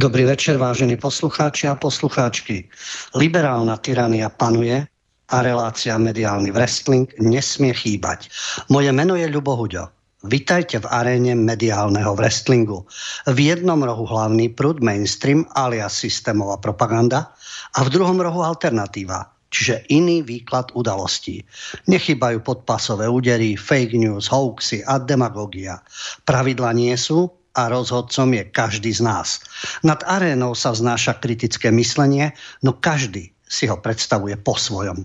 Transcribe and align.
Dobrý 0.00 0.24
večer, 0.24 0.56
vážení 0.56 0.96
poslucháči 0.96 1.68
a 1.68 1.76
poslucháčky. 1.76 2.72
Liberálna 3.12 3.76
tyrania 3.76 4.32
panuje 4.32 4.88
a 5.28 5.36
relácia 5.44 5.92
mediálny 6.00 6.48
wrestling 6.56 7.04
nesmie 7.20 7.76
chýbať. 7.76 8.32
Moje 8.72 8.96
meno 8.96 9.12
je 9.12 9.28
Ľubo 9.28 9.60
Huďo. 9.60 9.92
Vitajte 10.24 10.80
v 10.80 10.88
aréne 10.88 11.36
mediálneho 11.36 12.16
wrestlingu. 12.16 12.88
V 13.28 13.38
jednom 13.44 13.76
rohu 13.76 14.08
hlavný 14.08 14.48
prúd 14.48 14.80
mainstream 14.80 15.44
alias 15.52 16.00
systémová 16.00 16.56
propaganda 16.64 17.36
a 17.76 17.84
v 17.84 17.92
druhom 17.92 18.16
rohu 18.24 18.40
alternatíva, 18.40 19.28
čiže 19.52 19.84
iný 19.92 20.24
výklad 20.24 20.72
udalostí. 20.72 21.44
Nechybajú 21.92 22.40
podpasové 22.40 23.04
údery, 23.04 23.52
fake 23.52 24.00
news, 24.00 24.32
hoaxy 24.32 24.80
a 24.80 24.96
demagogia. 24.96 25.76
Pravidla 26.24 26.72
nie 26.72 26.96
sú, 26.96 27.28
a 27.54 27.66
rozhodcom 27.66 28.30
je 28.34 28.44
každý 28.46 28.94
z 28.94 29.02
nás. 29.02 29.42
Nad 29.82 30.06
arénou 30.06 30.54
sa 30.54 30.70
vznáša 30.70 31.18
kritické 31.18 31.74
myslenie, 31.74 32.34
no 32.62 32.76
každý 32.76 33.34
si 33.50 33.66
ho 33.66 33.78
predstavuje 33.78 34.38
po 34.38 34.54
svojom. 34.54 35.02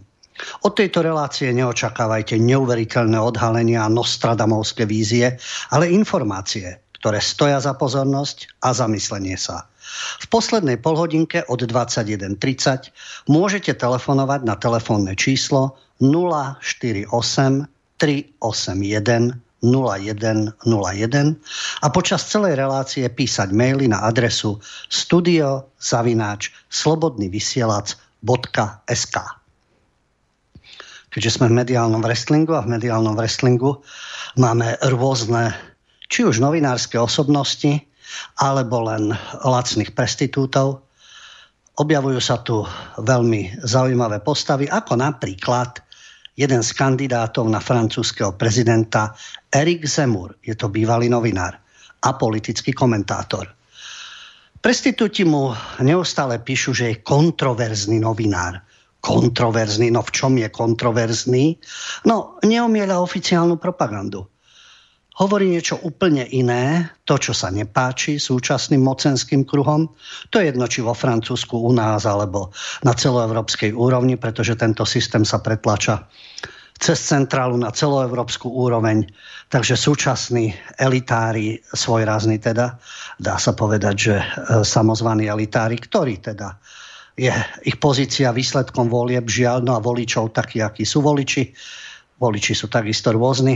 Od 0.67 0.73
tejto 0.75 0.99
relácie 0.99 1.49
neočakávajte 1.55 2.35
neuveriteľné 2.37 3.17
odhalenia 3.17 3.87
a 3.87 3.93
nostradamovské 3.93 4.83
vízie, 4.83 5.39
ale 5.71 5.89
informácie, 5.89 6.83
ktoré 6.99 7.23
stoja 7.23 7.63
za 7.63 7.71
pozornosť 7.73 8.59
a 8.59 8.75
zamyslenie 8.75 9.39
sa. 9.39 9.71
V 10.19 10.25
poslednej 10.27 10.75
polhodinke 10.81 11.47
od 11.47 11.63
21.30 11.63 12.91
môžete 13.31 13.71
telefonovať 13.79 14.41
na 14.43 14.59
telefónne 14.59 15.15
číslo 15.15 15.79
048 16.03 17.07
381 17.95 19.44
0101 19.65 20.61
a 21.81 21.87
počas 21.89 22.21
celej 22.29 22.61
relácie 22.61 23.09
písať 23.09 23.49
maily 23.49 23.89
na 23.89 24.05
adresu 24.05 24.61
studiozavináč 24.93 26.53
slobodnyvysielac.sk 26.69 29.17
Keďže 31.09 31.31
sme 31.33 31.49
v 31.49 31.65
mediálnom 31.65 32.05
wrestlingu 32.05 32.53
a 32.53 32.61
v 32.61 32.77
mediálnom 32.77 33.17
wrestlingu 33.17 33.81
máme 34.37 34.77
rôzne 34.93 35.49
či 36.05 36.21
už 36.21 36.37
novinárske 36.37 37.01
osobnosti, 37.01 37.81
alebo 38.39 38.85
len 38.85 39.11
lacných 39.41 39.97
prestitútov. 39.97 40.85
Objavujú 41.75 42.21
sa 42.23 42.39
tu 42.39 42.63
veľmi 42.95 43.59
zaujímavé 43.65 44.23
postavy, 44.23 44.71
ako 44.71 44.95
napríklad 44.95 45.83
jeden 46.35 46.61
z 46.63 46.69
kandidátov 46.75 47.47
na 47.47 47.63
francúzského 47.63 48.35
prezidenta 48.35 49.15
Erik 49.49 49.87
Zemur. 49.87 50.35
Je 50.43 50.53
to 50.55 50.67
bývalý 50.67 51.07
novinár 51.07 51.55
a 52.03 52.09
politický 52.13 52.75
komentátor. 52.75 53.47
Prestitúti 54.59 55.23
mu 55.23 55.55
neustále 55.79 56.41
píšu, 56.43 56.75
že 56.75 56.85
je 56.91 57.01
kontroverzný 57.05 58.01
novinár. 58.03 58.61
Kontroverzný, 58.99 59.93
no 59.93 60.01
v 60.01 60.11
čom 60.11 60.33
je 60.35 60.49
kontroverzný? 60.49 61.61
No, 62.09 62.41
neumiela 62.41 62.97
oficiálnu 62.97 63.61
propagandu 63.61 64.25
hovorí 65.15 65.47
niečo 65.47 65.79
úplne 65.79 66.27
iné, 66.27 66.91
to, 67.07 67.15
čo 67.15 67.31
sa 67.31 67.47
nepáči 67.47 68.19
súčasným 68.19 68.83
mocenským 68.83 69.47
kruhom. 69.47 69.87
To 70.31 70.43
je 70.43 70.51
jedno, 70.51 70.67
či 70.67 70.83
vo 70.83 70.91
Francúzsku, 70.91 71.55
u 71.55 71.71
nás, 71.71 72.03
alebo 72.03 72.51
na 72.83 72.91
celoevropskej 72.91 73.71
úrovni, 73.71 74.19
pretože 74.19 74.59
tento 74.59 74.83
systém 74.83 75.23
sa 75.23 75.39
pretlača 75.39 76.03
cez 76.75 76.99
centrálu 76.99 77.55
na 77.55 77.71
celoevropskú 77.71 78.51
úroveň. 78.51 79.07
Takže 79.47 79.79
súčasní 79.79 80.51
elitári, 80.75 81.63
svojrázny 81.63 82.43
teda, 82.43 82.75
dá 83.15 83.39
sa 83.39 83.55
povedať, 83.55 83.95
že 83.95 84.15
e, 84.19 84.25
samozvaní 84.67 85.31
elitári, 85.31 85.79
ktorí 85.79 86.19
teda 86.19 86.59
je 87.15 87.31
ich 87.63 87.79
pozícia 87.79 88.35
výsledkom 88.35 88.91
volieb 88.91 89.31
žiaľ, 89.31 89.63
no 89.63 89.79
a 89.79 89.79
voličov 89.79 90.35
takí, 90.35 90.59
akí 90.59 90.83
sú 90.83 90.99
voliči. 90.99 91.55
Voliči 92.19 92.51
sú 92.51 92.67
takisto 92.67 93.15
rôzni. 93.15 93.55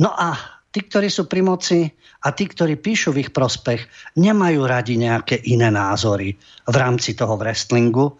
No 0.00 0.16
a 0.16 0.57
tí, 0.68 0.80
ktorí 0.84 1.08
sú 1.08 1.24
pri 1.26 1.40
moci 1.44 1.88
a 2.24 2.28
tí, 2.34 2.44
ktorí 2.48 2.76
píšu 2.76 3.14
v 3.14 3.28
ich 3.28 3.30
prospech, 3.32 4.14
nemajú 4.20 4.60
radi 4.66 5.00
nejaké 5.00 5.40
iné 5.48 5.72
názory 5.72 6.36
v 6.66 6.76
rámci 6.76 7.16
toho 7.16 7.38
wrestlingu, 7.40 8.18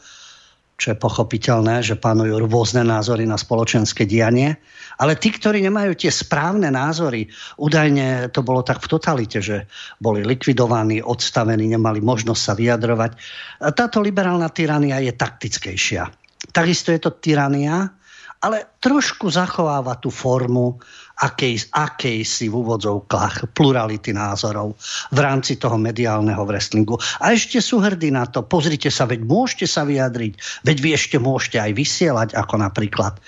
čo 0.78 0.94
je 0.94 0.96
pochopiteľné, 1.02 1.82
že 1.82 1.98
panujú 1.98 2.38
rôzne 2.46 2.86
názory 2.86 3.26
na 3.26 3.34
spoločenské 3.34 4.06
dianie. 4.06 4.62
Ale 5.02 5.18
tí, 5.18 5.34
ktorí 5.34 5.58
nemajú 5.66 5.98
tie 5.98 6.10
správne 6.14 6.70
názory, 6.70 7.26
údajne 7.58 8.30
to 8.30 8.46
bolo 8.46 8.62
tak 8.62 8.78
v 8.78 8.90
totalite, 8.94 9.42
že 9.42 9.66
boli 9.98 10.22
likvidovaní, 10.22 11.02
odstavení, 11.02 11.66
nemali 11.66 11.98
možnosť 11.98 12.42
sa 12.42 12.54
vyjadrovať. 12.54 13.10
Táto 13.74 13.98
liberálna 13.98 14.46
tyrania 14.54 15.02
je 15.02 15.10
taktickejšia. 15.18 16.06
Takisto 16.54 16.94
je 16.94 17.00
to 17.02 17.10
tyrania, 17.18 17.90
ale 18.38 18.78
trošku 18.78 19.26
zachováva 19.34 19.98
tú 19.98 20.14
formu 20.14 20.78
akej, 21.18 21.74
akejsi 21.74 22.46
v 22.46 22.54
úvodzovkách 22.54 23.50
plurality 23.50 24.14
názorov 24.14 24.78
v 25.10 25.18
rámci 25.18 25.58
toho 25.58 25.74
mediálneho 25.74 26.42
wrestlingu. 26.46 26.94
A 27.18 27.34
ešte 27.34 27.58
sú 27.58 27.82
hrdí 27.82 28.14
na 28.14 28.26
to. 28.30 28.46
Pozrite 28.46 28.88
sa, 28.88 29.04
veď 29.10 29.26
môžete 29.26 29.66
sa 29.66 29.82
vyjadriť, 29.82 30.62
veď 30.62 30.76
vy 30.78 30.90
ešte 30.94 31.16
môžete 31.18 31.58
aj 31.58 31.72
vysielať, 31.74 32.28
ako 32.38 32.54
napríklad 32.62 33.18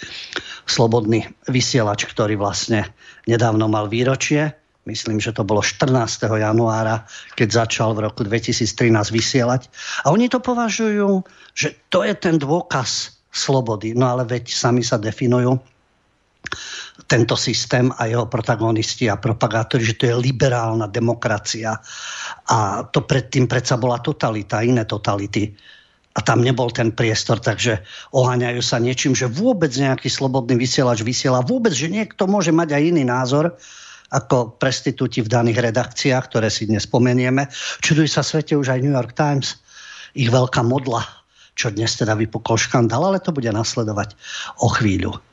slobodný 0.70 1.26
vysielač, 1.50 2.06
ktorý 2.06 2.38
vlastne 2.38 2.86
nedávno 3.26 3.66
mal 3.66 3.90
výročie. 3.90 4.54
Myslím, 4.88 5.20
že 5.20 5.36
to 5.36 5.44
bolo 5.44 5.60
14. 5.60 5.92
januára, 6.24 7.04
keď 7.36 7.66
začal 7.66 7.92
v 7.92 8.08
roku 8.08 8.24
2013 8.24 8.64
vysielať. 9.12 9.68
A 10.06 10.14
oni 10.14 10.32
to 10.32 10.40
považujú, 10.40 11.20
že 11.52 11.76
to 11.92 12.00
je 12.06 12.16
ten 12.16 12.40
dôkaz 12.40 13.20
slobody. 13.28 13.92
No 13.92 14.08
ale 14.08 14.24
veď 14.24 14.50
sami 14.50 14.80
sa 14.80 14.96
definujú 14.96 15.60
tento 17.10 17.34
systém 17.34 17.90
a 17.90 18.06
jeho 18.06 18.30
protagonisti 18.30 19.10
a 19.10 19.18
propagátori, 19.18 19.82
že 19.82 19.98
to 19.98 20.06
je 20.06 20.14
liberálna 20.14 20.86
demokracia. 20.86 21.74
A 22.46 22.86
to 22.86 23.02
predtým 23.02 23.50
predsa 23.50 23.74
bola 23.74 23.98
totalita, 23.98 24.62
iné 24.62 24.86
totality. 24.86 25.50
A 26.14 26.22
tam 26.22 26.46
nebol 26.46 26.70
ten 26.70 26.94
priestor, 26.94 27.42
takže 27.42 27.82
oháňajú 28.14 28.62
sa 28.62 28.78
niečím, 28.78 29.18
že 29.18 29.26
vôbec 29.26 29.74
nejaký 29.74 30.06
slobodný 30.06 30.54
vysielač 30.54 31.02
vysiela, 31.02 31.42
vôbec, 31.42 31.74
že 31.74 31.90
niekto 31.90 32.30
môže 32.30 32.54
mať 32.54 32.78
aj 32.78 32.82
iný 32.94 33.02
názor, 33.02 33.58
ako 34.10 34.58
prestitúti 34.58 35.22
v 35.22 35.30
daných 35.30 35.70
redakciách, 35.70 36.24
ktoré 36.30 36.50
si 36.50 36.66
dnes 36.66 36.86
spomenieme. 36.86 37.46
Čudujú 37.82 38.10
sa 38.10 38.26
svete 38.26 38.58
už 38.58 38.74
aj 38.74 38.82
New 38.82 38.94
York 38.94 39.14
Times, 39.14 39.58
ich 40.14 40.30
veľká 40.30 40.66
modla, 40.66 41.06
čo 41.54 41.70
dnes 41.70 41.94
teda 41.94 42.18
vypukol 42.18 42.58
škandál, 42.58 43.06
ale 43.06 43.22
to 43.22 43.30
bude 43.30 43.50
nasledovať 43.50 44.18
o 44.62 44.70
chvíľu. 44.70 45.29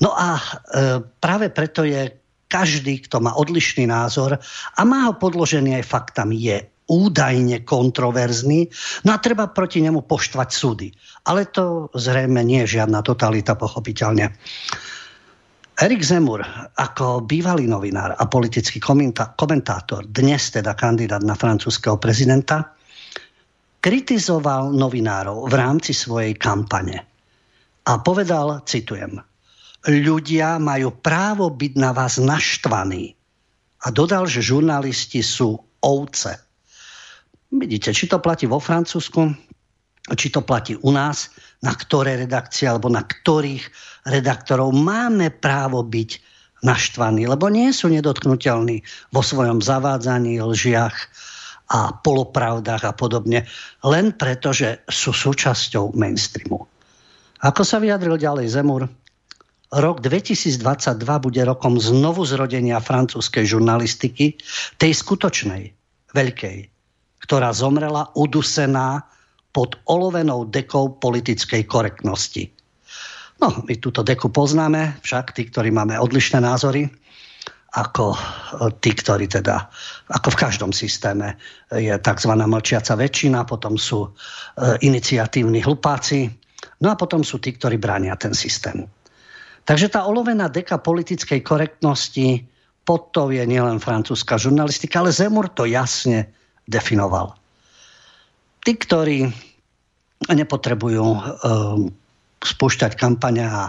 No 0.00 0.16
a 0.16 0.36
e, 0.36 0.42
práve 1.20 1.52
preto 1.52 1.84
je 1.84 2.20
každý, 2.50 3.06
kto 3.06 3.22
má 3.22 3.36
odlišný 3.36 3.86
názor 3.86 4.34
a 4.74 4.80
má 4.82 5.06
ho 5.06 5.14
podložený 5.14 5.78
aj 5.78 5.84
faktami, 5.86 6.36
je 6.40 6.56
údajne 6.90 7.62
kontroverzný, 7.62 8.66
no 9.06 9.14
a 9.14 9.22
treba 9.22 9.54
proti 9.54 9.78
nemu 9.78 10.02
poštvať 10.02 10.48
súdy. 10.50 10.90
Ale 11.30 11.46
to 11.46 11.86
zrejme 11.94 12.42
nie 12.42 12.66
je 12.66 12.82
žiadna 12.82 13.06
totalita, 13.06 13.54
pochopiteľne. 13.54 14.34
Erik 15.80 16.02
Zemur, 16.02 16.42
ako 16.76 17.24
bývalý 17.24 17.70
novinár 17.70 18.18
a 18.18 18.24
politický 18.26 18.82
komentátor, 19.38 20.10
dnes 20.10 20.50
teda 20.50 20.74
kandidát 20.76 21.22
na 21.22 21.38
francúzského 21.38 21.96
prezidenta, 21.96 22.74
kritizoval 23.80 24.76
novinárov 24.76 25.48
v 25.48 25.54
rámci 25.56 25.96
svojej 25.96 26.36
kampane 26.36 27.00
a 27.88 27.96
povedal, 28.04 28.60
citujem, 28.68 29.16
ľudia 29.86 30.60
majú 30.60 30.92
právo 30.92 31.48
byť 31.48 31.72
na 31.80 31.90
vás 31.96 32.20
naštvaní. 32.20 33.16
A 33.80 33.88
dodal, 33.88 34.28
že 34.28 34.44
žurnalisti 34.44 35.24
sú 35.24 35.56
ovce. 35.80 36.36
Vidíte, 37.48 37.96
či 37.96 38.04
to 38.04 38.20
platí 38.20 38.44
vo 38.44 38.60
Francúzsku, 38.60 39.32
či 40.12 40.28
to 40.28 40.44
platí 40.44 40.76
u 40.76 40.90
nás, 40.92 41.32
na 41.64 41.72
ktoré 41.72 42.20
redakcie 42.20 42.68
alebo 42.68 42.92
na 42.92 43.00
ktorých 43.02 43.64
redaktorov 44.04 44.76
máme 44.76 45.32
právo 45.32 45.80
byť 45.80 46.10
naštvaní, 46.60 47.24
lebo 47.24 47.48
nie 47.48 47.72
sú 47.72 47.88
nedotknutelní 47.88 48.84
vo 49.12 49.22
svojom 49.24 49.64
zavádzaní, 49.64 50.40
lžiach 50.44 50.96
a 51.70 51.94
polopravdách 51.94 52.82
a 52.84 52.92
podobne, 52.92 53.46
len 53.86 54.12
preto, 54.12 54.50
že 54.52 54.84
sú 54.90 55.14
súčasťou 55.14 55.96
mainstreamu. 55.96 56.66
Ako 57.40 57.62
sa 57.64 57.80
vyjadril 57.80 58.20
ďalej 58.20 58.52
Zemur? 58.52 58.84
Rok 59.70 60.02
2022 60.02 60.58
bude 61.22 61.42
rokom 61.46 61.78
znovu 61.78 62.26
zrodenia 62.26 62.82
francúzskej 62.82 63.46
žurnalistiky, 63.46 64.34
tej 64.82 64.92
skutočnej, 64.98 65.70
veľkej, 66.10 66.58
ktorá 67.22 67.54
zomrela 67.54 68.10
udusená 68.18 69.06
pod 69.54 69.78
olovenou 69.86 70.42
dekou 70.50 70.98
politickej 70.98 71.70
korektnosti. 71.70 72.50
No, 73.38 73.62
my 73.62 73.74
túto 73.78 74.02
deku 74.02 74.34
poznáme, 74.34 74.98
však 75.06 75.38
tí, 75.38 75.46
ktorí 75.46 75.70
máme 75.70 75.94
odlišné 76.02 76.42
názory. 76.42 76.90
ako 77.70 78.18
tí, 78.82 78.90
ktorí 78.90 79.30
teda, 79.30 79.70
ako 80.10 80.34
v 80.34 80.40
každom 80.42 80.72
systéme 80.74 81.38
je 81.70 81.94
tzv. 81.94 82.32
mlčiaca 82.34 82.98
väčšina, 82.98 83.46
potom 83.46 83.78
sú 83.78 84.10
iniciatívni 84.82 85.62
hlupáci, 85.62 86.26
no 86.82 86.90
a 86.90 86.98
potom 86.98 87.22
sú 87.22 87.38
tí, 87.38 87.54
ktorí 87.54 87.78
bránia 87.78 88.18
ten 88.18 88.34
systém. 88.34 88.82
Takže 89.64 89.92
tá 89.92 90.08
olovená 90.08 90.48
deka 90.48 90.80
politickej 90.80 91.40
korektnosti 91.44 92.44
pod 92.84 93.12
to 93.14 93.30
je 93.30 93.44
nielen 93.46 93.78
francúzska 93.78 94.40
žurnalistika, 94.40 95.04
ale 95.04 95.14
Zemur 95.14 95.52
to 95.52 95.68
jasne 95.68 96.26
definoval. 96.66 97.38
Tí, 98.66 98.74
ktorí 98.76 99.30
nepotrebujú 100.26 101.06
um, 101.06 101.20
spúšťať 102.42 102.98
kampania 102.98 103.48
a 103.48 103.64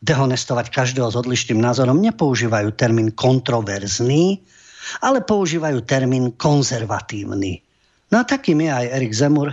dehonestovať 0.00 0.72
každého 0.72 1.12
s 1.12 1.16
odlišným 1.18 1.60
názorom, 1.60 2.00
nepoužívajú 2.00 2.72
termín 2.72 3.12
kontroverzný, 3.12 4.40
ale 5.04 5.20
používajú 5.20 5.84
termín 5.84 6.32
konzervatívny. 6.40 7.60
No 8.08 8.22
a 8.22 8.24
takým 8.24 8.64
je 8.64 8.70
aj 8.72 8.86
Erik 8.96 9.12
Zemur, 9.12 9.52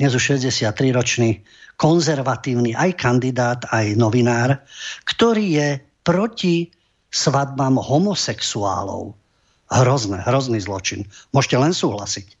dnes 0.00 0.16
už 0.16 0.40
63-ročný 0.40 1.44
konzervatívny 1.82 2.78
aj 2.78 2.94
kandidát, 2.94 3.66
aj 3.74 3.98
novinár, 3.98 4.62
ktorý 5.02 5.46
je 5.58 5.68
proti 6.06 6.70
svadbám 7.10 7.74
homosexuálov. 7.82 9.18
Hrozné, 9.66 10.22
hrozný 10.22 10.62
zločin. 10.62 11.10
Môžete 11.34 11.58
len 11.58 11.74
súhlasiť. 11.74 12.38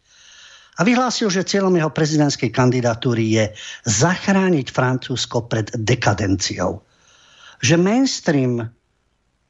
A 0.78 0.86
vyhlásil, 0.86 1.28
že 1.28 1.44
cieľom 1.44 1.74
jeho 1.74 1.90
prezidentskej 1.90 2.54
kandidatúry 2.54 3.34
je 3.34 3.44
zachrániť 3.84 4.72
Francúzsko 4.72 5.50
pred 5.50 5.68
dekadenciou. 5.74 6.80
Že 7.60 7.76
mainstream 7.82 8.72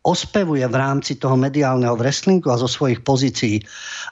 ospevuje 0.02 0.66
v 0.66 0.76
rámci 0.76 1.14
toho 1.14 1.38
mediálneho 1.38 1.94
wrestlingu 1.94 2.50
a 2.50 2.58
zo 2.58 2.66
svojich 2.66 3.06
pozícií 3.06 3.62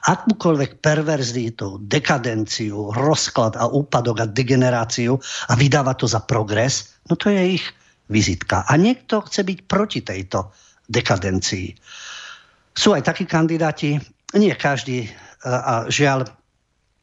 akúkoľvek 0.07 0.79
perverzitu, 0.79 1.83
dekadenciu, 1.83 2.95
rozklad 2.95 3.59
a 3.59 3.67
úpadok 3.67 4.23
a 4.23 4.25
degeneráciu 4.25 5.19
a 5.51 5.53
vydáva 5.59 5.91
to 5.99 6.07
za 6.07 6.23
progres, 6.23 6.95
no 7.11 7.19
to 7.19 7.27
je 7.27 7.59
ich 7.59 7.65
vizitka. 8.07 8.63
A 8.63 8.79
niekto 8.79 9.19
chce 9.27 9.43
byť 9.43 9.59
proti 9.67 9.99
tejto 10.03 10.55
dekadencii. 10.87 11.75
Sú 12.71 12.95
aj 12.95 13.03
takí 13.07 13.27
kandidáti, 13.27 13.99
nie 14.35 14.55
každý, 14.55 15.07
e, 15.07 15.09
a 15.43 15.91
žiaľ, 15.91 16.23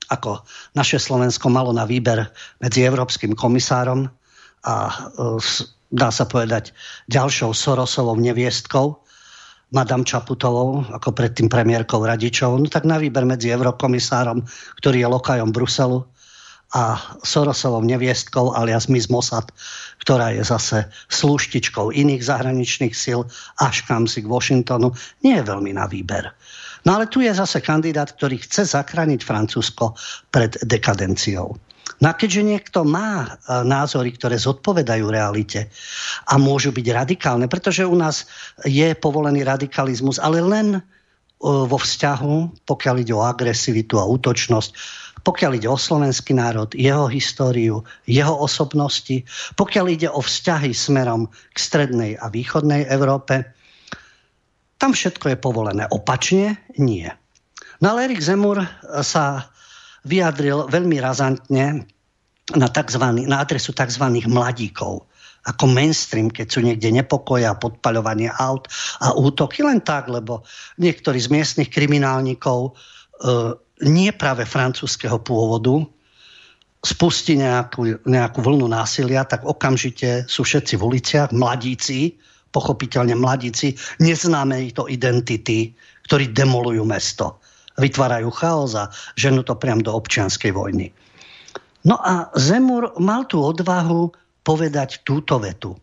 ako 0.08 0.49
naše 0.73 0.96
Slovensko 0.96 1.52
malo 1.52 1.76
na 1.76 1.85
výber 1.85 2.32
medzi 2.61 2.85
Európskym 2.88 3.37
komisárom 3.37 4.08
a 4.64 4.75
e, 4.88 4.93
dá 5.88 6.12
sa 6.12 6.29
povedať, 6.29 6.73
ďalšou 7.08 7.52
Sorosovou 7.56 8.17
neviestkou, 8.20 9.00
Madame 9.69 10.05
Čaputovou, 10.05 10.88
ako 10.88 11.12
predtým 11.12 11.52
premiérkou 11.52 12.00
Radičovou, 12.00 12.56
no 12.56 12.73
tak 12.73 12.88
na 12.88 12.96
výber 12.96 13.29
medzi 13.29 13.52
eurokomisárom, 13.52 14.40
ktorý 14.81 15.05
je 15.05 15.08
lokajom 15.12 15.52
Bruselu, 15.52 16.00
a 16.76 17.00
Sorosovou 17.25 17.81
neviestkou 17.81 18.52
alias 18.52 18.93
Miss 18.93 19.08
Mossad, 19.08 19.49
ktorá 20.05 20.37
je 20.37 20.44
zase 20.44 20.85
slúštičkou 21.08 21.96
iných 21.96 22.20
zahraničných 22.29 22.93
síl 22.93 23.25
až 23.56 23.88
kam 23.88 24.05
si 24.05 24.20
k 24.20 24.29
Washingtonu, 24.29 24.93
nie 25.25 25.40
je 25.40 25.49
veľmi 25.49 25.73
na 25.73 25.88
výber. 25.88 26.29
No 26.85 27.00
ale 27.00 27.08
tu 27.08 27.25
je 27.25 27.32
zase 27.32 27.64
kandidát, 27.64 28.12
ktorý 28.12 28.37
chce 28.44 28.69
zachrániť 28.69 29.25
Francúzsko 29.25 29.96
pred 30.29 30.61
dekadenciou. 30.61 31.56
No 31.99 32.15
a 32.15 32.15
keďže 32.15 32.47
niekto 32.47 32.87
má 32.87 33.27
e, 33.27 33.29
názory, 33.67 34.15
ktoré 34.15 34.39
zodpovedajú 34.39 35.06
realite 35.11 35.67
a 36.31 36.39
môžu 36.39 36.71
byť 36.71 36.87
radikálne, 36.95 37.50
pretože 37.50 37.83
u 37.83 37.97
nás 37.99 38.31
je 38.62 38.95
povolený 38.95 39.43
radikalizmus, 39.43 40.23
ale 40.23 40.39
len 40.39 40.79
e, 40.79 40.81
vo 41.43 41.75
vzťahu, 41.75 42.62
pokiaľ 42.62 42.95
ide 43.03 43.15
o 43.19 43.27
agresivitu 43.27 43.99
a 43.99 44.06
útočnosť, 44.06 44.71
pokiaľ 45.27 45.53
ide 45.59 45.67
o 45.67 45.75
slovenský 45.75 46.39
národ, 46.39 46.71
jeho 46.79 47.11
históriu, 47.11 47.83
jeho 48.06 48.35
osobnosti, 48.39 49.27
pokiaľ 49.59 49.87
ide 49.91 50.09
o 50.09 50.23
vzťahy 50.23 50.71
smerom 50.71 51.27
k 51.27 51.59
strednej 51.59 52.15
a 52.15 52.31
východnej 52.31 52.87
Európe, 52.87 53.43
tam 54.79 54.95
všetko 54.95 55.35
je 55.35 55.37
povolené. 55.43 55.91
Opačne 55.91 56.62
nie. 56.79 57.11
No 57.83 57.95
ale 57.95 58.06
Erik 58.06 58.23
Zemur 58.23 58.62
sa 59.03 59.50
vyjadril 60.09 60.73
veľmi 60.73 60.97
razantne 60.99 61.85
na, 62.57 62.69
tzv., 62.73 63.05
na 63.29 63.37
adresu 63.45 63.77
tzv. 63.77 64.05
mladíkov 64.25 65.05
ako 65.49 65.65
mainstream, 65.71 66.29
keď 66.29 66.47
sú 66.51 66.61
niekde 66.61 66.93
nepokoja, 66.93 67.57
podpaľovanie 67.57 68.29
aut 68.29 68.69
a 69.01 69.17
útoky 69.17 69.65
len 69.65 69.81
tak, 69.81 70.11
lebo 70.13 70.45
niektorí 70.77 71.17
z 71.17 71.33
miestnych 71.33 71.73
kriminálnikov 71.73 72.61
e, 72.69 72.71
nie 73.89 74.11
práve 74.13 74.45
francúzského 74.45 75.17
pôvodu 75.25 75.89
spustí 76.85 77.41
nejakú, 77.41 78.05
nejakú 78.05 78.39
vlnu 78.45 78.69
násilia, 78.69 79.25
tak 79.25 79.43
okamžite 79.43 80.29
sú 80.29 80.45
všetci 80.45 80.79
v 80.79 80.83
uliciach, 80.85 81.31
mladíci, 81.33 82.19
pochopiteľne 82.53 83.17
mladíci, 83.17 83.75
neznáme 83.99 84.69
to 84.77 84.85
identity, 84.87 85.73
ktorí 86.07 86.31
demolujú 86.31 86.85
mesto 86.85 87.41
vytvárajú 87.79 88.29
chaos 88.35 88.75
a 88.75 88.91
ženú 89.15 89.47
to 89.47 89.55
priam 89.55 89.79
do 89.81 89.95
občianskej 89.95 90.51
vojny. 90.53 90.91
No 91.87 91.97
a 92.03 92.29
Zemur 92.35 92.99
mal 92.99 93.25
tú 93.31 93.41
odvahu 93.41 94.11
povedať 94.43 95.07
túto 95.07 95.39
vetu. 95.39 95.79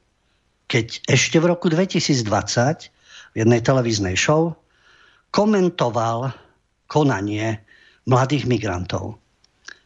Keď 0.68 1.07
ešte 1.07 1.39
v 1.39 1.56
roku 1.56 1.71
2020 1.71 2.27
v 3.31 3.36
jednej 3.36 3.62
televíznej 3.63 4.19
show 4.19 4.57
komentoval 5.31 6.36
konanie 6.89 7.62
mladých 8.10 8.46
migrantov. 8.50 9.17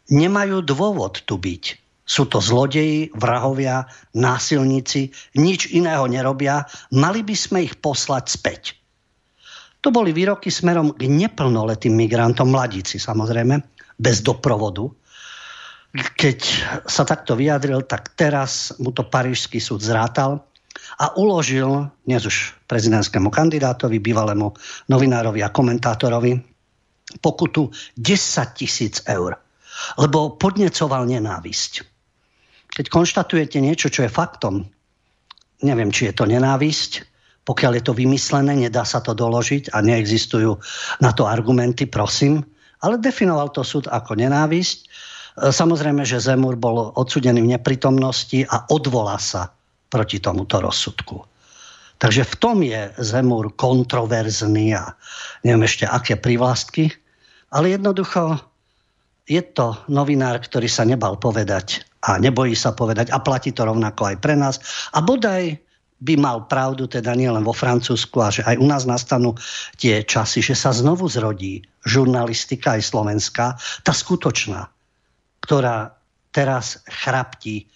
Nemajú 0.09 0.65
dôvod 0.65 1.21
tu 1.23 1.37
byť. 1.37 1.63
Sú 2.09 2.25
to 2.25 2.41
zlodeji, 2.41 3.13
vrahovia, 3.13 3.85
násilníci, 4.17 5.13
nič 5.37 5.69
iného 5.69 6.09
nerobia. 6.09 6.65
Mali 6.89 7.21
by 7.21 7.35
sme 7.37 7.69
ich 7.69 7.77
poslať 7.77 8.25
späť. 8.25 8.78
To 9.79 9.95
boli 9.95 10.11
výroky 10.11 10.51
smerom 10.51 10.91
k 10.91 11.07
neplnoletým 11.07 11.95
migrantom, 11.95 12.51
mladíci 12.51 12.99
samozrejme, 12.99 13.63
bez 13.95 14.19
doprovodu. 14.19 14.91
Keď 15.95 16.39
sa 16.85 17.07
takto 17.07 17.33
vyjadril, 17.33 17.87
tak 17.87 18.13
teraz 18.13 18.75
mu 18.77 18.91
to 18.91 19.07
parížský 19.07 19.57
súd 19.57 19.81
zrátal 19.81 20.43
a 20.99 21.15
uložil 21.15 21.89
dnes 22.05 22.21
už 22.27 22.59
prezidentskému 22.67 23.31
kandidátovi, 23.31 23.97
bývalému 23.97 24.53
novinárovi 24.91 25.41
a 25.41 25.49
komentátorovi 25.49 26.37
pokutu 27.23 27.73
10 27.97 28.05
tisíc 28.53 29.01
eur, 29.09 29.33
lebo 29.97 30.37
podnecoval 30.37 31.09
nenávisť. 31.09 31.71
Keď 32.69 32.85
konštatujete 32.85 33.57
niečo, 33.57 33.89
čo 33.89 34.05
je 34.05 34.13
faktom, 34.13 34.69
neviem, 35.65 35.89
či 35.89 36.05
je 36.05 36.13
to 36.13 36.29
nenávisť, 36.29 37.08
pokiaľ 37.49 37.81
je 37.81 37.83
to 37.89 37.97
vymyslené, 37.97 38.53
nedá 38.53 38.85
sa 38.85 39.01
to 39.01 39.17
doložiť 39.17 39.73
a 39.73 39.81
neexistujú 39.81 40.53
na 41.01 41.09
to 41.17 41.25
argumenty, 41.25 41.89
prosím. 41.89 42.45
Ale 42.85 43.01
definoval 43.01 43.49
to 43.49 43.65
súd 43.65 43.89
ako 43.89 44.13
nenávisť. 44.13 44.77
E, 44.77 45.49
samozrejme, 45.49 46.05
že 46.05 46.21
Zemur 46.21 46.61
bol 46.61 46.93
odsudený 46.93 47.41
v 47.41 47.57
neprítomnosti 47.57 48.45
a 48.45 48.69
odvolá 48.69 49.17
sa 49.17 49.49
proti 49.89 50.21
tomuto 50.21 50.61
rozsudku. 50.61 51.25
Takže 51.97 52.21
v 52.21 52.35
tom 52.37 52.61
je 52.61 52.93
Zemur 53.01 53.49
kontroverzný 53.57 54.77
a 54.77 54.93
neviem 55.41 55.65
ešte 55.65 55.89
aké 55.89 56.21
privlastky, 56.21 56.93
ale 57.49 57.73
jednoducho 57.73 58.37
je 59.25 59.41
to 59.41 59.73
novinár, 59.89 60.37
ktorý 60.37 60.69
sa 60.69 60.85
nebal 60.85 61.17
povedať 61.17 61.81
a 62.05 62.21
nebojí 62.21 62.53
sa 62.53 62.77
povedať 62.77 63.09
a 63.09 63.17
platí 63.17 63.51
to 63.51 63.65
rovnako 63.65 64.13
aj 64.13 64.17
pre 64.21 64.37
nás. 64.37 64.61
A 64.93 65.01
bodaj 65.01 65.57
by 65.99 66.15
mal 66.15 66.47
pravdu 66.47 66.87
teda 66.87 67.11
nielen 67.11 67.43
vo 67.43 67.51
Francúzsku 67.51 68.17
a 68.23 68.31
že 68.31 68.41
aj 68.47 68.55
u 68.55 68.65
nás 68.67 68.87
nastanú 68.87 69.35
tie 69.75 69.99
časy, 70.03 70.39
že 70.39 70.55
sa 70.55 70.71
znovu 70.71 71.11
zrodí 71.11 71.59
žurnalistika 71.83 72.79
aj 72.79 72.87
slovenská, 72.87 73.45
tá 73.83 73.91
skutočná, 73.91 74.71
ktorá 75.43 75.91
teraz 76.31 76.79
chraptí 76.87 77.67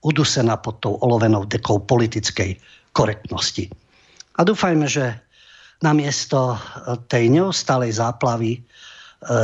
udusená 0.00 0.56
pod 0.56 0.80
tou 0.80 0.96
olovenou 1.02 1.44
dekou 1.44 1.82
politickej 1.82 2.56
korektnosti. 2.96 3.68
A 4.36 4.44
dúfajme, 4.44 4.88
že 4.88 5.12
namiesto 5.84 6.56
tej 7.12 7.28
neustalej 7.28 8.00
záplavy 8.00 8.52
e, 8.56 8.60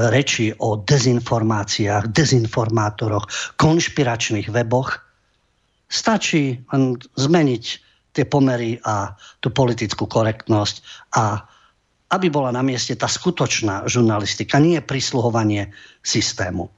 reči 0.09 0.57
o 0.57 0.81
dezinformáciách, 0.81 2.09
dezinformátoroch, 2.09 3.29
konšpiračných 3.61 4.49
weboch, 4.49 4.97
stačí 5.93 6.65
len 6.73 6.97
zmeniť 7.21 7.65
tie 8.13 8.29
pomery 8.29 8.77
a 8.85 9.17
tú 9.41 9.49
politickú 9.51 10.05
korektnosť 10.05 11.09
a 11.17 11.45
aby 12.13 12.29
bola 12.29 12.53
na 12.53 12.61
mieste 12.61 12.93
tá 12.93 13.09
skutočná 13.09 13.89
žurnalistika, 13.89 14.61
nie 14.61 14.77
prisluhovanie 14.85 15.73
systému. 16.05 16.69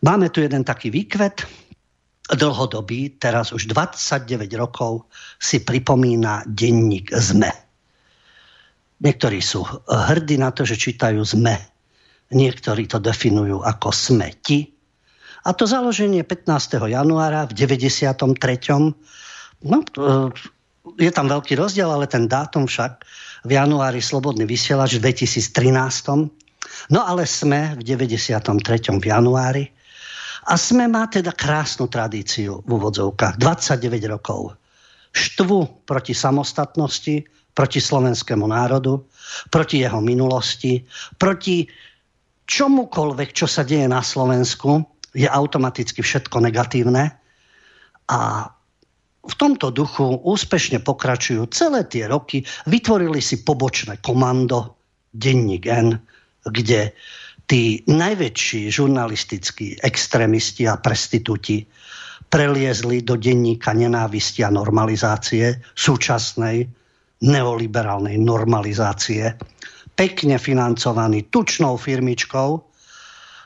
Máme 0.00 0.32
tu 0.32 0.40
jeden 0.40 0.64
taký 0.64 0.88
výkvet, 0.88 1.44
dlhodobý, 2.32 3.20
teraz 3.20 3.52
už 3.52 3.68
29 3.68 4.48
rokov 4.56 5.12
si 5.36 5.60
pripomína 5.60 6.48
denník 6.48 7.12
ZME. 7.12 7.52
Niektorí 9.04 9.44
sú 9.44 9.60
hrdí 9.84 10.40
na 10.40 10.48
to, 10.48 10.64
že 10.64 10.80
čítajú 10.80 11.20
ZME. 11.20 11.60
Niektorí 12.32 12.88
to 12.88 12.96
definujú 12.96 13.60
ako 13.60 13.92
smeti. 13.92 14.72
A 15.44 15.52
to 15.52 15.68
založenie 15.68 16.24
15. 16.24 16.80
januára 16.88 17.44
v 17.44 17.52
93. 17.52 18.16
No, 19.64 19.80
je 21.00 21.10
tam 21.10 21.26
veľký 21.26 21.56
rozdiel, 21.56 21.88
ale 21.88 22.04
ten 22.04 22.28
dátum 22.28 22.68
však 22.68 23.00
v 23.44 23.50
januári 23.56 24.04
Slobodný 24.04 24.44
vysielač 24.44 25.00
v 25.00 25.08
2013. 25.08 26.92
No 26.92 27.00
ale 27.00 27.24
sme 27.24 27.76
v 27.76 27.82
93. 27.84 29.00
v 29.00 29.04
januári 29.08 29.64
a 30.44 30.60
sme 30.60 30.84
má 30.84 31.08
teda 31.08 31.32
krásnu 31.32 31.88
tradíciu 31.88 32.60
v 32.64 32.70
úvodzovkách. 32.76 33.40
29 33.40 34.12
rokov. 34.12 34.52
Štvu 35.14 35.88
proti 35.88 36.12
samostatnosti, 36.12 37.24
proti 37.54 37.80
slovenskému 37.80 38.44
národu, 38.44 39.00
proti 39.48 39.80
jeho 39.80 40.02
minulosti, 40.04 40.84
proti 41.16 41.64
čomukoľvek, 42.44 43.28
čo 43.32 43.48
sa 43.48 43.64
deje 43.64 43.88
na 43.88 44.04
Slovensku, 44.04 44.84
je 45.16 45.24
automaticky 45.24 46.04
všetko 46.04 46.44
negatívne. 46.44 47.14
A 48.10 48.50
v 49.24 49.34
tomto 49.40 49.72
duchu 49.72 50.20
úspešne 50.20 50.84
pokračujú 50.84 51.48
celé 51.48 51.88
tie 51.88 52.04
roky. 52.04 52.44
Vytvorili 52.68 53.24
si 53.24 53.40
pobočné 53.40 54.04
komando, 54.04 54.76
denník 55.14 55.64
N, 55.64 55.96
kde 56.44 56.92
tí 57.48 57.84
najväčší 57.88 58.68
žurnalistickí 58.68 59.80
extrémisti 59.80 60.68
a 60.68 60.76
prestitúti 60.80 61.64
preliezli 62.28 63.04
do 63.04 63.14
denníka 63.14 63.72
nenávisti 63.76 64.42
a 64.42 64.50
normalizácie 64.50 65.60
súčasnej 65.76 66.66
neoliberálnej 67.24 68.18
normalizácie, 68.18 69.38
pekne 69.94 70.36
financovaný 70.36 71.30
tučnou 71.30 71.78
firmičkou, 71.78 72.50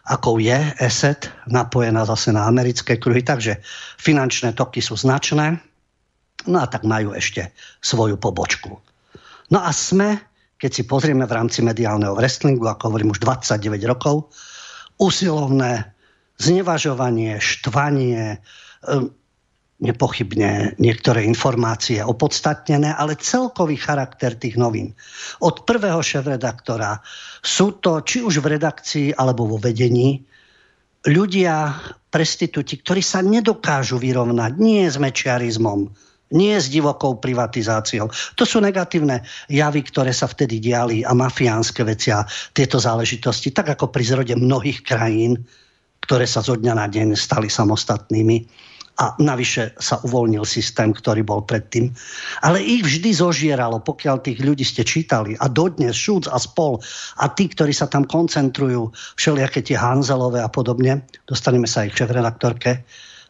ako 0.09 0.41
je 0.41 0.57
ESET, 0.81 1.29
napojená 1.53 2.09
zase 2.09 2.33
na 2.33 2.49
americké 2.49 2.97
kruhy, 2.97 3.21
takže 3.21 3.61
finančné 4.01 4.57
toky 4.57 4.81
sú 4.81 4.97
značné, 4.97 5.61
no 6.49 6.65
a 6.65 6.67
tak 6.67 6.89
majú 6.89 7.13
ešte 7.13 7.53
svoju 7.85 8.17
pobočku. 8.17 8.81
No 9.53 9.59
a 9.61 9.71
sme, 9.73 10.17
keď 10.57 10.71
si 10.73 10.83
pozrieme 10.89 11.29
v 11.29 11.37
rámci 11.37 11.61
mediálneho 11.61 12.17
wrestlingu, 12.17 12.65
ako 12.65 12.93
hovorím 12.93 13.13
už 13.13 13.21
29 13.21 13.79
rokov, 13.85 14.33
usilovné 14.99 15.95
znevažovanie, 16.39 17.39
štvanie, 17.39 18.41
nepochybne 19.79 20.75
niektoré 20.83 21.23
informácie 21.23 22.03
opodstatnené, 22.03 22.91
ale 22.99 23.15
celkový 23.15 23.79
charakter 23.79 24.35
tých 24.35 24.59
novín. 24.59 24.99
Od 25.39 25.63
prvého 25.63 26.03
šéf-redaktora 26.03 26.99
sú 27.43 27.79
to, 27.79 28.03
či 28.03 28.27
už 28.27 28.43
v 28.43 28.59
redakcii 28.59 29.09
alebo 29.15 29.47
vo 29.47 29.59
vedení, 29.63 30.27
ľudia, 31.07 31.79
prestitúti, 32.11 32.81
ktorí 32.81 33.05
sa 33.05 33.23
nedokážu 33.23 34.03
vyrovnať 34.03 34.53
nie 34.59 34.83
s 34.89 34.99
mečiarizmom, 34.99 35.95
nie 36.35 36.57
s 36.57 36.69
divokou 36.69 37.17
privatizáciou. 37.17 38.13
To 38.37 38.45
sú 38.45 38.61
negatívne 38.61 39.25
javy, 39.49 39.81
ktoré 39.87 40.13
sa 40.13 40.29
vtedy 40.29 40.61
diali 40.61 41.01
a 41.01 41.17
mafiánske 41.17 41.85
veci 41.85 42.13
a 42.13 42.25
tieto 42.53 42.77
záležitosti, 42.77 43.53
tak 43.53 43.79
ako 43.79 43.89
pri 43.89 44.05
zrode 44.05 44.35
mnohých 44.37 44.85
krajín, 44.85 45.41
ktoré 46.05 46.29
sa 46.29 46.45
zo 46.45 46.57
dňa 46.57 46.75
na 46.77 46.87
deň 46.89 47.17
stali 47.17 47.49
samostatnými 47.49 48.69
a 48.99 49.15
navyše 49.23 49.79
sa 49.79 50.03
uvoľnil 50.03 50.43
systém, 50.43 50.91
ktorý 50.91 51.23
bol 51.23 51.47
predtým. 51.47 51.95
Ale 52.43 52.59
ich 52.59 52.83
vždy 52.83 53.15
zožieralo, 53.15 53.79
pokiaľ 53.79 54.27
tých 54.27 54.43
ľudí 54.43 54.67
ste 54.67 54.83
čítali. 54.83 55.39
A 55.39 55.47
dodnes 55.47 55.95
Šúc 55.95 56.27
a 56.27 56.35
spol 56.43 56.83
a 57.23 57.31
tí, 57.31 57.47
ktorí 57.47 57.71
sa 57.71 57.87
tam 57.87 58.11
koncentrujú, 58.11 58.91
všelijaké 59.15 59.63
tie 59.63 59.79
Hanzelové 59.79 60.43
a 60.43 60.51
podobne, 60.51 61.07
dostaneme 61.31 61.71
sa 61.71 61.87
aj 61.87 61.95
k 61.95 61.99
šéf-redaktorke, 62.03 62.71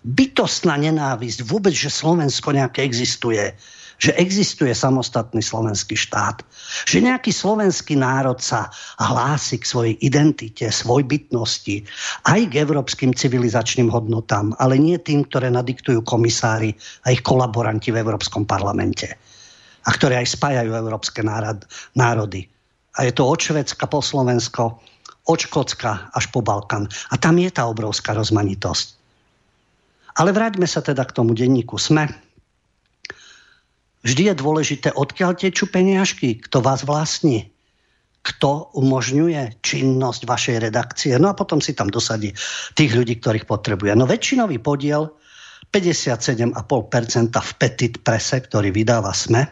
bytostná 0.07 0.79
nenávisť, 0.79 1.43
vôbec, 1.47 1.75
že 1.75 1.91
Slovensko 1.91 2.55
nejaké 2.55 2.87
existuje, 2.87 3.55
že 3.99 4.15
existuje 4.15 4.71
samostatný 4.71 5.43
slovenský 5.43 5.99
štát, 5.99 6.47
že 6.87 7.03
nejaký 7.03 7.35
slovenský 7.35 7.99
národ 7.99 8.39
sa 8.39 8.71
hlási 9.03 9.59
k 9.59 9.67
svojej 9.67 9.95
identite, 9.99 10.71
svoj 10.71 11.03
bytnosti, 11.03 11.83
aj 12.31 12.41
k 12.47 12.63
európskym 12.63 13.11
civilizačným 13.11 13.91
hodnotám, 13.91 14.55
ale 14.63 14.79
nie 14.79 14.95
tým, 15.03 15.27
ktoré 15.27 15.51
nadiktujú 15.51 16.07
komisári 16.07 16.79
a 17.03 17.11
ich 17.11 17.27
kolaboranti 17.27 17.91
v 17.91 17.99
Európskom 17.99 18.47
parlamente 18.47 19.19
a 19.83 19.91
ktoré 19.91 20.21
aj 20.21 20.37
spájajú 20.37 20.71
európske 20.77 21.25
národ, 21.25 21.65
národy. 21.97 22.47
A 22.99 23.07
je 23.09 23.13
to 23.15 23.25
od 23.25 23.41
Švedska 23.41 23.89
po 23.89 24.05
Slovensko, 24.05 24.79
od 25.29 25.39
Škótska 25.39 26.13
až 26.13 26.29
po 26.29 26.45
Balkán. 26.45 26.91
A 27.09 27.15
tam 27.17 27.41
je 27.41 27.49
tá 27.49 27.65
obrovská 27.65 28.13
rozmanitosť. 28.13 28.98
Ale 30.19 30.35
vráťme 30.35 30.67
sa 30.67 30.83
teda 30.83 31.07
k 31.07 31.15
tomu 31.15 31.33
denníku 31.33 31.79
SME, 31.79 32.11
Vždy 33.99 34.31
je 34.31 34.35
dôležité, 34.39 34.89
odkiaľ 34.95 35.35
tečú 35.35 35.67
peniažky, 35.67 36.39
kto 36.39 36.63
vás 36.63 36.87
vlastní, 36.87 37.51
kto 38.23 38.71
umožňuje 38.79 39.59
činnosť 39.59 40.23
vašej 40.23 40.57
redakcie. 40.71 41.13
No 41.19 41.33
a 41.33 41.39
potom 41.39 41.59
si 41.59 41.75
tam 41.75 41.91
dosadí 41.91 42.31
tých 42.79 42.93
ľudí, 42.95 43.19
ktorých 43.19 43.49
potrebuje. 43.49 43.99
No 43.99 44.07
väčšinový 44.07 44.63
podiel, 44.63 45.11
57,5% 45.69 46.55
v 47.35 47.51
Petit 47.59 47.95
Prese, 48.01 48.39
ktorý 48.41 48.71
vydáva 48.71 49.13
SME, 49.13 49.45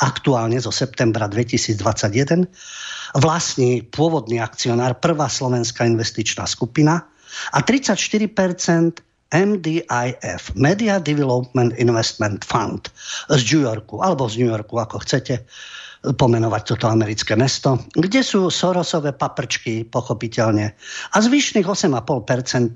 aktuálne 0.00 0.56
zo 0.58 0.72
septembra 0.72 1.28
2021, 1.28 2.48
vlastní 3.20 3.84
pôvodný 3.84 4.40
akcionár 4.40 4.96
Prvá 4.96 5.28
slovenská 5.28 5.84
investičná 5.84 6.48
skupina 6.48 7.04
a 7.52 7.58
34% 7.60 9.09
MDIF, 9.30 10.54
Media 10.58 10.98
Development 10.98 11.70
Investment 11.78 12.42
Fund 12.42 12.90
z 13.30 13.40
New 13.54 13.62
Yorku, 13.62 14.02
alebo 14.02 14.26
z 14.26 14.42
New 14.42 14.50
Yorku, 14.50 14.78
ako 14.78 15.02
chcete 15.06 15.46
pomenovať 16.00 16.62
toto 16.64 16.88
americké 16.88 17.36
mesto, 17.36 17.76
kde 17.92 18.24
sú 18.24 18.48
Sorosové 18.48 19.12
paprčky, 19.12 19.84
pochopiteľne. 19.84 20.72
A 21.12 21.16
zvyšných 21.20 21.68
8,5% 21.68 22.72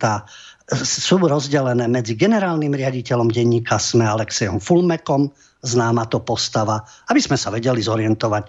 sú 0.84 1.16
rozdelené 1.20 1.88
medzi 1.88 2.16
generálnym 2.16 2.73
riaditeľom 2.73 3.32
denníka 3.32 3.76
SME 3.80 4.04
Alexejom 4.08 4.61
Fulmekom, 4.61 5.32
známa 5.64 6.04
to 6.12 6.20
postava, 6.20 6.84
aby 7.08 7.20
sme 7.20 7.40
sa 7.40 7.49
vedeli 7.49 7.80
zorientovať 7.80 8.44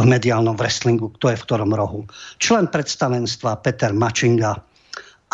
v 0.00 0.04
mediálnom 0.08 0.56
wrestlingu, 0.56 1.12
kto 1.20 1.32
je 1.32 1.40
v 1.40 1.44
ktorom 1.44 1.72
rohu. 1.76 2.08
Člen 2.40 2.72
predstavenstva 2.72 3.60
Peter 3.60 3.92
Mačinga, 3.92 4.56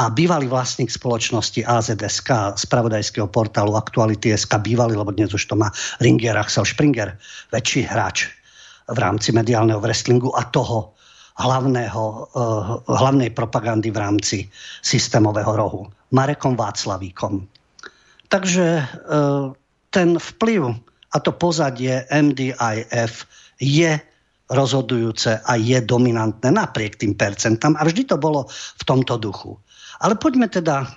a 0.03 0.11
bývalý 0.11 0.51
vlastník 0.51 0.91
spoločnosti 0.91 1.63
AZSK, 1.63 2.59
spravodajského 2.59 3.31
portálu 3.31 3.79
Aktuality.sk, 3.79 4.51
bývalý, 4.59 4.99
lebo 4.99 5.15
dnes 5.15 5.31
už 5.31 5.47
to 5.47 5.55
má 5.55 5.71
Ringier 6.03 6.35
Axel 6.35 6.67
Springer, 6.67 7.15
väčší 7.55 7.87
hráč 7.87 8.27
v 8.91 8.99
rámci 8.99 9.31
mediálneho 9.31 9.79
wrestlingu 9.79 10.35
a 10.35 10.43
toho 10.51 10.99
hlavného, 11.39 12.03
uh, 12.35 12.83
hlavnej 12.91 13.31
propagandy 13.31 13.95
v 13.95 13.99
rámci 14.03 14.39
systémového 14.83 15.55
rohu. 15.55 15.87
Marekom 16.11 16.59
Václavíkom. 16.59 17.47
Takže 18.27 18.83
uh, 18.83 19.55
ten 19.95 20.19
vplyv 20.19 20.83
a 21.15 21.17
to 21.23 21.31
pozadie 21.31 22.03
MDIF 22.11 23.31
je 23.63 24.03
rozhodujúce 24.51 25.47
a 25.47 25.53
je 25.55 25.79
dominantné 25.79 26.51
napriek 26.51 26.99
tým 26.99 27.15
percentám 27.15 27.79
a 27.79 27.87
vždy 27.87 28.11
to 28.11 28.19
bolo 28.19 28.51
v 28.51 28.83
tomto 28.83 29.15
duchu. 29.17 29.63
Ale 30.03 30.19
poďme 30.19 30.51
teda 30.51 30.91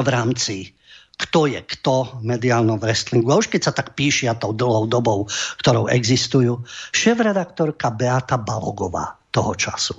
v 0.00 0.08
rámci 0.08 0.74
kto 1.14 1.46
je 1.46 1.62
kto 1.62 2.18
v 2.18 2.34
mediálnom 2.34 2.78
wrestlingu. 2.82 3.30
A 3.30 3.38
už 3.38 3.46
keď 3.46 3.70
sa 3.70 3.72
tak 3.74 3.94
píšia 3.94 4.34
tou 4.34 4.50
dlhou 4.50 4.90
dobou, 4.90 5.30
ktorou 5.62 5.86
existujú, 5.86 6.66
šéf-redaktorka 6.90 7.94
Beata 7.94 8.34
Balogová 8.34 9.14
toho 9.30 9.54
času. 9.54 9.94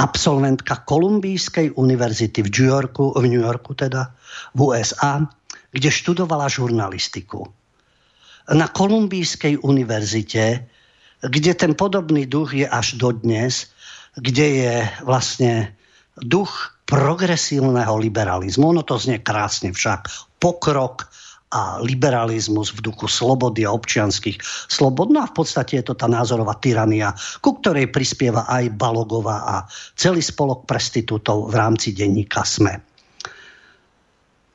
Absolventka 0.00 0.82
Kolumbijskej 0.82 1.76
univerzity 1.76 2.40
v 2.42 2.48
New 2.48 2.68
Yorku, 2.72 3.04
v 3.12 3.24
New 3.28 3.44
Yorku 3.44 3.76
teda, 3.76 4.10
v 4.56 4.58
USA, 4.72 5.20
kde 5.70 5.88
študovala 5.92 6.48
žurnalistiku. 6.48 7.46
Na 8.50 8.66
Kolumbijskej 8.66 9.62
univerzite, 9.62 10.66
kde 11.20 11.52
ten 11.52 11.76
podobný 11.76 12.24
duch 12.24 12.56
je 12.56 12.64
až 12.64 12.96
dodnes, 12.96 13.68
kde 14.16 14.46
je 14.64 14.74
vlastne 15.04 15.76
duch 16.18 16.79
progresívneho 16.90 17.94
liberalizmu. 18.02 18.74
Ono 18.74 18.82
to 18.82 18.98
znie 18.98 19.22
krásne 19.22 19.70
však. 19.70 20.10
Pokrok 20.42 21.06
a 21.50 21.82
liberalizmus 21.82 22.70
v 22.70 22.86
duchu 22.86 23.10
slobody 23.10 23.66
a 23.66 23.74
občianských 23.74 24.38
slobod. 24.70 25.10
No 25.10 25.26
a 25.26 25.30
v 25.30 25.34
podstate 25.34 25.82
je 25.82 25.90
to 25.90 25.98
tá 25.98 26.06
názorová 26.06 26.54
tyrania, 26.62 27.10
ku 27.42 27.58
ktorej 27.58 27.90
prispieva 27.90 28.46
aj 28.46 28.70
Balogová 28.78 29.42
a 29.42 29.56
celý 29.98 30.22
spolok 30.22 30.66
prestitútov 30.70 31.50
v 31.50 31.54
rámci 31.58 31.90
denníka 31.90 32.46
SME. 32.46 32.89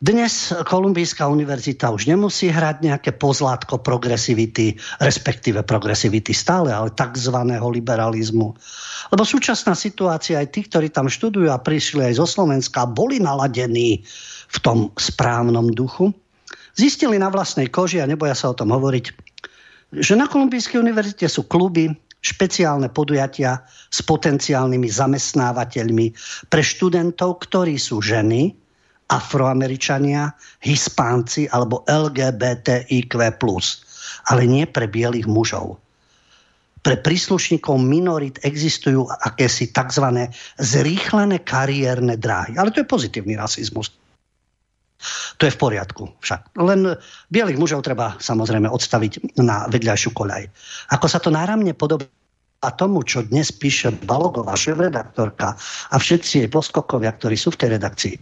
Dnes 0.03 0.51
Kolumbijská 0.51 1.23
univerzita 1.31 1.87
už 1.87 2.11
nemusí 2.11 2.51
hrať 2.51 2.83
nejaké 2.83 3.15
pozlátko 3.15 3.79
progresivity, 3.79 4.75
respektíve 4.99 5.63
progresivity 5.63 6.35
stále, 6.35 6.75
ale 6.75 6.91
tzv. 6.91 7.31
liberalizmu. 7.47 8.47
Lebo 9.15 9.23
súčasná 9.23 9.71
situácia, 9.71 10.43
aj 10.43 10.51
tí, 10.51 10.67
ktorí 10.67 10.91
tam 10.91 11.07
študujú 11.07 11.47
a 11.47 11.63
prišli 11.63 12.11
aj 12.11 12.19
zo 12.19 12.27
Slovenska, 12.27 12.83
boli 12.91 13.23
naladení 13.23 14.03
v 14.51 14.57
tom 14.59 14.91
správnom 14.99 15.71
duchu, 15.71 16.11
zistili 16.75 17.15
na 17.15 17.31
vlastnej 17.31 17.71
koži, 17.71 18.03
a 18.03 18.09
neboja 18.09 18.35
sa 18.35 18.51
o 18.51 18.57
tom 18.57 18.75
hovoriť, 18.75 19.05
že 19.95 20.19
na 20.19 20.27
Kolumbijskej 20.27 20.75
univerzite 20.75 21.31
sú 21.31 21.47
kluby, 21.47 21.87
špeciálne 22.19 22.91
podujatia 22.91 23.63
s 23.87 24.03
potenciálnymi 24.03 24.91
zamestnávateľmi 24.91 26.07
pre 26.51 26.61
študentov, 26.65 27.47
ktorí 27.47 27.79
sú 27.79 28.03
ženy, 28.03 28.64
afroameričania, 29.09 30.33
hispánci 30.65 31.45
alebo 31.53 31.85
LGBTIQ+, 31.85 33.13
ale 34.29 34.41
nie 34.49 34.65
pre 34.65 34.89
bielých 34.89 35.29
mužov. 35.29 35.77
Pre 36.85 36.95
príslušníkov 37.01 37.81
minorit 37.81 38.37
existujú 38.45 39.09
akési 39.09 39.73
tzv. 39.73 40.29
zrýchlené 40.61 41.41
kariérne 41.41 42.13
dráhy. 42.13 42.61
Ale 42.61 42.69
to 42.69 42.85
je 42.85 42.89
pozitívny 42.89 43.33
rasizmus. 43.33 43.89
To 45.37 45.49
je 45.49 45.53
v 45.53 45.61
poriadku 45.61 46.13
však. 46.21 46.55
Len 46.61 46.93
bielých 47.33 47.57
mužov 47.57 47.81
treba 47.85 48.17
samozrejme 48.21 48.69
odstaviť 48.69 49.37
na 49.41 49.65
vedľajšiu 49.69 50.13
koľaj. 50.13 50.43
Ako 50.93 51.05
sa 51.09 51.17
to 51.17 51.33
náramne 51.33 51.73
podobá 51.73 52.05
a 52.63 52.69
tomu, 52.73 53.05
čo 53.05 53.21
dnes 53.21 53.53
píše 53.53 53.93
Balogová, 54.09 54.57
šéf-redaktorka 54.57 55.53
a 55.91 55.95
všetci 56.01 56.45
jej 56.45 56.49
poskokovia, 56.49 57.13
ktorí 57.13 57.37
sú 57.37 57.53
v 57.53 57.59
tej 57.61 57.69
redakcii, 57.77 58.15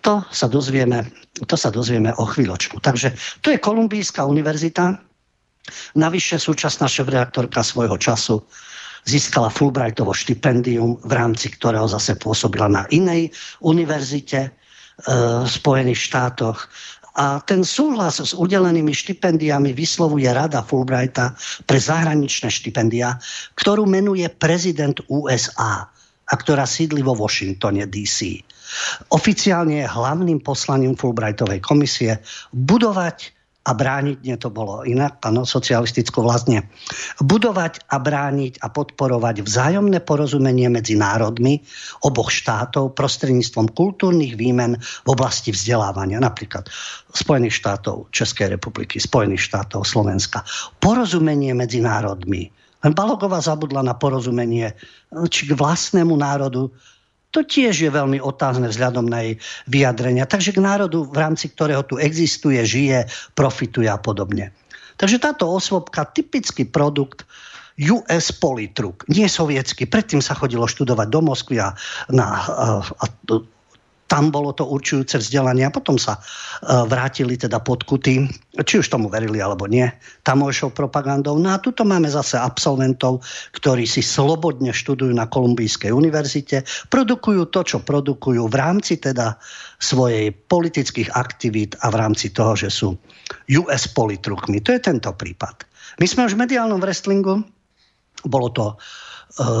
to 0.00 0.22
sa 0.30 0.46
dozvieme, 0.46 1.06
to 1.46 1.56
sa 1.58 1.70
dozvieme 1.70 2.14
o 2.16 2.24
chvíľočku. 2.24 2.78
Takže 2.80 3.12
to 3.42 3.50
je 3.52 3.58
Kolumbijská 3.58 4.24
univerzita. 4.24 4.96
Navyše 5.98 6.38
súčasná 6.38 6.86
šéf-redaktorka 6.86 7.62
svojho 7.66 7.98
času 7.98 8.38
získala 9.06 9.50
Fulbrightovo 9.50 10.10
štipendium, 10.10 10.98
v 11.02 11.12
rámci 11.14 11.54
ktorého 11.54 11.86
zase 11.86 12.18
pôsobila 12.18 12.66
na 12.66 12.82
inej 12.90 13.30
univerzite 13.62 14.50
v 15.06 15.48
Spojených 15.48 16.00
štátoch. 16.10 16.66
A 17.16 17.40
ten 17.48 17.64
súhlas 17.64 18.20
s 18.20 18.36
udelenými 18.36 18.92
štipendiami 18.92 19.72
vyslovuje 19.72 20.28
Rada 20.28 20.60
Fulbrighta 20.60 21.32
pre 21.64 21.80
zahraničné 21.80 22.52
štipendia, 22.52 23.16
ktorú 23.56 23.88
menuje 23.88 24.28
prezident 24.28 25.00
USA 25.08 25.88
a 26.26 26.34
ktorá 26.36 26.68
sídli 26.68 27.00
vo 27.00 27.16
Washingtone 27.16 27.88
DC. 27.88 28.44
Oficiálne 29.12 29.84
je 29.84 29.88
hlavným 29.88 30.40
poslaním 30.42 30.98
Fulbrightovej 30.98 31.62
komisie 31.62 32.20
budovať 32.52 33.36
a 33.66 33.74
brániť, 33.74 34.22
nie 34.22 34.38
to 34.38 34.46
bolo 34.46 34.86
inak, 34.86 35.18
áno, 35.26 35.42
socialistickú 35.42 36.22
vlastne, 36.22 36.70
budovať 37.18 37.82
a 37.90 37.98
brániť 37.98 38.62
a 38.62 38.70
podporovať 38.70 39.42
vzájomné 39.42 39.98
porozumenie 40.06 40.70
medzi 40.70 40.94
národmi 40.94 41.66
oboch 42.06 42.30
štátov 42.30 42.94
prostredníctvom 42.94 43.74
kultúrnych 43.74 44.38
výmen 44.38 44.78
v 44.78 45.08
oblasti 45.10 45.50
vzdelávania, 45.50 46.22
napríklad 46.22 46.70
Spojených 47.10 47.58
štátov 47.58 48.06
Českej 48.14 48.54
republiky, 48.54 49.02
Spojených 49.02 49.42
štátov 49.50 49.82
Slovenska. 49.82 50.46
Porozumenie 50.78 51.50
medzi 51.50 51.82
národmi. 51.82 52.46
Len 52.86 52.94
Balogová 52.94 53.42
zabudla 53.42 53.82
na 53.82 53.98
porozumenie 53.98 54.70
či 55.26 55.50
k 55.50 55.58
vlastnému 55.58 56.14
národu, 56.14 56.70
to 57.36 57.44
tiež 57.44 57.76
je 57.84 57.90
veľmi 57.92 58.16
otázne 58.16 58.72
vzhľadom 58.72 59.04
na 59.04 59.28
jej 59.28 59.34
vyjadrenia. 59.68 60.24
Takže 60.24 60.56
k 60.56 60.64
národu, 60.64 61.04
v 61.04 61.20
rámci 61.20 61.52
ktorého 61.52 61.84
tu 61.84 62.00
existuje, 62.00 62.56
žije, 62.64 63.04
profituje 63.36 63.92
a 63.92 64.00
podobne. 64.00 64.56
Takže 64.96 65.20
táto 65.20 65.44
osvobka, 65.44 66.08
typický 66.08 66.64
produkt 66.64 67.28
US 67.76 68.32
Politruk, 68.32 69.04
nie 69.12 69.28
sovietsky. 69.28 69.84
Predtým 69.84 70.24
sa 70.24 70.32
chodilo 70.32 70.64
študovať 70.64 71.12
do 71.12 71.20
Moskvy 71.20 71.60
a, 71.60 71.76
na, 72.08 72.24
a, 72.24 72.66
a 72.80 73.04
tam 74.06 74.30
bolo 74.30 74.54
to 74.54 74.62
určujúce 74.62 75.18
vzdelanie 75.18 75.66
a 75.66 75.74
potom 75.74 75.98
sa 75.98 76.18
e, 76.18 76.20
vrátili 76.86 77.34
teda 77.34 77.58
podkuty, 77.58 78.30
či 78.62 78.74
už 78.78 78.86
tomu 78.86 79.10
verili 79.10 79.42
alebo 79.42 79.66
nie, 79.66 79.86
tamojšou 80.22 80.70
propagandou. 80.70 81.34
No 81.42 81.50
a 81.50 81.58
tuto 81.58 81.82
máme 81.82 82.06
zase 82.06 82.38
absolventov, 82.38 83.26
ktorí 83.58 83.82
si 83.82 84.06
slobodne 84.06 84.70
študujú 84.70 85.10
na 85.10 85.26
Kolumbijskej 85.26 85.90
univerzite, 85.90 86.62
produkujú 86.86 87.50
to, 87.50 87.66
čo 87.66 87.78
produkujú 87.82 88.46
v 88.46 88.56
rámci 88.56 89.02
teda 89.02 89.42
svojej 89.82 90.30
politických 90.30 91.10
aktivít 91.12 91.74
a 91.82 91.90
v 91.90 91.98
rámci 91.98 92.30
toho, 92.30 92.54
že 92.54 92.70
sú 92.70 92.94
US 93.58 93.90
politrukmi. 93.90 94.62
To 94.62 94.70
je 94.70 94.80
tento 94.80 95.10
prípad. 95.18 95.66
My 95.98 96.06
sme 96.06 96.30
už 96.30 96.38
v 96.38 96.46
mediálnom 96.46 96.78
wrestlingu, 96.78 97.42
bolo 98.22 98.48
to 98.54 98.66
e, 98.70 98.74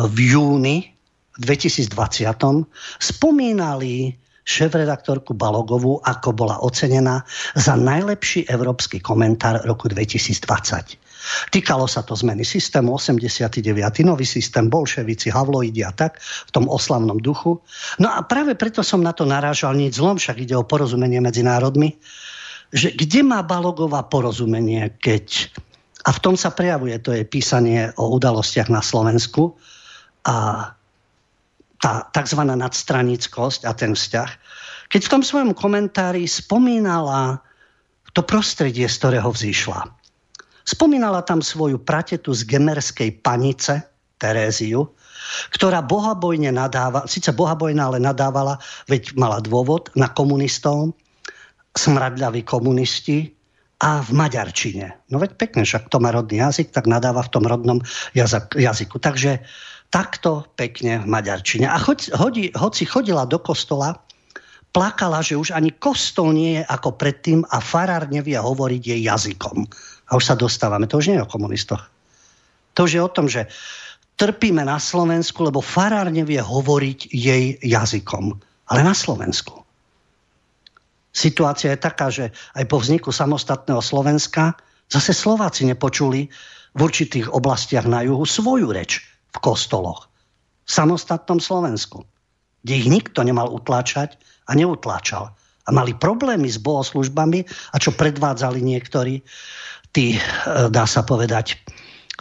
v 0.06 0.18
júni 0.38 0.94
2020, 1.36 1.90
spomínali 2.96 4.16
šéf-redaktorku 4.46 5.34
Balogovú, 5.34 5.98
ako 6.06 6.30
bola 6.30 6.62
ocenená 6.62 7.26
za 7.58 7.74
najlepší 7.74 8.46
európsky 8.46 9.02
komentár 9.02 9.66
roku 9.66 9.90
2020. 9.90 11.02
Týkalo 11.50 11.90
sa 11.90 12.06
to 12.06 12.14
zmeny 12.14 12.46
systému 12.46 12.94
89. 12.94 13.66
nový 14.06 14.22
systém, 14.22 14.70
bolševici, 14.70 15.34
havloidi 15.34 15.82
a 15.82 15.90
tak 15.90 16.22
v 16.22 16.50
tom 16.54 16.70
oslavnom 16.70 17.18
duchu. 17.18 17.58
No 17.98 18.14
a 18.14 18.22
práve 18.22 18.54
preto 18.54 18.86
som 18.86 19.02
na 19.02 19.10
to 19.10 19.26
narážal, 19.26 19.74
nič 19.74 19.98
zlom, 19.98 20.22
však 20.22 20.46
ide 20.46 20.54
o 20.54 20.62
porozumenie 20.62 21.18
medzi 21.18 21.42
národmi, 21.42 21.98
že 22.70 22.94
kde 22.94 23.26
má 23.26 23.42
Balogová 23.42 24.06
porozumenie, 24.06 24.94
keď 25.02 25.50
a 26.06 26.14
v 26.14 26.22
tom 26.22 26.38
sa 26.38 26.54
prejavuje, 26.54 26.94
to 27.02 27.10
je 27.10 27.26
písanie 27.26 27.90
o 27.98 28.14
udalostiach 28.14 28.70
na 28.70 28.78
Slovensku 28.78 29.58
a 30.22 30.70
tá 31.78 32.08
tzv. 32.12 32.40
nadstranickosť 32.42 33.68
a 33.68 33.72
ten 33.76 33.92
vzťah, 33.92 34.30
keď 34.88 35.00
v 35.02 35.12
tom 35.12 35.22
svojom 35.22 35.52
komentári 35.52 36.24
spomínala 36.24 37.42
to 38.16 38.24
prostredie, 38.24 38.88
z 38.88 38.96
ktorého 38.96 39.28
vzýšla. 39.28 39.92
Spomínala 40.66 41.22
tam 41.22 41.44
svoju 41.44 41.78
pratetu 41.78 42.32
z 42.32 42.48
gemerskej 42.48 43.22
panice, 43.22 43.86
Teréziu, 44.16 44.96
ktorá 45.52 45.84
bohabojne 45.84 46.48
nadávala, 46.48 47.04
síce 47.04 47.28
bohabojná, 47.36 47.92
ale 47.92 48.00
nadávala, 48.00 48.56
veď 48.88 49.12
mala 49.20 49.44
dôvod, 49.44 49.92
na 49.92 50.08
komunistov, 50.08 50.96
smradľaví 51.76 52.40
komunisti 52.48 53.36
a 53.84 54.00
v 54.00 54.10
maďarčine. 54.16 55.12
No 55.12 55.20
veď 55.20 55.36
pekne, 55.36 55.68
však 55.68 55.92
to 55.92 56.00
má 56.00 56.08
rodný 56.08 56.40
jazyk, 56.40 56.72
tak 56.72 56.88
nadáva 56.88 57.20
v 57.20 57.32
tom 57.36 57.44
rodnom 57.44 57.84
jazyku. 58.56 58.96
Takže 58.96 59.44
takto 59.90 60.44
pekne 60.58 61.02
v 61.02 61.06
maďarčine. 61.06 61.66
A 61.66 61.78
hoď, 61.78 62.12
hodí, 62.16 62.50
hoci 62.54 62.84
chodila 62.86 63.24
do 63.26 63.38
kostola, 63.38 63.96
plakala, 64.74 65.24
že 65.24 65.38
už 65.38 65.56
ani 65.56 65.72
kostol 65.72 66.36
nie 66.36 66.60
je 66.60 66.62
ako 66.68 67.00
predtým 67.00 67.46
a 67.48 67.64
farár 67.64 68.10
nevie 68.12 68.36
hovoriť 68.36 68.82
jej 68.82 69.00
jazykom. 69.00 69.64
A 70.06 70.10
už 70.14 70.24
sa 70.24 70.34
dostávame. 70.36 70.84
To 70.90 71.00
už 71.00 71.08
nie 71.10 71.16
je 71.18 71.24
o 71.24 71.32
komunistoch. 71.32 71.88
To 72.76 72.84
už 72.84 72.92
je 72.92 73.02
o 73.02 73.08
tom, 73.08 73.26
že 73.26 73.48
trpíme 74.20 74.60
na 74.62 74.76
Slovensku, 74.76 75.40
lebo 75.48 75.64
farár 75.64 76.12
nevie 76.12 76.38
hovoriť 76.38 76.98
jej 77.08 77.56
jazykom. 77.64 78.36
Ale 78.68 78.80
na 78.84 78.92
Slovensku. 78.92 79.64
Situácia 81.16 81.72
je 81.72 81.80
taká, 81.80 82.12
že 82.12 82.28
aj 82.52 82.64
po 82.68 82.76
vzniku 82.76 83.08
samostatného 83.08 83.80
Slovenska 83.80 84.52
zase 84.92 85.16
Slováci 85.16 85.64
nepočuli 85.64 86.28
v 86.76 86.80
určitých 86.84 87.32
oblastiach 87.32 87.88
na 87.88 88.04
juhu 88.04 88.28
svoju 88.28 88.68
reč 88.68 89.15
v 89.32 89.38
kostoloch. 89.40 90.10
V 90.66 90.70
samostatnom 90.70 91.38
Slovensku, 91.38 92.02
kde 92.66 92.74
ich 92.74 92.88
nikto 92.90 93.22
nemal 93.22 93.50
utláčať 93.50 94.18
a 94.50 94.58
neutláčal. 94.58 95.30
A 95.66 95.68
mali 95.74 95.94
problémy 95.94 96.46
s 96.46 96.62
bohoslužbami 96.62 97.46
a 97.74 97.76
čo 97.78 97.94
predvádzali 97.94 98.62
niektorí, 98.62 99.22
tí, 99.90 100.18
e, 100.18 100.20
dá 100.70 100.86
sa 100.86 101.02
povedať, 101.02 101.58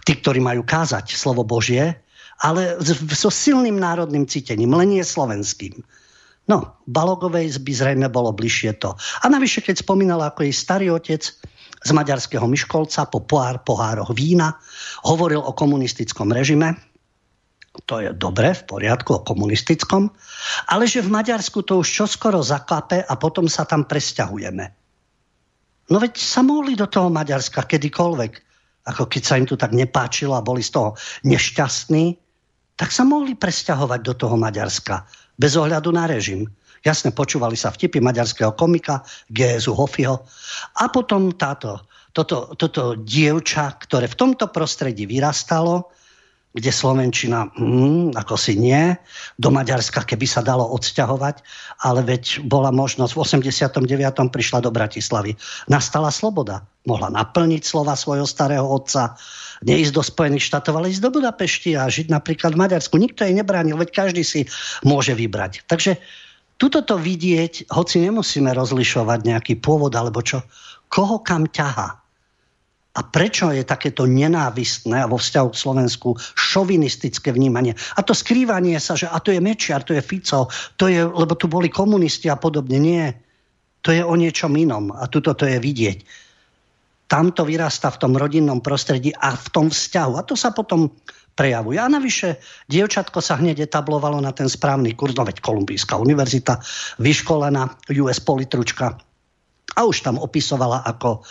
tí, 0.05 0.13
ktorí 0.17 0.41
majú 0.41 0.65
kázať 0.65 1.13
slovo 1.13 1.45
Božie, 1.45 1.97
ale 2.41 2.77
so 3.15 3.31
silným 3.31 3.79
národným 3.79 4.27
cítením, 4.27 4.73
len 4.75 4.97
nie 4.97 5.03
slovenským. 5.05 5.81
No, 6.45 6.77
Balogovej 6.85 7.57
by 7.57 7.73
zrejme 7.73 8.07
bolo 8.13 8.29
bližšie 8.29 8.77
to. 8.77 8.93
A 8.93 9.25
navyše, 9.25 9.65
keď 9.65 9.81
spomínala, 9.81 10.29
ako 10.29 10.45
jej 10.45 10.53
starý 10.53 10.93
otec 10.93 11.25
z 11.85 11.89
maďarského 11.89 12.45
Myškolca 12.45 13.09
po 13.09 13.25
pohár, 13.25 13.65
pohároch 13.65 14.13
vína 14.13 14.57
hovoril 15.05 15.41
o 15.41 15.53
komunistickom 15.57 16.29
režime, 16.29 16.77
to 17.83 17.99
je 17.99 18.09
dobre, 18.15 18.55
v 18.55 18.63
poriadku, 18.63 19.19
o 19.19 19.25
komunistickom, 19.27 20.07
ale 20.71 20.87
že 20.87 21.03
v 21.03 21.11
Maďarsku 21.11 21.67
to 21.67 21.83
už 21.83 21.87
čoskoro 21.91 22.39
zaklape 22.39 23.03
a 23.03 23.13
potom 23.19 23.51
sa 23.51 23.67
tam 23.67 23.83
presťahujeme. 23.83 24.65
No 25.91 25.97
veď 25.99 26.17
sa 26.17 26.41
mohli 26.41 26.73
do 26.73 26.87
toho 26.87 27.11
Maďarska 27.11 27.67
kedykoľvek, 27.67 28.33
ako 28.87 29.03
keď 29.11 29.21
sa 29.21 29.37
im 29.37 29.45
tu 29.45 29.59
tak 29.59 29.75
nepáčilo 29.75 30.33
a 30.33 30.45
boli 30.45 30.63
z 30.63 30.73
toho 30.73 30.89
nešťastní, 31.27 32.15
tak 32.75 32.89
sa 32.91 33.03
mohli 33.03 33.35
presťahovať 33.35 33.99
do 34.01 34.13
toho 34.15 34.35
Maďarska 34.39 35.05
bez 35.35 35.53
ohľadu 35.59 35.91
na 35.91 36.07
režim. 36.07 36.47
Jasne, 36.85 37.09
počúvali 37.09 37.57
sa 37.57 37.73
vtipy 37.73 37.97
maďarského 37.97 38.53
komika 38.53 39.01
G.S. 39.33 39.65
Hofiho. 39.65 40.21
A 40.77 40.85
potom 40.93 41.33
táto, 41.33 41.81
toto, 42.13 42.53
toto 42.53 42.93
dievča, 42.93 43.73
ktoré 43.81 44.05
v 44.05 44.19
tomto 44.21 44.53
prostredí 44.53 45.09
vyrastalo, 45.09 45.89
kde 46.55 46.71
Slovenčina, 46.71 47.51
hmm, 47.51 48.15
ako 48.15 48.39
si 48.39 48.55
nie, 48.55 48.95
do 49.35 49.51
Maďarska, 49.51 50.07
keby 50.07 50.23
sa 50.23 50.39
dalo 50.39 50.63
odsťahovať, 50.71 51.43
ale 51.83 51.99
veď 52.07 52.47
bola 52.47 52.71
možnosť, 52.71 53.11
v 53.11 53.19
89. 53.19 54.31
prišla 54.31 54.63
do 54.63 54.71
Bratislavy. 54.71 55.35
Nastala 55.67 56.07
sloboda. 56.15 56.63
Mohla 56.87 57.11
naplniť 57.11 57.59
slova 57.67 57.99
svojho 57.99 58.23
starého 58.23 58.63
otca, 58.63 59.19
neísť 59.67 59.93
do 59.99 60.03
Spojených 60.05 60.47
štátov, 60.47 60.79
ale 60.79 60.95
ísť 60.95 61.03
do 61.03 61.11
Budapešti 61.11 61.75
a 61.75 61.91
žiť 61.91 62.07
napríklad 62.07 62.55
v 62.55 62.61
Maďarsku. 62.63 62.95
Nikto 62.95 63.27
jej 63.27 63.35
nebránil, 63.35 63.75
veď 63.75 63.91
každý 63.91 64.23
si 64.23 64.47
môže 64.87 65.11
vybrať. 65.11 65.67
Takže 65.67 65.99
tuto 66.55 66.87
to 66.87 66.95
vidieť, 66.95 67.67
hoci 67.67 67.99
nemusíme 67.99 68.47
rozlišovať 68.55 69.19
nejaký 69.27 69.59
pôvod 69.59 69.91
alebo 69.91 70.23
čo, 70.23 70.39
koho 70.87 71.19
kam 71.19 71.51
ťaha 71.51 72.04
a 72.95 73.03
prečo 73.03 73.51
je 73.51 73.67
takéto 73.67 74.07
nenávistné 74.07 75.03
a 75.03 75.11
vo 75.11 75.19
vzťahu 75.19 75.49
k 75.51 75.61
Slovensku 75.61 76.09
šovinistické 76.15 77.35
vnímanie. 77.35 77.75
A 77.75 77.99
to 78.07 78.15
skrývanie 78.15 78.79
sa, 78.79 78.95
že 78.95 79.11
a 79.11 79.19
to 79.19 79.35
je 79.35 79.43
Mečiar, 79.43 79.83
to 79.83 79.91
je 79.91 79.99
Fico, 79.99 80.47
to 80.79 80.87
je, 80.87 81.03
lebo 81.03 81.35
tu 81.35 81.51
boli 81.51 81.67
komunisti 81.67 82.31
a 82.31 82.39
podobne. 82.39 82.79
Nie. 82.79 83.19
To 83.83 83.91
je 83.91 83.99
o 83.99 84.15
niečom 84.15 84.55
inom 84.55 84.95
a 84.95 85.11
tuto 85.11 85.35
to 85.35 85.43
je 85.43 85.59
vidieť. 85.59 85.99
Tam 87.05 87.35
to 87.35 87.45
vyrasta 87.45 87.93
v 87.93 88.01
tom 88.01 88.13
rodinnom 88.17 88.63
prostredí 88.63 89.13
a 89.13 89.37
v 89.37 89.47
tom 89.53 89.67
vzťahu. 89.69 90.17
A 90.17 90.25
to 90.25 90.33
sa 90.33 90.55
potom 90.55 90.89
prejavuje. 91.35 91.77
A 91.77 91.91
navyše, 91.91 92.41
dievčatko 92.71 93.19
sa 93.21 93.37
hneď 93.37 93.67
etablovalo 93.69 94.17
na 94.23 94.31
ten 94.31 94.49
správny 94.49 94.95
kurz, 94.95 95.13
no 95.13 95.27
veď 95.27 95.43
Kolumbijská 95.43 95.99
univerzita, 95.99 96.63
vyškolená 96.97 97.75
US 98.01 98.23
politručka. 98.23 98.97
A 99.75 99.79
už 99.83 100.01
tam 100.01 100.17
opisovala, 100.17 100.81
ako 100.87 101.27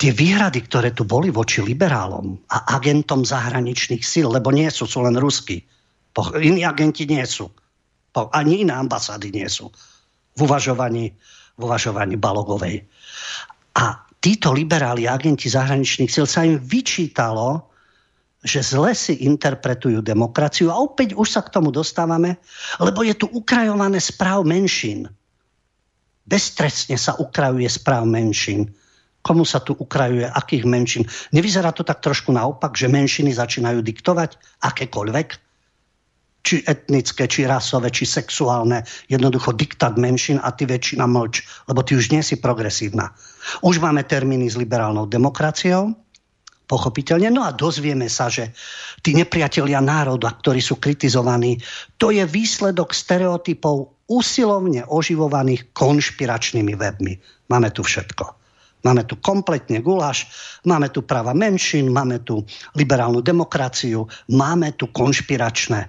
tie 0.00 0.16
výhrady, 0.16 0.64
ktoré 0.64 0.96
tu 0.96 1.04
boli 1.04 1.28
voči 1.28 1.60
liberálom 1.60 2.40
a 2.48 2.72
agentom 2.80 3.20
zahraničných 3.20 4.00
síl, 4.00 4.32
lebo 4.32 4.48
nie 4.48 4.72
sú, 4.72 4.88
sú 4.88 5.04
len 5.04 5.20
ruskí. 5.20 5.60
Iní 6.40 6.64
agenti 6.64 7.04
nie 7.04 7.20
sú. 7.28 7.52
Ani 8.32 8.64
iné 8.64 8.72
ambasády 8.72 9.28
nie 9.28 9.44
sú. 9.44 9.68
V 10.40 10.48
uvažovaní, 10.48 11.12
v 11.54 11.60
uvažovaní 11.60 12.16
Balogovej. 12.16 12.80
A 13.76 14.00
títo 14.24 14.56
liberáli, 14.56 15.04
agenti 15.04 15.52
zahraničných 15.52 16.08
síl, 16.08 16.24
sa 16.24 16.48
im 16.48 16.56
vyčítalo, 16.56 17.68
že 18.40 18.64
zle 18.64 18.96
si 18.96 19.20
interpretujú 19.20 20.00
demokraciu 20.00 20.72
a 20.72 20.80
opäť 20.80 21.12
už 21.12 21.28
sa 21.28 21.44
k 21.44 21.52
tomu 21.52 21.68
dostávame, 21.68 22.40
lebo 22.80 23.04
je 23.04 23.12
tu 23.12 23.28
ukrajované 23.36 24.00
správ 24.00 24.48
menšín. 24.48 25.12
Beztrestne 26.24 26.96
sa 26.96 27.20
ukrajuje 27.20 27.68
správ 27.68 28.08
menšín 28.08 28.72
Komu 29.20 29.44
sa 29.44 29.60
tu 29.60 29.76
ukrajuje, 29.76 30.24
akých 30.24 30.64
menšín? 30.64 31.04
Nevyzerá 31.36 31.76
to 31.76 31.84
tak 31.84 32.00
trošku 32.00 32.32
naopak, 32.32 32.72
že 32.72 32.88
menšiny 32.88 33.36
začínajú 33.36 33.84
diktovať 33.84 34.40
akékoľvek? 34.64 35.28
Či 36.40 36.64
etnické, 36.64 37.28
či 37.28 37.44
rasové, 37.44 37.92
či 37.92 38.08
sexuálne. 38.08 38.80
Jednoducho 39.12 39.52
diktát 39.52 40.00
menšín 40.00 40.40
a 40.40 40.48
ty 40.56 40.64
väčšina 40.64 41.04
mlč, 41.04 41.44
lebo 41.68 41.84
ty 41.84 42.00
už 42.00 42.16
nie 42.16 42.24
si 42.24 42.40
progresívna. 42.40 43.12
Už 43.60 43.76
máme 43.76 44.08
termíny 44.08 44.48
s 44.48 44.56
liberálnou 44.56 45.04
demokraciou, 45.04 45.92
pochopiteľne. 46.64 47.28
No 47.34 47.42
a 47.42 47.50
dozvieme 47.50 48.06
sa, 48.06 48.30
že 48.30 48.56
tí 49.02 49.12
nepriatelia 49.12 49.82
národa, 49.82 50.32
ktorí 50.32 50.62
sú 50.62 50.78
kritizovaní, 50.78 51.58
to 51.98 52.14
je 52.14 52.22
výsledok 52.22 52.94
stereotypov 52.94 54.00
usilovne 54.06 54.86
oživovaných 54.86 55.74
konšpiračnými 55.74 56.72
webmi. 56.78 57.18
Máme 57.50 57.74
tu 57.74 57.82
všetko. 57.82 58.39
Máme 58.80 59.04
tu 59.04 59.16
kompletne 59.20 59.84
guláš, 59.84 60.26
máme 60.64 60.88
tu 60.88 61.04
práva 61.04 61.36
menšín, 61.36 61.92
máme 61.92 62.24
tu 62.24 62.44
liberálnu 62.76 63.20
demokraciu, 63.20 64.08
máme 64.32 64.72
tu 64.76 64.88
konšpiračné 64.88 65.80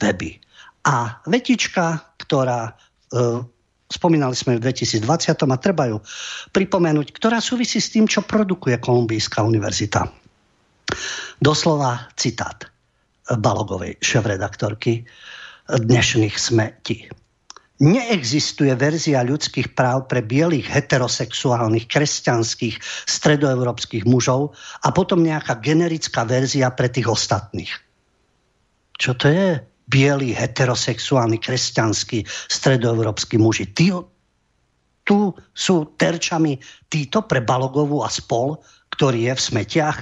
weby. 0.00 0.40
A 0.88 1.20
vetička, 1.28 2.16
ktorá, 2.16 2.72
e, 2.72 3.44
spomínali 3.92 4.32
sme 4.32 4.56
v 4.56 4.64
2020 4.64 5.52
a 5.52 5.56
treba 5.60 5.92
ju 5.92 5.98
pripomenúť, 6.56 7.12
ktorá 7.12 7.40
súvisí 7.44 7.80
s 7.80 7.92
tým, 7.92 8.08
čo 8.08 8.24
produkuje 8.24 8.80
Kolumbijská 8.80 9.44
univerzita. 9.44 10.08
Doslova 11.36 12.08
citát 12.16 12.64
Balogovej, 13.28 14.00
šéf-redaktorky 14.00 15.04
dnešných 15.68 16.32
smetí. 16.40 17.12
Neexistuje 17.78 18.74
verzia 18.74 19.22
ľudských 19.22 19.70
práv 19.78 20.10
pre 20.10 20.18
bielých 20.18 20.66
heterosexuálnych 20.66 21.86
kresťanských 21.86 22.74
stredoeurópskych 23.06 24.02
mužov 24.02 24.58
a 24.82 24.90
potom 24.90 25.22
nejaká 25.22 25.62
generická 25.62 26.26
verzia 26.26 26.74
pre 26.74 26.90
tých 26.90 27.06
ostatných. 27.06 27.70
Čo 28.98 29.14
to 29.14 29.30
je? 29.30 29.62
Bielí 29.88 30.34
heterosexuálni 30.34 31.38
kresťanskí 31.38 32.26
stredoeurópsky 32.50 33.38
muži. 33.38 33.70
Tí, 33.70 33.94
tu 35.06 35.18
sú 35.54 35.76
terčami 35.96 36.58
títo 36.90 37.24
pre 37.24 37.40
Balogovu 37.40 38.02
a 38.02 38.10
spol, 38.10 38.58
ktorý 38.90 39.30
je 39.30 39.34
v 39.38 39.44
smetiach. 39.54 39.98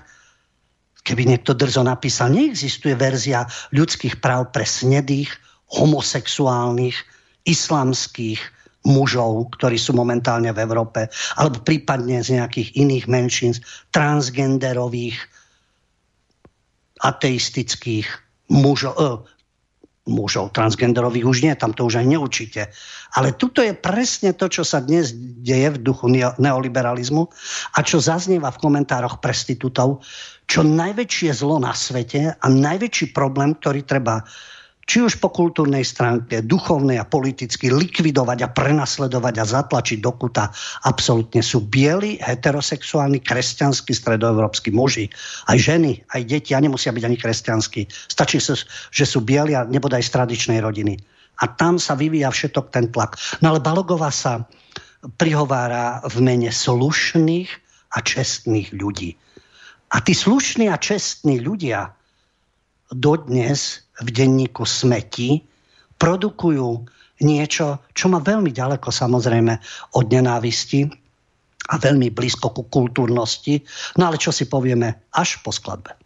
Keby 1.07 1.23
niekto 1.29 1.53
drzo 1.55 1.85
napísal, 1.85 2.33
neexistuje 2.35 2.97
verzia 2.97 3.47
ľudských 3.71 4.19
práv 4.19 4.51
pre 4.51 4.67
snedých, 4.67 5.31
homosexuálnych, 5.71 6.99
islamských 7.46 8.40
mužov, 8.87 9.50
ktorí 9.59 9.78
sú 9.78 9.94
momentálne 9.98 10.54
v 10.54 10.62
Európe, 10.62 11.11
alebo 11.35 11.59
prípadne 11.62 12.22
z 12.22 12.38
nejakých 12.38 12.78
iných 12.78 13.04
menšín, 13.11 13.52
transgenderových, 13.90 15.18
ateistických 17.02 18.06
mužov, 18.48 18.94
uh, 18.96 19.18
mužov 20.06 20.54
transgenderových 20.54 21.26
už 21.26 21.38
nie, 21.42 21.54
tam 21.59 21.74
to 21.74 21.90
už 21.90 21.98
aj 22.00 22.06
neučíte. 22.06 22.62
Ale 23.18 23.35
tuto 23.35 23.59
je 23.61 23.74
presne 23.74 24.32
to, 24.38 24.46
čo 24.46 24.62
sa 24.62 24.78
dnes 24.78 25.11
deje 25.42 25.74
v 25.74 25.82
duchu 25.82 26.06
neoliberalizmu 26.38 27.26
a 27.74 27.78
čo 27.82 27.98
zaznieva 27.98 28.54
v 28.54 28.62
komentároch 28.62 29.18
prestitútov, 29.18 30.06
čo 30.46 30.62
najväčšie 30.62 31.30
zlo 31.35 31.59
na 31.59 31.74
svete 31.74 32.38
a 32.38 32.46
najväčší 32.46 33.11
problém, 33.11 33.59
ktorý 33.59 33.82
treba 33.82 34.22
či 34.87 35.03
už 35.03 35.18
po 35.18 35.35
kultúrnej 35.35 35.83
stránke, 35.83 36.46
duchovnej 36.46 37.03
a 37.03 37.05
politicky 37.05 37.75
likvidovať 37.75 38.38
a 38.46 38.53
prenasledovať 38.55 39.35
a 39.42 39.44
zatlačiť 39.44 39.99
do 39.99 40.14
kuta 40.14 40.55
absolútne 40.87 41.42
sú 41.42 41.66
bieli, 41.66 42.22
heterosexuálni, 42.22 43.18
kresťanskí, 43.18 43.90
stredoevropskí 43.90 44.70
muži. 44.70 45.11
Aj 45.51 45.59
ženy, 45.59 46.07
aj 46.14 46.22
deti, 46.31 46.55
a 46.55 46.62
nemusia 46.62 46.94
byť 46.94 47.03
ani 47.03 47.18
kresťanskí. 47.18 47.83
Stačí, 47.90 48.38
že 48.94 49.05
sú 49.05 49.27
bieli 49.27 49.59
a 49.59 49.66
nebodaj 49.66 50.07
z 50.07 50.14
tradičnej 50.14 50.62
rodiny. 50.62 50.94
A 51.42 51.51
tam 51.51 51.83
sa 51.83 51.99
vyvíja 51.99 52.31
všetok 52.31 52.70
ten 52.70 52.88
tlak. 52.88 53.18
No 53.42 53.53
ale 53.53 53.61
Balogová 53.61 54.14
sa 54.14 54.46
prihovára 55.18 56.01
v 56.07 56.22
mene 56.22 56.49
slušných 56.55 57.51
a 57.92 57.99
čestných 58.01 58.70
ľudí. 58.70 59.18
A 59.90 60.03
tí 60.03 60.14
slušní 60.14 60.70
a 60.70 60.79
čestní 60.79 61.42
ľudia 61.42 61.94
dodnes 62.90 63.86
v 64.02 64.09
denníku 64.12 64.68
Smeti 64.68 65.40
produkujú 65.96 66.68
niečo, 67.24 67.80
čo 67.96 68.12
má 68.12 68.20
veľmi 68.20 68.52
ďaleko 68.52 68.92
samozrejme 68.92 69.52
od 69.96 70.04
nenávisti 70.12 70.85
a 71.66 71.74
veľmi 71.80 72.12
blízko 72.12 72.52
ku 72.52 72.62
kultúrnosti. 72.68 73.64
No 73.96 74.12
ale 74.12 74.20
čo 74.20 74.30
si 74.30 74.44
povieme 74.46 75.09
až 75.16 75.40
po 75.40 75.50
skladbe. 75.50 75.96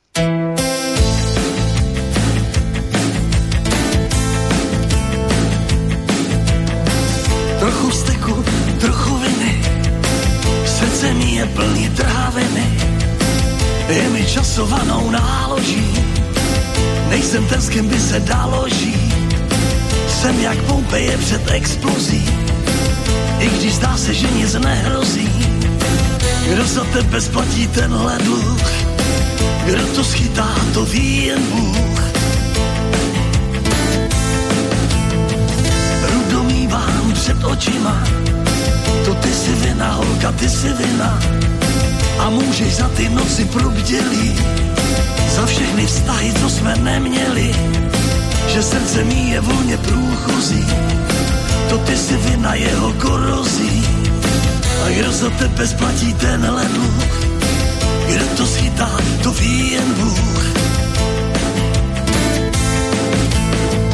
Trochu 7.61 7.89
steku, 7.93 8.35
trochu 8.81 9.13
viny, 9.21 9.53
srdce 10.65 11.07
mi 11.13 11.37
je 11.37 11.45
plný 11.53 11.87
tráviny, 11.93 12.67
je 13.91 14.05
mi 14.17 14.23
časovanou 14.25 15.13
náloží 15.13 16.20
Nejsem 17.11 17.47
ten, 17.47 17.61
s 17.61 17.69
kým 17.69 17.89
by 17.89 18.01
se 18.01 18.21
dalo 18.21 18.69
žít. 18.69 19.15
Jsem 20.09 20.41
jak 20.41 20.59
Pompeje 20.59 21.19
před 21.19 21.51
explozí. 21.51 22.25
I 23.39 23.49
když 23.49 23.75
zdá 23.75 23.97
se, 23.97 24.15
že 24.15 24.27
nic 24.31 24.55
nehrozí. 24.55 25.29
Kdo 26.53 26.65
za 26.65 26.85
tebe 26.85 27.21
splatí 27.21 27.67
tenhle 27.67 28.19
dluh? 28.19 28.63
Kdo 29.65 29.87
to 29.87 30.05
schytá, 30.05 30.49
to 30.75 30.85
ví 30.85 31.27
jen 31.27 31.43
Bůh. 31.43 32.01
Rudomývám 36.13 37.13
před 37.13 37.45
očima, 37.45 38.05
to 39.05 39.15
ty 39.15 39.35
si 39.35 39.53
vina, 39.53 39.93
holka, 39.93 40.33
ty 40.33 40.49
si 40.49 40.69
vina. 40.69 41.21
A 42.21 42.31
můžeš 42.31 42.77
za 42.77 42.89
ty 42.89 43.09
noci 43.09 43.45
probdělí 43.45 44.37
za 45.41 45.47
všechny 45.47 45.87
vztahy, 45.87 46.33
co 46.41 46.51
jsme 46.51 46.77
neměli, 46.77 47.55
že 48.49 48.63
srdce 48.63 49.05
mý 49.05 49.31
je 49.31 49.41
volně 49.41 49.77
průchozí. 49.79 50.67
to 51.69 51.79
ty 51.79 51.97
si 51.97 52.17
vina 52.17 52.55
jeho 52.55 52.93
korozí. 52.93 53.87
A 54.85 54.89
kdo 54.89 55.13
za 55.13 55.31
tebe 55.31 55.67
splatí 55.67 56.15
tenhle 56.15 56.65
dluh? 56.65 57.05
Kdo 58.07 58.27
to 58.37 58.47
schytá, 58.47 58.91
to 59.23 59.33
ví 59.33 59.71
jen 59.71 59.95
Bůh. 59.95 60.45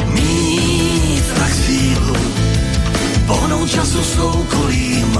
Mít 0.05 1.23
tak 1.39 1.51
sílu, 1.65 2.17
pohnout 3.27 3.71
času 3.71 4.03
s 4.03 4.13
soukolím, 4.15 5.19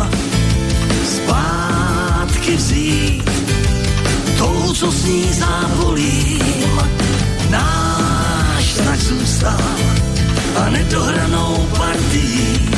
zpátky 2.47 2.55
vzít 2.55 3.31
tou, 4.37 4.73
co 4.73 4.91
s 4.91 5.05
ní 5.05 5.33
závolím. 5.33 6.81
Náš 7.49 8.73
tak 8.73 8.99
zůstal 8.99 9.61
a 10.55 10.69
nedohranou 10.69 11.67
partí. 11.77 12.69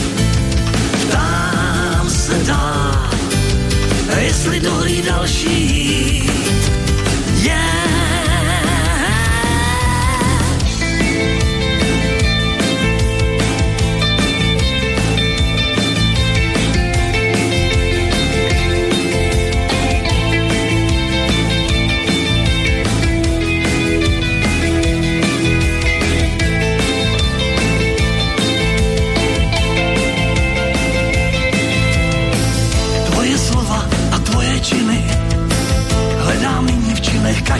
Ptám 1.08 2.10
se 2.10 2.34
dá, 2.48 3.10
jestli 4.20 4.60
dohlí 4.60 5.02
další. 5.02 6.00
Yeah. 6.26 6.69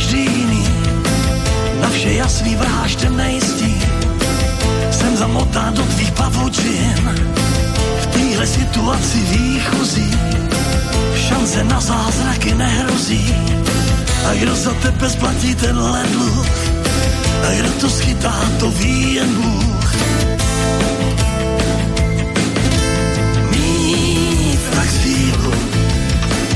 Každý 0.10 0.26
jiný, 0.26 0.66
na 1.82 1.90
vše 1.90 2.14
jasný 2.14 2.56
vraždem 2.56 3.18
nejistý. 3.18 3.78
Jsem 4.92 5.18
zamotán 5.18 5.74
do 5.74 5.84
tvých 5.84 6.12
pavučin, 6.12 7.18
v 8.02 8.06
téhle 8.06 8.48
situaci 8.48 9.18
výchozí, 9.18 10.12
šance 11.16 11.64
na 11.64 11.80
zázraky 11.82 12.56
nehrozí. 12.56 13.36
A 14.30 14.34
kdo 14.34 14.56
za 14.56 14.74
tebe 14.74 15.10
splatí 15.10 15.56
ten 15.56 15.76
dluh, 15.76 16.48
a 17.48 17.54
kdo 17.60 17.70
to 17.70 17.90
schytá, 17.90 18.34
to 18.60 18.72
ví 18.72 19.14
jen 19.14 19.30
Bůh. 19.36 19.94
Mít 23.52 24.60
tak 24.76 24.90
sílu, 24.90 25.54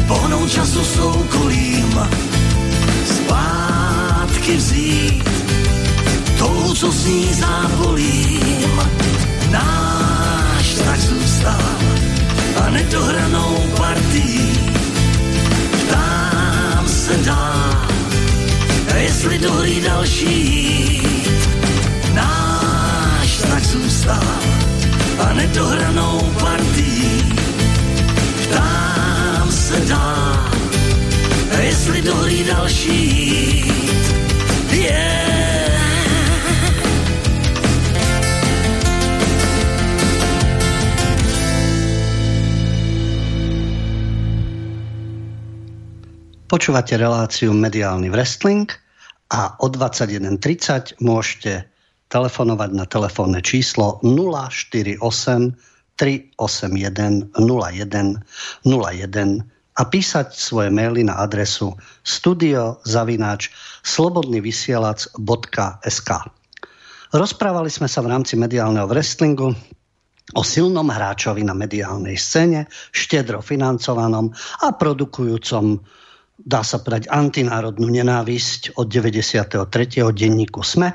pohnout 0.07 0.51
času 0.51 0.85
soukolím, 0.85 1.99
zpátky 4.43 4.57
vzít 4.57 5.29
tou, 6.37 6.73
co 6.73 6.91
s 6.91 7.05
ní 7.05 7.33
závolím. 7.33 8.81
Náš 9.51 10.73
tak 10.85 10.99
zůstal 10.99 11.61
a 12.65 12.69
nedohranou 12.69 13.57
partí. 13.77 14.59
Ptám 15.71 16.87
se 16.87 17.17
dá, 17.17 17.87
jestli 18.97 19.39
dohlí 19.39 19.81
další. 19.81 21.01
Náš 22.13 23.37
tak 23.37 23.63
zůstal 23.63 24.23
a 25.19 25.33
nedohranou 25.33 26.19
partí. 26.39 27.23
Ptám 28.43 29.51
se 29.51 29.79
dá, 29.79 30.51
jestli 31.61 32.01
dohlí 32.01 32.43
další. 32.43 33.73
Počúvate 46.53 47.01
reláciu 47.01 47.49
Mediálny 47.49 48.13
wrestling 48.13 48.69
a 49.33 49.57
o 49.57 49.67
21.30 49.73 51.01
môžete 51.01 51.65
telefonovať 52.13 52.69
na 52.77 52.85
telefónne 52.85 53.41
číslo 53.41 53.97
048 54.05 55.01
381 55.97 57.33
01 57.35 58.21
01 58.63 59.52
a 59.73 59.89
písať 59.89 60.37
svoje 60.37 60.69
maily 60.69 61.01
na 61.05 61.15
adresu 61.17 61.73
studiozavináč 62.05 63.49
slobodnyvysielac.sk 63.81 66.09
Rozprávali 67.13 67.69
sme 67.69 67.85
sa 67.85 68.01
v 68.01 68.09
rámci 68.09 68.33
mediálneho 68.33 68.89
wrestlingu 68.89 69.53
o 70.33 70.41
silnom 70.41 70.89
hráčovi 70.89 71.45
na 71.45 71.53
mediálnej 71.53 72.17
scéne, 72.17 72.65
štedro 72.89 73.45
financovanom 73.45 74.33
a 74.65 74.73
produkujúcom 74.73 75.77
dá 76.41 76.65
sa 76.65 76.81
povedať, 76.81 77.13
antinárodnú 77.13 77.85
nenávisť 77.93 78.81
od 78.81 78.89
93. 78.89 79.61
denníku 80.09 80.65
SME, 80.65 80.89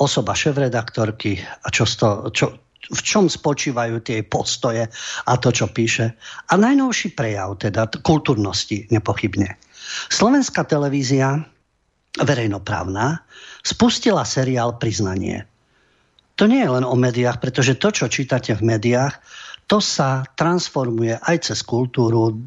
osoba 0.00 0.32
šéf-redaktorky 0.32 1.44
a 1.44 1.68
čo, 1.68 1.84
čo, 2.32 2.56
v 2.88 3.00
čom 3.04 3.28
spočívajú 3.28 4.00
tie 4.00 4.24
postoje 4.24 4.88
a 5.28 5.32
to, 5.36 5.52
čo 5.52 5.68
píše. 5.68 6.16
A 6.48 6.56
najnovší 6.56 7.12
prejav, 7.12 7.60
teda 7.60 7.92
kultúrnosti, 8.00 8.88
nepochybne. 8.88 9.60
Slovenská 10.08 10.64
televízia, 10.64 11.44
verejnoprávna, 12.16 13.20
spustila 13.60 14.24
seriál 14.24 14.80
Priznanie. 14.80 15.44
To 16.40 16.48
nie 16.48 16.64
je 16.64 16.72
len 16.72 16.88
o 16.88 16.96
médiách, 16.96 17.36
pretože 17.36 17.76
to, 17.76 17.92
čo 17.92 18.08
čítate 18.08 18.56
v 18.56 18.64
médiách, 18.64 19.20
to 19.68 19.78
sa 19.78 20.24
transformuje 20.34 21.14
aj 21.14 21.52
cez 21.52 21.60
kultúru, 21.62 22.42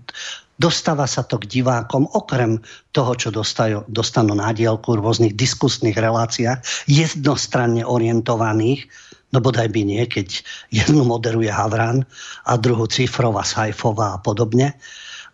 dostáva 0.57 1.07
sa 1.07 1.23
to 1.23 1.39
k 1.39 1.61
divákom, 1.61 2.09
okrem 2.11 2.59
toho, 2.91 3.13
čo 3.15 3.29
dostajú, 3.31 3.85
dostanú 3.87 4.35
na 4.35 4.51
dielku 4.51 4.97
v 4.97 5.01
rôznych 5.01 5.33
diskusných 5.37 5.95
reláciách, 5.95 6.89
jednostranne 6.89 7.85
orientovaných, 7.85 8.89
No 9.33 9.41
bodaj 9.41 9.73
by 9.73 9.81
nie, 9.81 10.05
keď 10.05 10.45
jednu 10.69 11.01
moderuje 11.03 11.49
Havran 11.49 12.05
a 12.45 12.53
druhú 12.55 12.85
Cifrova, 12.85 13.41
Sajfová 13.41 14.17
a 14.17 14.21
podobne 14.21 14.77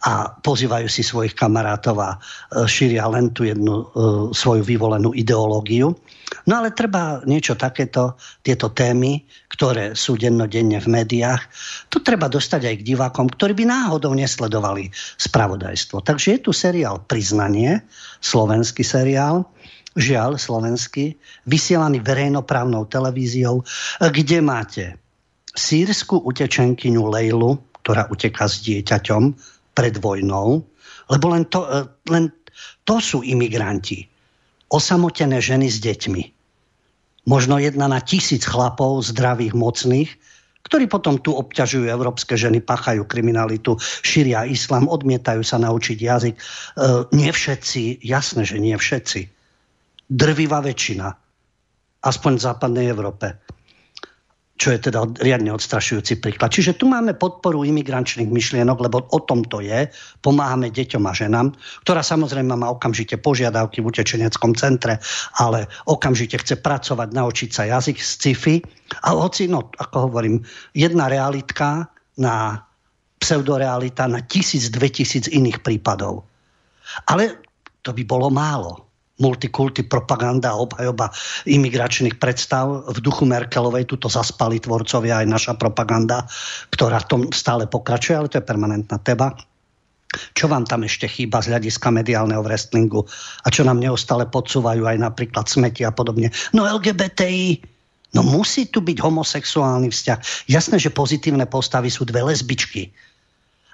a 0.07 0.31
pozývajú 0.31 0.88
si 0.88 1.03
svojich 1.03 1.35
kamarátov 1.35 1.99
a 1.99 2.15
e, 2.15 2.17
šíria 2.63 3.03
len 3.12 3.35
tú 3.35 3.43
jednu 3.43 3.83
uh, 3.83 4.31
svoju 4.31 4.63
vyvolenú 4.63 5.12
ideológiu. 5.12 5.91
No 6.47 6.63
ale 6.63 6.71
treba 6.71 7.19
niečo 7.27 7.59
takéto, 7.59 8.15
tieto 8.39 8.71
témy, 8.71 9.27
ktoré 9.51 9.97
sú 9.99 10.15
dennodenne 10.15 10.79
v 10.79 10.88
médiách, 10.88 11.41
to 11.91 11.99
treba 11.99 12.31
dostať 12.31 12.62
aj 12.69 12.75
k 12.79 12.88
divákom, 12.95 13.27
ktorí 13.27 13.57
by 13.59 13.65
náhodou 13.67 14.15
nesledovali 14.15 14.88
spravodajstvo. 15.19 15.99
Takže 15.99 16.38
je 16.38 16.39
tu 16.47 16.51
seriál 16.55 17.03
Priznanie, 17.03 17.83
slovenský 18.23 18.88
seriál, 18.88 19.43
žiaľ 19.97 20.38
slovenský, 20.38 21.17
vysielaný 21.49 22.04
verejnoprávnou 22.06 22.86
televíziou, 22.86 23.65
kde 23.97 24.38
máte 24.43 24.86
sírsku 25.58 26.21
utečenkyňu 26.21 27.04
Lejlu, 27.10 27.58
ktorá 27.82 28.06
uteká 28.12 28.45
s 28.45 28.62
dieťaťom 28.62 29.34
pred 29.73 29.95
vojnou, 29.97 30.62
lebo 31.10 31.25
len 31.34 31.43
to, 31.49 31.65
e, 31.65 31.88
len 32.12 32.30
to 32.86 33.02
sú 33.02 33.25
imigranti. 33.25 34.06
Osamotené 34.69 35.41
ženy 35.41 35.65
s 35.65 35.82
deťmi. 35.82 36.23
Možno 37.25 37.58
jedna 37.58 37.89
na 37.89 37.97
tisíc 37.97 38.45
chlapov, 38.45 39.02
zdravých, 39.10 39.58
mocných, 39.58 40.10
ktorí 40.69 40.86
potom 40.86 41.17
tu 41.17 41.34
obťažujú 41.34 41.89
európske 41.89 42.38
ženy, 42.38 42.62
pachajú 42.62 43.08
kriminalitu, 43.10 43.80
šíria 44.06 44.45
islám, 44.45 44.86
odmietajú 44.86 45.41
sa 45.41 45.58
naučiť 45.58 45.97
jazyk. 45.97 46.36
E, 46.38 46.41
nie 47.10 47.32
všetci, 47.34 48.06
jasné, 48.06 48.45
že 48.45 48.62
nie 48.62 48.78
všetci 48.78 49.38
drvivá 50.09 50.59
väčšina. 50.65 51.07
Aspoň 51.99 52.31
v 52.35 52.41
západnej 52.41 52.85
Európe. 52.89 53.37
Čo 54.59 54.75
je 54.75 54.91
teda 54.91 55.07
riadne 55.23 55.55
odstrašujúci 55.55 56.19
príklad. 56.19 56.51
Čiže 56.51 56.75
tu 56.75 56.83
máme 56.83 57.15
podporu 57.15 57.63
imigrančných 57.63 58.27
myšlienok, 58.27 58.77
lebo 58.83 59.07
o 59.07 59.19
tom 59.23 59.47
to 59.47 59.63
je. 59.63 59.87
Pomáhame 60.19 60.67
deťom 60.67 61.07
a 61.07 61.15
ženám, 61.15 61.55
ktorá 61.87 62.03
samozrejme 62.03 62.59
má 62.59 62.67
okamžite 62.67 63.15
požiadavky 63.15 63.79
v 63.79 63.87
utečeneckom 63.87 64.59
centre, 64.59 64.99
ale 65.39 65.71
okamžite 65.87 66.43
chce 66.43 66.59
pracovať, 66.59 67.07
naučiť 67.15 67.49
sa 67.55 67.71
jazyk 67.71 68.03
z 68.03 68.09
sci-fi. 68.19 68.55
A 69.07 69.15
hoci, 69.15 69.47
no, 69.47 69.71
ako 69.79 70.11
hovorím, 70.11 70.43
jedna 70.75 71.07
realitka 71.07 71.87
na 72.19 72.59
pseudorealita 73.19 74.11
na 74.11 74.27
tisíc, 74.27 74.67
dve 74.67 74.91
tisíc 74.91 75.31
iných 75.31 75.63
prípadov. 75.63 76.27
Ale 77.07 77.47
to 77.79 77.95
by 77.95 78.03
bolo 78.03 78.27
málo 78.27 78.88
multikulty, 79.19 79.86
propaganda 79.86 80.55
a 80.55 80.60
obhajoba 80.60 81.12
imigračných 81.45 82.17
predstav. 82.17 82.88
V 82.88 82.99
duchu 83.03 83.27
Merkelovej 83.27 83.86
tuto 83.86 84.08
zaspali 84.08 84.58
tvorcovia 84.63 85.21
aj 85.21 85.27
naša 85.27 85.53
propaganda, 85.60 86.25
ktorá 86.71 87.03
tom 87.05 87.29
stále 87.36 87.67
pokračuje, 87.67 88.15
ale 88.15 88.32
to 88.32 88.39
je 88.39 88.47
permanentná 88.47 88.97
teba. 89.03 89.36
Čo 90.34 90.49
vám 90.49 90.65
tam 90.65 90.82
ešte 90.82 91.05
chýba 91.05 91.38
z 91.38 91.53
hľadiska 91.53 91.93
mediálneho 91.93 92.41
wrestlingu 92.41 93.05
a 93.45 93.47
čo 93.53 93.62
nám 93.62 93.77
neustále 93.77 94.25
podsúvajú 94.25 94.89
aj 94.89 94.97
napríklad 94.97 95.45
smeti 95.45 95.86
a 95.86 95.93
podobne. 95.93 96.34
No 96.49 96.65
LGBTI, 96.65 97.62
no 98.17 98.25
musí 98.25 98.65
tu 98.73 98.82
byť 98.82 98.97
homosexuálny 98.97 99.93
vzťah. 99.93 100.49
Jasné, 100.49 100.82
že 100.82 100.89
pozitívne 100.89 101.45
postavy 101.45 101.93
sú 101.93 102.10
dve 102.10 102.25
lesbičky 102.25 102.89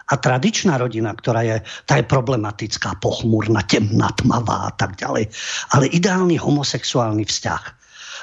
a 0.05 0.13
tradičná 0.13 0.77
rodina, 0.77 1.13
ktorá 1.17 1.41
je, 1.41 1.57
tá 1.89 1.97
je 1.97 2.05
problematická, 2.05 2.97
pochmúrna, 3.01 3.65
temná, 3.65 4.13
tmavá 4.13 4.69
a 4.69 4.71
tak 4.77 5.01
ďalej. 5.01 5.33
Ale 5.73 5.89
ideálny 5.89 6.37
homosexuálny 6.37 7.25
vzťah. 7.25 7.63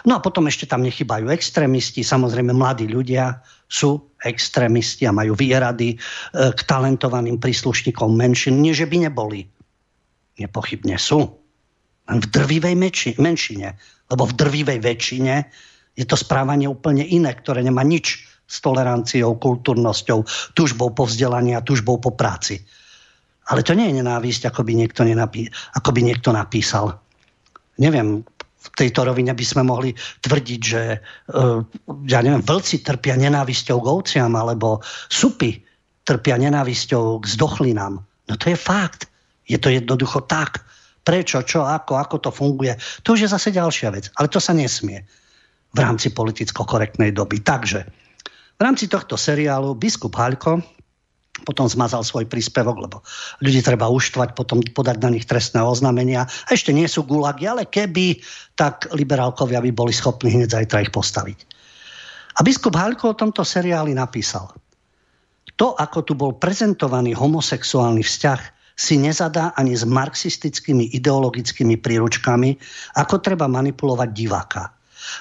No 0.06 0.18
a 0.18 0.22
potom 0.22 0.46
ešte 0.50 0.66
tam 0.66 0.82
nechybajú 0.82 1.30
extrémisti, 1.30 2.02
samozrejme 2.02 2.50
mladí 2.54 2.90
ľudia 2.90 3.38
sú 3.70 4.14
extrémisti 4.22 5.06
a 5.06 5.14
majú 5.14 5.34
výrady 5.34 5.94
e, 5.94 5.96
k 6.32 6.60
talentovaným 6.66 7.38
príslušníkom 7.38 8.10
menšin. 8.14 8.58
Nie, 8.58 8.74
že 8.74 8.86
by 8.86 9.08
neboli. 9.08 9.46
Nepochybne 10.38 10.98
sú. 10.98 11.24
Len 12.10 12.18
v 12.18 12.26
drvivej 12.28 12.76
menšine. 13.18 13.68
Lebo 14.10 14.28
v 14.28 14.36
drvivej 14.36 14.78
väčšine 14.82 15.34
je 15.96 16.04
to 16.04 16.16
správanie 16.18 16.66
úplne 16.66 17.04
iné, 17.06 17.32
ktoré 17.32 17.64
nemá 17.64 17.80
nič 17.86 18.31
s 18.52 18.60
toleranciou, 18.60 19.40
kultúrnosťou, 19.40 20.28
tužbou 20.52 20.92
po 20.92 21.08
vzdelaní 21.08 21.56
a 21.56 21.64
tužbou 21.64 21.96
po 21.96 22.12
práci. 22.12 22.60
Ale 23.48 23.64
to 23.64 23.72
nie 23.72 23.88
je 23.88 24.04
nenávisť, 24.04 24.52
ako 24.52 24.60
by 24.68 24.72
niekto, 24.76 25.08
nenapí- 25.08 25.48
ako 25.72 25.90
by 25.96 26.00
niekto 26.04 26.30
napísal. 26.36 27.00
Neviem, 27.80 28.20
v 28.62 28.68
tejto 28.78 29.02
rovine 29.02 29.34
by 29.34 29.42
sme 29.42 29.66
mohli 29.66 29.90
tvrdiť, 30.22 30.60
že 30.62 30.82
uh, 31.02 31.58
ja 32.06 32.20
neviem, 32.22 32.44
vlci 32.44 32.86
trpia 32.86 33.18
nenávisťou 33.18 33.82
k 33.82 33.90
ovciam, 33.90 34.30
alebo 34.38 34.78
supy 35.10 35.58
trpia 36.06 36.38
nenávisťou 36.38 37.18
k 37.18 37.24
zdochlinám. 37.26 37.98
No 38.30 38.34
to 38.38 38.54
je 38.54 38.58
fakt. 38.58 39.10
Je 39.50 39.58
to 39.58 39.72
jednoducho 39.72 40.22
tak. 40.30 40.62
Prečo, 41.02 41.42
čo, 41.42 41.66
ako, 41.66 41.98
ako 41.98 42.16
to 42.22 42.30
funguje. 42.30 42.78
To 43.02 43.18
už 43.18 43.26
je 43.26 43.34
zase 43.34 43.50
ďalšia 43.50 43.90
vec. 43.90 44.06
Ale 44.14 44.30
to 44.30 44.38
sa 44.38 44.54
nesmie 44.54 45.02
v 45.74 45.78
rámci 45.82 46.14
politicko-korektnej 46.14 47.10
doby. 47.10 47.42
Takže 47.42 47.82
v 48.56 48.60
rámci 48.60 48.86
tohto 48.86 49.18
seriálu 49.18 49.74
biskup 49.74 50.14
Haľko 50.16 50.62
potom 51.42 51.66
zmazal 51.66 52.06
svoj 52.06 52.30
príspevok, 52.30 52.76
lebo 52.78 53.02
ľudí 53.42 53.64
treba 53.64 53.90
uštvať, 53.90 54.38
potom 54.38 54.62
podať 54.62 55.02
na 55.02 55.10
nich 55.10 55.26
trestné 55.26 55.58
oznámenia. 55.58 56.28
A 56.46 56.48
ešte 56.54 56.70
nie 56.70 56.86
sú 56.86 57.02
gulagy, 57.02 57.50
ale 57.50 57.66
keby, 57.66 58.22
tak 58.54 58.86
liberálkovia 58.94 59.58
by 59.58 59.70
boli 59.74 59.90
schopní 59.90 60.38
hneď 60.38 60.54
zajtra 60.54 60.86
ich 60.86 60.94
postaviť. 60.94 61.38
A 62.38 62.46
biskup 62.46 62.78
Haľko 62.78 63.12
o 63.12 63.18
tomto 63.18 63.42
seriáli 63.42 63.92
napísal. 63.92 64.54
To, 65.58 65.76
ako 65.76 65.98
tu 66.06 66.12
bol 66.16 66.38
prezentovaný 66.38 67.12
homosexuálny 67.12 68.00
vzťah, 68.00 68.40
si 68.72 68.96
nezadá 68.96 69.52
ani 69.52 69.76
s 69.76 69.84
marxistickými 69.84 70.96
ideologickými 70.96 71.76
príručkami, 71.76 72.56
ako 72.96 73.20
treba 73.20 73.44
manipulovať 73.44 74.08
diváka. 74.16 74.72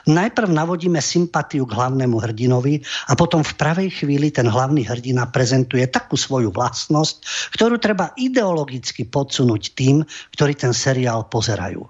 Najprv 0.09 0.49
navodíme 0.49 1.01
sympatiu 1.01 1.69
k 1.69 1.75
hlavnému 1.77 2.17
hrdinovi 2.17 2.81
a 3.09 3.13
potom 3.13 3.45
v 3.45 3.53
pravej 3.57 3.89
chvíli 4.01 4.33
ten 4.33 4.49
hlavný 4.49 4.85
hrdina 4.85 5.29
prezentuje 5.29 5.85
takú 5.89 6.17
svoju 6.17 6.49
vlastnosť, 6.49 7.15
ktorú 7.53 7.77
treba 7.77 8.13
ideologicky 8.17 9.05
podsunúť 9.05 9.77
tým, 9.77 10.01
ktorí 10.33 10.53
ten 10.57 10.73
seriál 10.73 11.29
pozerajú. 11.29 11.85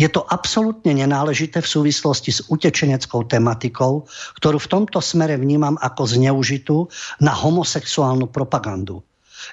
Je 0.00 0.08
to 0.08 0.24
absolútne 0.24 0.96
nenáležité 0.96 1.60
v 1.60 1.68
súvislosti 1.68 2.32
s 2.32 2.40
utečeneckou 2.48 3.28
tematikou, 3.28 4.08
ktorú 4.40 4.56
v 4.56 4.70
tomto 4.70 5.04
smere 5.04 5.36
vnímam 5.36 5.76
ako 5.76 6.08
zneužitú 6.08 6.88
na 7.20 7.36
homosexuálnu 7.36 8.32
propagandu. 8.32 9.04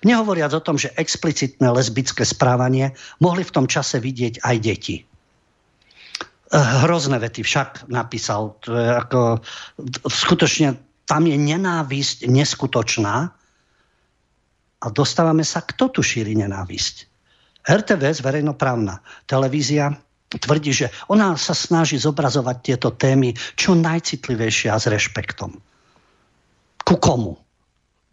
Nehovoriac 0.07 0.55
o 0.55 0.63
tom, 0.63 0.79
že 0.79 0.95
explicitné 0.95 1.67
lesbické 1.67 2.23
správanie 2.23 2.95
mohli 3.19 3.43
v 3.43 3.51
tom 3.51 3.65
čase 3.67 3.99
vidieť 3.99 4.39
aj 4.39 4.55
deti 4.63 5.10
hrozné 6.51 7.17
vety 7.19 7.47
však 7.47 7.87
napísal. 7.87 8.59
To 8.67 8.75
je 8.75 8.87
ako, 8.91 9.19
skutočne 10.07 10.75
tam 11.07 11.23
je 11.27 11.35
nenávisť 11.39 12.27
neskutočná 12.27 13.15
a 14.81 14.85
dostávame 14.91 15.43
sa, 15.47 15.63
kto 15.63 15.91
tu 15.91 16.01
šíri 16.03 16.35
nenávisť. 16.35 17.07
RTVS, 17.61 18.25
verejnoprávna 18.25 18.99
televízia, 19.29 19.93
tvrdí, 20.31 20.71
že 20.71 20.87
ona 21.11 21.35
sa 21.35 21.53
snaží 21.53 21.99
zobrazovať 21.99 22.57
tieto 22.63 22.89
témy 22.95 23.35
čo 23.59 23.75
najcitlivejšie 23.75 24.71
a 24.71 24.79
s 24.79 24.87
rešpektom. 24.87 25.51
Ku 26.81 26.95
komu? 26.97 27.37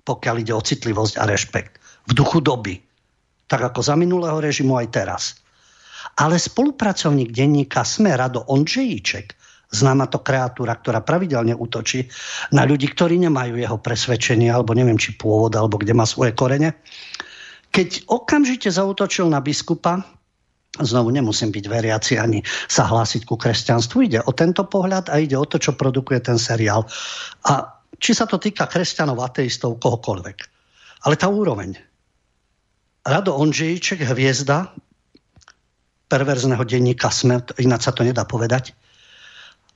Pokiaľ 0.04 0.34
ide 0.42 0.52
o 0.52 0.62
citlivosť 0.62 1.14
a 1.20 1.24
rešpekt. 1.28 1.80
V 2.08 2.12
duchu 2.16 2.42
doby. 2.44 2.80
Tak 3.48 3.72
ako 3.72 3.80
za 3.80 3.96
minulého 3.96 4.40
režimu 4.40 4.76
aj 4.76 4.88
teraz. 4.92 5.22
Ale 6.18 6.38
spolupracovník 6.38 7.30
denníka 7.30 7.86
Sme 7.86 8.14
Rado 8.14 8.42
Ondřejíček, 8.46 9.34
známa 9.68 10.08
to 10.08 10.24
kreatúra, 10.24 10.76
ktorá 10.76 11.04
pravidelne 11.04 11.52
útočí 11.52 12.08
na 12.56 12.64
ľudí, 12.64 12.88
ktorí 12.88 13.20
nemajú 13.20 13.60
jeho 13.60 13.78
presvedčenie, 13.78 14.48
alebo 14.48 14.72
neviem, 14.72 14.96
či 14.96 15.14
pôvod, 15.14 15.52
alebo 15.52 15.76
kde 15.76 15.92
má 15.92 16.08
svoje 16.08 16.32
korene. 16.32 16.72
Keď 17.68 18.08
okamžite 18.08 18.72
zautočil 18.72 19.28
na 19.28 19.44
biskupa, 19.44 20.00
znovu 20.80 21.12
nemusím 21.12 21.52
byť 21.52 21.64
veriaci 21.68 22.16
ani 22.16 22.40
sa 22.70 22.88
hlásiť 22.88 23.28
ku 23.28 23.36
kresťanstvu, 23.36 23.96
ide 24.08 24.20
o 24.24 24.32
tento 24.32 24.64
pohľad 24.64 25.12
a 25.12 25.20
ide 25.20 25.36
o 25.36 25.44
to, 25.44 25.60
čo 25.60 25.76
produkuje 25.76 26.24
ten 26.24 26.40
seriál. 26.40 26.88
A 27.44 27.78
či 27.98 28.16
sa 28.16 28.24
to 28.24 28.40
týka 28.40 28.64
kresťanov, 28.70 29.20
ateistov, 29.20 29.76
kohokoľvek. 29.82 30.38
Ale 31.04 31.14
tá 31.18 31.28
úroveň. 31.28 31.76
Rado 33.04 33.36
Ondřejíček, 33.36 34.00
hviezda, 34.00 34.72
perverzného 36.08 36.64
denníka 36.64 37.12
Sme, 37.12 37.44
ináč 37.60 37.86
sa 37.86 37.92
to 37.92 38.02
nedá 38.02 38.24
povedať, 38.24 38.72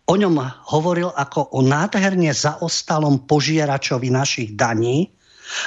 o 0.08 0.14
ňom 0.18 0.34
hovoril 0.72 1.12
ako 1.14 1.54
o 1.54 1.60
nádherne 1.62 2.32
zaostalom 2.34 3.28
požieračovi 3.28 4.08
našich 4.10 4.56
daní 4.58 5.12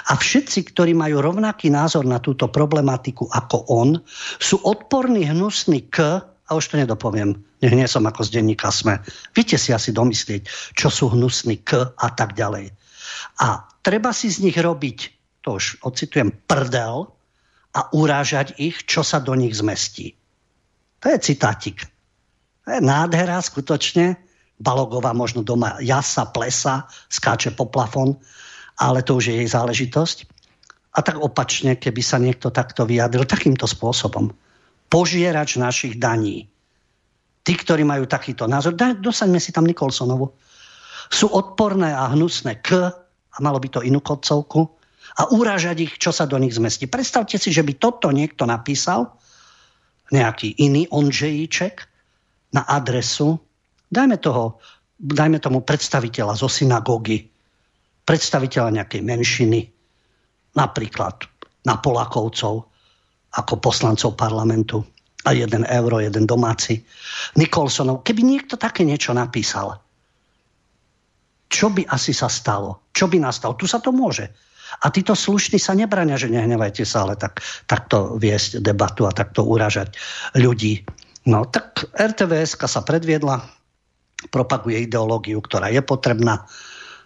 a 0.10 0.17
všetci, 0.17 0.73
ktorí 0.73 0.97
majú 0.97 1.21
rovnaký 1.21 1.69
názor 1.69 2.04
na 2.10 2.17
túto 2.17 2.49
problematiku 2.49 3.30
ako 3.30 3.58
on, 3.69 3.89
sú 4.41 4.60
odporní, 4.65 5.30
hnusní 5.30 5.88
k, 5.88 6.19
a 6.45 6.51
už 6.54 6.73
to 6.73 6.75
nedopoviem, 6.78 7.38
nech 7.62 7.73
nie 7.73 7.89
som 7.89 8.06
ako 8.06 8.25
z 8.25 8.41
denníka 8.41 8.69
Sme, 8.73 9.01
viete 9.34 9.58
si 9.58 9.73
asi 9.73 9.93
domyslieť, 9.93 10.73
čo 10.73 10.89
sú 10.89 11.13
hnusní 11.13 11.62
k 11.62 11.93
a 11.93 12.08
tak 12.13 12.34
ďalej. 12.34 12.73
A 13.41 13.65
treba 13.86 14.13
si 14.13 14.30
z 14.30 14.45
nich 14.45 14.58
robiť, 14.58 14.97
to 15.45 15.62
už 15.62 15.86
ocitujem, 15.86 16.34
prdel 16.49 17.13
a 17.75 17.82
urážať 17.93 18.58
ich, 18.58 18.86
čo 18.88 19.06
sa 19.06 19.21
do 19.21 19.36
nich 19.38 19.54
zmestí. 19.54 20.17
To 21.03 21.05
je 21.12 21.17
citátik. 21.19 21.84
To 22.65 22.69
je 22.75 22.79
nádhera 22.81 23.41
skutočne. 23.41 24.19
Balogová 24.55 25.12
možno 25.12 25.43
doma 25.43 25.77
jasa, 25.84 26.31
plesa, 26.31 26.88
skáče 27.12 27.51
po 27.51 27.67
plafón, 27.67 28.15
ale 28.79 29.03
to 29.03 29.19
už 29.19 29.31
je 29.31 29.36
jej 29.43 29.49
záležitosť. 29.51 30.17
A 30.95 31.03
tak 31.03 31.19
opačne, 31.19 31.76
keby 31.76 31.99
sa 31.99 32.15
niekto 32.15 32.55
takto 32.55 32.88
vyjadril 32.88 33.28
takýmto 33.28 33.67
spôsobom. 33.67 34.32
Požierač 34.88 35.59
našich 35.59 35.99
daní. 35.99 36.47
Tí, 37.43 37.53
ktorí 37.53 37.84
majú 37.84 38.07
takýto 38.07 38.47
názor, 38.47 38.80
dosaňme 38.80 39.38
si 39.43 39.51
tam 39.51 39.67
Nikolsonovu. 39.67 40.32
Sú 41.11 41.30
odporné 41.30 41.91
a 41.91 42.09
hnusné 42.15 42.63
k, 42.63 42.89
a 43.36 43.38
malo 43.43 43.59
by 43.59 43.67
to 43.70 43.84
inú 43.84 43.99
kodcovku, 43.99 44.72
a 45.15 45.32
urážať 45.32 45.78
ich, 45.86 45.93
čo 45.99 46.11
sa 46.11 46.28
do 46.28 46.36
nich 46.36 46.55
zmestí. 46.55 46.88
Predstavte 46.91 47.39
si, 47.39 47.51
že 47.51 47.63
by 47.63 47.80
toto 47.80 48.11
niekto 48.11 48.43
napísal 48.43 49.15
nejaký 50.12 50.62
iný 50.62 50.86
Ondřejíček 50.89 51.82
na 52.53 52.62
adresu, 52.62 53.39
dajme, 53.91 54.18
toho, 54.18 54.62
dajme 54.99 55.39
tomu 55.39 55.62
predstaviteľa 55.66 56.34
zo 56.38 56.49
synagógy, 56.49 57.26
predstaviteľa 58.06 58.82
nejakej 58.82 59.01
menšiny, 59.01 59.60
napríklad 60.56 61.26
na 61.66 61.76
Polakovcov, 61.82 62.56
ako 63.36 63.53
poslancov 63.60 64.16
parlamentu 64.16 64.86
a 65.26 65.34
jeden 65.34 65.66
euro, 65.66 65.99
jeden 65.99 66.30
domáci. 66.30 66.86
Nikolsonov, 67.36 68.06
keby 68.06 68.22
niekto 68.24 68.56
také 68.56 68.86
niečo 68.86 69.12
napísal, 69.12 69.82
čo 71.49 71.72
by 71.72 71.88
asi 71.89 72.12
sa 72.14 72.30
stalo? 72.30 72.91
Čo 72.91 73.10
by 73.10 73.18
nastalo? 73.22 73.58
Tu 73.58 73.66
sa 73.66 73.80
to 73.82 73.95
môže. 73.95 74.28
A 74.84 74.91
títo 74.91 75.15
slušní 75.15 75.61
sa 75.61 75.78
nebrania, 75.78 76.19
že 76.19 76.32
nehnevajte 76.32 76.84
sa, 76.84 77.07
ale 77.07 77.15
tak, 77.15 77.39
takto 77.69 78.19
viesť 78.19 78.59
debatu 78.59 79.07
a 79.07 79.15
takto 79.15 79.47
uražať 79.47 79.95
ľudí. 80.36 80.84
No 81.26 81.47
tak 81.47 81.89
RTVS 81.95 82.59
sa 82.67 82.82
predviedla, 82.86 83.41
propaguje 84.30 84.86
ideológiu, 84.86 85.41
ktorá 85.41 85.71
je 85.73 85.82
potrebná. 85.82 86.45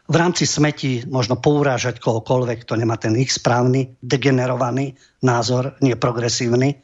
V 0.09 0.15
rámci 0.17 0.49
smeti 0.49 1.05
možno 1.05 1.38
pourážať 1.38 2.01
kohokoľvek, 2.01 2.65
kto 2.65 2.74
nemá 2.82 2.97
ten 2.97 3.13
ich 3.13 3.30
správny, 3.30 3.93
degenerovaný 4.01 4.97
názor, 5.22 5.78
nie 5.86 5.93
progresívny. 5.93 6.82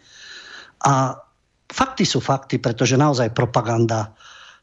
A 0.86 1.18
fakty 1.66 2.06
sú 2.06 2.22
fakty, 2.22 2.62
pretože 2.62 2.94
naozaj 2.94 3.34
propaganda 3.34 4.14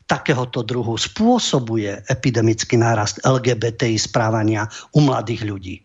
takéhoto 0.06 0.62
druhu 0.62 0.94
spôsobuje 0.94 2.06
epidemický 2.06 2.78
nárast 2.78 3.18
LGBTI 3.26 3.98
správania 3.98 4.70
u 4.94 5.02
mladých 5.02 5.42
ľudí. 5.42 5.76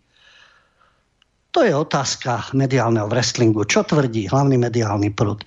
To 1.55 1.63
je 1.63 1.73
otázka 1.73 2.51
mediálneho 2.53 3.07
wrestlingu. 3.07 3.63
Čo 3.63 3.87
tvrdí 3.87 4.27
hlavný 4.27 4.59
mediálny 4.59 5.09
prúd? 5.15 5.41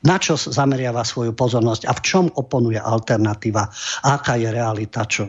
Na 0.00 0.16
čo 0.16 0.36
zameriava 0.36 1.04
svoju 1.04 1.36
pozornosť 1.36 1.84
a 1.84 1.92
v 1.92 2.00
čom 2.00 2.24
oponuje 2.32 2.80
alternatíva? 2.80 3.68
Aká 4.04 4.40
je 4.40 4.48
realita, 4.48 5.04
čo 5.04 5.28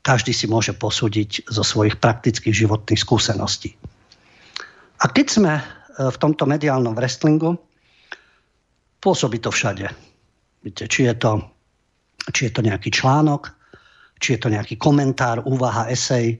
každý 0.00 0.32
si 0.32 0.48
môže 0.48 0.72
posúdiť 0.72 1.52
zo 1.52 1.60
svojich 1.60 2.00
praktických 2.00 2.64
životných 2.64 3.00
skúseností. 3.00 3.76
A 5.00 5.04
keď 5.08 5.26
sme 5.28 5.52
e, 5.56 5.62
v 6.08 6.16
tomto 6.16 6.48
mediálnom 6.48 6.96
wrestlingu, 6.96 7.56
pôsobí 9.00 9.40
to 9.40 9.52
všade. 9.52 9.88
Viete, 10.64 10.84
či 10.88 11.08
je 11.08 11.14
to, 11.16 11.40
či 12.32 12.48
je 12.48 12.52
to 12.52 12.60
nejaký 12.64 12.92
článok, 12.92 13.52
či 14.20 14.36
je 14.36 14.40
to 14.40 14.52
nejaký 14.52 14.76
komentár, 14.76 15.44
úvaha, 15.48 15.88
esej, 15.88 16.36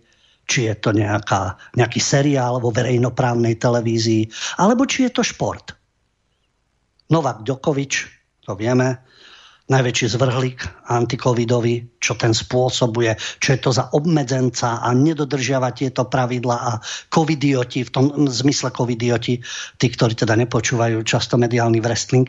či 0.51 0.67
je 0.67 0.75
to 0.75 0.91
nejaká, 0.91 1.55
nejaký 1.79 2.03
seriál 2.03 2.59
vo 2.59 2.75
verejnoprávnej 2.75 3.55
televízii, 3.55 4.27
alebo 4.59 4.83
či 4.91 5.07
je 5.07 5.15
to 5.15 5.23
šport. 5.23 5.79
Novak 7.15 7.47
Djokovič, 7.47 7.93
to 8.43 8.59
vieme, 8.59 9.07
najväčší 9.71 10.07
zvrhlík 10.19 10.91
antikovidový, 10.91 12.03
čo 12.03 12.19
ten 12.19 12.35
spôsobuje, 12.35 13.15
čo 13.39 13.49
je 13.55 13.59
to 13.63 13.71
za 13.71 13.95
obmedzenca 13.95 14.83
a 14.83 14.91
nedodržiava 14.91 15.71
tieto 15.71 16.11
pravidla 16.11 16.57
a 16.59 16.73
covidioti, 17.07 17.87
v 17.87 17.91
tom 17.95 18.07
zmysle 18.27 18.75
covidioti, 18.75 19.39
tí, 19.79 19.87
ktorí 19.87 20.19
teda 20.19 20.35
nepočúvajú 20.35 20.99
často 21.07 21.39
mediálny 21.39 21.79
wrestling. 21.79 22.27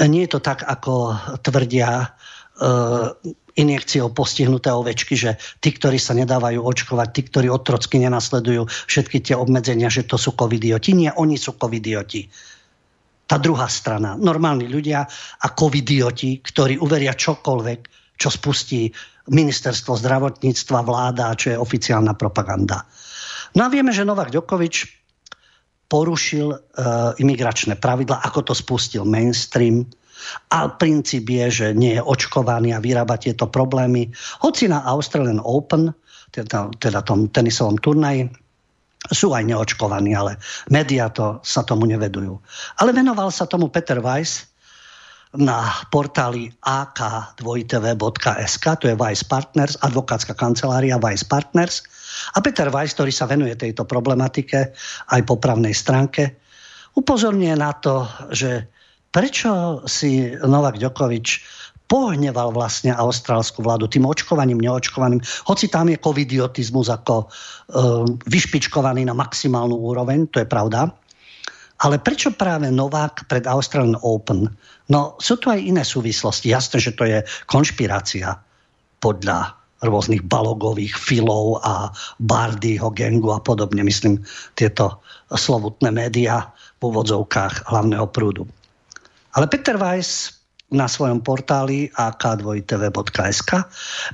Nie 0.00 0.24
je 0.24 0.32
to 0.32 0.40
tak, 0.40 0.64
ako 0.64 1.12
tvrdia 1.44 2.08
uh, 2.08 3.12
injekciou 3.54 4.10
postihnuté 4.10 4.74
ovečky, 4.74 5.14
že 5.14 5.38
tí, 5.62 5.70
ktorí 5.70 5.98
sa 5.98 6.14
nedávajú 6.18 6.58
očkovať, 6.58 7.08
tí, 7.14 7.22
ktorí 7.30 7.46
otrocky 7.46 8.02
nenasledujú 8.02 8.66
všetky 8.66 9.22
tie 9.22 9.34
obmedzenia, 9.38 9.86
že 9.86 10.02
to 10.06 10.18
sú 10.18 10.34
covidioti. 10.34 10.90
Nie, 10.94 11.14
oni 11.14 11.38
sú 11.38 11.54
covidioti. 11.54 12.26
Tá 13.24 13.40
druhá 13.40 13.70
strana, 13.70 14.18
normálni 14.18 14.68
ľudia 14.68 15.06
a 15.40 15.46
covidioti, 15.54 16.44
ktorí 16.44 16.76
uveria 16.76 17.16
čokoľvek, 17.16 17.80
čo 18.18 18.28
spustí 18.28 18.90
ministerstvo 19.30 19.96
zdravotníctva, 19.96 20.84
vláda, 20.84 21.38
čo 21.38 21.54
je 21.54 21.56
oficiálna 21.56 22.12
propaganda. 22.18 22.84
No 23.56 23.64
a 23.64 23.72
vieme, 23.72 23.94
že 23.94 24.04
Novak 24.04 24.28
Djokovič 24.34 24.74
porušil 25.88 26.48
uh, 26.50 26.58
imigračné 27.16 27.78
pravidla, 27.78 28.20
ako 28.20 28.52
to 28.52 28.54
spustil 28.56 29.06
mainstream, 29.06 29.86
a 30.50 30.68
princíp 30.68 31.30
je, 31.30 31.50
že 31.50 31.74
nie 31.76 31.94
je 31.98 32.02
očkovaný 32.02 32.74
a 32.74 32.82
vyrába 32.82 33.20
tieto 33.20 33.46
problémy. 33.50 34.10
Hoci 34.40 34.68
na 34.70 34.82
Australian 34.86 35.40
Open, 35.42 35.94
teda, 36.34 36.70
teda 36.78 37.02
tom 37.02 37.28
tenisovom 37.30 37.78
turnaji, 37.78 38.30
sú 39.12 39.36
aj 39.36 39.44
neočkovaní, 39.44 40.16
ale 40.16 40.40
médiá 40.72 41.12
to, 41.12 41.36
sa 41.44 41.60
tomu 41.60 41.84
nevedujú. 41.84 42.40
Ale 42.80 42.96
venoval 42.96 43.28
sa 43.28 43.44
tomu 43.44 43.68
Peter 43.68 44.00
Weiss 44.00 44.48
na 45.34 45.66
portáli 45.90 46.54
ak2tv.sk, 46.62 48.64
to 48.80 48.86
je 48.86 48.96
Weiss 48.96 49.26
Partners, 49.26 49.74
advokátska 49.82 50.38
kancelária 50.38 50.96
Weiss 50.96 51.26
Partners. 51.26 51.82
A 52.38 52.40
Peter 52.40 52.70
Weiss, 52.70 52.94
ktorý 52.94 53.10
sa 53.10 53.26
venuje 53.26 53.58
tejto 53.58 53.82
problematike 53.84 54.72
aj 55.10 55.20
po 55.26 55.36
právnej 55.36 55.74
stránke, 55.74 56.38
upozorňuje 56.94 57.54
na 57.58 57.74
to, 57.74 58.06
že 58.30 58.70
prečo 59.14 59.78
si 59.86 60.34
Novak 60.42 60.82
Djokovič 60.82 61.46
pohneval 61.86 62.50
vlastne 62.50 62.90
austrálskú 62.90 63.62
vládu 63.62 63.86
tým 63.86 64.02
očkovaným, 64.02 64.58
neočkovaným, 64.58 65.22
hoci 65.46 65.70
tam 65.70 65.86
je 65.92 66.00
covidiotizmus 66.02 66.90
ako 66.90 67.22
e, 67.22 67.26
vyšpičkovaný 68.26 69.06
na 69.06 69.14
maximálnu 69.14 69.78
úroveň, 69.78 70.26
to 70.34 70.42
je 70.42 70.48
pravda. 70.48 70.90
Ale 71.84 72.00
prečo 72.02 72.34
práve 72.34 72.72
Novák 72.72 73.28
pred 73.30 73.44
Australian 73.46 74.00
Open? 74.02 74.50
No 74.90 75.14
sú 75.20 75.36
tu 75.38 75.52
aj 75.52 75.60
iné 75.60 75.84
súvislosti. 75.84 76.50
Jasné, 76.50 76.80
že 76.80 76.96
to 76.96 77.04
je 77.04 77.20
konšpirácia 77.46 78.40
podľa 79.04 79.52
rôznych 79.84 80.24
balogových 80.24 80.96
filov 80.96 81.60
a 81.60 81.92
Bardyho 82.16 82.88
gengu 82.96 83.36
a 83.36 83.42
podobne. 83.42 83.84
Myslím, 83.84 84.24
tieto 84.56 85.04
slovutné 85.28 85.92
médiá 85.92 86.48
v 86.80 86.88
úvodzovkách 86.88 87.68
hlavného 87.68 88.06
prúdu. 88.08 88.48
Ale 89.34 89.50
Peter 89.50 89.74
Weiss 89.74 90.30
na 90.70 90.86
svojom 90.90 91.22
portáli 91.22 91.90
ak2tv.sk 91.94 93.50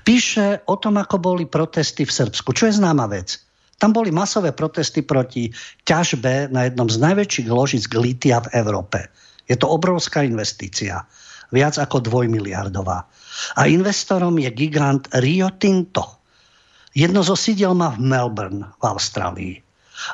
píše 0.04 0.60
o 0.68 0.76
tom, 0.76 1.00
ako 1.00 1.16
boli 1.20 1.44
protesty 1.48 2.04
v 2.04 2.12
Srbsku, 2.12 2.52
čo 2.52 2.68
je 2.68 2.76
známa 2.80 3.08
vec. 3.08 3.40
Tam 3.80 3.96
boli 3.96 4.12
masové 4.12 4.52
protesty 4.52 5.00
proti 5.00 5.48
ťažbe 5.88 6.52
na 6.52 6.68
jednom 6.68 6.84
z 6.84 7.00
najväčších 7.00 7.48
ložisk 7.48 7.96
litia 7.96 8.44
v 8.44 8.52
Európe. 8.60 9.08
Je 9.48 9.56
to 9.56 9.72
obrovská 9.72 10.20
investícia, 10.20 11.00
viac 11.48 11.80
ako 11.80 12.04
dvojmiliardová. 12.04 12.98
A 13.56 13.60
investorom 13.72 14.36
je 14.36 14.52
gigant 14.52 15.08
Rio 15.16 15.48
Tinto. 15.56 16.20
Jedno 16.92 17.24
zo 17.24 17.32
sídel 17.32 17.72
má 17.72 17.96
v 17.96 18.04
Melbourne 18.04 18.68
v 18.78 18.84
Austrálii. 18.84 19.54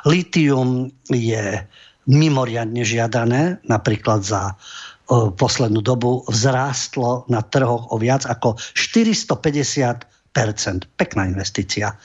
Litium 0.07 0.87
je 1.11 1.59
mimoriadne 2.07 2.87
žiadané, 2.87 3.59
napríklad 3.67 4.23
za 4.23 4.55
poslednú 5.09 5.79
dobu 5.79 6.27
vzrástlo 6.27 7.25
na 7.31 7.39
trhoch 7.39 7.91
o 7.91 7.97
viac 7.97 8.27
ako 8.27 8.59
450% 8.75 10.03
Pekná 10.99 11.23
investícia. 11.25 11.95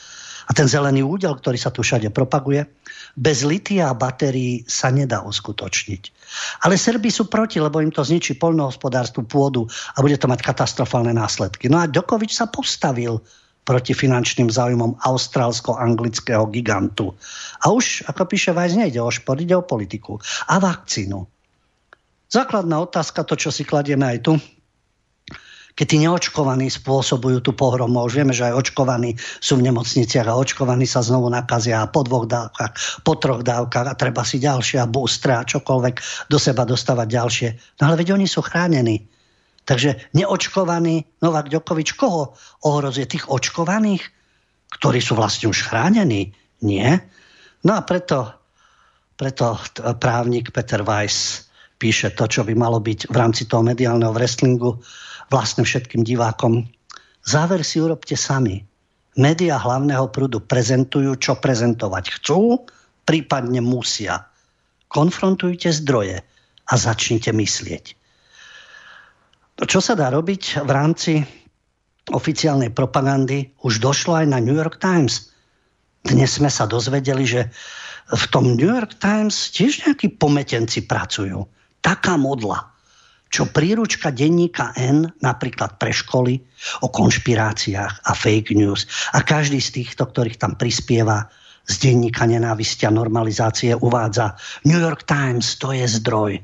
A 0.42 0.50
ten 0.54 0.66
zelený 0.66 1.06
údel, 1.06 1.34
ktorý 1.38 1.58
sa 1.58 1.70
tu 1.70 1.86
všade 1.86 2.10
propaguje, 2.10 2.66
bez 3.14 3.44
litia 3.44 3.92
a 3.92 3.98
batérií 3.98 4.64
sa 4.66 4.88
nedá 4.90 5.22
uskutočniť. 5.22 6.02
Ale 6.64 6.80
Serbi 6.80 7.12
sú 7.12 7.28
proti, 7.28 7.60
lebo 7.60 7.78
im 7.78 7.92
to 7.92 8.02
zničí 8.02 8.40
poľnohospodárstvu 8.40 9.28
pôdu 9.28 9.68
a 9.68 9.98
bude 10.00 10.16
to 10.16 10.30
mať 10.30 10.40
katastrofálne 10.40 11.12
následky. 11.12 11.68
No 11.68 11.78
a 11.78 11.90
Dokovič 11.90 12.32
sa 12.32 12.48
postavil 12.48 13.20
proti 13.62 13.94
finančným 13.94 14.50
záujmom 14.50 14.98
austrálsko-anglického 15.06 16.50
gigantu. 16.50 17.14
A 17.62 17.70
už, 17.70 18.02
ako 18.10 18.26
píše 18.26 18.50
Vajs, 18.50 18.74
nejde 18.74 18.98
o 18.98 19.10
šport, 19.12 19.38
ide 19.38 19.54
o 19.54 19.62
politiku 19.62 20.18
a 20.50 20.58
vakcínu. 20.58 21.41
Základná 22.32 22.80
otázka, 22.80 23.28
to, 23.28 23.36
čo 23.36 23.52
si 23.52 23.68
kladieme 23.68 24.08
aj 24.08 24.18
tu, 24.24 24.32
keď 25.76 25.86
tí 25.88 25.96
neočkovaní 26.00 26.68
spôsobujú 26.68 27.44
tú 27.44 27.52
pohromu. 27.52 28.04
Už 28.04 28.20
vieme, 28.20 28.32
že 28.36 28.48
aj 28.48 28.68
očkovaní 28.68 29.16
sú 29.40 29.60
v 29.60 29.68
nemocniciach 29.68 30.28
a 30.28 30.36
očkovaní 30.36 30.84
sa 30.84 31.04
znovu 31.04 31.28
nakazia 31.32 31.84
po 31.88 32.04
dvoch 32.04 32.28
dávkach, 32.28 33.04
po 33.04 33.16
troch 33.16 33.44
dávkach 33.44 33.92
a 33.92 33.96
treba 33.96 34.24
si 34.24 34.40
ďalšie 34.40 34.80
a 34.80 34.88
boostre 34.88 35.32
a 35.36 35.44
čokoľvek 35.44 36.28
do 36.28 36.38
seba 36.40 36.64
dostávať 36.68 37.08
ďalšie. 37.08 37.48
No 37.80 37.92
ale 37.92 38.00
veď 38.00 38.16
oni 38.16 38.28
sú 38.28 38.44
chránení. 38.44 39.08
Takže 39.62 40.10
neočkovaný 40.16 41.06
Novak 41.22 41.46
Ďokovič 41.52 41.94
koho 41.94 42.34
ohrozuje? 42.66 43.06
Tých 43.06 43.30
očkovaných, 43.30 44.02
ktorí 44.80 44.98
sú 44.98 45.14
vlastne 45.14 45.48
už 45.52 45.70
chránení? 45.70 46.34
Nie. 46.64 46.98
No 47.62 47.78
a 47.78 47.80
preto, 47.86 48.28
preto 49.14 49.54
právnik 50.02 50.50
Peter 50.50 50.82
Weiss 50.82 51.51
píše 51.82 52.14
to, 52.14 52.30
čo 52.30 52.46
by 52.46 52.54
malo 52.54 52.78
byť 52.78 53.10
v 53.10 53.16
rámci 53.18 53.50
toho 53.50 53.66
mediálneho 53.66 54.14
wrestlingu 54.14 54.78
vlastne 55.34 55.66
všetkým 55.66 56.06
divákom. 56.06 56.62
Záver 57.26 57.66
si 57.66 57.82
urobte 57.82 58.14
sami. 58.14 58.62
Média 59.18 59.58
hlavného 59.58 60.06
prúdu 60.14 60.38
prezentujú, 60.38 61.18
čo 61.18 61.42
prezentovať 61.42 62.22
chcú, 62.22 62.62
prípadne 63.02 63.58
musia. 63.58 64.30
Konfrontujte 64.86 65.74
zdroje 65.74 66.22
a 66.70 66.74
začnite 66.78 67.34
myslieť. 67.34 67.98
Čo 69.66 69.80
sa 69.82 69.98
dá 69.98 70.08
robiť 70.14 70.62
v 70.62 70.70
rámci 70.70 71.12
oficiálnej 72.14 72.70
propagandy? 72.70 73.52
Už 73.66 73.82
došlo 73.82 74.22
aj 74.22 74.26
na 74.30 74.38
New 74.38 74.54
York 74.54 74.78
Times. 74.78 75.34
Dnes 76.06 76.38
sme 76.38 76.48
sa 76.48 76.64
dozvedeli, 76.64 77.26
že 77.26 77.50
v 78.10 78.24
tom 78.30 78.54
New 78.54 78.70
York 78.70 78.96
Times 79.02 79.50
tiež 79.50 79.86
nejakí 79.86 80.16
pometenci 80.16 80.86
pracujú 80.86 81.46
taká 81.82 82.16
modla, 82.16 82.72
čo 83.32 83.48
príručka 83.48 84.12
denníka 84.12 84.76
N, 84.76 85.08
napríklad 85.24 85.80
pre 85.80 85.88
školy, 85.88 86.36
o 86.84 86.92
konšpiráciách 86.92 88.04
a 88.04 88.12
fake 88.12 88.52
news. 88.52 88.84
A 89.16 89.24
každý 89.24 89.56
z 89.58 89.82
týchto, 89.82 90.04
ktorých 90.04 90.36
tam 90.36 90.54
prispieva, 90.60 91.32
z 91.62 91.74
denníka 91.78 92.28
nenávistia 92.28 92.92
normalizácie 92.92 93.72
uvádza 93.72 94.36
New 94.68 94.76
York 94.76 95.08
Times, 95.08 95.56
to 95.56 95.72
je 95.72 95.86
zdroj. 95.88 96.36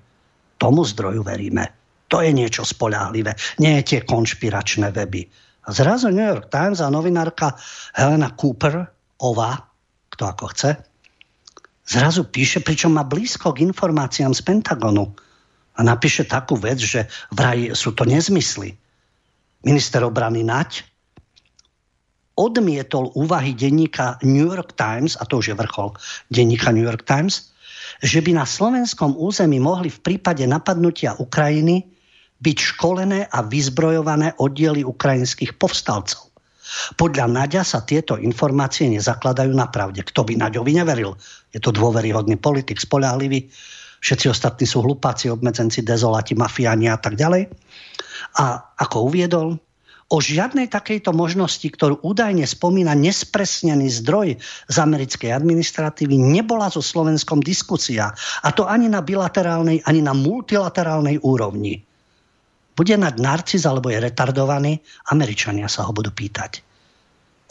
Tomu 0.57 0.83
zdroju 0.87 1.23
veríme. 1.27 1.69
To 2.09 2.25
je 2.25 2.33
niečo 2.33 2.65
spolahlivé. 2.65 3.37
Nie 3.61 3.85
tie 3.85 4.07
konšpiračné 4.07 4.95
weby. 4.95 5.29
A 5.69 5.75
zrazu 5.77 6.09
New 6.09 6.25
York 6.25 6.49
Times 6.49 6.81
a 6.81 6.89
novinárka 6.89 7.53
Helena 7.93 8.33
Cooper, 8.33 8.89
ova, 9.21 9.61
kto 10.09 10.23
ako 10.25 10.45
chce, 10.57 10.71
zrazu 11.85 12.25
píše, 12.33 12.65
pričom 12.65 12.97
má 12.97 13.05
blízko 13.05 13.53
k 13.53 13.69
informáciám 13.69 14.33
z 14.33 14.41
Pentagonu 14.41 15.13
a 15.79 15.81
napíše 15.87 16.27
takú 16.27 16.59
vec, 16.59 16.83
že 16.83 17.07
vraj 17.31 17.71
sú 17.79 17.95
to 17.95 18.03
nezmysly. 18.03 18.75
Minister 19.63 20.03
obrany 20.03 20.43
Nať 20.43 20.83
odmietol 22.39 23.11
úvahy 23.19 23.55
denníka 23.55 24.19
New 24.23 24.47
York 24.47 24.79
Times, 24.79 25.19
a 25.19 25.27
to 25.27 25.43
už 25.43 25.55
je 25.55 25.57
vrchol 25.59 25.95
denníka 26.31 26.71
New 26.71 26.87
York 26.87 27.03
Times, 27.03 27.51
že 27.99 28.23
by 28.23 28.39
na 28.39 28.47
slovenskom 28.47 29.19
území 29.19 29.59
mohli 29.59 29.91
v 29.91 29.99
prípade 29.99 30.47
napadnutia 30.47 31.19
Ukrajiny 31.19 31.91
byť 32.39 32.57
školené 32.75 33.27
a 33.27 33.43
vyzbrojované 33.43 34.39
oddiely 34.39 34.87
ukrajinských 34.87 35.59
povstalcov. 35.59 36.31
Podľa 36.95 37.27
Naďa 37.27 37.67
sa 37.67 37.83
tieto 37.83 38.21
informácie 38.21 38.87
nezakladajú 38.87 39.51
na 39.51 39.67
pravde. 39.67 40.07
Kto 40.07 40.23
by 40.23 40.39
Naďovi 40.39 40.79
neveril? 40.79 41.19
Je 41.51 41.59
to 41.59 41.75
dôveryhodný 41.75 42.39
politik, 42.39 42.79
spolahlivý. 42.79 43.51
Všetci 43.99 44.27
ostatní 44.31 44.67
sú 44.67 44.83
hlupáci, 44.83 45.31
obmedzenci, 45.31 45.83
dezolati, 45.83 46.39
mafiáni 46.39 46.87
a 46.87 46.99
tak 46.99 47.19
ďalej. 47.19 47.51
A 48.39 48.75
ako 48.79 49.11
uviedol, 49.11 49.59
O 50.09 50.25
žiadnej 50.25 50.73
takejto 50.73 51.13
možnosti, 51.13 51.69
ktorú 51.69 52.01
údajne 52.01 52.49
spomína 52.49 52.97
nespresnený 52.97 53.93
zdroj 54.01 54.41
z 54.41 54.77
americkej 54.81 55.37
administratívy, 55.37 56.17
nebola 56.17 56.73
so 56.73 56.81
Slovenskom 56.81 57.45
diskusia. 57.45 58.17
A 58.41 58.49
to 58.49 58.65
ani 58.65 58.89
na 58.89 59.05
bilaterálnej, 59.05 59.85
ani 59.85 60.01
na 60.01 60.17
multilaterálnej 60.17 61.21
úrovni. 61.21 61.85
Bude 62.73 62.97
nať 62.97 63.21
narcis 63.21 63.69
alebo 63.69 63.93
je 63.93 64.01
retardovaný, 64.01 64.81
Američania 65.13 65.69
sa 65.69 65.85
ho 65.85 65.93
budú 65.93 66.09
pýtať. 66.09 66.65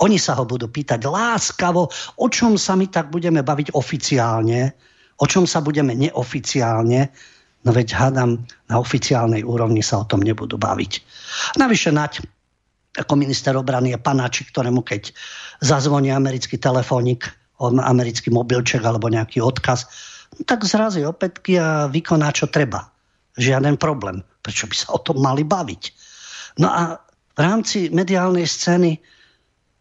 Oni 0.02 0.18
sa 0.18 0.34
ho 0.42 0.46
budú 0.50 0.66
pýtať 0.66 1.06
láskavo, 1.06 1.94
o 2.18 2.26
čom 2.26 2.58
sa 2.58 2.74
my 2.74 2.90
tak 2.90 3.14
budeme 3.14 3.46
baviť 3.46 3.78
oficiálne, 3.78 4.74
o 5.18 5.26
čom 5.26 5.50
sa 5.50 5.60
budeme 5.62 5.98
neoficiálne, 5.98 7.10
no 7.66 7.70
veď 7.74 7.88
hádam, 7.98 8.46
na 8.70 8.76
oficiálnej 8.78 9.42
úrovni 9.42 9.82
sa 9.82 10.02
o 10.02 10.08
tom 10.08 10.22
nebudú 10.22 10.62
baviť. 10.62 10.94
Navyše 11.58 11.92
nať 11.92 12.14
ako 12.98 13.14
minister 13.14 13.54
obrany 13.54 13.94
je 13.94 14.00
panáči, 14.02 14.50
ktorému 14.50 14.82
keď 14.82 15.14
zazvoní 15.62 16.10
americký 16.10 16.58
telefónik, 16.58 17.30
americký 17.62 18.34
mobilček 18.34 18.82
alebo 18.82 19.10
nejaký 19.10 19.42
odkaz, 19.42 19.86
no 20.38 20.42
tak 20.46 20.66
zrazí 20.66 21.06
opätky 21.06 21.62
a 21.62 21.90
vykoná, 21.90 22.34
čo 22.34 22.50
treba. 22.50 22.90
Žiaden 23.38 23.78
problém. 23.78 24.26
Prečo 24.42 24.66
by 24.66 24.76
sa 24.78 24.88
o 24.98 25.00
tom 25.02 25.22
mali 25.22 25.46
baviť? 25.46 25.84
No 26.58 26.74
a 26.74 26.98
v 27.38 27.40
rámci 27.40 27.94
mediálnej 27.94 28.50
scény 28.50 28.98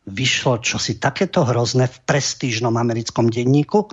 vyšlo 0.07 0.61
čosi 0.61 1.01
takéto 1.01 1.43
hrozné 1.43 1.89
v 1.89 1.99
prestížnom 2.05 2.77
americkom 2.77 3.33
denníku, 3.33 3.89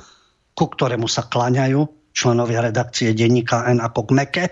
ku 0.53 0.65
ktorému 0.69 1.09
sa 1.09 1.25
klaňajú 1.25 2.13
členovia 2.13 2.61
redakcie 2.61 3.11
denníka 3.11 3.65
N 3.67 3.81
ako 3.81 3.99
k 4.07 4.11
Meke. 4.13 4.45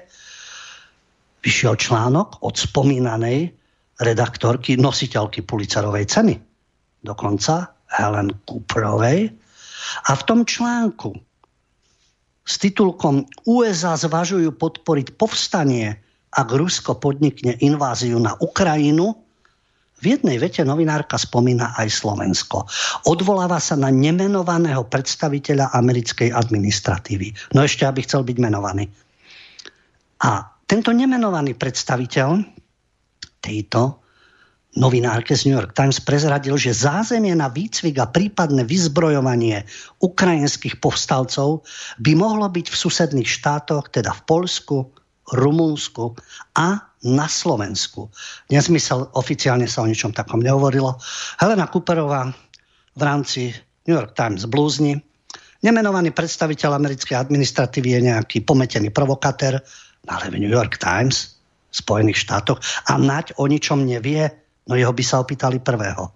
Vyšiel 1.41 1.77
článok 1.77 2.41
od 2.45 2.57
spomínanej 2.57 3.53
redaktorky, 4.01 4.77
nositeľky 4.77 5.45
Pulicerovej 5.45 6.09
ceny, 6.09 6.35
dokonca 7.05 7.69
Helen 7.89 8.33
Cooperovej. 8.45 9.29
A 10.09 10.11
v 10.13 10.25
tom 10.25 10.45
článku 10.45 11.13
s 12.45 12.57
titulkom 12.57 13.29
USA 13.45 13.93
zvažujú 13.93 14.57
podporiť 14.57 15.17
povstanie, 15.17 15.97
ak 16.33 16.47
Rusko 16.49 16.97
podnikne 16.97 17.57
inváziu 17.61 18.17
na 18.17 18.33
Ukrajinu, 18.41 19.13
v 20.01 20.17
jednej 20.17 20.41
vete 20.41 20.65
novinárka 20.65 21.15
spomína 21.21 21.77
aj 21.77 21.87
Slovensko. 21.93 22.65
Odvoláva 23.05 23.61
sa 23.61 23.77
na 23.77 23.93
nemenovaného 23.93 24.89
predstaviteľa 24.89 25.77
americkej 25.77 26.33
administratívy. 26.33 27.53
No 27.53 27.61
ešte, 27.61 27.85
aby 27.85 28.01
chcel 28.01 28.25
byť 28.25 28.37
menovaný. 28.41 28.89
A 30.25 30.45
tento 30.65 30.89
nemenovaný 30.89 31.53
predstaviteľ 31.53 32.41
tejto 33.41 34.01
novinárke 34.77 35.35
z 35.35 35.49
New 35.49 35.55
York 35.57 35.75
Times 35.75 35.99
prezradil, 35.99 36.55
že 36.55 36.71
zázemie 36.71 37.35
na 37.35 37.51
výcvik 37.51 37.99
a 37.99 38.07
prípadné 38.07 38.63
vyzbrojovanie 38.63 39.67
ukrajinských 39.99 40.79
povstalcov 40.79 41.67
by 41.99 42.11
mohlo 42.15 42.47
byť 42.47 42.71
v 42.71 42.79
susedných 42.79 43.27
štátoch, 43.27 43.91
teda 43.91 44.15
v 44.15 44.21
Polsku, 44.23 44.77
Rumunsku 45.31 46.15
a 46.55 46.90
na 47.01 47.25
Slovensku. 47.25 48.09
Nezmysel, 48.53 49.09
oficiálne 49.17 49.65
sa 49.65 49.81
o 49.81 49.89
ničom 49.89 50.13
takom 50.13 50.41
nehovorilo. 50.41 50.97
Helena 51.41 51.65
Cooperová 51.65 52.29
v 52.93 53.01
rámci 53.01 53.49
New 53.89 53.97
York 53.97 54.13
Times 54.13 54.45
blúzni. 54.45 55.01
Nemenovaný 55.61 56.13
predstaviteľ 56.13 56.77
americkej 56.77 57.17
administratívy 57.17 57.97
je 57.97 58.01
nejaký 58.13 58.37
pometený 58.45 58.89
provokatér, 58.89 59.61
ale 60.09 60.25
v 60.29 60.41
New 60.41 60.49
York 60.49 60.81
Times 60.81 61.37
Spojených 61.71 62.27
štátoch 62.27 62.59
a 62.89 62.97
nať 62.97 63.37
o 63.39 63.47
ničom 63.47 63.85
nevie, 63.85 64.27
no 64.67 64.73
jeho 64.75 64.91
by 64.91 65.03
sa 65.05 65.21
opýtali 65.21 65.61
prvého. 65.63 66.11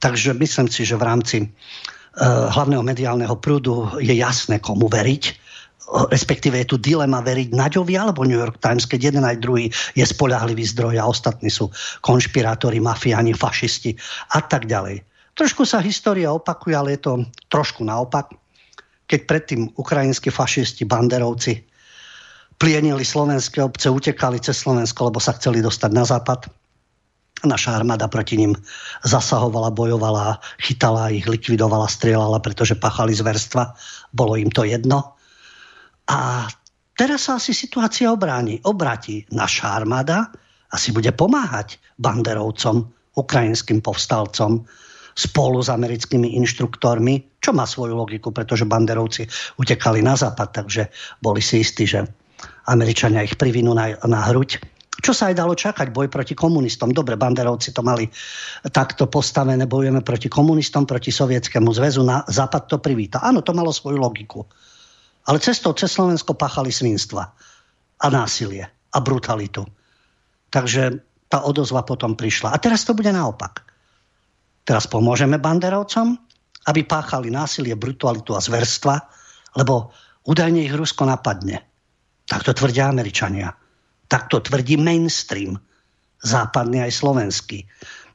Takže 0.00 0.32
myslím 0.36 0.68
si, 0.72 0.88
že 0.88 0.96
v 0.96 1.06
rámci 1.06 1.36
uh, 1.44 2.48
hlavného 2.52 2.80
mediálneho 2.80 3.36
prúdu 3.36 3.92
je 4.00 4.14
jasné, 4.16 4.60
komu 4.62 4.88
veriť 4.88 5.45
respektíve 5.86 6.58
je 6.62 6.70
tu 6.74 6.76
dilema 6.82 7.22
veriť 7.22 7.54
Naďovi 7.54 7.94
alebo 7.94 8.26
New 8.26 8.38
York 8.38 8.58
Times, 8.58 8.86
keď 8.86 9.14
jeden 9.14 9.24
aj 9.24 9.38
druhý 9.38 9.70
je 9.94 10.02
spolahlivý 10.02 10.66
zdroj 10.66 10.98
a 10.98 11.06
ostatní 11.06 11.46
sú 11.46 11.70
konšpirátori, 12.02 12.82
mafiáni, 12.82 13.32
fašisti 13.32 13.94
a 14.34 14.42
tak 14.42 14.66
ďalej. 14.66 15.06
Trošku 15.36 15.68
sa 15.68 15.84
história 15.84 16.32
opakuje, 16.32 16.74
ale 16.74 16.96
je 16.96 17.00
to 17.06 17.12
trošku 17.52 17.84
naopak. 17.84 18.32
Keď 19.06 19.20
predtým 19.28 19.70
ukrajinskí 19.78 20.32
fašisti, 20.32 20.82
banderovci 20.88 21.62
plienili 22.56 23.04
slovenské 23.04 23.60
obce, 23.60 23.92
utekali 23.92 24.40
cez 24.40 24.64
Slovensko, 24.64 25.12
lebo 25.12 25.20
sa 25.20 25.36
chceli 25.36 25.60
dostať 25.60 25.90
na 25.92 26.04
západ. 26.08 26.48
Naša 27.44 27.76
armáda 27.76 28.08
proti 28.08 28.40
ním 28.40 28.56
zasahovala, 29.04 29.76
bojovala, 29.76 30.40
chytala 30.56 31.12
ich, 31.12 31.28
likvidovala, 31.28 31.84
strieľala, 31.84 32.40
pretože 32.40 32.72
pachali 32.72 33.12
zverstva. 33.12 33.76
Bolo 34.16 34.40
im 34.40 34.48
to 34.48 34.64
jedno. 34.64 35.15
A 36.06 36.46
teraz 36.94 37.26
sa 37.26 37.38
asi 37.38 37.50
situácia 37.50 38.10
obráni. 38.10 38.62
Obráti 38.62 39.26
naša 39.34 39.74
armáda 39.74 40.30
asi 40.70 40.90
bude 40.94 41.10
pomáhať 41.14 41.78
banderovcom, 41.98 42.86
ukrajinským 43.16 43.80
povstalcom, 43.80 44.68
spolu 45.16 45.64
s 45.64 45.72
americkými 45.72 46.36
inštruktormi, 46.36 47.40
čo 47.40 47.56
má 47.56 47.64
svoju 47.64 47.96
logiku, 47.96 48.28
pretože 48.28 48.68
banderovci 48.68 49.24
utekali 49.56 50.04
na 50.04 50.12
západ, 50.12 50.48
takže 50.52 50.92
boli 51.24 51.40
si 51.40 51.64
istí, 51.64 51.88
že 51.88 52.04
Američania 52.68 53.24
ich 53.24 53.40
privinú 53.40 53.72
na, 53.72 53.96
na 54.04 54.20
hruď. 54.28 54.60
Čo 55.00 55.16
sa 55.16 55.32
aj 55.32 55.40
dalo 55.40 55.56
čakať, 55.56 55.92
boj 55.92 56.12
proti 56.12 56.36
komunistom. 56.36 56.92
Dobre, 56.92 57.16
banderovci 57.16 57.72
to 57.72 57.80
mali 57.80 58.08
takto 58.72 59.08
postavené, 59.08 59.64
bojujeme 59.64 60.04
proti 60.04 60.28
komunistom, 60.28 60.84
proti 60.84 61.08
sovietskému 61.08 61.72
zväzu, 61.72 62.04
na 62.04 62.20
západ 62.28 62.68
to 62.68 62.76
privíta. 62.80 63.24
Áno, 63.24 63.40
to 63.40 63.56
malo 63.56 63.72
svoju 63.72 63.96
logiku. 63.96 64.44
Ale 65.26 65.42
cestou 65.42 65.74
cez 65.74 65.90
Slovensko 65.90 66.38
pachali 66.38 66.70
svinstva 66.70 67.34
a 67.98 68.06
násilie 68.06 68.62
a 68.66 68.98
brutalitu. 69.02 69.66
Takže 70.50 71.02
tá 71.26 71.42
odozva 71.42 71.82
potom 71.82 72.14
prišla. 72.14 72.54
A 72.54 72.60
teraz 72.62 72.86
to 72.86 72.94
bude 72.94 73.10
naopak. 73.10 73.66
Teraz 74.62 74.86
pomôžeme 74.86 75.38
banderovcom, 75.38 76.14
aby 76.66 76.80
páchali 76.86 77.30
násilie, 77.30 77.74
brutalitu 77.78 78.34
a 78.34 78.42
zverstva, 78.42 78.98
lebo 79.58 79.90
údajne 80.26 80.66
ich 80.66 80.74
Rusko 80.74 81.06
napadne. 81.06 81.62
Tak 82.26 82.42
to 82.42 82.54
tvrdia 82.54 82.90
Američania. 82.90 83.54
Tak 84.06 84.30
to 84.30 84.42
tvrdí 84.42 84.78
mainstream, 84.78 85.58
západný 86.22 86.86
aj 86.86 86.92
slovenský. 86.94 87.66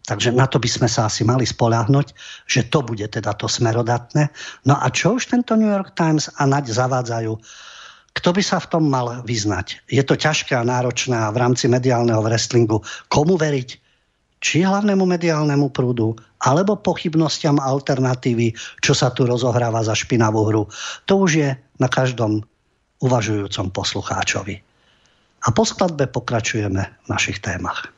Takže 0.02 0.34
na 0.34 0.50
to 0.50 0.58
by 0.58 0.66
sme 0.66 0.90
sa 0.90 1.06
asi 1.06 1.22
mali 1.22 1.46
spoľahnúť, 1.46 2.08
že 2.50 2.66
to 2.74 2.82
bude 2.82 3.06
teda 3.06 3.38
to 3.38 3.46
smerodatné. 3.46 4.34
No 4.66 4.74
a 4.74 4.90
čo 4.90 5.22
už 5.22 5.30
tento 5.30 5.54
New 5.54 5.70
York 5.70 5.94
Times 5.94 6.26
a 6.42 6.50
Naď 6.50 6.74
zavádzajú? 6.74 7.34
Kto 8.12 8.30
by 8.36 8.44
sa 8.44 8.60
v 8.60 8.70
tom 8.76 8.84
mal 8.92 9.24
vyznať? 9.24 9.88
Je 9.88 10.04
to 10.04 10.20
ťažké 10.20 10.58
a 10.58 10.68
náročné 10.68 11.16
a 11.16 11.32
v 11.32 11.40
rámci 11.40 11.72
mediálneho 11.72 12.20
wrestlingu 12.26 12.84
komu 13.08 13.40
veriť? 13.40 13.70
Či 14.42 14.66
hlavnému 14.66 15.06
mediálnemu 15.06 15.70
prúdu, 15.70 16.18
alebo 16.42 16.74
pochybnostiam 16.74 17.62
alternatívy, 17.62 18.58
čo 18.82 18.98
sa 18.98 19.14
tu 19.14 19.30
rozohráva 19.30 19.86
za 19.86 19.94
špinavú 19.94 20.50
hru. 20.50 20.64
To 21.06 21.14
už 21.24 21.32
je 21.38 21.50
na 21.78 21.86
každom 21.86 22.42
uvažujúcom 23.06 23.70
poslucháčovi. 23.70 24.58
A 25.46 25.48
po 25.54 25.62
skladbe 25.62 26.10
pokračujeme 26.10 26.82
v 26.82 27.08
našich 27.10 27.38
témach. 27.38 27.90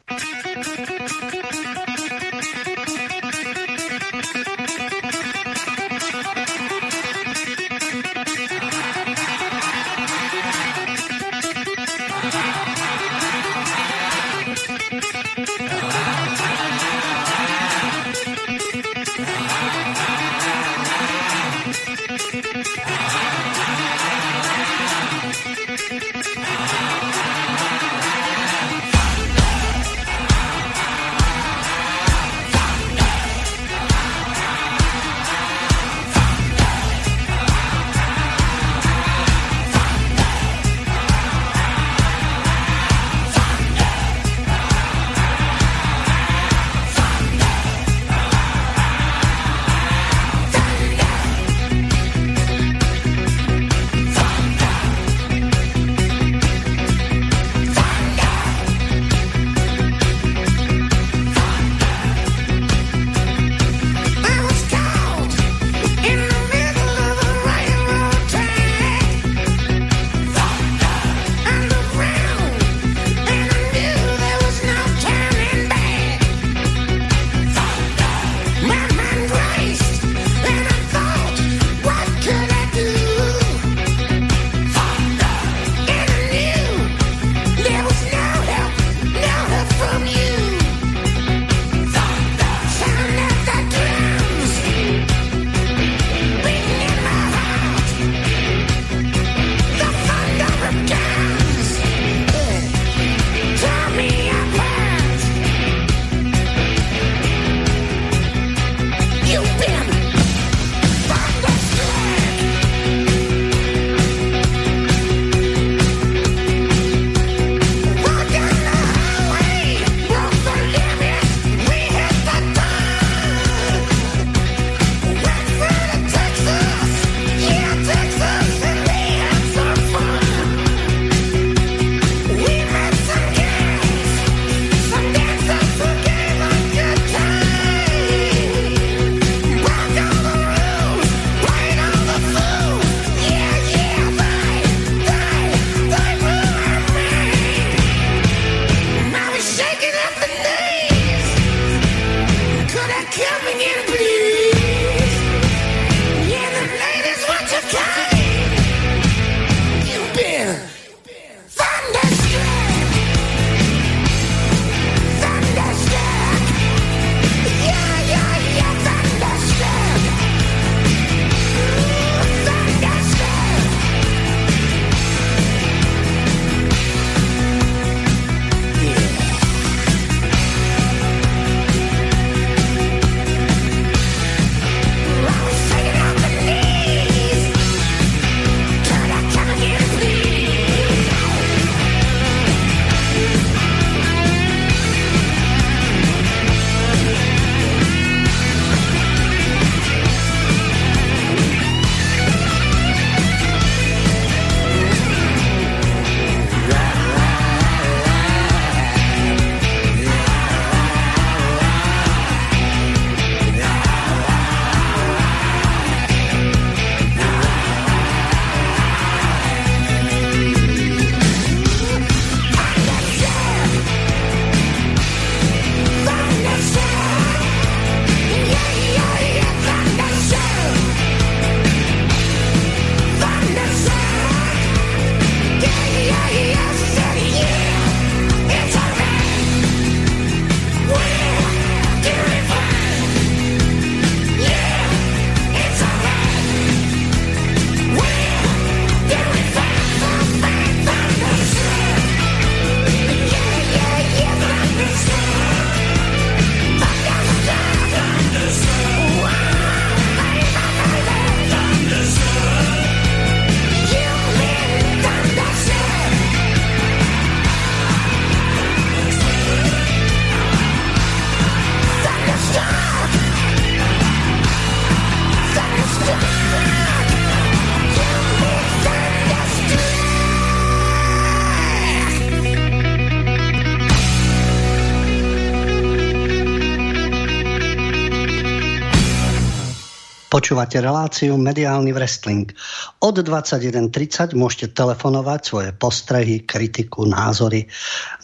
Počúvate 290.43 290.83
reláciu 290.83 291.39
Mediálny 291.39 291.95
wrestling. 291.95 292.51
Od 292.99 293.15
21.30 293.15 294.35
môžete 294.35 294.75
telefonovať 294.75 295.39
svoje 295.39 295.71
postrehy, 295.71 296.43
kritiku, 296.43 297.07
názory 297.07 297.63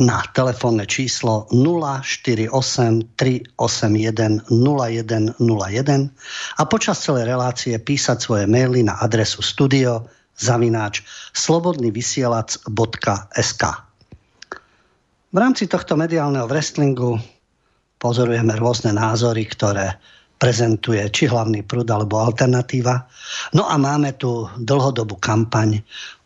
na 0.04 0.20
telefónne 0.36 0.84
číslo 0.84 1.48
048 1.48 2.52
381 3.16 4.52
0101 4.52 5.40
a 6.60 6.62
počas 6.68 7.00
celej 7.00 7.24
relácie 7.24 7.80
písať 7.80 8.20
svoje 8.20 8.52
maily 8.52 8.84
na 8.84 9.00
adresu 9.00 9.40
studio 9.40 10.04
zavináč 10.36 11.08
slobodnyvysielac.sk 11.32 13.64
V 15.24 15.38
rámci 15.40 15.72
tohto 15.72 15.96
mediálneho 15.96 16.52
wrestlingu 16.52 17.16
pozorujeme 17.96 18.60
rôzne 18.60 18.92
názory, 18.92 19.48
ktoré 19.48 20.19
prezentuje 20.40 21.04
či 21.12 21.28
hlavný 21.28 21.68
prúd 21.68 21.92
alebo 21.92 22.24
alternatíva. 22.24 23.06
No 23.54 23.68
a 23.68 23.76
máme 23.76 24.16
tu 24.16 24.48
dlhodobú 24.56 25.20
kampaň 25.20 25.84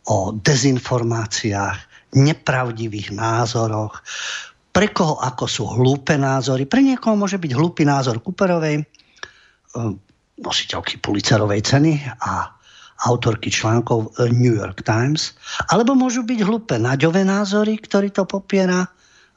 o 0.08 0.38
dezinformáciách, 0.38 1.92
nepravdivých 2.14 3.10
názoroch, 3.10 4.06
pre 4.70 4.90
koho 4.94 5.18
ako 5.18 5.46
sú 5.50 5.64
hlúpe 5.66 6.14
názory. 6.14 6.70
Pre 6.70 6.82
niekoho 6.82 7.18
môže 7.18 7.42
byť 7.42 7.52
hlúpy 7.58 7.86
názor 7.86 8.22
Cooperovej, 8.22 8.82
eh, 8.82 8.86
nositeľky 10.38 11.02
Pulitzerovej 11.02 11.62
ceny 11.66 11.94
a 12.22 12.54
autorky 13.04 13.52
článkov 13.52 14.16
New 14.32 14.56
York 14.56 14.86
Times, 14.86 15.36
alebo 15.70 15.92
môžu 15.98 16.24
byť 16.24 16.40
hlúpe 16.46 16.76
Naďové 16.80 17.28
názory, 17.28 17.76
ktorý 17.82 18.14
to 18.16 18.24
popiera, 18.24 18.88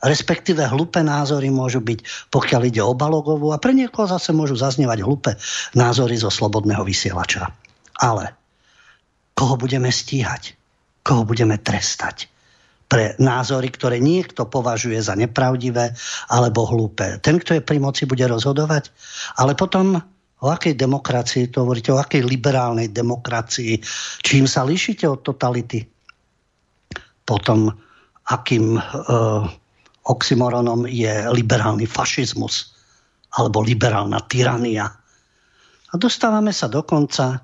respektíve 0.07 0.62
hlúpe 0.64 1.02
názory 1.02 1.50
môžu 1.50 1.82
byť, 1.82 2.30
pokiaľ 2.30 2.62
ide 2.70 2.82
o 2.82 2.94
Balogovú 2.94 3.50
a 3.50 3.59
pre 3.59 3.74
niekoho 3.74 4.07
zase 4.07 4.30
môžu 4.30 4.54
zaznievať 4.54 5.02
hlúpe 5.02 5.34
názory 5.74 6.14
zo 6.16 6.30
slobodného 6.30 6.86
vysielača. 6.86 7.50
Ale 7.98 8.32
koho 9.36 9.61
budeme 9.61 9.92
stíhať? 9.92 10.57
Koho 11.04 11.28
budeme 11.28 11.61
trestať? 11.61 12.32
Pre 12.86 13.18
názory, 13.18 13.68
ktoré 13.68 13.98
niekto 13.98 14.46
považuje 14.46 15.02
za 15.02 15.18
nepravdivé 15.18 15.92
alebo 16.30 16.70
hlúpe. 16.70 17.18
Ten, 17.18 17.42
kto 17.42 17.59
je 17.59 17.62
pri 17.66 17.82
moci, 17.82 18.07
bude 18.07 18.22
rozhodovať. 18.22 18.94
Ale 19.42 19.59
potom 19.59 19.98
o 20.40 20.46
akej 20.46 20.78
demokracii 20.78 21.50
to 21.50 21.66
hovoríte, 21.66 21.90
o 21.90 21.98
akej 21.98 22.22
liberálnej 22.22 22.94
demokracii, 22.94 23.82
čím 24.22 24.46
sa 24.46 24.62
líšite 24.62 25.02
od 25.11 25.20
totality? 25.26 25.82
Potom 27.26 27.74
akým 28.26 28.78
uh, 28.78 29.50
oxymoronom 30.07 30.86
je 30.86 31.11
liberálny 31.30 31.84
fašizmus 31.84 32.72
alebo 33.36 33.61
liberálna 33.61 34.22
tyrania. 34.24 34.86
A 34.86 35.94
dostávame 35.98 36.54
sa 36.54 36.70
dokonca 36.70 37.36
e, 37.36 37.38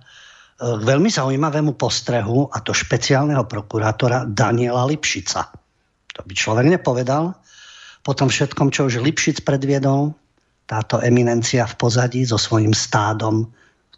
k 0.63 0.83
veľmi 0.83 1.11
zaujímavému 1.11 1.77
postrehu, 1.77 2.49
a 2.49 2.65
to 2.65 2.73
špeciálneho 2.73 3.45
prokurátora 3.45 4.25
Daniela 4.25 4.89
Lipšica. 4.89 5.53
To 6.17 6.21
by 6.25 6.33
človek 6.33 6.67
nepovedal. 6.71 7.35
Po 8.03 8.13
tom 8.17 8.33
všetkom, 8.33 8.73
čo 8.73 8.89
už 8.89 9.05
Lipšic 9.05 9.45
predviedol, 9.45 10.17
táto 10.65 11.03
eminencia 11.05 11.69
v 11.69 11.75
pozadí 11.77 12.25
so 12.25 12.41
svojím 12.41 12.73
stádom, 12.73 13.45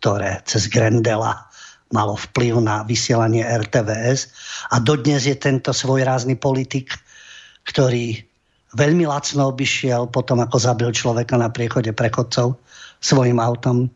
ktoré 0.00 0.42
cez 0.42 0.66
Grendela 0.66 1.46
malo 1.94 2.18
vplyv 2.18 2.58
na 2.58 2.82
vysielanie 2.82 3.46
RTVS 3.46 4.34
a 4.74 4.82
dodnes 4.82 5.22
je 5.30 5.38
tento 5.38 5.70
svojrázny 5.70 6.34
politik, 6.34 6.90
ktorý 7.62 8.18
veľmi 8.74 9.06
lacno 9.06 9.50
obišiel 9.50 10.10
potom, 10.10 10.42
ako 10.42 10.58
zabil 10.58 10.90
človeka 10.90 11.38
na 11.38 11.48
priechode 11.48 11.94
prechodcov 11.94 12.58
svojim 12.98 13.38
autom 13.38 13.88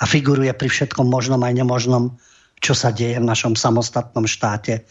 a 0.00 0.04
figuruje 0.04 0.52
pri 0.56 0.68
všetkom 0.68 1.08
možnom 1.08 1.40
aj 1.44 1.56
nemožnom, 1.60 2.12
čo 2.60 2.76
sa 2.76 2.92
deje 2.92 3.20
v 3.20 3.28
našom 3.28 3.56
samostatnom 3.56 4.28
štáte. 4.28 4.84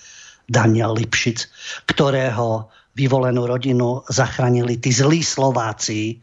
Daniel 0.49 0.97
Lipšic, 0.97 1.45
ktorého 1.85 2.73
vyvolenú 2.97 3.45
rodinu 3.45 4.01
zachránili 4.09 4.81
tí 4.81 4.89
zlí 4.89 5.21
Slováci 5.21 6.17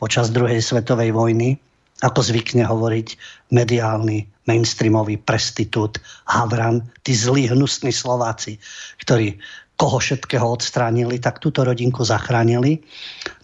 počas 0.00 0.32
druhej 0.32 0.64
svetovej 0.64 1.12
vojny, 1.12 1.60
ako 2.00 2.24
zvykne 2.24 2.64
hovoriť 2.64 3.08
mediálny 3.52 4.24
mainstreamový 4.48 5.20
prestitút 5.20 6.00
Havran, 6.24 6.88
tí 7.04 7.12
zlí 7.12 7.52
hnusní 7.52 7.92
Slováci, 7.92 8.56
ktorí 9.04 9.36
koho 9.80 9.96
všetkého 9.96 10.44
odstránili, 10.44 11.16
tak 11.16 11.40
túto 11.40 11.64
rodinku 11.64 12.04
zachránili. 12.04 12.84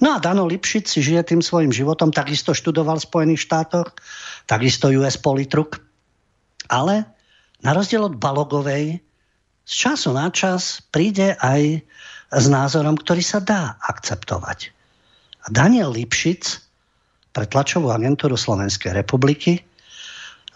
No 0.05 0.13
a 0.13 0.21
Dano 0.21 0.45
Lipšic 0.45 0.85
si 0.85 1.01
žije 1.01 1.33
tým 1.33 1.41
svojim 1.41 1.73
životom, 1.73 2.13
takisto 2.13 2.53
študoval 2.53 3.01
v 3.01 3.09
Spojených 3.09 3.41
štátoch, 3.49 3.97
takisto 4.45 4.93
US 5.01 5.17
Politruk, 5.17 5.81
ale 6.69 7.09
na 7.65 7.73
rozdiel 7.73 8.05
od 8.05 8.21
Balogovej 8.21 9.01
z 9.65 9.73
času 9.73 10.13
na 10.13 10.29
čas 10.29 10.85
príde 10.93 11.41
aj 11.41 11.81
s 12.29 12.45
názorom, 12.53 13.01
ktorý 13.01 13.25
sa 13.25 13.41
dá 13.41 13.81
akceptovať. 13.81 14.77
A 15.41 15.47
Daniel 15.49 15.89
Lipšic 15.97 16.61
pre 17.33 17.49
tlačovú 17.49 17.89
agentúru 17.89 18.37
Slovenskej 18.37 18.93
republiky 18.93 19.65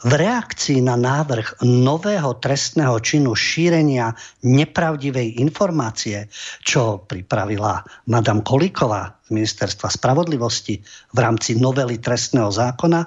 v 0.01 0.13
reakcii 0.17 0.81
na 0.81 0.97
návrh 0.97 1.61
nového 1.61 2.41
trestného 2.41 2.97
činu 3.05 3.37
šírenia 3.37 4.17
nepravdivej 4.41 5.37
informácie, 5.37 6.33
čo 6.65 7.05
pripravila 7.05 7.85
madam 8.09 8.41
Kolíková 8.41 9.21
z 9.29 9.37
Ministerstva 9.37 9.93
spravodlivosti 9.93 10.81
v 11.13 11.19
rámci 11.21 11.61
novely 11.61 12.01
trestného 12.01 12.49
zákona, 12.49 13.05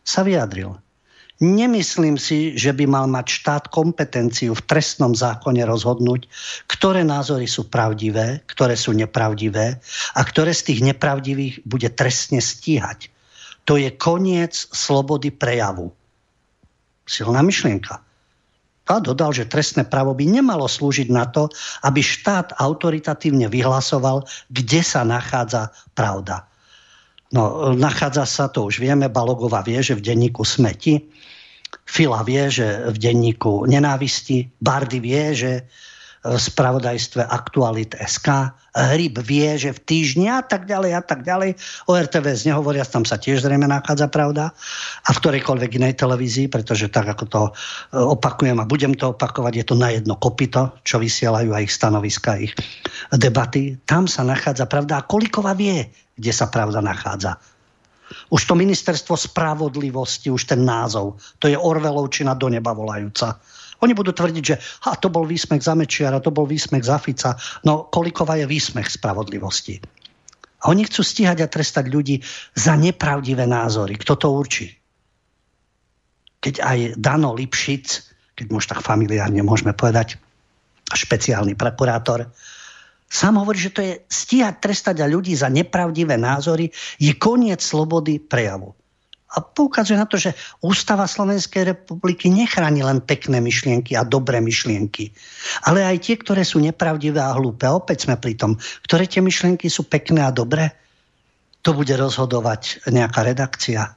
sa 0.00 0.20
vyjadril. 0.24 0.72
Nemyslím 1.42 2.16
si, 2.16 2.54
že 2.54 2.70
by 2.70 2.86
mal 2.86 3.06
mať 3.10 3.26
štát 3.28 3.64
kompetenciu 3.68 4.54
v 4.54 4.62
trestnom 4.62 5.12
zákone 5.12 5.66
rozhodnúť, 5.66 6.30
ktoré 6.70 7.02
názory 7.02 7.50
sú 7.50 7.66
pravdivé, 7.66 8.46
ktoré 8.46 8.78
sú 8.78 8.94
nepravdivé 8.94 9.82
a 10.14 10.20
ktoré 10.22 10.54
z 10.54 10.70
tých 10.70 10.80
nepravdivých 10.86 11.66
bude 11.66 11.90
trestne 11.92 12.38
stíhať. 12.38 13.10
To 13.66 13.74
je 13.74 13.90
koniec 13.90 14.54
slobody 14.54 15.34
prejavu 15.34 15.90
silná 17.12 17.44
myšlienka. 17.44 18.00
A 18.88 18.98
dodal, 18.98 19.30
že 19.30 19.46
trestné 19.46 19.86
právo 19.86 20.16
by 20.16 20.26
nemalo 20.26 20.66
slúžiť 20.66 21.12
na 21.12 21.28
to, 21.28 21.52
aby 21.86 22.02
štát 22.02 22.58
autoritatívne 22.58 23.46
vyhlasoval, 23.46 24.26
kde 24.50 24.80
sa 24.82 25.06
nachádza 25.06 25.70
pravda. 25.94 26.50
No, 27.30 27.72
nachádza 27.78 28.26
sa, 28.26 28.44
to 28.50 28.66
už 28.66 28.82
vieme, 28.82 29.06
Balogova 29.08 29.62
vie, 29.62 29.80
že 29.80 29.96
v 29.96 30.04
denníku 30.04 30.42
smeti, 30.42 30.98
Fila 31.88 32.20
vie, 32.20 32.52
že 32.52 32.92
v 32.92 32.96
denníku 33.00 33.64
nenávisti, 33.64 34.52
Bardy 34.60 35.00
vie, 35.00 35.24
že 35.32 35.52
spravodajstve 36.22 37.26
Aktualit 37.26 37.98
SK. 37.98 38.54
Hryb 38.72 39.18
vie, 39.26 39.58
že 39.58 39.74
v 39.74 39.82
týždni 39.82 40.30
a 40.30 40.40
tak 40.40 40.70
ďalej 40.70 40.90
a 40.94 41.02
tak 41.02 41.26
ďalej. 41.26 41.58
O 41.90 41.98
RTVS 41.98 42.46
nehovoria, 42.46 42.86
tam 42.86 43.02
sa 43.02 43.18
tiež 43.18 43.42
zrejme 43.42 43.66
nachádza 43.66 44.06
pravda. 44.06 44.54
A 45.04 45.10
v 45.10 45.18
ktorejkoľvek 45.18 45.70
inej 45.82 45.98
televízii, 45.98 46.46
pretože 46.46 46.88
tak 46.88 47.10
ako 47.10 47.24
to 47.26 47.42
e, 47.48 47.52
opakujem 47.98 48.56
a 48.62 48.68
budem 48.70 48.94
to 48.94 49.12
opakovať, 49.12 49.52
je 49.60 49.64
to 49.66 49.74
na 49.74 49.90
jedno 49.92 50.14
kopito, 50.16 50.72
čo 50.86 51.02
vysielajú 51.02 51.52
aj 51.52 51.62
ich 51.66 51.74
stanoviska, 51.74 52.38
ich 52.38 52.54
debaty. 53.10 53.76
Tam 53.84 54.06
sa 54.06 54.22
nachádza 54.22 54.70
pravda 54.70 55.02
a 55.02 55.06
Kolikova 55.06 55.58
vie, 55.58 55.90
kde 56.14 56.32
sa 56.32 56.46
pravda 56.46 56.78
nachádza. 56.78 57.36
Už 58.30 58.44
to 58.44 58.54
ministerstvo 58.54 59.16
spravodlivosti, 59.16 60.28
už 60.28 60.44
ten 60.44 60.64
názov, 60.64 61.20
to 61.40 61.48
je 61.48 61.56
Orvelovčina 61.56 62.36
do 62.36 62.48
neba 62.48 62.76
volajúca 62.76 63.40
oni 63.82 63.92
budú 63.98 64.14
tvrdiť, 64.14 64.44
že 64.46 64.56
ha, 64.86 64.94
to 64.94 65.10
bol 65.10 65.26
výsmech 65.26 65.58
za 65.58 65.74
Mečiara, 65.74 66.22
to 66.22 66.30
bol 66.30 66.46
výsmech 66.46 66.86
za 66.86 67.02
Fica. 67.02 67.34
No 67.66 67.90
Kolikova 67.90 68.38
je 68.38 68.46
výsmech 68.46 68.86
spravodlivosti. 68.86 69.82
A 70.62 70.70
oni 70.70 70.86
chcú 70.86 71.02
stíhať 71.02 71.42
a 71.42 71.50
trestať 71.50 71.90
ľudí 71.90 72.22
za 72.54 72.78
nepravdivé 72.78 73.42
názory. 73.50 73.98
Kto 73.98 74.14
to 74.14 74.30
určí? 74.30 74.70
Keď 76.38 76.54
aj 76.62 76.78
Dano 76.94 77.34
Lipšic, 77.34 77.86
keď 78.38 78.46
môž 78.54 78.70
tak 78.70 78.86
familiárne 78.86 79.42
môžeme 79.42 79.74
povedať, 79.74 80.22
špeciálny 80.86 81.58
prokurátor, 81.58 82.30
sám 83.10 83.42
hovorí, 83.42 83.58
že 83.58 83.74
to 83.74 83.82
je 83.82 83.98
stíhať, 84.06 84.62
trestať 84.62 85.02
a 85.02 85.10
ľudí 85.10 85.34
za 85.34 85.50
nepravdivé 85.50 86.14
názory, 86.14 86.70
je 87.02 87.10
koniec 87.18 87.58
slobody 87.58 88.22
prejavu 88.22 88.78
a 89.32 89.40
poukazuje 89.40 89.96
na 89.96 90.04
to, 90.04 90.20
že 90.20 90.36
Ústava 90.60 91.08
Slovenskej 91.08 91.72
republiky 91.72 92.28
nechráni 92.28 92.84
len 92.84 93.00
pekné 93.00 93.40
myšlienky 93.40 93.96
a 93.96 94.04
dobré 94.04 94.44
myšlienky, 94.44 95.08
ale 95.64 95.80
aj 95.88 95.96
tie, 96.04 96.16
ktoré 96.20 96.44
sú 96.44 96.60
nepravdivé 96.60 97.16
a 97.16 97.32
hlúpe. 97.32 97.64
Opäť 97.64 98.04
sme 98.04 98.20
pri 98.20 98.36
tom, 98.36 98.60
ktoré 98.84 99.08
tie 99.08 99.24
myšlienky 99.24 99.72
sú 99.72 99.88
pekné 99.88 100.20
a 100.20 100.34
dobré. 100.34 100.68
To 101.64 101.72
bude 101.72 101.94
rozhodovať 101.96 102.84
nejaká 102.92 103.24
redakcia, 103.24 103.96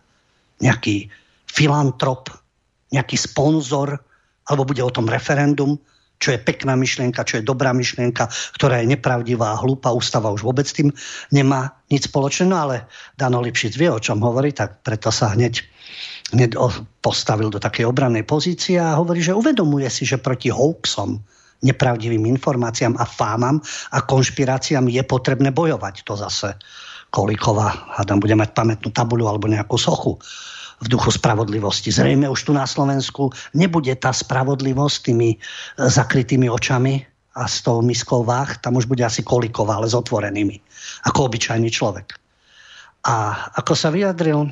nejaký 0.64 1.12
filantrop, 1.50 2.32
nejaký 2.96 3.18
sponzor, 3.20 4.00
alebo 4.46 4.64
bude 4.70 4.86
o 4.86 4.94
tom 4.94 5.10
referendum, 5.10 5.76
čo 6.20 6.36
je 6.36 6.40
pekná 6.40 6.74
myšlienka, 6.80 7.28
čo 7.28 7.40
je 7.40 7.48
dobrá 7.48 7.76
myšlienka, 7.76 8.28
ktorá 8.56 8.82
je 8.82 8.92
nepravdivá 8.92 9.54
a 9.54 9.62
hlúpa. 9.62 9.94
Ústava 9.94 10.32
už 10.32 10.48
vôbec 10.48 10.66
tým 10.66 10.90
nemá 11.30 11.76
nič 11.92 12.08
spoločné, 12.08 12.50
no 12.50 12.58
ale 12.58 12.88
Dano 13.20 13.44
Lipšic 13.44 13.76
vie, 13.76 13.92
o 13.92 14.00
čom 14.00 14.24
hovorí, 14.24 14.56
tak 14.56 14.82
preto 14.82 15.12
sa 15.12 15.36
hneď 15.36 15.62
postavil 17.06 17.54
do 17.54 17.62
takej 17.62 17.86
obrannej 17.86 18.26
pozície 18.26 18.82
a 18.82 18.98
hovorí, 18.98 19.22
že 19.22 19.38
uvedomuje 19.38 19.86
si, 19.94 20.10
že 20.10 20.18
proti 20.18 20.50
hoaxom, 20.50 21.22
nepravdivým 21.62 22.26
informáciám 22.26 22.98
a 22.98 23.06
fámam 23.06 23.62
a 23.94 24.02
konšpiráciám 24.04 24.90
je 24.90 25.02
potrebné 25.06 25.54
bojovať. 25.54 26.04
To 26.06 26.18
zase 26.18 26.58
Kolíková, 27.14 27.96
hádam, 27.96 28.20
bude 28.20 28.36
mať 28.36 28.52
pamätnú 28.52 28.92
tabuľu 28.92 29.30
alebo 29.30 29.48
nejakú 29.48 29.80
sochu 29.80 30.20
v 30.84 30.88
duchu 30.92 31.12
spravodlivosti. 31.12 31.92
Zrejme 31.92 32.28
už 32.28 32.42
tu 32.48 32.52
na 32.52 32.68
Slovensku 32.68 33.32
nebude 33.56 33.94
tá 33.96 34.12
spravodlivosť 34.12 34.98
tými 35.12 35.30
e, 35.36 35.38
zakrytými 35.78 36.52
očami 36.52 37.06
a 37.36 37.48
s 37.48 37.64
tou 37.64 37.84
miskou 37.84 38.24
váh, 38.24 38.60
tam 38.64 38.80
už 38.80 38.88
bude 38.88 39.04
asi 39.04 39.24
Kolíková, 39.24 39.80
ale 39.80 39.92
s 39.92 39.96
otvorenými, 39.96 40.56
ako 41.08 41.28
obyčajný 41.32 41.68
človek. 41.68 42.16
A 43.06 43.36
ako 43.60 43.74
sa 43.76 43.92
vyjadril 43.92 44.50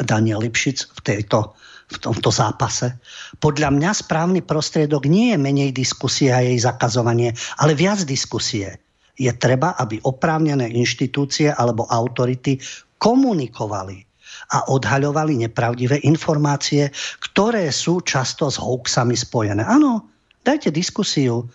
Daniel 0.00 0.40
Lipšic 0.40 0.96
v, 0.96 1.00
tejto, 1.04 1.52
v 1.92 1.96
tomto 2.00 2.32
zápase. 2.32 2.96
Podľa 3.36 3.68
mňa 3.76 3.90
správny 3.92 4.40
prostriedok 4.40 5.04
nie 5.04 5.36
je 5.36 5.38
menej 5.38 5.70
diskusie 5.76 6.32
a 6.32 6.40
jej 6.40 6.56
zakazovanie, 6.56 7.36
ale 7.60 7.76
viac 7.76 8.00
diskusie. 8.08 8.80
Je 9.20 9.28
treba, 9.36 9.76
aby 9.76 10.00
oprávnené 10.00 10.72
inštitúcie 10.72 11.52
alebo 11.52 11.84
autority 11.84 12.56
komunikovali 12.96 14.09
a 14.50 14.66
odhaľovali 14.66 15.46
nepravdivé 15.46 16.02
informácie, 16.02 16.90
ktoré 17.22 17.70
sú 17.70 18.02
často 18.02 18.50
s 18.50 18.58
hoaxami 18.58 19.14
spojené. 19.14 19.62
Áno, 19.62 20.10
dajte 20.42 20.74
diskusiu. 20.74 21.46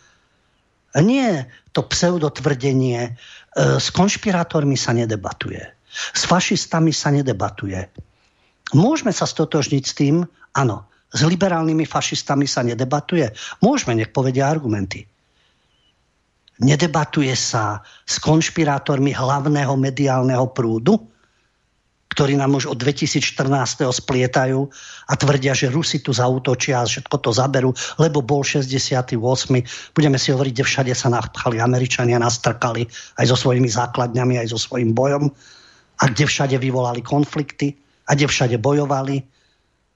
Nie 0.96 1.52
to 1.76 1.84
pseudotvrdenie. 1.84 3.00
E, 3.04 3.12
s 3.80 3.92
konšpirátormi 3.92 4.80
sa 4.80 4.96
nedebatuje. 4.96 5.60
S 6.16 6.24
fašistami 6.24 6.96
sa 6.96 7.12
nedebatuje. 7.12 7.84
Môžeme 8.72 9.12
sa 9.12 9.28
stotožniť 9.28 9.84
s 9.84 9.94
tým, 9.94 10.16
áno, 10.56 10.88
s 11.12 11.22
liberálnymi 11.24 11.84
fašistami 11.88 12.48
sa 12.48 12.64
nedebatuje. 12.64 13.32
Môžeme, 13.60 13.96
nech 13.96 14.12
povedia 14.12 14.48
argumenty. 14.48 15.08
Nedebatuje 16.64 17.36
sa 17.36 17.84
s 18.08 18.20
konšpirátormi 18.24 19.12
hlavného 19.12 19.76
mediálneho 19.76 20.48
prúdu, 20.56 21.00
ktorí 22.16 22.40
nám 22.40 22.56
už 22.56 22.72
od 22.72 22.80
2014. 22.80 23.92
splietajú 23.92 24.72
a 25.12 25.14
tvrdia, 25.20 25.52
že 25.52 25.68
Rusi 25.68 26.00
tu 26.00 26.16
zautočia 26.16 26.80
a 26.80 26.88
všetko 26.88 27.16
to 27.20 27.36
zaberú, 27.36 27.76
lebo 28.00 28.24
bol 28.24 28.40
68. 28.40 29.20
Budeme 29.92 30.16
si 30.16 30.32
hovoriť, 30.32 30.52
kde 30.56 30.64
všade 30.64 30.94
sa 30.96 31.12
napchali 31.12 31.60
Američania, 31.60 32.16
nastrkali 32.16 32.88
aj 33.20 33.26
so 33.28 33.36
svojimi 33.36 33.68
základňami, 33.68 34.40
aj 34.40 34.56
so 34.56 34.60
svojím 34.64 34.96
bojom 34.96 35.28
a 36.00 36.04
kde 36.08 36.24
všade 36.24 36.56
vyvolali 36.56 37.04
konflikty 37.04 37.76
a 38.08 38.16
kde 38.16 38.32
všade 38.32 38.56
bojovali 38.64 39.20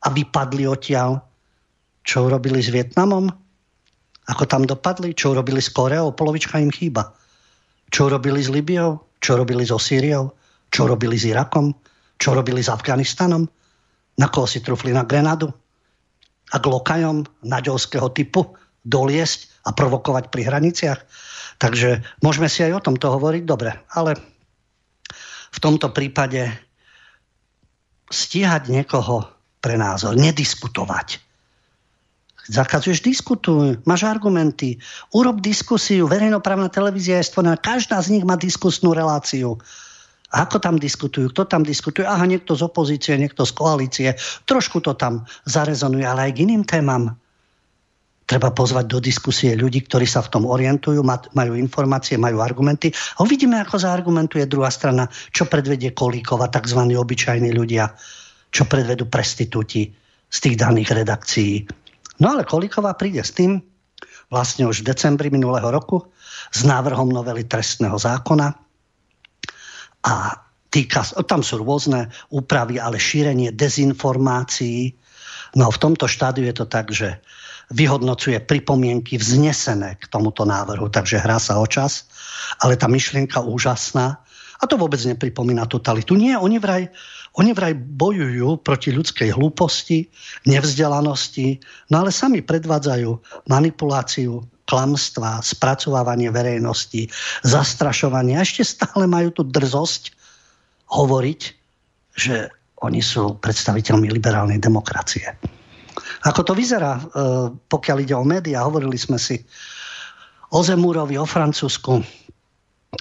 a 0.04 0.08
vypadli 0.12 0.68
odtiaľ. 0.68 1.24
Čo 2.04 2.28
urobili 2.28 2.60
s 2.60 2.68
Vietnamom? 2.68 3.32
Ako 4.28 4.44
tam 4.44 4.68
dopadli? 4.68 5.16
Čo 5.16 5.32
urobili 5.32 5.64
s 5.64 5.72
Koreou? 5.72 6.12
Polovička 6.12 6.60
im 6.60 6.68
chýba. 6.68 7.16
Čo 7.96 8.12
urobili 8.12 8.44
s 8.44 8.52
Libiou? 8.52 9.00
Čo 9.24 9.40
robili 9.40 9.64
so 9.64 9.80
Sýriou? 9.80 10.36
Čo 10.70 10.86
robili 10.92 11.16
s 11.16 11.26
Irakom? 11.26 11.74
Čo 12.20 12.36
robili 12.36 12.60
s 12.60 12.68
Afganistanom? 12.68 13.48
Na 14.20 14.28
koho 14.28 14.46
si 14.46 14.60
trufli 14.60 14.92
na 14.92 15.08
Grenadu? 15.08 15.48
A 16.52 16.58
k 16.60 16.66
lokajom 16.68 17.24
typu 18.12 18.60
doliesť 18.84 19.64
a 19.64 19.72
provokovať 19.72 20.28
pri 20.28 20.42
hraniciach? 20.52 21.00
Takže 21.60 22.04
môžeme 22.24 22.52
si 22.52 22.64
aj 22.64 22.80
o 22.80 22.86
tomto 22.92 23.08
hovoriť, 23.16 23.44
dobre, 23.48 23.72
ale 23.96 24.20
v 25.50 25.60
tomto 25.60 25.92
prípade 25.92 26.52
stíhať 28.10 28.72
niekoho 28.72 29.28
pre 29.60 29.76
názor, 29.76 30.16
nediskutovať. 30.16 31.20
Zakazuješ, 32.50 33.06
diskutuj, 33.06 33.78
máš 33.86 34.10
argumenty, 34.10 34.82
urob 35.14 35.38
diskusiu, 35.38 36.10
verejnoprávna 36.10 36.66
televízia 36.74 37.22
je 37.22 37.30
stvorená, 37.30 37.54
každá 37.62 38.02
z 38.02 38.18
nich 38.18 38.26
má 38.26 38.34
diskusnú 38.34 38.98
reláciu. 38.98 39.62
Ako 40.30 40.62
tam 40.62 40.78
diskutujú, 40.78 41.34
kto 41.34 41.50
tam 41.50 41.66
diskutuje? 41.66 42.06
Aha, 42.06 42.22
niekto 42.30 42.54
z 42.54 42.62
opozície, 42.70 43.18
niekto 43.18 43.50
z 43.50 43.52
koalície. 43.58 44.10
Trošku 44.46 44.78
to 44.86 44.94
tam 44.94 45.26
zarezonuje, 45.50 46.06
ale 46.06 46.30
aj 46.30 46.32
k 46.38 46.42
iným 46.46 46.64
témam. 46.70 47.18
Treba 48.30 48.54
pozvať 48.54 48.86
do 48.86 49.02
diskusie 49.02 49.58
ľudí, 49.58 49.90
ktorí 49.90 50.06
sa 50.06 50.22
v 50.22 50.30
tom 50.30 50.46
orientujú, 50.46 51.02
majú 51.34 51.54
informácie, 51.58 52.14
majú 52.14 52.46
argumenty. 52.46 52.94
A 53.18 53.26
uvidíme, 53.26 53.58
ako 53.58 53.82
zaargumentuje 53.82 54.46
druhá 54.46 54.70
strana, 54.70 55.10
čo 55.34 55.50
predvedie 55.50 55.98
Kolíkova, 55.98 56.54
tzv. 56.54 56.78
obyčajní 56.78 57.50
ľudia, 57.50 57.90
čo 58.54 58.70
predvedú 58.70 59.10
prestitúti 59.10 59.90
z 60.30 60.38
tých 60.46 60.62
daných 60.62 60.94
redakcií. 60.94 61.66
No 62.22 62.38
ale 62.38 62.46
Kolíková 62.46 62.94
príde 62.94 63.26
s 63.26 63.34
tým, 63.34 63.66
vlastne 64.30 64.70
už 64.70 64.86
v 64.86 64.94
decembri 64.94 65.34
minulého 65.34 65.66
roku, 65.74 66.06
s 66.54 66.62
návrhom 66.62 67.10
novely 67.10 67.50
trestného 67.50 67.98
zákona. 67.98 68.69
A 70.06 70.38
týka, 70.70 71.04
tam 71.26 71.42
sú 71.42 71.60
rôzne 71.60 72.14
úpravy, 72.30 72.78
ale 72.78 73.02
šírenie 73.02 73.52
dezinformácií. 73.52 74.94
No 75.58 75.74
v 75.74 75.82
tomto 75.82 76.06
štádiu 76.06 76.46
je 76.46 76.56
to 76.56 76.66
tak, 76.70 76.94
že 76.94 77.20
vyhodnocuje 77.70 78.42
pripomienky 78.42 79.18
vznesené 79.18 79.98
k 80.02 80.10
tomuto 80.10 80.46
návrhu, 80.46 80.90
takže 80.90 81.22
hrá 81.22 81.38
sa 81.38 81.62
o 81.62 81.68
čas, 81.70 82.10
ale 82.66 82.78
tá 82.78 82.90
myšlienka 82.90 83.46
úžasná 83.46 84.26
a 84.60 84.64
to 84.68 84.76
vôbec 84.76 85.00
nepripomína 85.00 85.70
totalitu. 85.70 86.18
Nie, 86.20 86.36
oni 86.36 86.60
vraj, 86.60 86.90
oni 87.38 87.56
vraj 87.56 87.78
bojujú 87.78 88.60
proti 88.60 88.92
ľudskej 88.92 89.32
hlúposti, 89.32 90.12
nevzdelanosti, 90.50 91.62
no 91.94 92.04
ale 92.04 92.12
sami 92.12 92.44
predvádzajú 92.44 93.10
manipuláciu, 93.48 94.44
klamstva, 94.70 95.42
spracovávanie 95.42 96.30
verejnosti, 96.30 97.10
zastrašovanie. 97.42 98.38
A 98.38 98.46
ešte 98.46 98.62
stále 98.62 99.10
majú 99.10 99.34
tú 99.34 99.44
drzosť 99.50 100.14
hovoriť, 100.94 101.42
že 102.14 102.54
oni 102.86 103.02
sú 103.02 103.42
predstaviteľmi 103.42 104.14
liberálnej 104.14 104.62
demokracie. 104.62 105.26
Ako 106.30 106.46
to 106.46 106.54
vyzerá, 106.54 107.00
e, 107.00 107.04
pokiaľ 107.58 107.98
ide 108.06 108.16
o 108.16 108.24
médiá, 108.24 108.64
hovorili 108.64 108.96
sme 108.96 109.18
si 109.18 109.42
o 110.54 110.60
Zemúrovi, 110.62 111.18
o 111.18 111.26
Francúzsku, 111.26 112.04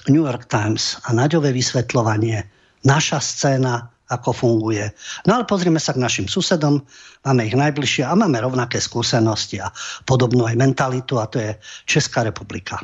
New 0.07 0.23
York 0.23 0.49
Times 0.49 1.01
a 1.09 1.13
naďové 1.13 1.53
vysvetľovanie, 1.53 2.45
naša 2.85 3.19
scéna, 3.19 3.89
ako 4.09 4.33
funguje. 4.33 4.89
No 5.29 5.37
ale 5.37 5.45
pozrime 5.45 5.77
sa 5.77 5.93
k 5.93 6.01
našim 6.01 6.25
susedom, 6.25 6.81
máme 7.21 7.45
ich 7.45 7.53
najbližšie 7.53 8.03
a 8.09 8.17
máme 8.17 8.41
rovnaké 8.41 8.81
skúsenosti 8.81 9.61
a 9.61 9.69
podobnú 10.09 10.49
aj 10.49 10.57
mentalitu 10.57 11.21
a 11.21 11.29
to 11.29 11.37
je 11.37 11.51
Česká 11.85 12.25
republika 12.25 12.81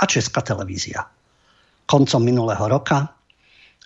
a 0.00 0.02
Česká 0.08 0.40
televízia. 0.40 1.04
Koncom 1.84 2.24
minulého 2.24 2.64
roka 2.66 3.12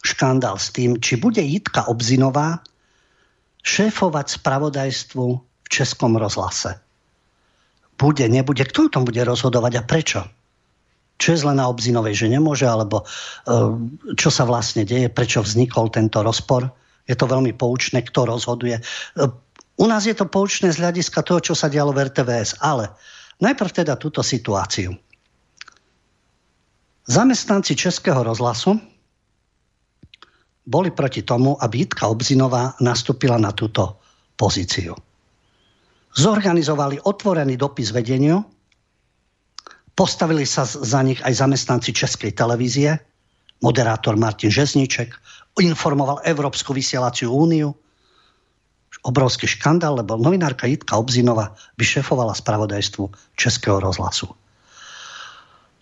škandál 0.04 0.60
s 0.60 0.70
tým, 0.70 1.02
či 1.02 1.18
bude 1.18 1.42
Jitka 1.42 1.90
Obzinová 1.90 2.62
šéfovať 3.64 4.26
spravodajstvu 4.38 5.26
v 5.40 5.68
Českom 5.72 6.20
rozhlase. 6.20 6.78
Bude, 7.96 8.28
nebude, 8.28 8.62
kto 8.68 8.86
o 8.86 8.92
tom 8.92 9.02
bude 9.08 9.24
rozhodovať 9.24 9.72
a 9.80 9.82
prečo? 9.82 10.20
Čo 11.18 11.34
je 11.34 11.42
zle 11.46 11.54
na 11.54 11.70
Obzinovej, 11.70 12.26
že 12.26 12.32
nemôže, 12.32 12.66
alebo 12.66 13.06
uh, 13.06 13.74
čo 14.18 14.28
sa 14.28 14.42
vlastne 14.44 14.82
deje, 14.82 15.06
prečo 15.08 15.40
vznikol 15.40 15.88
tento 15.90 16.20
rozpor. 16.20 16.66
Je 17.06 17.14
to 17.14 17.30
veľmi 17.30 17.54
poučné, 17.54 18.02
kto 18.02 18.26
rozhoduje. 18.26 18.82
Uh, 19.14 19.30
u 19.78 19.86
nás 19.90 20.06
je 20.06 20.14
to 20.14 20.26
poučné 20.26 20.70
z 20.70 20.82
hľadiska 20.82 21.22
toho, 21.22 21.42
čo 21.42 21.54
sa 21.54 21.70
dialo 21.70 21.90
v 21.90 22.06
RTVS, 22.10 22.62
ale 22.62 22.94
najprv 23.42 23.70
teda 23.84 23.98
túto 23.98 24.22
situáciu. 24.22 24.94
Zamestnanci 27.04 27.76
Českého 27.76 28.24
rozhlasu 28.24 28.80
boli 30.64 30.88
proti 30.88 31.20
tomu, 31.20 31.58
aby 31.60 31.84
Jitka 31.84 32.08
Obzinová 32.08 32.72
nastúpila 32.80 33.36
na 33.36 33.52
túto 33.52 34.00
pozíciu. 34.40 34.96
Zorganizovali 36.14 37.04
otvorený 37.04 37.58
dopis 37.58 37.92
vedeniu, 37.92 38.40
postavili 39.94 40.46
sa 40.46 40.66
za 40.66 41.00
nich 41.02 41.22
aj 41.22 41.38
zamestnanci 41.38 41.94
Českej 41.94 42.34
televízie, 42.34 42.98
moderátor 43.62 44.18
Martin 44.18 44.50
Žezníček, 44.50 45.14
informoval 45.62 46.20
Európsku 46.26 46.74
vysielaciu 46.74 47.30
úniu, 47.30 47.70
obrovský 49.06 49.46
škandál, 49.46 50.02
lebo 50.02 50.18
novinárka 50.18 50.66
Jitka 50.66 50.98
Obzinova 50.98 51.54
by 51.78 51.84
šefovala 51.84 52.34
spravodajstvu 52.34 53.36
Českého 53.38 53.78
rozhlasu. 53.78 54.32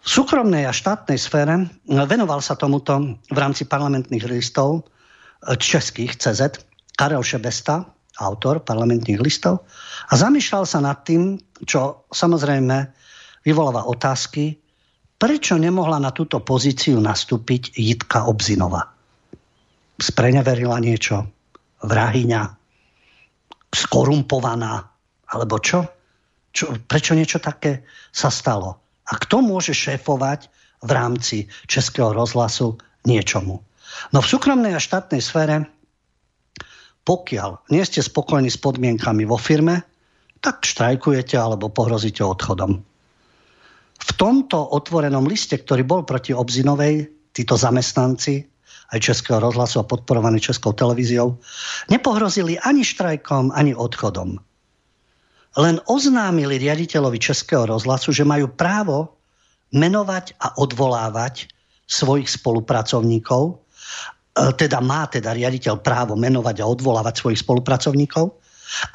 V 0.02 0.08
súkromnej 0.10 0.66
a 0.66 0.74
štátnej 0.74 1.14
sfére 1.14 1.70
venoval 1.86 2.42
sa 2.42 2.58
tomuto 2.58 3.22
v 3.30 3.38
rámci 3.38 3.70
parlamentných 3.70 4.26
listov 4.26 4.82
e, 4.82 5.54
českých 5.54 6.18
CZ 6.18 6.58
Karel 6.98 7.22
Šebesta, 7.22 7.86
autor 8.18 8.66
parlamentných 8.66 9.22
listov, 9.22 9.62
a 10.10 10.18
zamýšľal 10.18 10.66
sa 10.66 10.82
nad 10.82 11.06
tým, 11.06 11.38
čo 11.62 12.02
samozrejme 12.10 13.01
vyvoláva 13.42 13.86
otázky, 13.86 14.58
prečo 15.18 15.54
nemohla 15.54 16.02
na 16.02 16.10
túto 16.10 16.42
pozíciu 16.42 16.98
nastúpiť 16.98 17.78
Jitka 17.78 18.26
Obzinova. 18.26 18.90
Spreneverila 19.98 20.82
niečo, 20.82 21.30
vrahyňa, 21.86 22.42
skorumpovaná, 23.70 24.82
alebo 25.30 25.62
čo? 25.62 25.86
čo? 26.50 26.74
Prečo 26.84 27.14
niečo 27.14 27.38
také 27.38 27.86
sa 28.10 28.28
stalo? 28.28 28.82
A 29.06 29.18
kto 29.18 29.42
môže 29.42 29.74
šéfovať 29.74 30.50
v 30.82 30.90
rámci 30.90 31.36
Českého 31.66 32.10
rozhlasu 32.10 32.78
niečomu? 33.06 33.62
No 34.10 34.18
v 34.24 34.30
súkromnej 34.30 34.74
a 34.74 34.80
štátnej 34.82 35.22
sfére, 35.22 35.70
pokiaľ 37.02 37.70
nie 37.74 37.82
ste 37.82 38.02
spokojní 38.02 38.50
s 38.50 38.58
podmienkami 38.58 39.26
vo 39.26 39.38
firme, 39.38 39.82
tak 40.42 40.66
štrajkujete 40.66 41.38
alebo 41.38 41.70
pohrozíte 41.70 42.22
odchodom. 42.26 42.82
V 43.98 44.10
tomto 44.16 44.56
otvorenom 44.72 45.26
liste, 45.28 45.58
ktorý 45.58 45.82
bol 45.84 46.00
proti 46.06 46.32
Obzinovej, 46.32 47.10
títo 47.32 47.56
zamestnanci 47.56 48.52
aj 48.92 49.00
Českého 49.00 49.40
rozhlasu 49.40 49.80
a 49.80 49.88
podporovaní 49.88 50.36
Českou 50.36 50.76
televíziou, 50.76 51.40
nepohrozili 51.88 52.60
ani 52.60 52.84
štrajkom, 52.84 53.48
ani 53.56 53.72
odchodom. 53.72 54.36
Len 55.56 55.76
oznámili 55.88 56.60
riaditeľovi 56.60 57.16
Českého 57.20 57.64
rozhlasu, 57.68 58.12
že 58.12 58.24
majú 58.24 58.52
právo 58.52 59.16
menovať 59.72 60.36
a 60.40 60.56
odvolávať 60.60 61.48
svojich 61.88 62.28
spolupracovníkov, 62.28 63.42
e, 63.52 63.54
teda 64.56 64.80
má 64.84 65.08
teda 65.08 65.32
riaditeľ 65.32 65.80
právo 65.80 66.16
menovať 66.16 66.60
a 66.60 66.68
odvolávať 66.68 67.14
svojich 67.20 67.40
spolupracovníkov, 67.40 68.32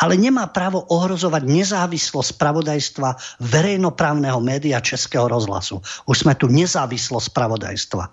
ale 0.01 0.17
nemá 0.17 0.49
právo 0.49 0.85
ohrozovať 0.89 1.43
nezávislosť 1.45 2.35
spravodajstva 2.35 3.09
verejnoprávneho 3.41 4.41
média 4.41 4.81
Českého 4.81 5.29
rozhlasu. 5.29 5.79
Už 6.09 6.25
sme 6.25 6.33
tu 6.33 6.49
nezávislosť 6.49 7.25
spravodajstva 7.31 8.05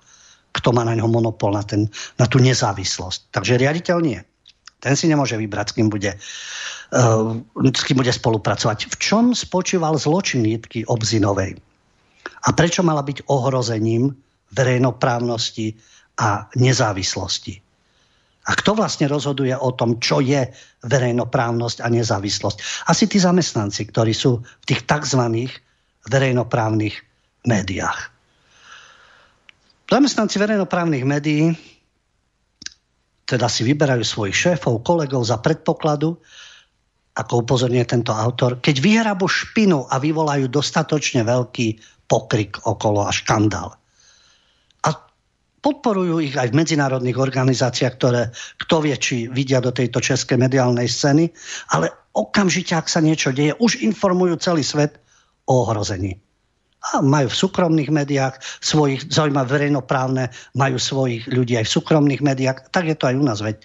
kto 0.55 0.71
má 0.71 0.87
na 0.87 0.95
ňo 0.95 1.11
monopol, 1.11 1.51
na, 1.51 1.67
ten, 1.67 1.91
na 2.15 2.31
tú 2.31 2.39
nezávislosť. 2.39 3.35
Takže 3.35 3.59
riaditeľ 3.59 3.99
nie. 3.99 4.23
Ten 4.79 4.95
si 4.95 5.11
nemôže 5.11 5.35
vybrať, 5.35 5.75
s 5.75 5.75
kým 5.75 5.89
bude, 5.91 6.15
uh, 6.15 7.35
s 7.75 7.83
kým 7.83 7.99
bude 7.99 8.13
spolupracovať. 8.15 8.87
V 8.87 8.95
čom 9.03 9.25
spočíval 9.35 9.99
zločin 9.99 10.47
Jitky 10.47 10.87
Obzinovej? 10.87 11.59
A 12.45 12.49
prečo 12.55 12.87
mala 12.87 13.03
byť 13.03 13.27
ohrozením 13.27 14.15
verejnoprávnosti 14.55 15.75
a 16.23 16.47
nezávislosti? 16.55 17.64
A 18.45 18.53
kto 18.53 18.77
vlastne 18.77 19.09
rozhoduje 19.09 19.57
o 19.57 19.73
tom, 19.73 19.97
čo 19.97 20.21
je 20.21 20.45
verejnoprávnosť 20.85 21.81
a 21.81 21.89
nezávislosť? 21.89 22.89
Asi 22.93 23.09
tí 23.09 23.17
zamestnanci, 23.17 23.89
ktorí 23.89 24.13
sú 24.13 24.45
v 24.45 24.65
tých 24.69 24.85
tzv. 24.85 25.49
verejnoprávnych 26.05 26.95
médiách. 27.49 28.01
Zamestnanci 29.89 30.37
verejnoprávnych 30.37 31.05
médií 31.05 31.57
teda 33.25 33.49
si 33.49 33.65
vyberajú 33.65 34.05
svojich 34.05 34.37
šéfov, 34.37 34.85
kolegov 34.85 35.25
za 35.25 35.41
predpokladu, 35.41 36.21
ako 37.15 37.33
upozorňuje 37.47 37.87
tento 37.89 38.13
autor, 38.13 38.61
keď 38.61 38.77
vyhrabu 38.85 39.25
špinu 39.25 39.89
a 39.89 39.97
vyvolajú 39.97 40.51
dostatočne 40.51 41.25
veľký 41.25 41.81
pokrik 42.05 42.61
okolo 42.69 43.07
a 43.07 43.13
škandál. 43.15 43.73
Podporujú 45.65 46.21
ich 46.21 46.37
aj 46.37 46.53
v 46.53 46.61
medzinárodných 46.61 47.17
organizáciách, 47.17 47.95
ktoré 47.97 48.29
kto 48.61 48.85
vie, 48.85 48.95
či 49.01 49.33
vidia 49.33 49.65
do 49.65 49.73
tejto 49.73 50.05
českej 50.05 50.37
mediálnej 50.37 50.85
scény, 50.85 51.33
ale 51.73 51.89
okamžite, 52.13 52.77
ak 52.77 52.93
sa 52.93 53.01
niečo 53.01 53.33
deje, 53.33 53.57
už 53.57 53.81
informujú 53.81 54.37
celý 54.37 54.61
svet 54.61 55.01
o 55.49 55.65
ohrození 55.65 56.21
a 56.93 57.01
majú 57.01 57.33
v 57.33 57.41
súkromných 57.49 57.89
médiách 57.89 58.37
svojich, 58.61 59.09
zaujímavé 59.09 59.57
verejnoprávne, 59.57 60.29
majú 60.53 60.77
svojich 60.77 61.25
ľudí 61.33 61.57
aj 61.57 61.65
v 61.65 61.75
súkromných 61.81 62.21
médiách, 62.21 62.69
tak 62.69 62.85
je 62.85 62.97
to 62.97 63.09
aj 63.09 63.17
u 63.17 63.25
nás, 63.25 63.41
veď 63.41 63.57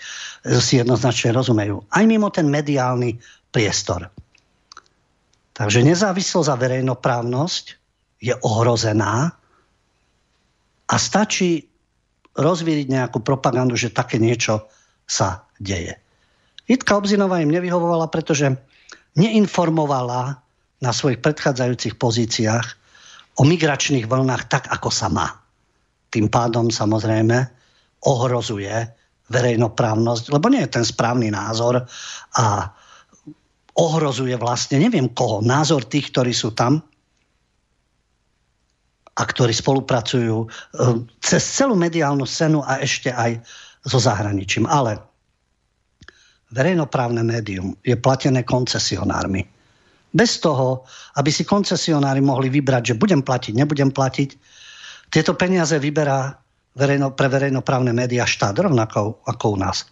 si 0.63 0.79
jednoznačne 0.79 1.35
rozumejú. 1.35 1.83
Aj 1.91 2.03
mimo 2.07 2.31
ten 2.31 2.47
mediálny 2.47 3.19
priestor. 3.51 4.07
Takže 5.51 5.83
nezávislosť 5.83 6.47
a 6.47 6.55
verejnoprávnosť 6.55 7.65
je 8.23 8.33
ohrozená 8.39 9.35
a 10.87 10.95
stačí 10.95 11.68
rozvíriť 12.39 12.87
nejakú 12.87 13.19
propagandu, 13.19 13.75
že 13.75 13.91
také 13.91 14.15
niečo 14.15 14.71
sa 15.03 15.43
deje. 15.59 15.99
Jitka 16.69 16.95
Obzinová 16.95 17.43
im 17.43 17.51
nevyhovovala, 17.51 18.07
pretože 18.07 18.55
neinformovala 19.19 20.39
na 20.79 20.91
svojich 20.95 21.19
predchádzajúcich 21.19 21.99
pozíciách 21.99 22.67
o 23.35 23.43
migračných 23.43 24.07
vlnách 24.07 24.47
tak, 24.47 24.71
ako 24.71 24.89
sa 24.89 25.11
má. 25.11 25.27
Tým 26.09 26.31
pádom 26.31 26.71
samozrejme 26.71 27.37
ohrozuje 28.07 28.71
verejnoprávnosť, 29.29 30.33
lebo 30.33 30.47
nie 30.49 30.63
je 30.65 30.73
ten 30.79 30.85
správny 30.87 31.29
názor 31.29 31.85
a 32.33 32.45
ohrozuje 33.77 34.33
vlastne, 34.39 34.81
neviem 34.81 35.11
koho, 35.11 35.43
názor 35.45 35.85
tých, 35.85 36.09
ktorí 36.09 36.33
sú 36.33 36.55
tam 36.57 36.81
a 39.19 39.23
ktorí 39.27 39.51
spolupracujú 39.51 40.37
e, 40.39 40.47
cez 41.19 41.43
celú 41.43 41.75
mediálnu 41.75 42.23
scénu 42.23 42.63
a 42.63 42.79
ešte 42.79 43.11
aj 43.11 43.43
so 43.83 43.99
zahraničím. 43.99 44.63
Ale 44.63 44.95
verejnoprávne 46.55 47.21
médium 47.21 47.75
je 47.83 47.99
platené 47.99 48.47
koncesionármi 48.47 49.43
bez 50.09 50.41
toho, 50.41 50.89
aby 51.21 51.29
si 51.29 51.45
koncesionári 51.45 52.17
mohli 52.17 52.49
vybrať, 52.49 52.93
že 52.93 52.99
budem 52.99 53.21
platiť, 53.21 53.53
nebudem 53.53 53.93
platiť. 53.93 54.29
Tieto 55.13 55.37
peniaze 55.37 55.77
vyberá 55.77 56.33
verejno, 56.73 57.13
pre 57.13 57.29
verejnoprávne 57.29 57.93
médiá 57.93 58.25
štát, 58.25 58.57
rovnako 58.57 59.21
ako 59.25 59.45
u 59.53 59.57
nás. 59.61 59.85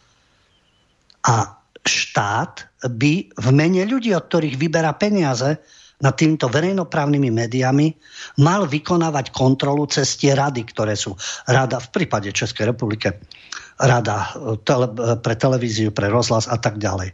A 1.25 1.61
štát 1.85 2.65
by 2.89 3.29
v 3.29 3.47
mene 3.53 3.85
ľudí, 3.85 4.09
od 4.13 4.25
ktorých 4.25 4.57
vyberá 4.57 4.97
peniaze 4.97 5.61
nad 5.97 6.13
týmito 6.13 6.45
verejnoprávnymi 6.45 7.29
médiami, 7.33 7.89
mal 8.41 8.69
vykonávať 8.69 9.33
kontrolu 9.33 9.89
cez 9.89 10.13
tie 10.13 10.37
rady, 10.37 10.61
ktoré 10.69 10.93
sú 10.93 11.17
rada 11.49 11.81
v 11.81 11.89
prípade 11.89 12.29
Českej 12.29 12.69
republike, 12.69 13.17
rada 13.81 14.29
tele, 14.61 15.17
pre 15.17 15.33
televíziu, 15.33 15.89
pre 15.89 16.09
rozhlas 16.13 16.45
a 16.45 16.61
tak 16.61 16.77
ďalej. 16.77 17.13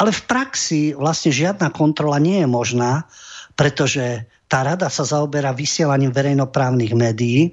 Ale 0.00 0.10
v 0.14 0.22
praxi 0.24 0.96
vlastne 0.96 1.34
žiadna 1.34 1.68
kontrola 1.74 2.16
nie 2.16 2.40
je 2.40 2.48
možná, 2.48 3.04
pretože 3.58 4.24
tá 4.48 4.64
rada 4.64 4.88
sa 4.88 5.04
zaoberá 5.04 5.52
vysielaním 5.52 6.14
verejnoprávnych 6.14 6.92
médií, 6.96 7.52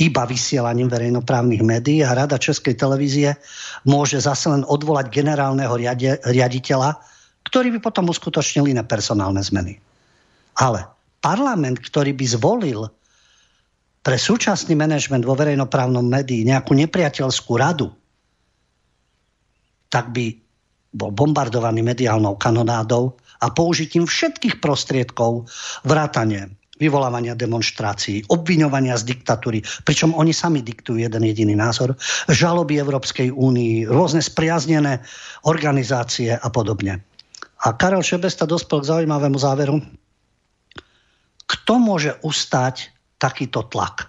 iba 0.00 0.24
vysielaním 0.24 0.88
verejnoprávnych 0.88 1.60
médií 1.60 2.00
a 2.00 2.16
Rada 2.16 2.40
Českej 2.40 2.72
televízie 2.72 3.36
môže 3.84 4.16
zase 4.16 4.48
len 4.48 4.64
odvolať 4.64 5.12
generálneho 5.12 5.76
riaditeľa, 6.24 6.96
ktorý 7.50 7.74
by 7.76 7.80
potom 7.82 8.06
uskutočnil 8.06 8.70
iné 8.70 8.86
personálne 8.86 9.42
zmeny. 9.42 9.82
Ale 10.62 10.86
parlament, 11.18 11.82
ktorý 11.82 12.14
by 12.14 12.26
zvolil 12.30 12.86
pre 14.00 14.16
súčasný 14.16 14.78
manažment 14.78 15.26
vo 15.26 15.36
verejnoprávnom 15.36 16.06
médii 16.06 16.46
nejakú 16.48 16.72
nepriateľskú 16.72 17.52
radu, 17.58 17.92
tak 19.90 20.14
by 20.14 20.38
bol 20.94 21.10
bombardovaný 21.10 21.82
mediálnou 21.82 22.38
kanonádou 22.38 23.18
a 23.42 23.50
použitím 23.50 24.06
všetkých 24.06 24.62
prostriedkov 24.62 25.50
vrátane 25.84 26.54
vyvolávania 26.80 27.36
demonstrácií, 27.36 28.24
obviňovania 28.32 28.96
z 28.96 29.12
diktatúry, 29.12 29.60
pričom 29.84 30.16
oni 30.16 30.32
sami 30.32 30.64
diktujú 30.64 30.96
jeden 31.04 31.28
jediný 31.28 31.52
názor, 31.52 31.92
žaloby 32.32 32.80
Európskej 32.80 33.28
únii, 33.28 33.84
rôzne 33.84 34.24
spriaznené 34.24 35.04
organizácie 35.44 36.32
a 36.32 36.48
podobne. 36.48 37.04
A 37.60 37.76
Karel 37.76 38.00
Šebesta 38.00 38.48
dospel 38.48 38.80
k 38.80 38.88
zaujímavému 38.88 39.36
záveru. 39.36 39.84
Kto 41.44 41.74
môže 41.76 42.16
ustať 42.24 42.88
takýto 43.20 43.68
tlak? 43.68 44.08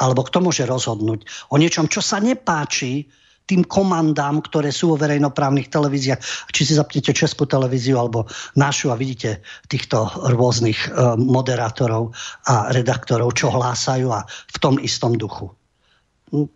Alebo 0.00 0.24
kto 0.24 0.40
môže 0.40 0.64
rozhodnúť 0.64 1.28
o 1.52 1.60
niečom, 1.60 1.86
čo 1.86 2.00
sa 2.00 2.16
nepáči 2.16 3.12
tým 3.46 3.66
komandám, 3.66 4.40
ktoré 4.40 4.70
sú 4.70 4.94
vo 4.94 4.96
verejnoprávnych 4.96 5.68
televíziách. 5.68 6.48
Či 6.54 6.62
si 6.62 6.72
zapnete 6.78 7.12
Českú 7.12 7.44
televíziu 7.44 7.98
alebo 7.98 8.30
našu 8.54 8.94
a 8.94 8.96
vidíte 8.96 9.42
týchto 9.66 10.08
rôznych 10.32 10.88
e, 10.88 11.18
moderátorov 11.18 12.14
a 12.48 12.70
redaktorov, 12.70 13.34
čo 13.34 13.50
hlásajú 13.50 14.08
a 14.14 14.24
v 14.24 14.56
tom 14.62 14.78
istom 14.78 15.18
duchu. 15.18 15.52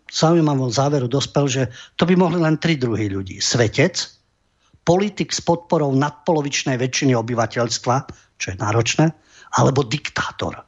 Zaujímavom 0.09 0.73
záveru 0.73 1.05
dospel, 1.05 1.45
že 1.45 1.63
to 1.99 2.09
by 2.09 2.17
mohli 2.17 2.41
len 2.41 2.57
tri 2.57 2.79
druhy 2.79 3.13
ľudí. 3.13 3.37
Svetec, 3.37 4.16
politik 4.87 5.35
s 5.35 5.43
podporou 5.43 5.91
nadpolovičnej 5.91 6.79
väčšiny 6.79 7.11
obyvateľstva, 7.11 7.95
čo 8.39 8.47
je 8.55 8.55
náročné, 8.55 9.11
alebo 9.59 9.83
diktátor. 9.83 10.63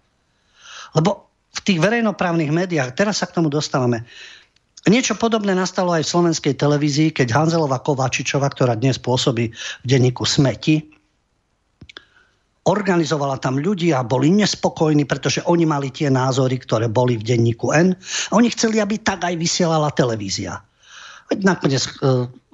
Lebo 0.99 1.32
v 1.55 1.59
tých 1.63 1.80
verejnoprávnych 1.80 2.51
médiách, 2.51 2.99
teraz 2.99 3.24
sa 3.24 3.32
k 3.32 3.39
tomu 3.39 3.47
dostávame, 3.47 4.03
Niečo 4.88 5.20
podobné 5.20 5.51
nastalo 5.51 5.91
aj 5.91 6.07
v 6.07 6.11
slovenskej 6.15 6.53
televízii, 6.55 7.11
keď 7.11 7.36
Hanzelová 7.36 7.84
Kovačičova, 7.84 8.47
ktorá 8.47 8.80
dnes 8.80 8.95
pôsobí 8.95 9.51
v 9.51 9.86
denníku 9.86 10.24
Smeti, 10.24 10.80
organizovala 12.63 13.43
tam 13.43 13.59
ľudí 13.59 13.91
a 13.91 14.07
boli 14.07 14.32
nespokojní, 14.32 15.03
pretože 15.03 15.43
oni 15.43 15.67
mali 15.67 15.91
tie 15.91 16.07
názory, 16.07 16.63
ktoré 16.63 16.88
boli 16.88 17.20
v 17.20 17.28
denníku 17.28 17.76
N. 17.76 17.91
A 18.30 18.32
oni 18.32 18.55
chceli, 18.55 18.80
aby 18.80 19.03
tak 19.03 19.28
aj 19.28 19.36
vysielala 19.36 19.91
televízia. 19.91 20.63
Nakoniec 21.38 21.86
e, 21.86 21.91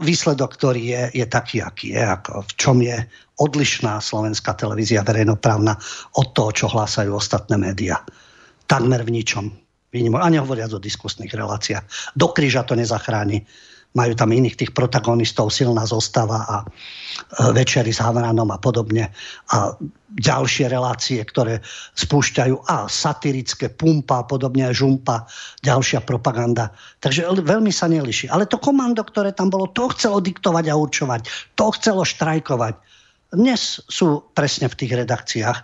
výsledok, 0.03 0.59
ktorý 0.59 0.84
je, 0.84 1.03
je 1.23 1.26
taký, 1.26 1.63
aký 1.63 1.95
je, 1.95 2.03
ako 2.03 2.43
v 2.43 2.51
čom 2.59 2.78
je 2.84 2.97
odlišná 3.39 3.99
slovenská 4.03 4.55
televízia 4.55 5.03
verejnoprávna 5.03 5.76
od 6.19 6.28
toho, 6.36 6.51
čo 6.51 6.65
hlásajú 6.67 7.15
ostatné 7.15 7.55
médiá. 7.55 8.03
Takmer 8.67 9.03
v 9.07 9.15
ničom. 9.15 9.45
A 9.95 10.28
nehovoriac 10.28 10.76
o 10.76 10.84
diskusných 10.84 11.32
reláciách. 11.32 12.15
Do 12.19 12.36
kríža 12.36 12.67
to 12.67 12.76
nezachráni 12.76 13.47
majú 13.95 14.11
tam 14.13 14.35
iných 14.35 14.59
tých 14.59 14.71
protagonistov, 14.75 15.55
silná 15.55 15.87
zostava 15.87 16.43
a 16.43 16.57
e, 16.61 16.65
večery 17.55 17.95
s 17.95 18.03
Havranom 18.03 18.51
a 18.51 18.59
podobne. 18.59 19.07
A 19.55 19.71
ďalšie 20.11 20.67
relácie, 20.67 21.23
ktoré 21.23 21.63
spúšťajú 21.95 22.67
a 22.67 22.91
satirické 22.91 23.71
pumpa 23.71 24.21
a 24.21 24.27
podobne, 24.27 24.67
žumpa, 24.75 25.23
ďalšia 25.63 26.03
propaganda. 26.03 26.75
Takže 26.99 27.23
veľmi 27.39 27.71
sa 27.71 27.87
neliší. 27.87 28.27
Ale 28.27 28.51
to 28.51 28.59
komando, 28.59 28.99
ktoré 29.01 29.31
tam 29.31 29.47
bolo, 29.47 29.71
to 29.71 29.87
chcelo 29.95 30.19
diktovať 30.19 30.65
a 30.69 30.75
určovať. 30.75 31.21
To 31.55 31.71
chcelo 31.71 32.03
štrajkovať. 32.03 32.75
Dnes 33.31 33.79
sú 33.87 34.27
presne 34.35 34.67
v 34.67 34.77
tých 34.77 34.91
redakciách, 34.91 35.57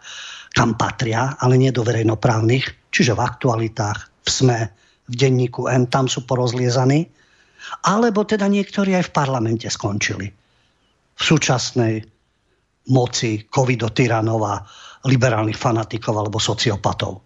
kam 0.55 0.75
patria, 0.75 1.35
ale 1.39 1.59
nie 1.59 1.71
do 1.71 1.83
verejnoprávnych, 1.83 2.91
čiže 2.91 3.15
v 3.15 3.23
aktualitách, 3.23 3.99
v 4.23 4.27
SME, 4.27 4.61
v 5.07 5.13
denníku 5.15 5.67
N, 5.67 5.87
tam 5.87 6.07
sú 6.07 6.23
porozliezaní 6.23 7.11
alebo 7.87 8.27
teda 8.27 8.47
niektorí 8.51 8.95
aj 8.97 9.11
v 9.11 9.15
parlamente 9.15 9.67
skončili. 9.67 10.27
V 11.15 11.21
súčasnej 11.21 12.03
moci 12.89 13.45
covidotyranov 13.47 14.41
a 14.41 14.55
liberálnych 15.05 15.57
fanatikov 15.57 16.17
alebo 16.17 16.41
sociopatov. 16.41 17.21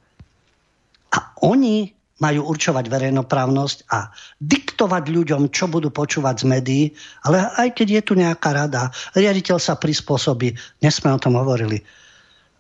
A 1.16 1.20
oni 1.48 1.96
majú 2.16 2.48
určovať 2.56 2.88
verejnoprávnosť 2.88 3.92
a 3.92 4.08
diktovať 4.40 5.04
ľuďom, 5.12 5.52
čo 5.52 5.68
budú 5.68 5.92
počúvať 5.92 6.44
z 6.44 6.46
médií, 6.48 6.84
ale 7.28 7.44
aj 7.60 7.76
keď 7.76 7.88
je 8.00 8.02
tu 8.08 8.14
nejaká 8.16 8.56
rada, 8.56 8.88
riaditeľ 9.20 9.60
sa 9.60 9.76
prispôsobí, 9.76 10.56
dnes 10.80 10.96
sme 10.96 11.12
o 11.12 11.20
tom 11.20 11.36
hovorili, 11.36 11.84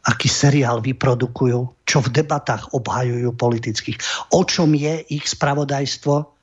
aký 0.05 0.27
seriál 0.27 0.83
vyprodukujú, 0.83 1.87
čo 1.87 1.97
v 2.03 2.09
debatách 2.11 2.75
obhajujú 2.75 3.31
politických, 3.39 3.97
o 4.35 4.43
čom 4.43 4.75
je 4.75 5.07
ich 5.07 5.23
spravodajstvo, 5.23 6.34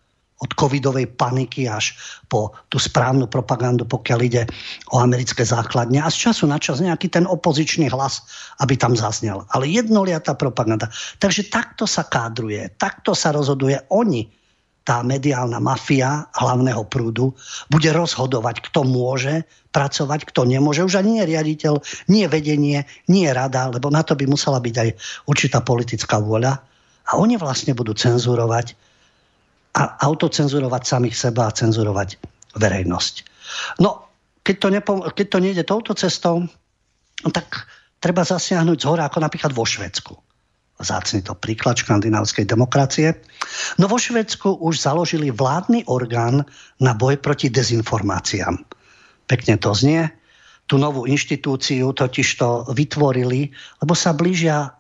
od 0.43 0.51
covidovej 0.59 1.07
paniky 1.15 1.71
až 1.71 1.95
po 2.27 2.51
tú 2.67 2.83
správnu 2.83 3.31
propagandu, 3.31 3.87
pokiaľ 3.87 4.21
ide 4.27 4.43
o 4.91 4.99
americké 4.99 5.47
základne 5.47 6.03
a 6.03 6.11
z 6.11 6.29
času 6.29 6.51
na 6.51 6.59
čas 6.59 6.83
nejaký 6.83 7.07
ten 7.15 7.31
opozičný 7.31 7.87
hlas, 7.95 8.27
aby 8.59 8.75
tam 8.75 8.99
zaznel. 8.99 9.47
Ale 9.55 9.71
jednoliatá 9.71 10.35
propaganda. 10.35 10.91
Takže 11.23 11.47
takto 11.47 11.87
sa 11.87 12.03
kádruje, 12.03 12.75
takto 12.75 13.15
sa 13.15 13.31
rozhoduje 13.31 13.79
oni, 13.95 14.27
tá 14.83 15.07
mediálna 15.07 15.63
mafia 15.63 16.27
hlavného 16.35 16.83
prúdu, 16.91 17.39
bude 17.71 17.87
rozhodovať, 17.95 18.67
kto 18.67 18.83
môže 18.83 19.47
pracovať, 19.71 20.27
kto 20.27 20.43
nemôže. 20.43 20.83
Už 20.83 20.99
ani 20.99 21.23
nie 21.23 21.25
riaditeľ, 21.31 21.79
nie 22.11 22.27
vedenie, 22.27 22.83
nie 23.07 23.31
rada, 23.31 23.71
lebo 23.71 23.95
na 23.95 24.03
to 24.03 24.19
by 24.19 24.27
musela 24.27 24.59
byť 24.59 24.75
aj 24.75 24.89
určitá 25.31 25.63
politická 25.63 26.19
vôľa. 26.19 26.59
A 27.07 27.11
oni 27.15 27.39
vlastne 27.39 27.79
budú 27.79 27.95
cenzurovať 27.95 28.75
a 29.73 29.83
autocenzurovať 30.05 30.83
samých 30.85 31.17
seba 31.17 31.49
a 31.49 31.55
cenzurovať 31.57 32.21
verejnosť. 32.57 33.15
No, 33.81 34.13
keď 34.45 34.57
to, 34.59 34.69
nepo- 34.69 35.05
keď 35.09 35.27
to 35.33 35.39
nejde 35.41 35.65
touto 35.65 35.97
cestou, 35.97 36.45
tak 37.33 37.69
treba 38.03 38.27
zasiahnuť 38.27 38.79
z 38.83 38.89
hora, 38.89 39.09
ako 39.09 39.23
napríklad 39.23 39.55
vo 39.55 39.63
Švedsku. 39.63 40.13
Zácný 40.83 41.23
to 41.23 41.39
príklad 41.39 41.79
škandinávskej 41.79 42.43
demokracie. 42.43 43.15
No 43.79 43.87
vo 43.87 44.03
Švedsku 44.03 44.59
už 44.59 44.83
založili 44.83 45.31
vládny 45.31 45.87
orgán 45.87 46.43
na 46.83 46.93
boj 46.93 47.23
proti 47.23 47.49
dezinformáciám. 47.55 48.59
Pekne 49.31 49.55
to 49.63 49.71
znie. 49.79 50.11
Tú 50.67 50.83
novú 50.83 51.07
inštitúciu 51.07 51.95
totiž 51.95 52.29
to 52.35 52.67
vytvorili, 52.75 53.55
lebo 53.79 53.95
sa 53.95 54.11
blížia 54.11 54.75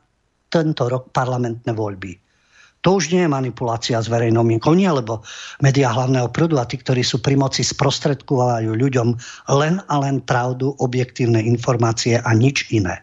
tento 0.51 0.90
rok 0.90 1.14
parlamentné 1.14 1.70
voľby. 1.70 2.21
To 2.83 2.99
už 2.99 3.14
nie 3.14 3.22
je 3.22 3.30
manipulácia 3.30 4.03
s 4.03 4.11
verejnou 4.11 4.43
mienkou, 4.43 4.74
nie, 4.74 4.91
lebo 4.91 5.22
médiá 5.62 5.95
hlavného 5.95 6.26
prúdu 6.35 6.59
a 6.59 6.66
tí, 6.66 6.83
ktorí 6.83 7.07
sú 7.07 7.22
pri 7.22 7.39
moci, 7.39 7.62
sprostredkovajú 7.62 8.74
ľuďom 8.74 9.09
len 9.55 9.78
a 9.87 9.95
len 10.03 10.18
pravdu, 10.18 10.74
objektívne 10.83 11.39
informácie 11.39 12.18
a 12.18 12.30
nič 12.35 12.66
iné. 12.74 12.99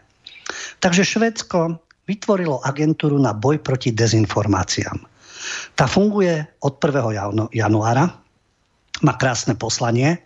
Takže 0.84 1.00
Švedsko 1.00 1.80
vytvorilo 2.04 2.60
agentúru 2.60 3.16
na 3.16 3.32
boj 3.32 3.56
proti 3.64 3.96
dezinformáciám. 3.96 5.00
Tá 5.72 5.88
funguje 5.88 6.44
od 6.60 6.76
1. 6.76 7.56
januára, 7.56 8.04
má 9.00 9.16
krásne 9.16 9.56
poslanie, 9.56 10.20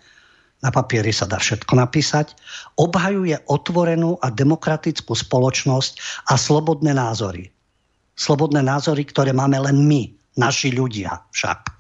na 0.67 0.75
papieri 0.75 1.15
sa 1.15 1.31
dá 1.31 1.39
všetko 1.39 1.79
napísať, 1.79 2.35
obhajuje 2.75 3.39
otvorenú 3.47 4.19
a 4.19 4.35
demokratickú 4.35 5.15
spoločnosť 5.15 6.27
a 6.27 6.35
slobodné 6.35 6.91
názory 6.99 7.54
slobodné 8.15 8.63
názory, 8.63 9.05
ktoré 9.07 9.35
máme 9.35 9.59
len 9.61 9.87
my, 9.87 10.11
naši 10.39 10.75
ľudia 10.75 11.23
však. 11.31 11.75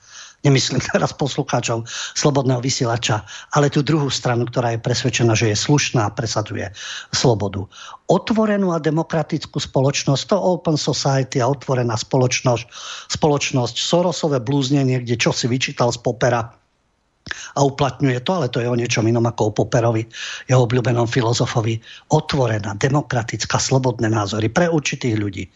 Nemyslím 0.44 0.76
teraz 0.92 1.16
poslucháčov 1.16 1.88
slobodného 2.12 2.60
vysielača, 2.60 3.24
ale 3.56 3.72
tú 3.72 3.80
druhú 3.80 4.12
stranu, 4.12 4.44
ktorá 4.44 4.76
je 4.76 4.84
presvedčená, 4.84 5.32
že 5.32 5.48
je 5.48 5.56
slušná 5.56 6.04
a 6.04 6.12
presadzuje 6.12 6.68
slobodu. 7.16 7.64
Otvorenú 8.12 8.76
a 8.76 8.78
demokratickú 8.78 9.56
spoločnosť, 9.56 10.22
to 10.28 10.36
open 10.36 10.76
society 10.76 11.40
a 11.40 11.48
otvorená 11.48 11.96
spoločnosť, 11.96 12.68
spoločnosť 13.16 13.74
Sorosové 13.80 14.44
blúznenie, 14.44 15.00
kde 15.00 15.16
čo 15.16 15.32
si 15.32 15.48
vyčítal 15.48 15.88
z 15.96 16.04
popera 16.04 16.52
a 17.56 17.64
uplatňuje 17.64 18.20
to, 18.20 18.30
ale 18.36 18.52
to 18.52 18.60
je 18.60 18.68
o 18.68 18.76
niečom 18.76 19.08
inom 19.08 19.24
ako 19.24 19.48
o 19.48 19.54
Poperovi, 19.64 20.04
jeho 20.44 20.68
obľúbenom 20.68 21.08
filozofovi. 21.08 21.80
Otvorená, 22.12 22.76
demokratická, 22.76 23.56
slobodné 23.56 24.12
názory 24.12 24.52
pre 24.52 24.68
určitých 24.68 25.16
ľudí 25.16 25.48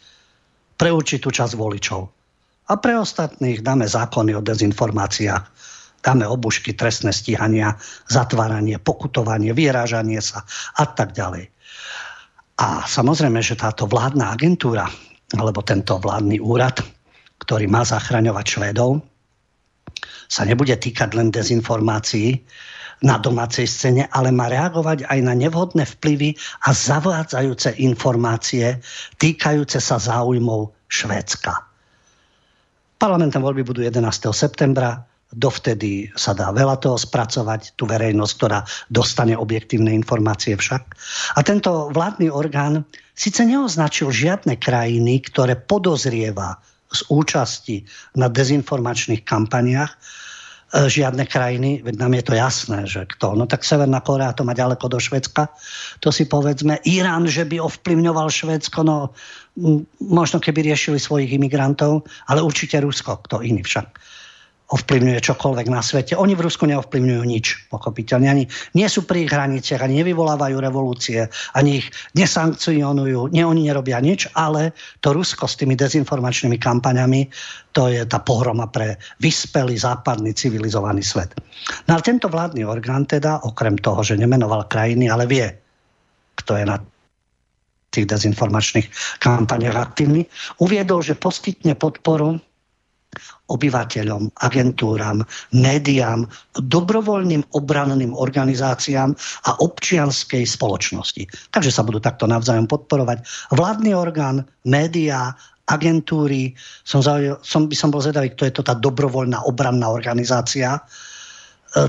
pre 0.79 0.95
určitú 0.95 1.35
časť 1.35 1.59
voličov. 1.59 2.01
A 2.69 2.73
pre 2.79 2.95
ostatných 2.95 3.61
dáme 3.65 3.91
zákony 3.91 4.39
o 4.39 4.45
dezinformáciách. 4.45 5.45
Dáme 5.99 6.25
obušky, 6.31 6.79
trestné 6.79 7.11
stíhania, 7.11 7.75
zatváranie, 8.07 8.79
pokutovanie, 8.79 9.51
vyrážanie 9.51 10.23
sa 10.23 10.47
a 10.79 10.87
tak 10.87 11.11
ďalej. 11.11 11.51
A 12.63 12.87
samozrejme, 12.87 13.43
že 13.43 13.59
táto 13.59 13.91
vládna 13.91 14.31
agentúra, 14.31 14.87
alebo 15.35 15.67
tento 15.67 15.99
vládny 15.99 16.39
úrad, 16.39 16.79
ktorý 17.43 17.67
má 17.67 17.83
zachraňovať 17.83 18.47
Švedov, 18.47 19.03
sa 20.29 20.47
nebude 20.47 20.77
týkať 20.77 21.19
len 21.19 21.35
dezinformácií, 21.35 22.39
na 23.03 23.17
domácej 23.19 23.67
scéne, 23.71 24.11
ale 24.11 24.35
má 24.35 24.51
reagovať 24.51 25.07
aj 25.07 25.19
na 25.23 25.35
nevhodné 25.35 25.87
vplyvy 25.99 26.35
a 26.67 26.75
zavádzajúce 26.75 27.79
informácie 27.79 28.83
týkajúce 29.23 29.79
sa 29.79 30.03
záujmov 30.03 30.75
Švédska. 30.91 31.69
Parlamentné 32.99 33.39
voľby 33.39 33.63
budú 33.63 33.81
11. 33.87 34.03
septembra, 34.35 35.07
dovtedy 35.31 36.11
sa 36.19 36.35
dá 36.35 36.51
veľa 36.51 36.83
toho 36.83 36.99
spracovať, 36.99 37.79
tú 37.79 37.87
verejnosť, 37.87 38.33
ktorá 38.35 38.67
dostane 38.91 39.39
objektívne 39.39 39.95
informácie 39.95 40.59
však. 40.59 40.83
A 41.37 41.41
tento 41.47 41.95
vládny 41.95 42.33
orgán 42.33 42.83
síce 43.15 43.47
neoznačil 43.47 44.11
žiadne 44.11 44.59
krajiny, 44.59 45.23
ktoré 45.23 45.55
podozrieva 45.55 46.59
z 46.89 47.05
účasti 47.13 47.85
na 48.17 48.33
dezinformačných 48.33 49.23
kampaniách, 49.23 49.93
žiadne 50.69 51.25
krajiny, 51.25 51.81
veď 51.81 51.95
nám 51.97 52.13
je 52.21 52.25
to 52.25 52.35
jasné, 52.37 52.79
že 52.85 53.09
kto. 53.17 53.33
No 53.33 53.49
tak 53.49 53.65
Severná 53.65 54.05
Korea 54.05 54.37
to 54.37 54.45
má 54.45 54.53
ďaleko 54.53 54.89
do 54.93 55.01
Švedska, 55.01 55.49
to 56.05 56.13
si 56.13 56.29
povedzme. 56.29 56.77
Irán, 56.85 57.25
že 57.25 57.49
by 57.49 57.57
ovplyvňoval 57.57 58.29
Švedsko, 58.29 58.85
no 58.85 59.17
možno 59.99 60.39
keby 60.39 60.69
riešili 60.69 61.01
svojich 61.01 61.33
imigrantov, 61.41 62.05
ale 62.29 62.45
určite 62.45 62.77
Rusko, 62.85 63.25
kto 63.25 63.41
iný 63.41 63.65
však 63.65 63.97
ovplyvňuje 64.69 65.25
čokoľvek 65.25 65.67
na 65.73 65.81
svete. 65.81 66.13
Oni 66.13 66.37
v 66.37 66.45
Rusku 66.45 66.69
neovplyvňujú 66.69 67.23
nič, 67.25 67.73
pochopiteľne. 67.73 68.29
Ani 68.29 68.45
nie 68.77 68.85
sú 68.85 69.09
pri 69.09 69.25
ich 69.25 69.33
hraniciach, 69.33 69.81
ani 69.81 70.05
nevyvolávajú 70.05 70.57
revolúcie, 70.61 71.25
ani 71.57 71.81
ich 71.81 71.89
nesankcionujú, 72.13 73.33
nie, 73.33 73.41
oni 73.49 73.73
nerobia 73.73 73.97
nič, 74.05 74.29
ale 74.37 74.77
to 75.01 75.17
Rusko 75.17 75.49
s 75.49 75.57
tými 75.57 75.73
dezinformačnými 75.73 76.61
kampaňami, 76.61 77.33
to 77.73 77.89
je 77.89 78.05
tá 78.05 78.21
pohroma 78.21 78.69
pre 78.69 79.01
vyspelý 79.25 79.81
západný 79.81 80.37
civilizovaný 80.37 81.01
svet. 81.01 81.33
No 81.89 81.97
ale 81.97 82.05
tento 82.05 82.29
vládny 82.29 82.69
orgán 82.69 83.09
teda, 83.09 83.41
okrem 83.49 83.81
toho, 83.81 84.05
že 84.05 84.21
nemenoval 84.21 84.69
krajiny, 84.69 85.09
ale 85.09 85.25
vie, 85.25 85.49
kto 86.37 86.61
je 86.61 86.65
na 86.69 86.77
tých 87.89 88.05
dezinformačných 88.05 89.17
kampaniach 89.25 89.77
aktívny, 89.81 90.29
uviedol, 90.61 91.01
že 91.01 91.17
poskytne 91.17 91.73
podporu 91.73 92.37
obyvateľom, 93.49 94.33
agentúram, 94.45 95.25
médiám, 95.55 96.29
dobrovoľným 96.59 97.55
obranným 97.57 98.13
organizáciám 98.13 99.15
a 99.47 99.51
občianskej 99.61 100.45
spoločnosti. 100.45 101.53
Takže 101.55 101.71
sa 101.73 101.87
budú 101.87 101.99
takto 102.03 102.29
navzájom 102.29 102.69
podporovať. 102.69 103.25
Vládny 103.55 103.93
orgán, 103.97 104.45
médiá, 104.69 105.33
agentúry, 105.69 106.57
som, 106.83 107.05
zauj- 107.05 107.37
som 107.45 107.69
by 107.69 107.77
som 107.77 107.93
bol 107.93 108.01
zvedavý, 108.01 108.33
kto 108.33 108.49
je 108.49 108.55
to 108.57 108.63
tá 108.65 108.73
dobrovoľná 108.73 109.45
obranná 109.45 109.93
organizácia, 109.93 110.81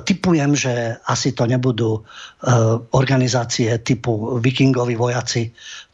typujem, 0.05 0.53
že 0.53 0.99
asi 1.07 1.33
to 1.33 1.47
nebudú 1.49 2.03
organizácie 2.91 3.79
typu 3.81 4.37
vikingovi 4.37 4.95
vojaci, 4.95 5.49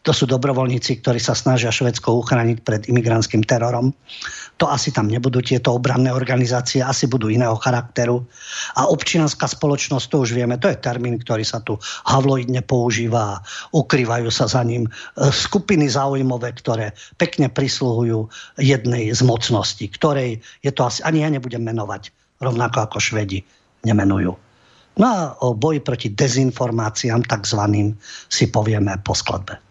to 0.05 0.13
sú 0.13 0.29
dobrovoľníci, 0.29 1.01
ktorí 1.01 1.17
sa 1.17 1.33
snažia 1.33 1.73
Švedsko 1.73 2.13
uchrániť 2.21 2.61
pred 2.61 2.85
imigrantským 2.85 3.41
terorom. 3.41 3.89
To 4.61 4.69
asi 4.69 4.93
tam 4.93 5.09
nebudú 5.09 5.41
tieto 5.41 5.73
obranné 5.73 6.13
organizácie, 6.13 6.85
asi 6.85 7.09
budú 7.09 7.33
iného 7.33 7.57
charakteru. 7.57 8.21
A 8.77 8.85
občianská 8.85 9.49
spoločnosť, 9.49 10.05
to 10.05 10.21
už 10.21 10.37
vieme, 10.37 10.61
to 10.61 10.69
je 10.69 10.77
termín, 10.77 11.17
ktorý 11.17 11.41
sa 11.41 11.57
tu 11.65 11.81
havloidne 12.05 12.61
používa 12.61 13.41
a 13.41 13.41
ukrývajú 13.73 14.29
sa 14.29 14.45
za 14.45 14.61
ním 14.61 14.85
e, 14.85 14.89
skupiny 15.33 15.89
záujmové, 15.89 16.53
ktoré 16.53 16.93
pekne 17.17 17.49
prisluhujú 17.49 18.29
jednej 18.61 19.09
z 19.09 19.21
mocností, 19.25 19.89
ktorej 19.89 20.37
je 20.61 20.69
to 20.69 20.85
asi, 20.85 21.01
ani 21.01 21.25
ja 21.25 21.33
nebudem 21.33 21.65
menovať, 21.65 22.13
rovnako 22.45 22.77
ako 22.85 22.97
Švedi 23.01 23.41
nemenujú. 23.85 24.33
No 24.95 25.05
a 25.05 25.35
o 25.43 25.53
boji 25.53 25.83
proti 25.83 26.07
dezinformáciám 26.15 27.27
takzvaným 27.27 27.93
si 28.31 28.47
povieme 28.47 28.95
po 29.03 29.11
skladbe. 29.11 29.64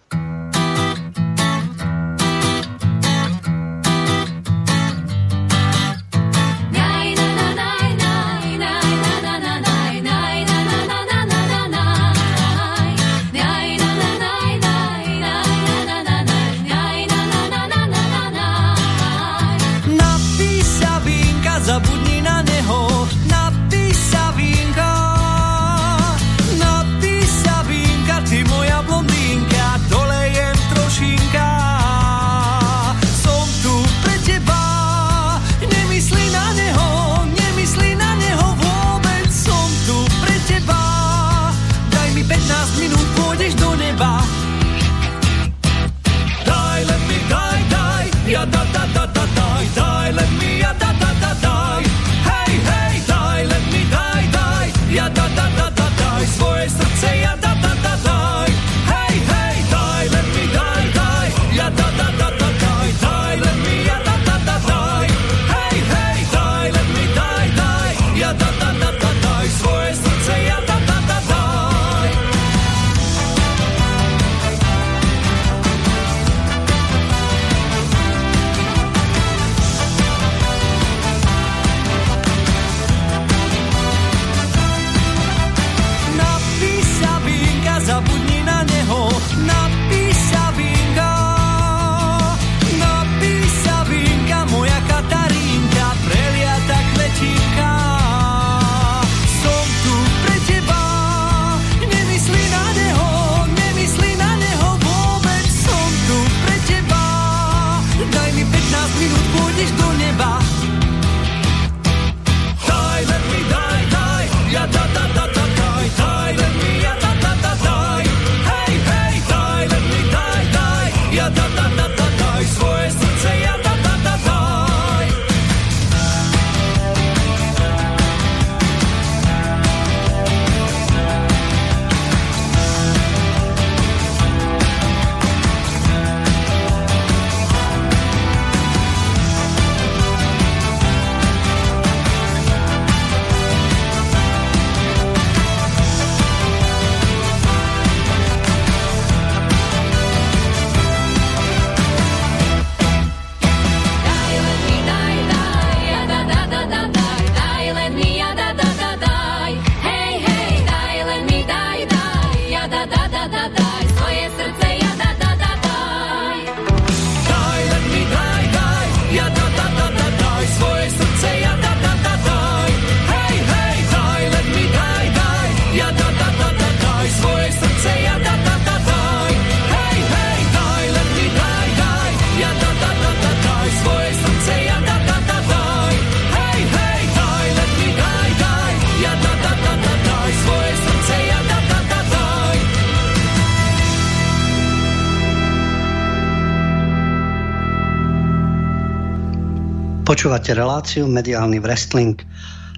Počúvate 200.25 200.57
reláciu 200.57 201.05
Mediálny 201.05 201.61
wrestling. 201.61 202.17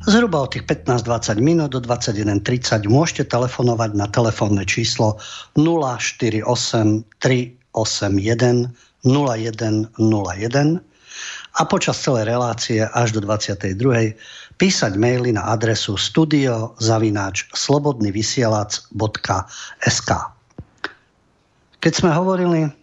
Zhruba 0.03 0.51
od 0.51 0.59
tých 0.59 0.67
15-20 0.67 1.39
minút 1.39 1.71
do 1.71 1.79
21.30 1.79 2.91
môžete 2.91 3.31
telefonovať 3.31 3.95
na 3.95 4.11
telefónne 4.11 4.67
číslo 4.67 5.15
048 5.55 6.43
381 7.23 8.67
0101 9.07 9.95
a 11.55 11.61
počas 11.71 12.03
celej 12.03 12.27
relácie 12.27 12.83
až 12.83 13.15
do 13.15 13.23
22. 13.23 13.79
písať 14.59 14.99
maily 14.99 15.39
na 15.39 15.47
adresu 15.47 15.95
studiozavináč 15.95 17.47
slobodnyvysielac.sk 17.55 20.11
Keď 21.79 21.93
sme 21.95 22.11
hovorili 22.11 22.75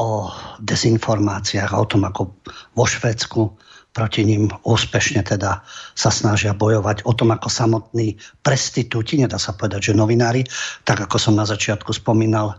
o 0.00 0.32
dezinformáciách, 0.64 1.76
o 1.76 1.84
tom, 1.84 2.08
ako 2.08 2.32
vo 2.72 2.84
Švedsku 2.88 3.52
proti 3.92 4.24
ním 4.24 4.48
úspešne 4.64 5.20
teda 5.20 5.60
sa 5.92 6.10
snažia 6.14 6.56
bojovať 6.56 7.04
o 7.04 7.12
tom, 7.12 7.36
ako 7.36 7.52
samotní 7.52 8.16
prestitúti, 8.40 9.20
nedá 9.20 9.36
sa 9.36 9.52
povedať, 9.52 9.92
že 9.92 9.98
novinári, 9.98 10.46
tak 10.88 11.04
ako 11.04 11.20
som 11.20 11.34
na 11.36 11.44
začiatku 11.44 11.92
spomínal, 11.92 12.56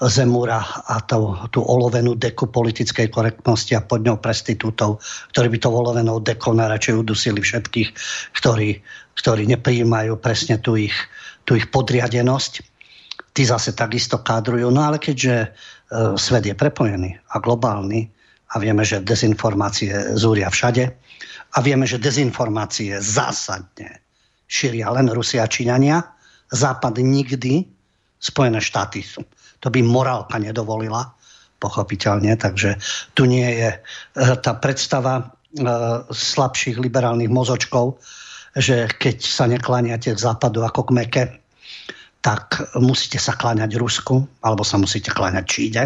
Zemura 0.00 0.64
a 0.64 1.04
tú, 1.04 1.36
tú 1.52 1.60
olovenú 1.60 2.16
deku 2.16 2.48
politickej 2.48 3.12
korektnosti 3.12 3.76
a 3.76 3.84
pod 3.84 4.00
ňou 4.00 4.16
prestitútov, 4.16 5.04
ktorí 5.36 5.52
by 5.52 5.58
to 5.60 5.68
olovenou 5.68 6.24
dekou 6.24 6.56
najradšej 6.56 7.04
udusili 7.04 7.44
všetkých, 7.44 7.88
ktorí, 8.32 8.80
ktorí 9.20 9.44
neprijímajú 9.52 10.16
presne 10.16 10.56
tú 10.56 10.80
ich, 10.80 10.96
tú 11.44 11.52
ich 11.52 11.68
podriadenosť. 11.68 12.64
Tí 13.30 13.42
zase 13.46 13.72
takisto 13.72 14.20
kádrujú. 14.20 14.68
No 14.74 14.82
ale 14.82 14.98
keďže 14.98 15.54
E, 15.90 16.14
svet 16.14 16.46
je 16.46 16.54
prepojený 16.54 17.18
a 17.34 17.42
globálny 17.42 18.06
a 18.54 18.62
vieme, 18.62 18.86
že 18.86 19.02
dezinformácie 19.02 20.14
zúria 20.14 20.46
všade 20.46 20.86
a 21.50 21.58
vieme, 21.58 21.82
že 21.82 21.98
dezinformácie 21.98 22.94
zásadne 23.02 23.98
šíria 24.46 24.86
len 24.94 25.10
Rusia 25.10 25.42
a 25.42 25.50
Číňania. 25.50 25.98
Západ 26.54 27.02
nikdy, 27.02 27.66
Spojené 28.22 28.62
štáty 28.62 29.02
sú. 29.02 29.26
To 29.62 29.68
by 29.70 29.82
morálka 29.82 30.38
nedovolila, 30.38 31.10
pochopiteľne, 31.58 32.38
takže 32.38 32.78
tu 33.18 33.26
nie 33.26 33.50
je 33.58 33.70
e, 33.74 33.78
tá 34.14 34.52
predstava 34.62 35.14
e, 35.18 35.24
slabších 36.06 36.78
liberálnych 36.78 37.34
mozočkov, 37.34 37.98
že 38.54 38.86
keď 38.94 39.16
sa 39.26 39.50
nekláňate 39.50 40.14
k 40.14 40.22
západu 40.22 40.62
ako 40.62 40.86
k 40.86 40.94
meke, 40.94 41.22
tak 42.20 42.60
musíte 42.76 43.16
sa 43.16 43.32
kláňať 43.32 43.80
Rusku, 43.80 44.24
alebo 44.44 44.60
sa 44.64 44.76
musíte 44.76 45.08
kláňať 45.12 45.44
Číde, 45.48 45.84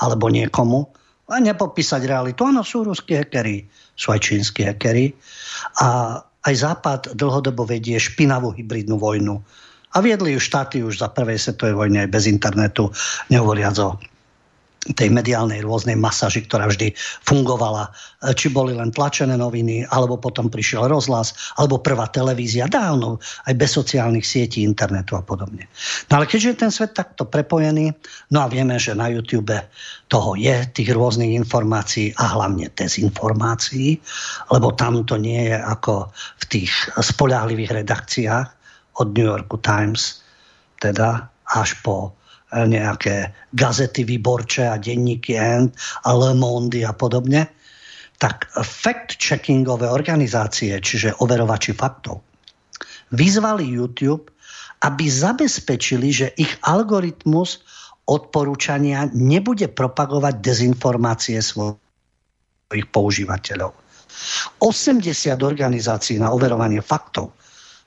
alebo 0.00 0.28
niekomu 0.28 0.88
a 1.30 1.38
nepopísať 1.38 2.02
realitu. 2.10 2.42
Áno, 2.42 2.66
sú 2.66 2.82
ruskí 2.82 3.14
hekery, 3.14 3.62
sú 3.94 4.10
aj 4.10 4.20
čínsky 4.20 4.66
hekery. 4.66 5.14
A 5.78 6.18
aj 6.20 6.54
Západ 6.58 7.14
dlhodobo 7.14 7.62
vedie 7.62 7.96
špinavú 8.02 8.50
hybridnú 8.50 8.98
vojnu. 8.98 9.38
A 9.94 9.96
viedli 10.02 10.34
ju 10.34 10.40
štáty 10.42 10.82
už 10.82 11.02
za 11.02 11.10
prvej 11.10 11.38
svetovej 11.38 11.74
vojny 11.74 11.96
aj 12.06 12.08
bez 12.10 12.24
internetu, 12.26 12.90
nehovoriac 13.30 13.78
o 13.78 13.98
tej 14.80 15.12
mediálnej 15.12 15.60
rôznej 15.60 15.92
masaži, 15.92 16.40
ktorá 16.48 16.64
vždy 16.72 16.96
fungovala. 17.28 17.92
Či 18.32 18.48
boli 18.48 18.72
len 18.72 18.88
tlačené 18.88 19.36
noviny, 19.36 19.84
alebo 19.92 20.16
potom 20.16 20.48
prišiel 20.48 20.88
rozhlas, 20.88 21.36
alebo 21.60 21.76
prvá 21.84 22.08
televízia, 22.08 22.64
dávno, 22.64 23.20
aj 23.44 23.54
bez 23.60 23.76
sociálnych 23.76 24.24
sietí, 24.24 24.64
internetu 24.64 25.20
a 25.20 25.22
podobne. 25.24 25.68
No 26.08 26.20
ale 26.20 26.24
keďže 26.24 26.48
je 26.48 26.60
ten 26.64 26.72
svet 26.72 26.96
takto 26.96 27.28
prepojený, 27.28 27.92
no 28.32 28.40
a 28.40 28.48
vieme, 28.48 28.80
že 28.80 28.96
na 28.96 29.12
YouTube 29.12 29.52
toho 30.08 30.32
je, 30.32 30.64
tých 30.72 30.96
rôznych 30.96 31.36
informácií 31.36 32.16
a 32.16 32.40
hlavne 32.40 32.72
dezinformácií, 32.72 34.00
lebo 34.48 34.72
tam 34.72 35.04
to 35.04 35.20
nie 35.20 35.52
je 35.52 35.58
ako 35.60 36.08
v 36.40 36.44
tých 36.48 36.72
spoľahlivých 36.96 37.84
redakciách 37.84 38.48
od 38.96 39.06
New 39.12 39.28
York 39.28 39.52
Times, 39.60 40.24
teda 40.80 41.28
až 41.52 41.76
po 41.84 42.16
nejaké 42.54 43.30
gazety 43.54 44.02
výborče 44.02 44.66
a 44.66 44.76
denníky 44.76 45.38
End 45.38 45.74
a 46.06 46.10
Le 46.14 46.34
Monde 46.34 46.82
a 46.82 46.90
podobne, 46.90 47.46
tak 48.20 48.50
fact-checkingové 48.52 49.88
organizácie, 49.88 50.76
čiže 50.76 51.16
overovači 51.24 51.72
faktov, 51.72 52.20
vyzvali 53.16 53.64
YouTube, 53.64 54.28
aby 54.84 55.04
zabezpečili, 55.08 56.08
že 56.12 56.26
ich 56.36 56.52
algoritmus 56.68 57.64
odporúčania 58.10 59.08
nebude 59.14 59.70
propagovať 59.70 60.42
dezinformácie 60.42 61.38
svojich 61.38 62.86
používateľov. 62.90 63.72
80 64.58 65.06
organizácií 65.40 66.18
na 66.18 66.34
overovanie 66.34 66.82
faktov, 66.82 67.32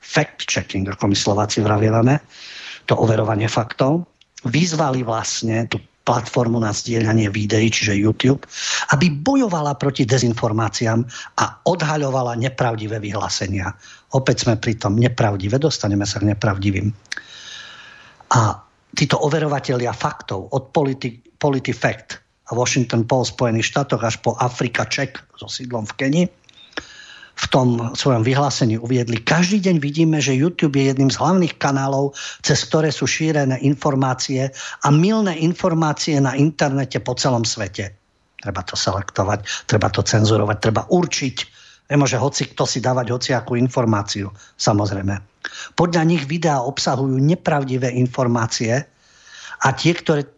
fact-checking, 0.00 0.88
ako 0.88 1.12
my 1.12 1.16
Slováci 1.16 1.60
vravievame, 1.60 2.18
to 2.88 2.96
overovanie 2.96 3.46
faktov, 3.46 4.08
vyzvali 4.44 5.04
vlastne 5.04 5.68
tú 5.68 5.80
platformu 6.04 6.60
na 6.60 6.68
zdieľanie 6.68 7.32
videí, 7.32 7.72
čiže 7.72 7.96
YouTube, 7.96 8.44
aby 8.92 9.08
bojovala 9.08 9.72
proti 9.80 10.04
dezinformáciám 10.04 11.00
a 11.40 11.44
odhaľovala 11.64 12.36
nepravdivé 12.36 13.00
vyhlásenia. 13.00 13.72
Opäť 14.12 14.44
sme 14.44 14.60
pri 14.60 14.76
tom 14.76 15.00
nepravdivé, 15.00 15.56
dostaneme 15.56 16.04
sa 16.04 16.20
k 16.20 16.28
nepravdivým. 16.36 16.92
A 18.36 18.40
títo 18.92 19.16
overovatelia 19.24 19.96
faktov 19.96 20.52
od 20.52 20.70
Polity, 20.70 21.24
PolitiFact 21.40 22.08
a 22.44 22.50
Washington 22.52 23.08
Post 23.08 23.34
v 23.34 23.36
Spojených 23.40 23.72
štátoch 23.72 24.04
až 24.04 24.20
po 24.20 24.36
Afrika 24.36 24.84
Check 24.84 25.16
so 25.40 25.48
sídlom 25.48 25.88
v 25.88 25.96
Kenii, 25.96 26.26
v 27.44 27.46
tom 27.52 27.68
svojom 27.92 28.24
vyhlásení 28.24 28.80
uviedli. 28.80 29.20
Každý 29.20 29.60
deň 29.60 29.76
vidíme, 29.76 30.16
že 30.16 30.32
YouTube 30.32 30.80
je 30.80 30.88
jedným 30.88 31.12
z 31.12 31.20
hlavných 31.20 31.60
kanálov, 31.60 32.16
cez 32.40 32.64
ktoré 32.64 32.88
sú 32.88 33.04
šírené 33.04 33.60
informácie 33.60 34.48
a 34.80 34.88
milné 34.88 35.36
informácie 35.44 36.16
na 36.24 36.32
internete 36.32 37.04
po 37.04 37.12
celom 37.12 37.44
svete. 37.44 37.92
Treba 38.40 38.64
to 38.64 38.80
selektovať, 38.80 39.68
treba 39.68 39.92
to 39.92 40.00
cenzurovať, 40.00 40.56
treba 40.56 40.88
určiť. 40.88 41.36
Nemôže 41.92 42.16
hoci 42.16 42.48
kto 42.48 42.64
si 42.64 42.80
dávať 42.80 43.12
hociakú 43.12 43.60
informáciu, 43.60 44.32
samozrejme. 44.56 45.20
Podľa 45.76 46.02
nich 46.08 46.24
videá 46.24 46.64
obsahujú 46.64 47.20
nepravdivé 47.20 47.92
informácie 47.92 48.72
a 49.60 49.68
tie, 49.76 49.92
ktoré 49.92 50.24
e, 50.24 50.30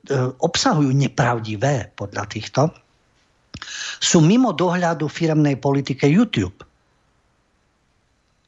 obsahujú 0.42 0.90
nepravdivé 0.90 1.94
podľa 1.94 2.26
týchto, 2.26 2.74
sú 4.02 4.18
mimo 4.26 4.50
dohľadu 4.50 5.06
firmnej 5.06 5.54
politike 5.62 6.10
YouTube 6.10 6.66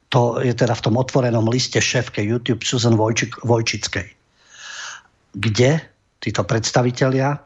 to 0.09 0.41
je 0.41 0.53
teda 0.57 0.73
v 0.73 0.83
tom 0.89 0.95
otvorenom 0.97 1.45
liste 1.49 1.77
šéfke 1.77 2.21
YouTube 2.25 2.65
Susan 2.65 2.97
Vojčik, 2.97 3.45
Vojčickej, 3.45 4.07
kde 5.37 5.71
títo 6.19 6.41
predstavitelia 6.43 7.37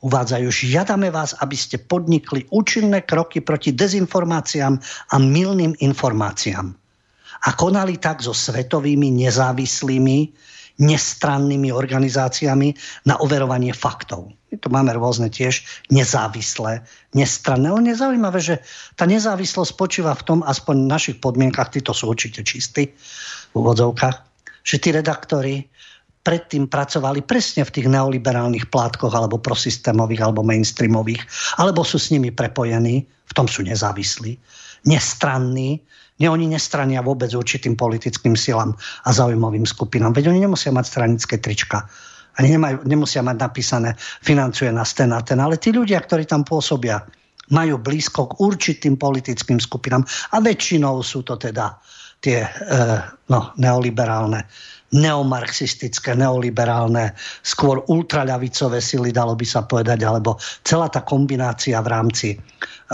uvádzajú, 0.00 0.48
žiadame 0.48 1.12
vás, 1.12 1.36
aby 1.40 1.56
ste 1.56 1.76
podnikli 1.80 2.48
účinné 2.52 3.04
kroky 3.04 3.40
proti 3.44 3.72
dezinformáciám 3.72 4.74
a 5.12 5.16
milným 5.16 5.76
informáciám 5.80 6.72
a 7.40 7.48
konali 7.56 7.96
tak 7.96 8.20
so 8.20 8.36
svetovými 8.36 9.12
nezávislými 9.24 10.18
nestrannými 10.80 11.68
organizáciami 11.68 12.68
na 13.04 13.20
overovanie 13.20 13.76
faktov. 13.76 14.32
Tu 14.50 14.68
máme 14.68 14.90
rôzne 14.98 15.30
tiež 15.30 15.62
nezávislé, 15.94 16.82
nestranné. 17.14 17.70
Ale 17.70 17.94
nezaujímavé, 17.94 18.42
že 18.42 18.58
tá 18.98 19.06
nezávislosť 19.06 19.70
spočíva 19.70 20.12
v 20.18 20.26
tom, 20.26 20.38
aspoň 20.42 20.74
v 20.86 20.90
našich 20.90 21.16
podmienkach, 21.22 21.70
títo 21.70 21.94
sú 21.94 22.10
určite 22.10 22.42
čistí 22.42 22.90
v 23.50 23.54
úvodzovkách, 23.54 24.16
že 24.66 24.76
tí 24.82 24.90
redaktori 24.90 25.70
predtým 26.20 26.68
pracovali 26.68 27.24
presne 27.24 27.64
v 27.64 27.72
tých 27.72 27.86
neoliberálnych 27.88 28.68
plátkoch 28.68 29.14
alebo 29.14 29.40
prosystémových 29.40 30.20
alebo 30.20 30.44
mainstreamových, 30.44 31.22
alebo 31.56 31.80
sú 31.80 31.96
s 31.96 32.12
nimi 32.12 32.28
prepojení, 32.28 33.06
v 33.06 33.32
tom 33.32 33.48
sú 33.48 33.64
nezávislí, 33.64 34.36
nestranní, 34.84 35.80
nie, 36.20 36.28
oni 36.28 36.52
nestrania 36.52 37.00
vôbec 37.00 37.32
určitým 37.32 37.80
politickým 37.80 38.36
silám 38.36 38.76
a 38.76 39.10
zaujímavým 39.10 39.64
skupinám. 39.64 40.12
Veď 40.12 40.28
oni 40.28 40.44
nemusia 40.44 40.68
mať 40.68 40.84
stranické 40.84 41.40
trička. 41.40 41.88
Ani 42.40 42.56
nemajú, 42.56 42.88
nemusia 42.88 43.20
mať 43.20 43.36
napísané 43.36 43.92
financuje 44.24 44.72
na 44.72 44.80
ten 44.88 45.12
a 45.12 45.20
ten. 45.20 45.36
Ale 45.36 45.60
tí 45.60 45.76
ľudia, 45.76 46.00
ktorí 46.00 46.24
tam 46.24 46.40
pôsobia, 46.40 47.04
majú 47.52 47.76
blízko 47.76 48.32
k 48.32 48.32
určitým 48.40 48.96
politickým 48.96 49.60
skupinám. 49.60 50.08
A 50.32 50.40
väčšinou 50.40 51.04
sú 51.04 51.20
to 51.20 51.36
teda 51.36 51.76
tie 52.24 52.40
e, 52.40 52.50
no, 53.28 53.52
neoliberálne 53.60 54.48
neomarxistické, 54.90 56.18
neoliberálne, 56.18 57.14
skôr 57.46 57.86
ultraľavicové 57.86 58.82
sily, 58.82 59.14
dalo 59.14 59.38
by 59.38 59.46
sa 59.46 59.62
povedať, 59.62 60.02
alebo 60.02 60.34
celá 60.66 60.90
tá 60.90 61.06
kombinácia 61.06 61.78
v 61.78 61.88
rámci 61.94 62.28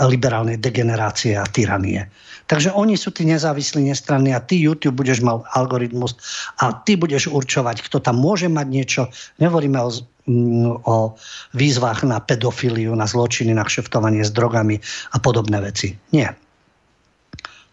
liberálnej 0.05 0.61
degenerácie 0.61 1.33
a 1.33 1.45
tyranie. 1.49 2.05
Takže 2.47 2.71
oni 2.71 2.95
sú 2.95 3.11
tí 3.11 3.27
nezávislí, 3.27 3.83
nestranní 3.91 4.31
a 4.31 4.39
ty 4.39 4.55
YouTube 4.55 5.03
budeš 5.03 5.19
mal 5.19 5.43
algoritmus 5.51 6.15
a 6.63 6.71
ty 6.71 6.95
budeš 6.95 7.27
určovať, 7.27 7.83
kto 7.83 7.99
tam 7.99 8.23
môže 8.23 8.47
mať 8.47 8.67
niečo. 8.71 9.01
Nehovoríme 9.43 9.75
o, 9.83 9.91
mm, 10.31 10.87
o 10.87 11.19
výzvach 11.51 12.07
na 12.07 12.23
pedofíliu, 12.23 12.95
na 12.95 13.03
zločiny, 13.03 13.51
na 13.51 13.67
kšeftovanie 13.67 14.23
s 14.23 14.31
drogami 14.31 14.79
a 15.11 15.17
podobné 15.19 15.59
veci. 15.59 15.91
Nie. 16.15 16.31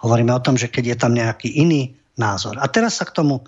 Hovoríme 0.03 0.35
o 0.35 0.43
tom, 0.43 0.59
že 0.59 0.67
keď 0.67 0.85
je 0.91 0.97
tam 0.99 1.15
nejaký 1.15 1.55
iný 1.55 1.95
názor. 2.19 2.59
A 2.59 2.67
teraz 2.67 2.99
sa 2.99 3.07
k 3.07 3.15
tomu 3.15 3.47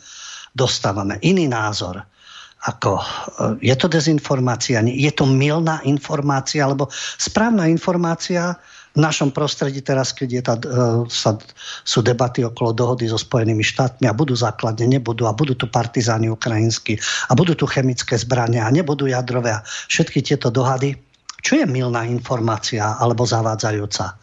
dostávame. 0.54 1.18
Iný 1.26 1.50
názor 1.50 2.06
ako 2.66 2.98
e, 2.98 3.04
je 3.62 3.74
to 3.76 3.86
dezinformácia, 3.86 4.82
je 4.82 5.12
to 5.12 5.28
milná 5.28 5.84
informácia, 5.86 6.64
alebo 6.66 6.90
správna 7.20 7.68
informácia 7.70 8.56
v 8.96 9.04
našom 9.04 9.28
prostredí 9.28 9.84
teraz, 9.84 10.16
keď 10.16 10.28
je 10.32 10.42
tá, 10.42 10.54
e, 10.56 10.64
sa, 11.12 11.36
sú 11.84 12.00
debaty 12.00 12.40
okolo 12.48 12.72
dohody 12.72 13.04
so 13.04 13.20
Spojenými 13.20 13.60
štátmi 13.60 14.08
a 14.08 14.16
budú 14.16 14.32
základne, 14.32 14.88
nebudú 14.88 15.28
a 15.28 15.36
budú 15.36 15.52
tu 15.52 15.68
partizáni 15.68 16.32
ukrajinskí 16.32 16.96
a 17.28 17.36
budú 17.36 17.52
tu 17.52 17.68
chemické 17.68 18.16
zbrania 18.16 18.64
a 18.64 18.72
nebudú 18.72 19.04
jadrové 19.04 19.52
a 19.52 19.64
všetky 19.92 20.24
tieto 20.24 20.48
dohady. 20.48 20.96
Čo 21.44 21.60
je 21.60 21.66
milná 21.68 22.08
informácia 22.08 22.96
alebo 22.96 23.28
zavádzajúca? 23.28 24.16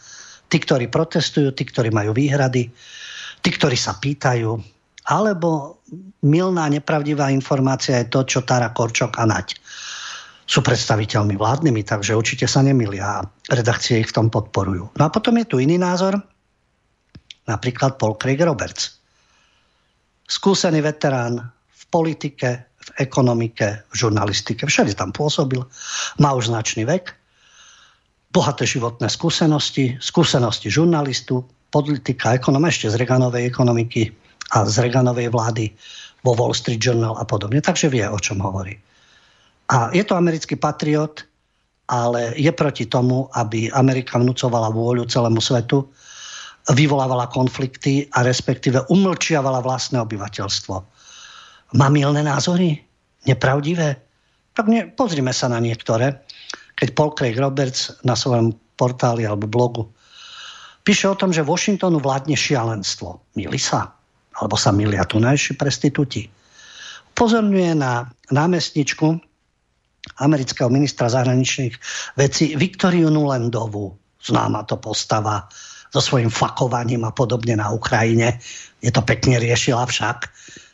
Tí, 0.50 0.58
ktorí 0.58 0.90
protestujú, 0.90 1.54
tí, 1.54 1.64
ktorí 1.70 1.94
majú 1.94 2.18
výhrady, 2.18 2.74
tí, 3.46 3.50
ktorí 3.54 3.78
sa 3.78 3.94
pýtajú, 3.96 4.58
alebo 5.14 5.80
milná, 6.26 6.66
nepravdivá 6.74 7.30
informácia 7.30 8.02
je 8.02 8.10
to, 8.10 8.26
čo 8.26 8.40
Tara 8.42 8.74
Korčok 8.74 9.22
a 9.22 9.26
Nať 9.30 9.62
sú 10.44 10.60
predstaviteľmi 10.60 11.40
vládnymi, 11.40 11.82
takže 11.88 12.16
určite 12.16 12.46
sa 12.48 12.60
nemilia 12.60 13.20
a 13.20 13.26
redakcie 13.52 14.04
ich 14.04 14.12
v 14.12 14.16
tom 14.22 14.28
podporujú. 14.28 14.92
No 15.00 15.04
a 15.08 15.14
potom 15.14 15.40
je 15.40 15.48
tu 15.48 15.56
iný 15.60 15.80
názor, 15.80 16.20
napríklad 17.48 17.96
Paul 17.96 18.20
Craig 18.20 18.40
Roberts. 18.44 19.00
Skúsený 20.28 20.84
veterán 20.84 21.40
v 21.52 21.84
politike, 21.92 22.50
v 22.80 22.90
ekonomike, 23.00 23.88
v 23.92 23.94
žurnalistike, 23.96 24.68
všade 24.68 24.96
tam 24.96 25.16
pôsobil, 25.16 25.64
má 26.20 26.36
už 26.36 26.52
značný 26.52 26.84
vek, 26.84 27.16
bohaté 28.34 28.66
životné 28.66 29.08
skúsenosti, 29.08 29.96
skúsenosti 30.02 30.68
žurnalistu, 30.68 31.46
politika, 31.70 32.34
ekonóma 32.36 32.70
ešte 32.70 32.90
z 32.90 32.98
Reganovej 32.98 33.46
ekonomiky 33.46 34.10
a 34.58 34.66
z 34.66 34.90
Reganovej 34.90 35.30
vlády 35.30 35.70
vo 36.26 36.34
Wall 36.34 36.54
Street 36.54 36.82
Journal 36.82 37.18
a 37.18 37.26
podobne. 37.26 37.62
Takže 37.62 37.90
vie, 37.94 38.06
o 38.06 38.18
čom 38.18 38.42
hovorí. 38.42 38.74
A 39.74 39.90
je 39.90 40.06
to 40.06 40.14
americký 40.14 40.54
patriot, 40.54 41.26
ale 41.90 42.38
je 42.38 42.54
proti 42.54 42.86
tomu, 42.86 43.26
aby 43.34 43.74
Amerika 43.74 44.22
vnúcovala 44.22 44.70
vôľu 44.70 45.10
celému 45.10 45.42
svetu, 45.42 45.90
vyvolávala 46.72 47.28
konflikty 47.34 48.08
a 48.14 48.22
respektíve 48.24 48.86
umlčiavala 48.88 49.66
vlastné 49.66 50.00
obyvateľstvo. 50.00 50.76
Má 51.74 51.88
milné 51.90 52.22
názory? 52.22 52.78
Nepravdivé? 53.26 53.98
Tak 54.54 54.70
ne, 54.70 54.86
pozrime 54.94 55.34
sa 55.34 55.50
na 55.50 55.58
niektoré. 55.58 56.14
Keď 56.78 56.94
Paul 56.94 57.18
Craig 57.18 57.36
Roberts 57.36 57.98
na 58.06 58.14
svojom 58.14 58.54
portáli 58.78 59.26
alebo 59.26 59.50
blogu 59.50 59.90
píše 60.86 61.10
o 61.10 61.18
tom, 61.18 61.34
že 61.34 61.44
Washingtonu 61.44 61.98
vládne 61.98 62.38
šialenstvo. 62.38 63.20
Mili 63.40 63.58
sa? 63.58 63.90
Alebo 64.38 64.60
sa 64.60 64.70
milia 64.70 65.08
tunajší 65.08 65.58
prestitúti? 65.58 66.28
Pozorňuje 67.18 67.74
na 67.78 68.10
námestničku 68.30 69.33
amerického 70.20 70.70
ministra 70.70 71.08
zahraničných 71.10 71.76
vecí 72.20 72.54
Viktoriu 72.60 73.08
Nulandovú. 73.10 73.96
Známa 74.24 74.64
to 74.68 74.80
postava 74.80 75.48
so 75.94 76.00
svojím 76.02 76.32
fakovaním 76.32 77.08
a 77.08 77.16
podobne 77.16 77.60
na 77.60 77.72
Ukrajine. 77.72 78.40
Je 78.84 78.92
to 78.92 79.04
pekne 79.06 79.40
riešila 79.40 79.86
však 79.86 80.32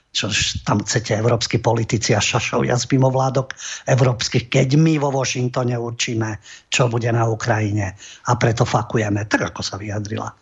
čo 0.10 0.26
tam 0.66 0.82
chcete 0.82 1.14
európsky 1.14 1.62
politici 1.62 2.18
a 2.18 2.22
šašovia 2.22 2.74
z 2.82 2.90
mimovládok 2.98 3.54
európskych, 3.86 4.50
keď 4.50 4.74
my 4.82 4.98
vo 4.98 5.14
Washingtone 5.14 5.78
určíme, 5.78 6.42
čo 6.74 6.90
bude 6.90 7.14
na 7.14 7.30
Ukrajine 7.30 7.94
a 8.26 8.32
preto 8.34 8.66
fakujeme, 8.66 9.30
tak 9.30 9.54
ako 9.54 9.62
sa 9.62 9.78
vyjadrila. 9.78 10.34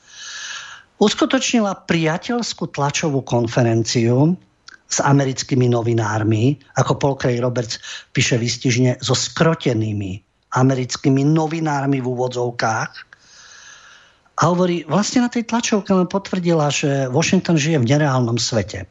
Uskutočnila 0.98 1.84
priateľskú 1.86 2.74
tlačovú 2.74 3.22
konferenciu 3.22 4.34
s 4.88 5.04
americkými 5.04 5.68
novinármi, 5.68 6.56
ako 6.80 6.96
Paul 6.96 7.16
Craig 7.20 7.44
Roberts 7.44 7.80
píše 8.16 8.40
výstižne, 8.40 9.04
so 9.04 9.12
skrotenými 9.14 10.24
americkými 10.56 11.28
novinármi 11.28 12.00
v 12.00 12.08
úvodzovkách. 12.08 12.92
A 14.38 14.42
hovorí, 14.54 14.86
vlastne 14.86 15.26
na 15.26 15.30
tej 15.34 15.50
tlačovke 15.50 15.92
len 15.92 16.08
potvrdila, 16.08 16.70
že 16.72 17.10
Washington 17.12 17.58
žije 17.58 17.82
v 17.84 17.90
nereálnom 17.90 18.38
svete. 18.38 18.86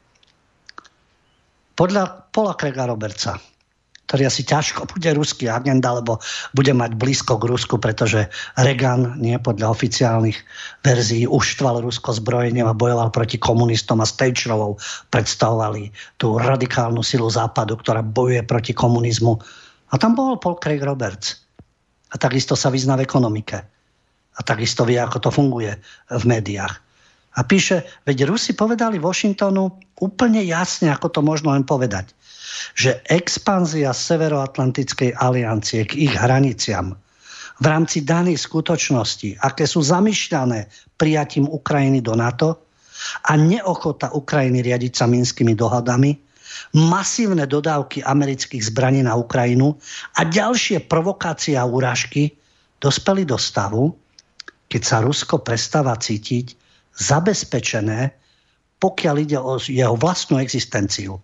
Podľa 1.79 2.33
Paula 2.35 2.57
Craiga 2.59 2.89
Robertsa, 2.89 3.39
ktorý 4.07 4.31
asi 4.31 4.47
ťažko 4.47 4.87
bude 4.87 5.11
ruský 5.19 5.51
agent, 5.51 5.83
alebo 5.83 6.23
bude 6.55 6.71
mať 6.71 6.95
blízko 6.95 7.43
k 7.43 7.51
Rusku, 7.51 7.75
pretože 7.83 8.31
Reagan, 8.55 9.19
nie 9.19 9.35
podľa 9.43 9.75
oficiálnych 9.75 10.39
verzií, 10.87 11.27
uštval 11.27 11.83
Rusko 11.83 12.15
zbrojením 12.15 12.71
a 12.71 12.79
bojoval 12.79 13.11
proti 13.11 13.43
komunistom 13.43 13.99
a 13.99 14.07
Stejčrovou 14.07 14.79
predstavovali 15.11 15.91
tú 16.23 16.39
radikálnu 16.39 17.03
silu 17.03 17.27
západu, 17.27 17.75
ktorá 17.75 18.07
bojuje 18.07 18.47
proti 18.47 18.71
komunizmu. 18.71 19.43
A 19.91 19.95
tam 19.99 20.15
bol 20.15 20.39
Paul 20.39 20.63
Craig 20.63 20.81
Roberts. 20.87 21.43
A 22.15 22.17
takisto 22.17 22.55
sa 22.55 22.71
vyzná 22.71 22.95
v 22.95 23.03
ekonomike. 23.03 23.59
A 24.39 24.41
takisto 24.47 24.87
vie, 24.87 25.03
ako 25.03 25.19
to 25.19 25.31
funguje 25.35 25.75
v 26.15 26.23
médiách. 26.23 26.79
A 27.37 27.45
píše, 27.45 27.85
veď 28.07 28.31
Rusi 28.31 28.55
povedali 28.55 29.03
Washingtonu 29.03 29.69
úplne 30.01 30.41
jasne, 30.47 30.89
ako 30.95 31.11
to 31.11 31.21
možno 31.21 31.53
len 31.53 31.67
povedať 31.67 32.17
že 32.77 33.01
expanzia 33.09 33.93
Severoatlantickej 33.93 35.17
aliancie 35.17 35.85
k 35.85 36.09
ich 36.09 36.15
hraniciam 36.15 36.97
v 37.57 37.67
rámci 37.67 38.05
daných 38.05 38.45
skutočností, 38.45 39.41
aké 39.41 39.65
sú 39.65 39.81
zamýšľané 39.81 40.69
prijatím 41.01 41.49
Ukrajiny 41.49 42.05
do 42.05 42.13
NATO 42.13 42.69
a 43.25 43.37
neochota 43.37 44.13
Ukrajiny 44.13 44.61
riadiť 44.61 44.93
sa 44.93 45.07
minskými 45.09 45.57
dohadami, 45.57 46.17
masívne 46.77 47.45
dodávky 47.45 48.05
amerických 48.05 48.73
zbraní 48.73 49.05
na 49.05 49.17
Ukrajinu 49.17 49.77
a 50.17 50.25
ďalšie 50.25 50.85
provokácie 50.89 51.57
a 51.57 51.69
úražky 51.69 52.33
dospeli 52.81 53.25
do 53.25 53.41
stavu, 53.41 53.93
keď 54.69 54.83
sa 54.83 54.97
Rusko 55.05 55.41
prestáva 55.41 55.97
cítiť 55.97 56.57
zabezpečené, 56.97 58.13
pokiaľ 58.81 59.17
ide 59.21 59.39
o 59.41 59.57
jeho 59.61 59.97
vlastnú 59.97 60.41
existenciu 60.41 61.21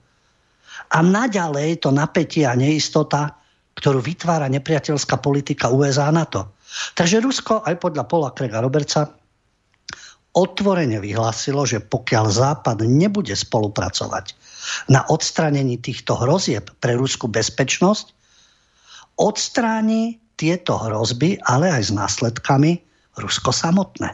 a 0.93 0.99
naďalej 1.01 1.81
to 1.81 1.89
napätie 1.89 2.45
a 2.45 2.53
neistota, 2.53 3.33
ktorú 3.73 4.05
vytvára 4.05 4.53
nepriateľská 4.53 5.17
politika 5.25 5.73
USA 5.73 6.13
na 6.13 6.29
to. 6.29 6.45
Takže 6.93 7.25
Rusko, 7.25 7.65
aj 7.65 7.81
podľa 7.81 8.05
Paula 8.05 8.31
Krega 8.37 8.61
Roberta, 8.61 9.09
otvorene 10.37 11.01
vyhlásilo, 11.01 11.65
že 11.65 11.81
pokiaľ 11.81 12.27
Západ 12.29 12.85
nebude 12.85 13.33
spolupracovať 13.33 14.37
na 14.93 15.05
odstránení 15.09 15.81
týchto 15.81 16.17
hrozieb 16.17 16.69
pre 16.81 16.97
ruskú 16.97 17.29
bezpečnosť, 17.29 18.13
odstráni 19.21 20.21
tieto 20.37 20.81
hrozby, 20.81 21.41
ale 21.45 21.73
aj 21.73 21.83
s 21.89 21.93
následkami 21.93 22.81
Rusko 23.21 23.53
samotné. 23.53 24.11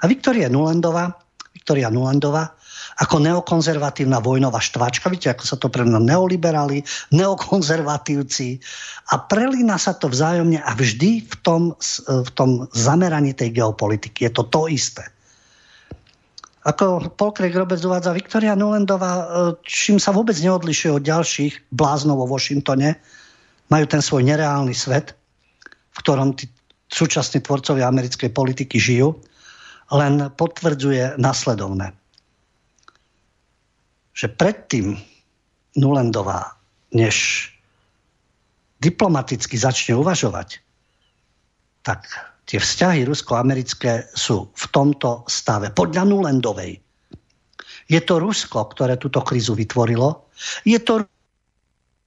A 0.00 0.04
Viktoria 0.06 0.46
Nulandová, 0.46 1.10
Viktoria 1.50 1.90
Nulandová 1.90 2.54
ako 2.96 3.20
neokonzervatívna 3.20 4.24
vojnová 4.24 4.56
štvačka, 4.56 5.12
vidíte, 5.12 5.36
ako 5.36 5.44
sa 5.44 5.56
to 5.60 5.68
pre 5.68 5.84
mňa 5.84 6.00
neoliberali, 6.00 6.80
neokonzervatívci 7.12 8.56
a 9.12 9.20
prelína 9.20 9.76
sa 9.76 9.92
to 9.92 10.08
vzájomne 10.08 10.56
a 10.64 10.72
vždy 10.72 11.28
v 11.28 11.34
tom, 11.44 11.62
v 12.08 12.30
tom 12.32 12.64
zameraní 12.72 13.36
tej 13.36 13.60
geopolitiky. 13.60 14.24
Je 14.24 14.32
to 14.32 14.48
to 14.48 14.64
isté. 14.72 15.04
Ako 16.66 17.14
Craig 17.14 17.54
Roberts 17.54 17.86
uvádza, 17.86 18.16
Viktoria 18.16 18.58
Nulendová, 18.58 19.12
e, 19.14 19.24
čím 19.62 20.02
sa 20.02 20.10
vôbec 20.10 20.34
neodlišuje 20.34 20.98
od 20.98 21.04
ďalších 21.04 21.70
bláznov 21.70 22.26
vo 22.26 22.34
Washingtone, 22.34 22.98
majú 23.70 23.86
ten 23.86 24.02
svoj 24.02 24.26
nereálny 24.26 24.74
svet, 24.74 25.14
v 25.94 25.98
ktorom 26.02 26.34
tí 26.34 26.50
súčasní 26.90 27.38
tvorcovia 27.44 27.86
americkej 27.86 28.34
politiky 28.34 28.82
žijú, 28.82 29.14
len 29.94 30.32
potvrdzuje 30.34 31.22
nasledovné 31.22 31.94
že 34.16 34.32
predtým 34.32 34.96
Nulendová, 35.76 36.56
než 36.96 37.46
diplomaticky 38.80 39.60
začne 39.60 40.00
uvažovať, 40.00 40.64
tak 41.84 42.08
tie 42.48 42.56
vzťahy 42.56 43.04
rusko-americké 43.04 44.08
sú 44.16 44.48
v 44.56 44.64
tomto 44.72 45.28
stave. 45.28 45.68
Podľa 45.68 46.08
Nulendovej. 46.08 46.80
Je 47.86 48.00
to 48.02 48.18
Rusko, 48.18 48.72
ktoré 48.72 48.96
túto 48.98 49.20
krízu 49.22 49.54
vytvorilo. 49.54 50.26
Je 50.66 50.80
to 50.80 51.06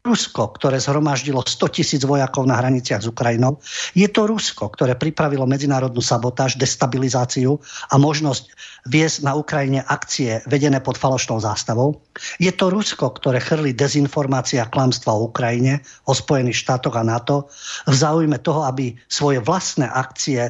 Rusko, 0.09 0.57
ktoré 0.57 0.81
zhromaždilo 0.81 1.45
100 1.45 1.69
tisíc 1.69 2.01
vojakov 2.01 2.49
na 2.49 2.57
hraniciach 2.57 3.05
s 3.05 3.11
Ukrajinou. 3.13 3.61
Je 3.93 4.09
to 4.09 4.25
Rusko, 4.25 4.73
ktoré 4.73 4.97
pripravilo 4.97 5.45
medzinárodnú 5.45 6.01
sabotáž, 6.01 6.57
destabilizáciu 6.57 7.61
a 7.93 7.95
možnosť 8.01 8.49
viesť 8.89 9.21
na 9.21 9.37
Ukrajine 9.37 9.85
akcie 9.85 10.41
vedené 10.49 10.81
pod 10.81 10.97
falošnou 10.97 11.37
zástavou. 11.37 12.01
Je 12.41 12.49
to 12.49 12.73
Rusko, 12.73 13.13
ktoré 13.21 13.37
chrli 13.37 13.77
dezinformácia 13.77 14.65
a 14.65 14.71
klamstva 14.71 15.13
o 15.13 15.29
Ukrajine, 15.29 15.85
o 16.09 16.17
Spojených 16.17 16.65
štátoch 16.65 16.97
a 16.97 17.05
NATO 17.05 17.53
v 17.85 17.93
záujme 17.93 18.41
toho, 18.41 18.65
aby 18.65 18.97
svoje 19.05 19.37
vlastné 19.45 19.85
akcie 19.85 20.49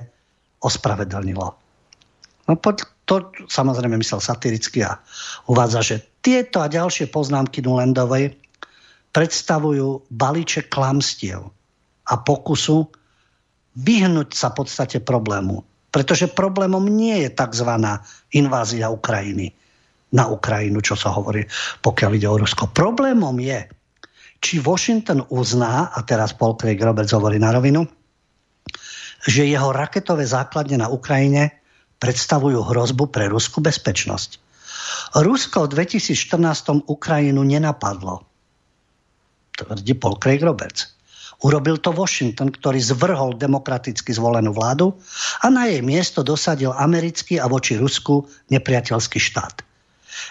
ospravedlnilo. 0.64 1.48
No, 2.48 2.53
to 3.10 3.15
samozrejme 3.52 3.99
myslel 3.99 4.23
satiricky 4.23 4.88
a 4.88 4.95
uvádza, 5.52 5.81
že 5.84 5.95
tieto 6.23 6.64
a 6.64 6.72
ďalšie 6.72 7.11
poznámky 7.11 7.60
Nulendovej 7.60 8.39
predstavujú 9.20 10.08
balíček 10.16 10.72
klamstiev 10.72 11.44
a 12.08 12.14
pokusu 12.24 12.88
vyhnúť 13.76 14.32
sa 14.32 14.56
podstate 14.56 15.04
problému. 15.04 15.60
Pretože 15.91 16.32
problémom 16.32 16.88
nie 16.88 17.28
je 17.28 17.30
tzv. 17.36 17.68
invázia 18.32 18.88
Ukrajiny 18.88 19.52
na 20.16 20.32
Ukrajinu, 20.32 20.80
čo 20.80 20.96
sa 20.96 21.12
hovorí, 21.12 21.44
pokiaľ 21.84 22.12
ide 22.16 22.32
o 22.32 22.40
Rusko. 22.40 22.72
Problémom 22.72 23.36
je, 23.44 23.68
či 24.40 24.64
Washington 24.64 25.28
uzná, 25.28 25.91
a 25.91 26.00
teraz 26.08 26.32
Paul 26.32 26.56
Craig 26.56 26.80
Roberts 26.80 27.12
hovorí 27.12 27.44
na 27.44 27.52
rovinu, 27.52 27.84
že 29.28 29.44
jeho 29.44 29.76
raketové 29.76 30.24
základne 30.24 30.80
na 30.80 30.88
Ukrajine 30.88 31.60
predstavujú 32.00 32.72
hrozbu 32.72 33.12
pre 33.12 33.28
ruskú 33.28 33.60
bezpečnosť. 33.60 34.40
Rusko 35.20 35.68
v 35.68 35.84
2014 35.84 36.88
Ukrajinu 36.88 37.44
nenapadlo 37.44 38.28
tvrdí 39.60 39.94
Paul 39.99 40.15
Craig 40.18 40.40
Roberts. 40.40 40.95
Urobil 41.40 41.80
to 41.80 41.95
Washington, 41.95 42.52
ktorý 42.52 42.84
zvrhol 42.84 43.40
demokraticky 43.40 44.11
zvolenú 44.11 44.52
vládu 44.52 44.91
a 45.40 45.48
na 45.48 45.72
jej 45.72 45.80
miesto 45.80 46.19
dosadil 46.19 46.76
americký 46.76 47.40
a 47.40 47.48
voči 47.48 47.80
Rusku 47.80 48.27
nepriateľský 48.52 49.19
štát. 49.23 49.64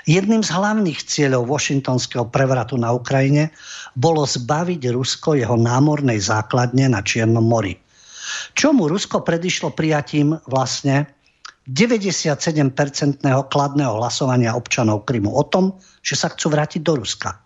Jedným 0.05 0.45
z 0.45 0.53
hlavných 0.53 1.01
cieľov 1.01 1.49
washingtonského 1.49 2.29
prevratu 2.29 2.77
na 2.77 2.93
Ukrajine 2.93 3.57
bolo 3.97 4.29
zbaviť 4.29 4.93
Rusko 4.93 5.41
jeho 5.41 5.57
námornej 5.57 6.21
základne 6.21 6.93
na 6.93 7.01
Čiernom 7.01 7.45
mori. 7.45 7.81
Čomu 8.53 8.85
Rusko 8.93 9.25
predišlo 9.25 9.73
prijatím 9.73 10.37
vlastne 10.45 11.09
97-percentného 11.69 13.49
kladného 13.49 13.97
hlasovania 13.97 14.53
občanov 14.53 15.09
Krymu 15.09 15.33
o 15.33 15.45
tom, 15.49 15.77
že 16.05 16.21
sa 16.21 16.29
chcú 16.29 16.53
vrátiť 16.53 16.81
do 16.85 17.01
Ruska. 17.01 17.41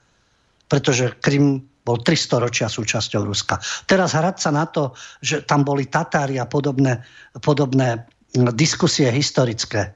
Pretože 0.67 1.15
Krym 1.23 1.72
bol 1.83 1.99
300 1.99 2.45
ročia 2.45 2.67
súčasťou 2.71 3.27
Ruska. 3.27 3.59
Teraz 3.91 4.15
hrať 4.15 4.37
sa 4.39 4.51
na 4.55 4.71
to, 4.71 4.95
že 5.19 5.43
tam 5.43 5.67
boli 5.67 5.91
Tatári 5.91 6.39
a 6.39 6.47
podobné, 6.47 7.03
podobné 7.43 8.07
diskusie 8.55 9.11
historické, 9.11 9.93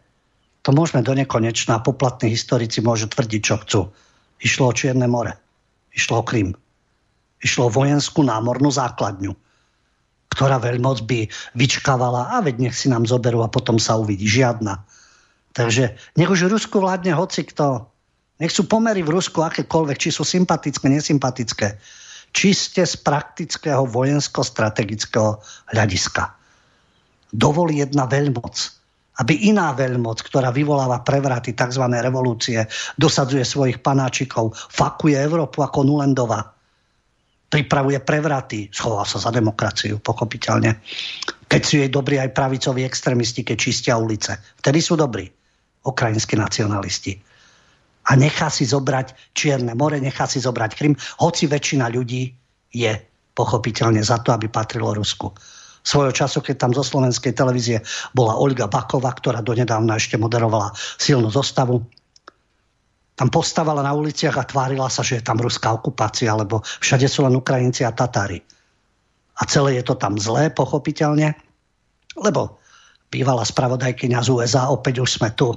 to 0.66 0.74
môžeme 0.74 1.06
do 1.06 1.14
nekonečná. 1.14 1.78
Poplatní 1.78 2.34
historici 2.34 2.82
môžu 2.82 3.06
tvrdiť, 3.06 3.40
čo 3.40 3.54
chcú. 3.62 3.80
Išlo 4.42 4.66
o 4.66 4.74
Čierne 4.74 5.06
more. 5.06 5.38
Išlo 5.94 6.20
o 6.20 6.26
Krym. 6.26 6.58
Išlo 7.38 7.70
o 7.70 7.74
vojenskú 7.74 8.26
námornú 8.26 8.74
základňu 8.74 9.46
ktorá 10.36 10.60
veľmoc 10.60 11.08
by 11.08 11.32
vyčkávala 11.56 12.36
a 12.36 12.44
veď 12.44 12.68
nech 12.68 12.76
si 12.76 12.92
nám 12.92 13.08
zoberú 13.08 13.40
a 13.40 13.48
potom 13.48 13.80
sa 13.80 13.96
uvidí. 13.96 14.28
Žiadna. 14.28 14.84
Takže 15.56 15.96
nech 16.20 16.28
už 16.28 16.52
Rusku 16.52 16.76
vládne 16.76 17.16
hoci 17.16 17.48
kto. 17.48 17.88
Nech 18.36 18.52
sú 18.52 18.68
pomery 18.68 19.00
v 19.00 19.16
Rusku 19.16 19.40
akékoľvek, 19.40 19.96
či 19.96 20.10
sú 20.12 20.20
sympatické, 20.20 20.86
nesympatické. 20.92 21.80
Čiste 22.36 22.84
z 22.84 22.94
praktického 23.00 23.88
vojensko-strategického 23.88 25.40
hľadiska. 25.72 26.36
Dovolí 27.32 27.80
jedna 27.80 28.04
veľmoc, 28.04 28.54
aby 29.24 29.48
iná 29.48 29.72
veľmoc, 29.72 30.20
ktorá 30.20 30.52
vyvoláva 30.52 31.00
prevraty, 31.00 31.56
tzv. 31.56 31.88
revolúcie, 31.88 32.60
dosadzuje 33.00 33.40
svojich 33.40 33.80
panáčikov, 33.80 34.52
fakuje 34.52 35.16
Európu 35.16 35.64
ako 35.64 35.88
Nulendova, 35.88 36.44
pripravuje 37.48 38.04
prevraty, 38.04 38.68
schová 38.68 39.08
sa 39.08 39.16
za 39.16 39.32
demokraciu, 39.32 39.96
pochopiteľne. 39.96 40.76
Keď 41.48 41.60
sú 41.64 41.74
jej 41.80 41.88
dobrí 41.88 42.20
aj 42.20 42.36
pravicoví 42.36 42.84
extrémisti, 42.84 43.46
keď 43.46 43.56
čistia 43.56 43.94
ulice. 43.96 44.36
Vtedy 44.60 44.84
sú 44.84 44.98
dobrí 44.98 45.24
ukrajinskí 45.86 46.36
nacionalisti. 46.36 47.16
A 48.06 48.14
nechá 48.14 48.46
si 48.50 48.62
zobrať 48.62 49.34
Čierne 49.34 49.74
more, 49.74 49.98
nechá 49.98 50.30
si 50.30 50.38
zobrať 50.38 50.70
Krym, 50.78 50.94
hoci 51.18 51.50
väčšina 51.50 51.90
ľudí 51.90 52.30
je 52.70 52.92
pochopiteľne 53.34 54.00
za 54.00 54.22
to, 54.22 54.30
aby 54.30 54.46
patrilo 54.46 54.94
Rusku. 54.94 55.34
Svojho 55.86 56.10
času, 56.10 56.42
keď 56.42 56.66
tam 56.66 56.72
zo 56.74 56.82
slovenskej 56.82 57.34
televízie 57.34 57.78
bola 58.10 58.34
Olga 58.34 58.66
Baková, 58.66 59.14
ktorá 59.14 59.38
donedávna 59.38 59.98
ešte 59.98 60.18
moderovala 60.18 60.74
silnú 60.98 61.30
zostavu, 61.30 61.82
tam 63.16 63.32
postávala 63.32 63.80
na 63.80 63.96
uliciach 63.96 64.36
a 64.36 64.44
tvárila 64.44 64.92
sa, 64.92 65.00
že 65.00 65.18
je 65.18 65.24
tam 65.24 65.40
ruská 65.40 65.72
okupácia, 65.72 66.36
lebo 66.36 66.60
všade 66.84 67.08
sú 67.08 67.24
len 67.24 67.38
Ukrajinci 67.38 67.86
a 67.86 67.94
Tatári. 67.94 68.42
A 69.40 69.42
celé 69.48 69.80
je 69.80 69.84
to 69.88 69.96
tam 69.96 70.20
zlé, 70.20 70.52
pochopiteľne, 70.52 71.32
lebo 72.20 72.60
bývala 73.08 73.44
spravodajkyňa 73.44 74.20
z 74.20 74.28
USA, 74.32 74.68
opäť 74.68 75.00
už 75.00 75.16
sme 75.16 75.32
tu, 75.32 75.54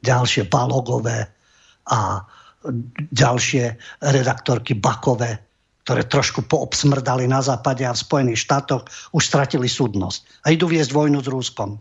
ďalšie 0.00 0.48
balogové 0.48 1.28
a 1.88 2.22
ďalšie 3.12 3.64
redaktorky 4.04 4.76
Bakové, 4.76 5.40
ktoré 5.86 6.04
trošku 6.04 6.44
poobsmrdali 6.44 7.24
na 7.24 7.40
západe 7.40 7.80
a 7.88 7.96
v 7.96 8.02
Spojených 8.04 8.44
štátoch, 8.44 8.84
už 9.16 9.22
stratili 9.24 9.66
súdnosť. 9.66 10.44
A 10.44 10.52
idú 10.52 10.68
viesť 10.68 10.92
vojnu 10.92 11.24
s 11.24 11.28
Rúskom. 11.32 11.80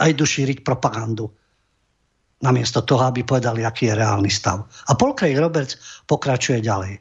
A 0.00 0.08
idú 0.08 0.24
šíriť 0.24 0.64
propagandu 0.64 1.28
namiesto 2.40 2.80
toho, 2.80 3.04
aby 3.04 3.20
povedali, 3.20 3.60
aký 3.60 3.92
je 3.92 3.98
reálny 4.00 4.32
stav. 4.32 4.64
A 4.88 4.96
Paul 4.96 5.12
Craig 5.12 5.36
Roberts 5.36 5.76
pokračuje 6.08 6.64
ďalej. 6.64 6.96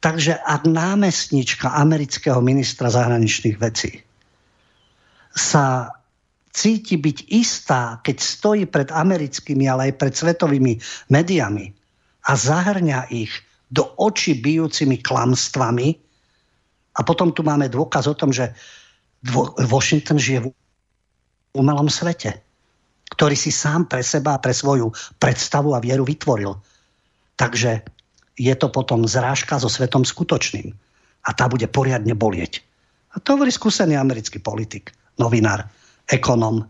Takže 0.00 0.40
ak 0.40 0.64
námestnička 0.64 1.76
amerického 1.76 2.40
ministra 2.40 2.88
zahraničných 2.88 3.60
vecí 3.60 4.00
sa 5.36 5.92
cíti 6.50 6.98
byť 6.98 7.18
istá, 7.30 8.02
keď 8.02 8.16
stojí 8.18 8.64
pred 8.66 8.90
americkými, 8.90 9.70
ale 9.70 9.90
aj 9.90 10.02
pred 10.02 10.12
svetovými 10.14 10.78
médiami 11.08 11.70
a 12.26 12.32
zahrňa 12.34 13.10
ich 13.14 13.30
do 13.70 13.86
očí 14.02 14.34
bijúcimi 14.34 14.98
klamstvami 14.98 15.88
a 16.98 17.00
potom 17.06 17.30
tu 17.30 17.46
máme 17.46 17.70
dôkaz 17.70 18.10
o 18.10 18.18
tom, 18.18 18.34
že 18.34 18.50
Washington 19.70 20.18
žije 20.18 20.38
v 20.42 20.52
umelom 21.54 21.86
svete 21.86 22.42
ktorý 23.10 23.34
si 23.34 23.50
sám 23.50 23.90
pre 23.90 24.00
seba 24.06 24.38
a 24.38 24.42
pre 24.42 24.54
svoju 24.54 24.94
predstavu 25.18 25.74
a 25.74 25.82
vieru 25.82 26.06
vytvoril. 26.06 26.54
Takže 27.34 27.82
je 28.38 28.54
to 28.54 28.70
potom 28.70 29.04
zrážka 29.04 29.58
so 29.58 29.66
svetom 29.66 30.06
skutočným. 30.06 30.72
A 31.26 31.30
tá 31.36 31.50
bude 31.50 31.68
poriadne 31.68 32.16
bolieť. 32.16 32.64
A 33.12 33.20
to 33.20 33.36
hovorí 33.36 33.52
skúsený 33.52 33.98
americký 33.98 34.40
politik, 34.40 34.94
novinár, 35.20 35.66
ekonom. 36.10 36.66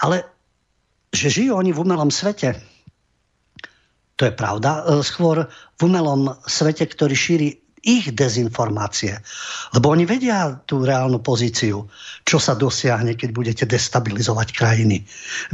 Ale 0.00 0.24
že 1.12 1.28
žijú 1.28 1.58
oni 1.58 1.70
v 1.76 1.82
umelom 1.84 2.08
svete, 2.08 2.56
to 4.20 4.28
je 4.28 4.36
pravda. 4.36 4.84
Skôr 5.00 5.48
v 5.48 5.80
umelom 5.80 6.36
svete, 6.44 6.84
ktorý 6.84 7.16
šíri 7.16 7.48
ich 7.82 8.12
dezinformácie. 8.12 9.16
Lebo 9.72 9.92
oni 9.92 10.04
vedia 10.04 10.52
tú 10.68 10.84
reálnu 10.84 11.20
pozíciu, 11.24 11.88
čo 12.28 12.36
sa 12.36 12.52
dosiahne, 12.52 13.16
keď 13.16 13.30
budete 13.32 13.64
destabilizovať 13.64 14.48
krajiny, 14.52 15.04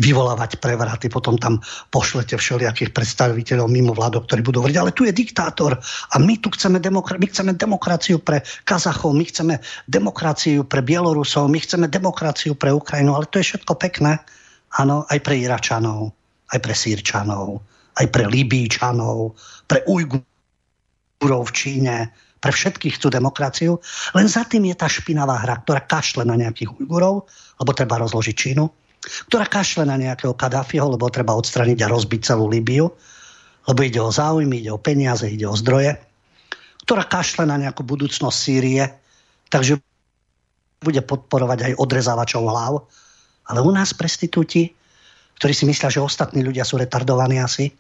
vyvolávať 0.03 0.59
prevraty, 0.59 1.07
potom 1.07 1.39
tam 1.39 1.63
pošlete 1.95 2.35
všelijakých 2.35 2.91
predstaviteľov 2.91 3.71
mimo 3.71 3.95
vládok, 3.95 4.27
ktorí 4.27 4.43
budú 4.43 4.63
hovoriť, 4.63 4.79
ale 4.79 4.95
tu 4.95 5.07
je 5.07 5.15
diktátor 5.15 5.79
a 6.13 6.17
my 6.19 6.35
tu 6.43 6.51
chceme, 6.51 6.83
demokra- 6.83 7.19
my 7.19 7.27
chceme 7.31 7.53
demokraciu 7.55 8.19
pre 8.19 8.43
Kazachov, 8.67 9.15
my 9.15 9.25
chceme 9.25 9.55
demokraciu 9.87 10.67
pre 10.67 10.83
Bielorusov, 10.83 11.47
my 11.47 11.59
chceme 11.63 11.87
demokraciu 11.87 12.59
pre 12.59 12.75
Ukrajinu, 12.75 13.15
ale 13.15 13.31
to 13.31 13.39
je 13.39 13.55
všetko 13.55 13.79
pekné. 13.79 14.19
Áno, 14.77 15.07
aj 15.09 15.23
pre 15.23 15.39
Iračanov, 15.39 16.13
aj 16.53 16.59
pre 16.59 16.75
Sýrčanov, 16.75 17.63
aj 17.97 18.07
pre 18.13 18.29
Libíčanov, 18.29 19.39
pre 19.71 19.81
Ujgurov 19.87 20.36
Ujgurov 21.17 21.49
v 21.49 21.57
Číne, 21.57 21.97
pre 22.37 22.53
všetkých 22.53 23.01
chcú 23.01 23.09
demokraciu, 23.09 23.81
len 24.13 24.29
za 24.29 24.45
tým 24.45 24.69
je 24.69 24.77
tá 24.77 24.87
špinavá 24.87 25.41
hra, 25.41 25.65
ktorá 25.65 25.81
kašle 25.83 26.23
na 26.29 26.37
nejakých 26.37 26.77
Ujgurov, 26.77 27.27
lebo 27.59 27.71
treba 27.73 27.97
rozložiť 27.97 28.37
Čínu, 28.37 28.65
ktorá 29.33 29.49
kašle 29.49 29.89
na 29.89 29.97
nejakého 29.97 30.37
Kadáfiho, 30.37 30.87
lebo 30.93 31.09
treba 31.09 31.33
odstraniť 31.35 31.83
a 31.83 31.91
rozbiť 31.91 32.21
celú 32.23 32.53
Líbiu, 32.53 32.93
lebo 33.67 33.81
ide 33.83 33.99
o 33.99 34.13
záujmy, 34.13 34.63
ide 34.63 34.71
o 34.71 34.79
peniaze, 34.79 35.27
ide 35.27 35.49
o 35.49 35.57
zdroje, 35.57 35.97
ktorá 36.87 37.03
kašle 37.09 37.49
na 37.49 37.59
nejakú 37.59 37.83
budúcnosť 37.83 38.37
Sýrie, 38.37 38.85
takže 39.51 39.81
bude 40.85 41.03
podporovať 41.03 41.73
aj 41.73 41.73
odrezávačov 41.81 42.47
hlav. 42.47 42.85
Ale 43.47 43.59
u 43.65 43.71
nás 43.75 43.91
prestitúti, 43.97 44.71
ktorí 45.41 45.53
si 45.55 45.65
myslia, 45.67 45.91
že 45.91 46.05
ostatní 46.05 46.47
ľudia 46.47 46.63
sú 46.63 46.79
retardovaní 46.79 47.43
asi, 47.43 47.75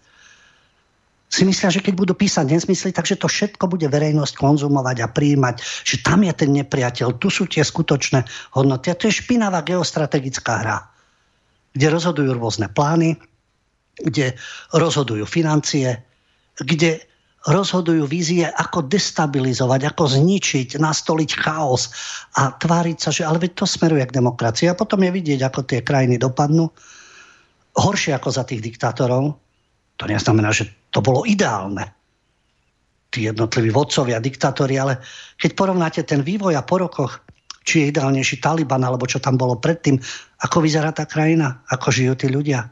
si 1.27 1.43
myslia, 1.43 1.75
že 1.75 1.83
keď 1.83 1.95
budú 1.99 2.15
písať 2.15 2.47
nesmysly, 2.47 2.95
takže 2.95 3.19
to 3.19 3.27
všetko 3.27 3.67
bude 3.67 3.87
verejnosť 3.91 4.35
konzumovať 4.39 4.97
a 5.03 5.11
príjmať, 5.11 5.59
že 5.83 5.99
tam 6.01 6.23
je 6.23 6.33
ten 6.33 6.51
nepriateľ, 6.55 7.19
tu 7.19 7.29
sú 7.35 7.51
tie 7.51 7.67
skutočné 7.67 8.23
hodnoty. 8.55 8.95
A 8.95 8.99
to 8.99 9.11
je 9.11 9.19
špinavá 9.19 9.67
geostrategická 9.67 10.63
hra, 10.63 10.79
kde 11.75 11.87
rozhodujú 11.91 12.31
rôzne 12.39 12.71
plány, 12.71 13.19
kde 13.99 14.39
rozhodujú 14.71 15.27
financie, 15.27 15.99
kde 16.63 17.03
rozhodujú 17.47 18.11
vízie, 18.11 18.47
ako 18.47 18.91
destabilizovať, 18.91 19.81
ako 19.87 20.05
zničiť, 20.19 20.83
nastoliť 20.83 21.31
chaos 21.39 21.95
a 22.35 22.51
tváriť 22.51 22.99
sa, 22.99 23.11
že 23.15 23.23
ale 23.23 23.39
veď 23.39 23.63
to 23.63 23.67
smeruje 23.71 24.03
k 24.03 24.17
demokracii. 24.19 24.67
A 24.67 24.79
potom 24.79 25.07
je 25.07 25.15
vidieť, 25.15 25.47
ako 25.47 25.63
tie 25.63 25.87
krajiny 25.87 26.19
dopadnú. 26.19 26.67
Horšie 27.79 28.19
ako 28.19 28.29
za 28.35 28.43
tých 28.43 28.67
diktátorov, 28.67 29.39
to 29.97 30.05
neznamená, 30.05 30.53
že 30.53 30.69
to 30.93 31.01
bolo 31.01 31.25
ideálne. 31.25 31.93
Tí 33.09 33.25
jednotliví 33.25 33.73
vodcovia, 33.73 34.21
diktátori, 34.21 34.77
ale 34.77 35.01
keď 35.41 35.51
porovnáte 35.57 36.01
ten 36.05 36.21
vývoj 36.21 36.57
a 36.57 36.67
po 36.67 36.77
rokoch, 36.81 37.25
či 37.67 37.83
je 37.83 37.91
ideálnejší 37.91 38.39
Taliban, 38.39 38.85
alebo 38.85 39.09
čo 39.09 39.19
tam 39.19 39.35
bolo 39.35 39.59
predtým, 39.59 39.99
ako 40.45 40.63
vyzerá 40.63 40.95
tá 40.95 41.09
krajina, 41.09 41.67
ako 41.67 41.91
žijú 41.91 42.15
tí 42.15 42.29
ľudia, 42.31 42.71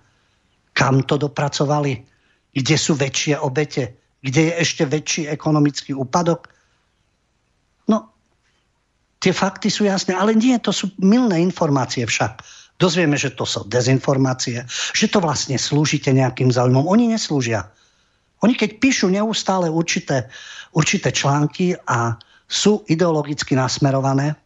kam 0.71 1.03
to 1.03 1.19
dopracovali, 1.19 1.99
kde 2.55 2.77
sú 2.79 2.95
väčšie 2.95 3.41
obete, 3.41 3.99
kde 4.23 4.53
je 4.53 4.55
ešte 4.63 4.87
väčší 4.87 5.23
ekonomický 5.27 5.97
úpadok. 5.97 6.47
No, 7.91 8.15
tie 9.19 9.35
fakty 9.35 9.73
sú 9.73 9.89
jasné, 9.89 10.15
ale 10.15 10.39
nie, 10.39 10.55
to 10.63 10.71
sú 10.71 10.95
milné 11.03 11.43
informácie 11.43 12.07
však 12.07 12.45
dozvieme, 12.79 13.15
že 13.15 13.35
to 13.35 13.47
sú 13.47 13.67
dezinformácie, 13.67 14.67
že 14.69 15.07
to 15.07 15.23
vlastne 15.23 15.55
slúžite 15.59 16.11
nejakým 16.11 16.51
záujmom. 16.51 16.87
Oni 16.91 17.11
neslúžia. 17.11 17.71
Oni 18.43 18.59
keď 18.59 18.77
píšu 18.83 19.09
neustále 19.09 19.71
určité, 19.71 20.29
určité 20.75 21.15
články 21.15 21.79
a 21.89 22.19
sú 22.45 22.85
ideologicky 22.91 23.57
nasmerované 23.57 24.37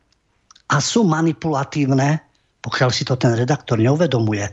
a 0.71 0.77
sú 0.79 1.03
manipulatívne, 1.03 2.23
pokiaľ 2.63 2.91
si 2.93 3.03
to 3.03 3.19
ten 3.19 3.35
redaktor 3.35 3.81
neuvedomuje, 3.81 4.47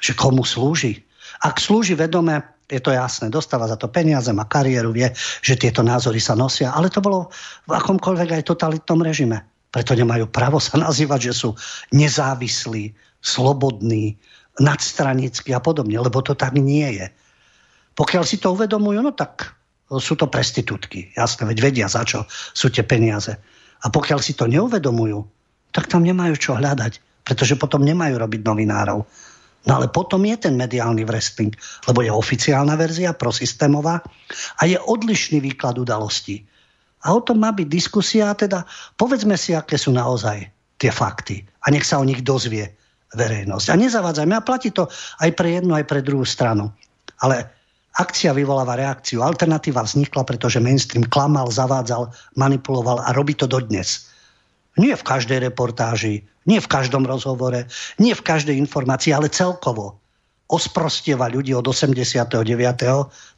že 0.00 0.16
komu 0.16 0.42
slúži. 0.42 0.98
Ak 1.44 1.60
slúži 1.60 1.94
vedome, 1.94 2.42
je 2.66 2.82
to 2.82 2.90
jasné, 2.90 3.30
dostáva 3.30 3.70
za 3.70 3.78
to 3.78 3.86
peniaze, 3.86 4.26
má 4.34 4.48
kariéru, 4.48 4.90
vie, 4.90 5.06
že 5.44 5.54
tieto 5.54 5.86
názory 5.86 6.18
sa 6.18 6.34
nosia, 6.34 6.74
ale 6.74 6.90
to 6.90 6.98
bolo 6.98 7.30
v 7.68 7.72
akomkoľvek 7.76 8.40
aj 8.40 8.48
totalitnom 8.50 8.98
režime 9.04 9.46
Preto 9.76 9.92
nemajú 9.92 10.32
právo 10.32 10.56
sa 10.56 10.80
nazývať, 10.80 11.28
že 11.28 11.32
sú 11.36 11.52
nezávislí, 11.92 12.96
slobodní, 13.20 14.16
nadstranickí 14.56 15.52
a 15.52 15.60
podobne, 15.60 16.00
lebo 16.00 16.24
to 16.24 16.32
tak 16.32 16.56
nie 16.56 16.96
je. 16.96 17.12
Pokiaľ 17.92 18.24
si 18.24 18.40
to 18.40 18.56
uvedomujú, 18.56 19.04
no 19.04 19.12
tak 19.12 19.52
sú 19.92 20.16
to 20.16 20.32
prestitútky. 20.32 21.12
Jasné, 21.12 21.44
veď 21.44 21.58
vedia, 21.60 21.86
za 21.92 22.08
čo 22.08 22.24
sú 22.56 22.72
tie 22.72 22.88
peniaze. 22.88 23.36
A 23.84 23.92
pokiaľ 23.92 24.24
si 24.24 24.32
to 24.32 24.48
neuvedomujú, 24.48 25.20
tak 25.76 25.92
tam 25.92 26.08
nemajú 26.08 26.40
čo 26.40 26.56
hľadať, 26.56 27.20
pretože 27.28 27.60
potom 27.60 27.84
nemajú 27.84 28.16
robiť 28.16 28.40
novinárov. 28.48 29.04
No 29.66 29.72
ale 29.76 29.92
potom 29.92 30.24
je 30.24 30.40
ten 30.40 30.56
mediálny 30.56 31.04
wrestling, 31.04 31.52
lebo 31.84 32.00
je 32.00 32.08
oficiálna 32.08 32.80
verzia, 32.80 33.12
prosystémová 33.12 34.00
a 34.56 34.62
je 34.64 34.80
odlišný 34.80 35.44
výklad 35.44 35.76
udalostí. 35.76 36.48
A 37.06 37.14
o 37.14 37.22
tom 37.22 37.38
má 37.38 37.54
byť 37.54 37.68
diskusia, 37.70 38.34
teda 38.34 38.66
povedzme 38.98 39.38
si, 39.38 39.54
aké 39.54 39.78
sú 39.78 39.94
naozaj 39.94 40.42
tie 40.76 40.90
fakty 40.90 41.46
a 41.62 41.70
nech 41.70 41.86
sa 41.86 42.02
o 42.02 42.04
nich 42.04 42.20
dozvie 42.26 42.74
verejnosť. 43.14 43.66
A 43.70 43.74
nezavádzajme, 43.78 44.34
a 44.34 44.44
platí 44.44 44.74
to 44.74 44.90
aj 45.22 45.30
pre 45.38 45.56
jednu, 45.56 45.78
aj 45.78 45.86
pre 45.86 46.02
druhú 46.02 46.26
stranu. 46.26 46.68
Ale 47.22 47.46
akcia 47.96 48.36
vyvoláva 48.36 48.76
reakciu. 48.76 49.24
Alternatíva 49.24 49.86
vznikla, 49.86 50.26
pretože 50.26 50.60
mainstream 50.60 51.06
klamal, 51.06 51.48
zavádzal, 51.48 52.12
manipuloval 52.36 53.00
a 53.00 53.14
robí 53.16 53.32
to 53.32 53.48
dodnes. 53.48 54.10
Nie 54.76 54.92
v 54.92 55.06
každej 55.06 55.40
reportáži, 55.40 56.20
nie 56.44 56.60
v 56.60 56.68
každom 56.68 57.08
rozhovore, 57.08 57.64
nie 57.96 58.12
v 58.12 58.22
každej 58.26 58.60
informácii, 58.60 59.16
ale 59.16 59.32
celkovo 59.32 59.96
osprostieva 60.46 61.26
ľudí 61.26 61.50
od 61.56 61.66
89. 61.66 62.30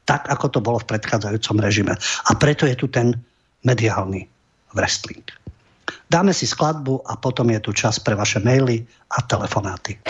tak, 0.05 0.23
ako 0.29 0.47
to 0.53 0.59
bolo 0.61 0.77
v 0.83 0.89
predchádzajúcom 0.93 1.57
režime. 1.63 1.95
A 2.29 2.31
preto 2.37 2.69
je 2.69 2.77
tu 2.77 2.91
ten 2.93 3.17
mediálny 3.65 4.29
wrestling. 4.75 5.25
Dáme 6.09 6.33
si 6.33 6.49
skladbu 6.49 7.05
a 7.05 7.17
potom 7.17 7.49
je 7.53 7.61
tu 7.61 7.73
čas 7.73 8.01
pre 8.01 8.17
vaše 8.17 8.41
maily 8.41 8.85
a 9.13 9.25
telefonáty. 9.25 10.01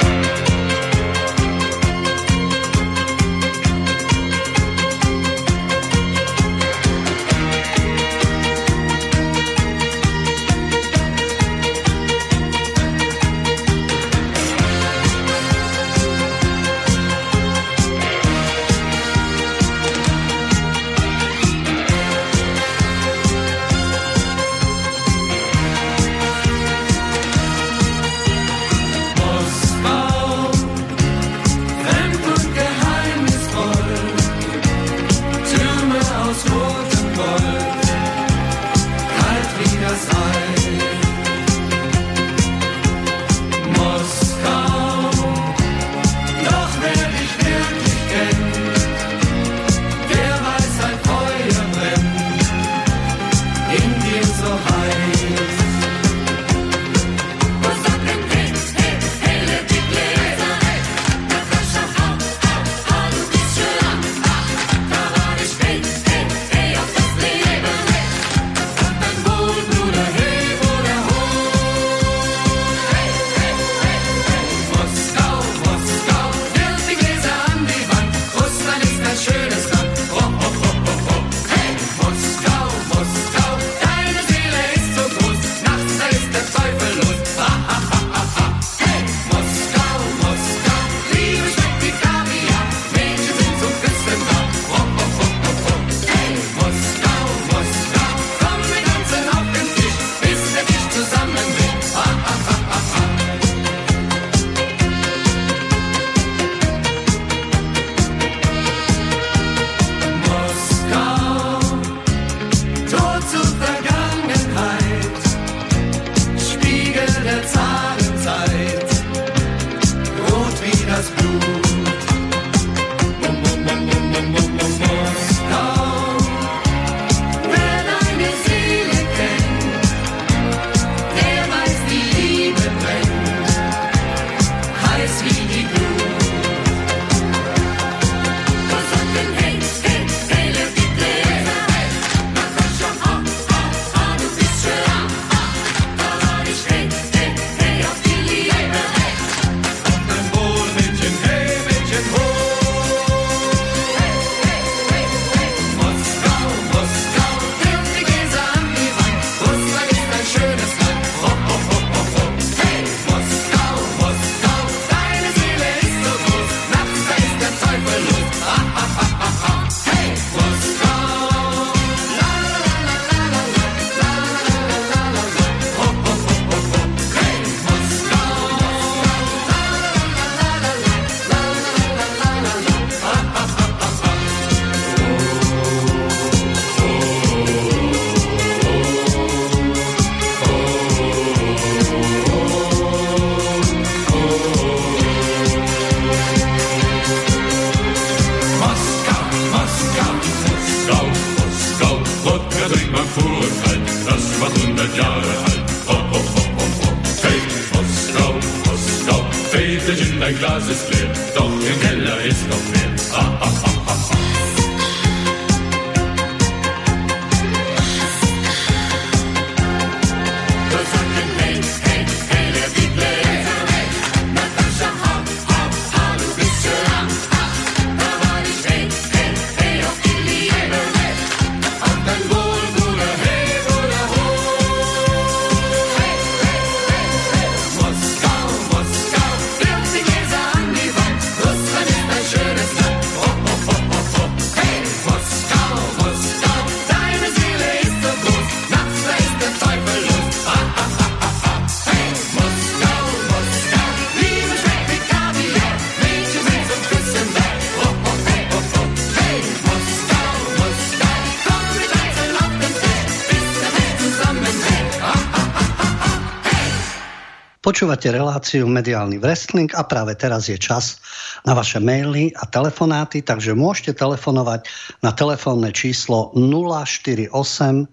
Počúvate 267.78 268.10
reláciu 268.10 268.66
Mediálny 268.66 269.22
wrestling 269.22 269.70
a 269.78 269.86
práve 269.86 270.10
teraz 270.18 270.50
je 270.50 270.58
čas 270.58 270.98
na 271.46 271.54
vaše 271.54 271.78
maily 271.78 272.34
a 272.34 272.42
telefonáty, 272.42 273.22
takže 273.22 273.54
môžete 273.54 274.02
telefonovať 274.02 274.66
na 275.06 275.14
telefónne 275.14 275.70
číslo 275.70 276.34
048 276.34 277.30
381 277.30 277.86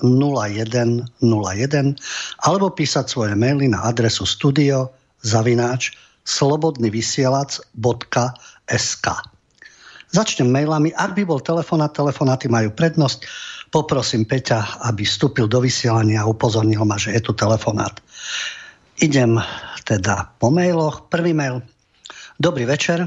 0101 0.00 1.12
alebo 2.40 2.72
písať 2.72 3.04
svoje 3.04 3.36
maily 3.36 3.68
na 3.68 3.84
adresu 3.84 4.24
studio 4.24 4.88
zavináč 5.20 5.92
slobodnyvysielac.sk 6.24 9.06
Začnem 10.10 10.50
mailami. 10.50 10.90
Ak 10.98 11.14
by 11.14 11.22
bol 11.22 11.38
telefonát, 11.38 11.94
telefonáty 11.94 12.50
majú 12.50 12.74
prednosť 12.74 13.22
Poprosím 13.70 14.26
Peťa, 14.26 14.82
aby 14.90 15.06
vstúpil 15.06 15.46
do 15.46 15.62
vysielania 15.62 16.26
a 16.26 16.30
upozornil 16.30 16.82
ma, 16.82 16.98
že 16.98 17.14
je 17.14 17.22
tu 17.22 17.32
telefonát. 17.32 18.02
Idem 18.98 19.38
teda 19.86 20.34
po 20.42 20.50
mailoch. 20.50 21.06
Prvý 21.06 21.30
mail. 21.30 21.62
Dobrý 22.36 22.66
večer. 22.66 23.06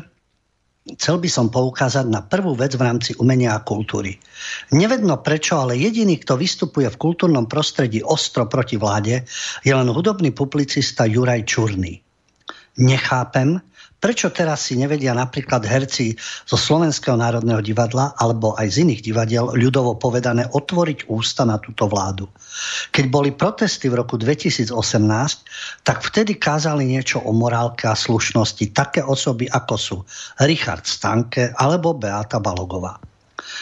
Chcel 0.83 1.15
by 1.19 1.29
som 1.31 1.47
poukázať 1.47 2.11
na 2.11 2.19
prvú 2.19 2.59
vec 2.59 2.75
v 2.75 2.83
rámci 2.83 3.15
umenia 3.15 3.55
a 3.55 3.63
kultúry. 3.63 4.19
Nevedno 4.75 5.15
prečo, 5.23 5.55
ale 5.55 5.79
jediný, 5.79 6.19
kto 6.19 6.35
vystupuje 6.35 6.91
v 6.91 6.99
kultúrnom 6.99 7.47
prostredí 7.47 8.03
ostro 8.03 8.43
proti 8.51 8.75
vláde, 8.75 9.23
je 9.63 9.71
len 9.71 9.87
hudobný 9.87 10.35
publicista 10.35 11.07
Juraj 11.07 11.47
Čurný. 11.47 12.03
Nechápem, 12.83 13.63
Prečo 14.03 14.35
teraz 14.35 14.67
si 14.67 14.75
nevedia 14.75 15.15
napríklad 15.15 15.63
herci 15.63 16.11
zo 16.43 16.59
Slovenského 16.59 17.15
národného 17.15 17.63
divadla 17.63 18.11
alebo 18.19 18.51
aj 18.51 18.67
z 18.75 18.83
iných 18.83 18.99
divadiel 18.99 19.55
ľudovo 19.55 19.95
povedané 19.95 20.43
otvoriť 20.43 21.07
ústa 21.07 21.47
na 21.47 21.55
túto 21.55 21.87
vládu? 21.87 22.27
Keď 22.91 23.05
boli 23.07 23.31
protesty 23.31 23.87
v 23.87 24.03
roku 24.03 24.19
2018, 24.19 24.75
tak 25.87 26.03
vtedy 26.03 26.35
kázali 26.35 26.83
niečo 26.83 27.23
o 27.23 27.31
morálke 27.31 27.87
a 27.87 27.95
slušnosti 27.95 28.75
také 28.75 28.99
osoby 28.99 29.47
ako 29.47 29.75
sú 29.79 29.97
Richard 30.43 30.83
Stanke 30.83 31.55
alebo 31.55 31.95
Beata 31.95 32.43
Balogová. 32.43 32.99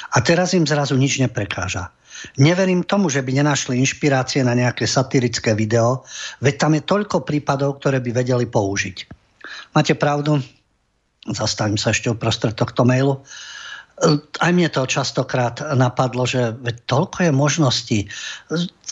A 0.09 0.17
teraz 0.25 0.57
im 0.57 0.65
zrazu 0.65 0.97
nič 0.97 1.21
neprekáža. 1.21 1.93
Neverím 2.41 2.81
tomu, 2.81 3.13
že 3.13 3.21
by 3.21 3.45
nenašli 3.45 3.77
inšpirácie 3.77 4.41
na 4.41 4.57
nejaké 4.57 4.89
satirické 4.89 5.53
video, 5.53 6.01
veď 6.41 6.53
tam 6.57 6.73
je 6.73 6.81
toľko 6.81 7.29
prípadov, 7.29 7.77
ktoré 7.77 8.01
by 8.01 8.25
vedeli 8.25 8.49
použiť. 8.49 9.20
Máte 9.71 9.95
pravdu, 9.95 10.43
zastavím 11.27 11.79
sa 11.79 11.95
ešte 11.95 12.11
uprostred 12.11 12.51
tohto 12.57 12.83
mailu. 12.83 13.23
Aj 14.41 14.51
mne 14.51 14.67
to 14.67 14.83
častokrát 14.89 15.61
napadlo, 15.77 16.25
že 16.25 16.57
toľko 16.89 17.29
je 17.29 17.31
možností. 17.31 17.99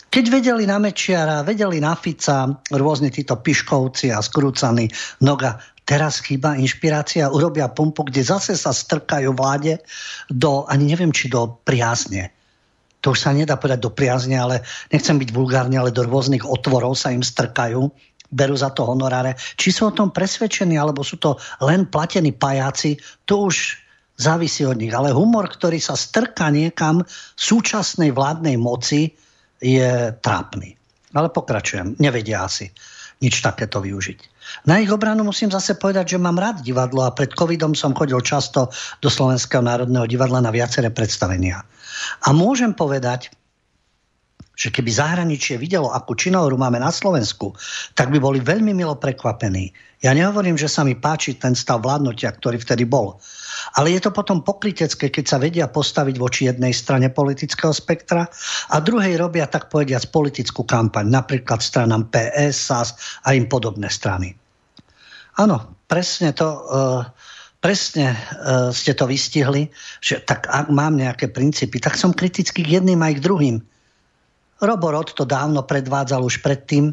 Keď 0.10 0.26
vedeli 0.30 0.64
na 0.70 0.78
Mečiara, 0.78 1.42
vedeli 1.42 1.82
na 1.82 1.98
Fica, 1.98 2.50
rôzni 2.70 3.10
títo 3.10 3.38
piškovci 3.38 4.14
a 4.14 4.22
skrúcaní 4.22 4.90
noga, 5.22 5.58
teraz 5.84 6.22
chýba 6.22 6.54
inšpirácia, 6.58 7.34
urobia 7.34 7.74
pumpu, 7.74 8.06
kde 8.06 8.22
zase 8.22 8.54
sa 8.54 8.70
strkajú 8.70 9.34
vláde 9.34 9.82
do, 10.30 10.70
ani 10.70 10.94
neviem, 10.94 11.10
či 11.10 11.28
do 11.34 11.58
priazne. 11.66 12.30
To 13.02 13.16
už 13.16 13.20
sa 13.26 13.34
nedá 13.34 13.58
povedať 13.58 13.80
do 13.82 13.92
priazne, 13.92 14.38
ale 14.38 14.62
nechcem 14.94 15.18
byť 15.18 15.30
vulgárne, 15.34 15.82
ale 15.82 15.96
do 15.96 16.06
rôznych 16.06 16.46
otvorov 16.46 16.94
sa 16.94 17.10
im 17.10 17.26
strkajú 17.26 17.90
berú 18.30 18.56
za 18.56 18.70
to 18.74 18.86
honoráre. 18.86 19.36
Či 19.58 19.70
sú 19.74 19.90
o 19.90 19.96
tom 19.96 20.14
presvedčení, 20.14 20.78
alebo 20.78 21.02
sú 21.02 21.18
to 21.18 21.36
len 21.66 21.90
platení 21.90 22.34
pajáci, 22.34 22.98
to 23.26 23.50
už 23.50 23.78
závisí 24.20 24.66
od 24.66 24.78
nich. 24.78 24.94
Ale 24.94 25.16
humor, 25.16 25.50
ktorý 25.50 25.82
sa 25.82 25.98
strká 25.98 26.54
niekam 26.54 27.02
súčasnej 27.36 28.14
vládnej 28.14 28.56
moci, 28.62 29.14
je 29.60 30.14
trápny. 30.24 30.78
Ale 31.16 31.34
pokračujem, 31.34 31.98
nevedia 31.98 32.46
asi 32.46 32.70
nič 33.20 33.44
takéto 33.44 33.84
využiť. 33.84 34.20
Na 34.66 34.82
ich 34.82 34.90
obranu 34.90 35.28
musím 35.28 35.52
zase 35.52 35.76
povedať, 35.76 36.16
že 36.16 36.24
mám 36.24 36.40
rád 36.40 36.64
divadlo 36.64 37.06
a 37.06 37.14
pred 37.14 37.30
covidom 37.36 37.76
som 37.76 37.94
chodil 37.94 38.18
často 38.24 38.72
do 39.04 39.10
Slovenského 39.12 39.62
národného 39.62 40.08
divadla 40.10 40.42
na 40.42 40.50
viaceré 40.50 40.90
predstavenia. 40.90 41.62
A 42.26 42.32
môžem 42.32 42.72
povedať, 42.72 43.30
že 44.60 44.76
keby 44.76 44.92
zahraničie 44.92 45.56
videlo, 45.56 45.96
akú 45.96 46.20
činohru 46.20 46.60
máme 46.60 46.84
na 46.84 46.92
Slovensku, 46.92 47.56
tak 47.96 48.12
by 48.12 48.20
boli 48.20 48.44
veľmi 48.44 48.76
milo 48.76 49.00
prekvapení. 49.00 49.72
Ja 50.04 50.12
nehovorím, 50.12 50.60
že 50.60 50.68
sa 50.68 50.84
mi 50.84 51.00
páči 51.00 51.40
ten 51.40 51.56
stav 51.56 51.80
vládnutia, 51.80 52.28
ktorý 52.36 52.60
vtedy 52.60 52.84
bol. 52.84 53.24
Ale 53.80 53.96
je 53.96 54.04
to 54.04 54.12
potom 54.12 54.44
pokrytecké, 54.44 55.08
keď 55.08 55.26
sa 55.28 55.40
vedia 55.40 55.72
postaviť 55.72 56.16
voči 56.20 56.52
jednej 56.52 56.76
strane 56.76 57.08
politického 57.08 57.72
spektra 57.72 58.28
a 58.72 58.76
druhej 58.84 59.16
robia 59.16 59.48
tak 59.48 59.72
povediať 59.72 60.12
politickú 60.12 60.68
kampaň, 60.68 61.08
napríklad 61.08 61.64
stranám 61.64 62.12
PS, 62.12 62.56
SAS 62.60 62.90
a 63.24 63.32
im 63.32 63.48
podobné 63.48 63.88
strany. 63.88 64.36
Áno, 65.40 65.80
presne 65.88 66.36
to, 66.36 66.48
uh, 66.48 67.08
presne 67.64 68.12
uh, 68.12 68.76
ste 68.76 68.92
to 68.92 69.08
vystihli, 69.08 69.72
že 70.04 70.20
tak 70.20 70.52
ak 70.52 70.68
mám 70.68 71.00
nejaké 71.00 71.32
princípy, 71.32 71.80
tak 71.80 71.96
som 71.96 72.12
kritický 72.12 72.64
k 72.64 72.80
jedným 72.80 73.00
aj 73.00 73.20
k 73.20 73.24
druhým. 73.24 73.58
Roborod 74.60 75.16
to 75.16 75.24
dávno 75.24 75.64
predvádzal 75.64 76.20
už 76.24 76.44
predtým. 76.44 76.92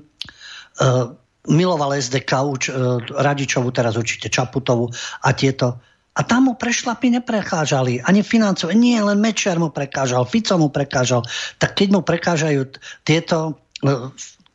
Uh, 0.76 1.14
miloval 1.50 1.98
SDK, 1.98 2.30
už, 2.46 2.62
uh, 2.70 3.02
Radičovu, 3.02 3.74
teraz 3.74 3.98
určite 3.98 4.30
Čaputovu 4.30 4.90
a 5.22 5.28
tieto. 5.34 5.82
A 6.16 6.24
tam 6.24 6.48
mu 6.48 6.52
prešlapy 6.56 7.12
neprekážali, 7.12 8.00
ani 8.00 8.24
financov, 8.24 8.72
nie, 8.72 8.96
len 8.96 9.20
Mečer 9.20 9.60
mu 9.60 9.68
prekážal, 9.68 10.24
Fico 10.24 10.56
mu 10.56 10.72
prekážal. 10.72 11.26
Tak 11.60 11.76
keď 11.76 11.88
mu 11.92 12.00
prekážajú 12.00 12.72
tieto, 13.04 13.60
uh, 13.84 14.08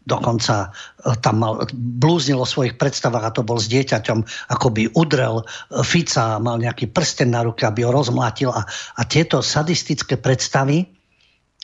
dokonca 0.06 0.74
tam 1.22 1.36
mal, 1.38 1.54
blúznil 1.74 2.42
o 2.42 2.50
svojich 2.50 2.78
predstavách 2.78 3.26
a 3.28 3.34
to 3.34 3.46
bol 3.46 3.62
s 3.62 3.70
dieťaťom, 3.70 4.50
ako 4.50 4.68
by 4.74 4.84
udrel 4.98 5.46
Fica, 5.86 6.42
mal 6.42 6.58
nejaký 6.58 6.90
prsten 6.90 7.34
na 7.34 7.46
ruke, 7.46 7.66
aby 7.66 7.86
ho 7.86 7.94
rozmlátil 7.94 8.50
a, 8.50 8.66
a 8.98 9.02
tieto 9.06 9.46
sadistické 9.46 10.18
predstavy, 10.18 11.01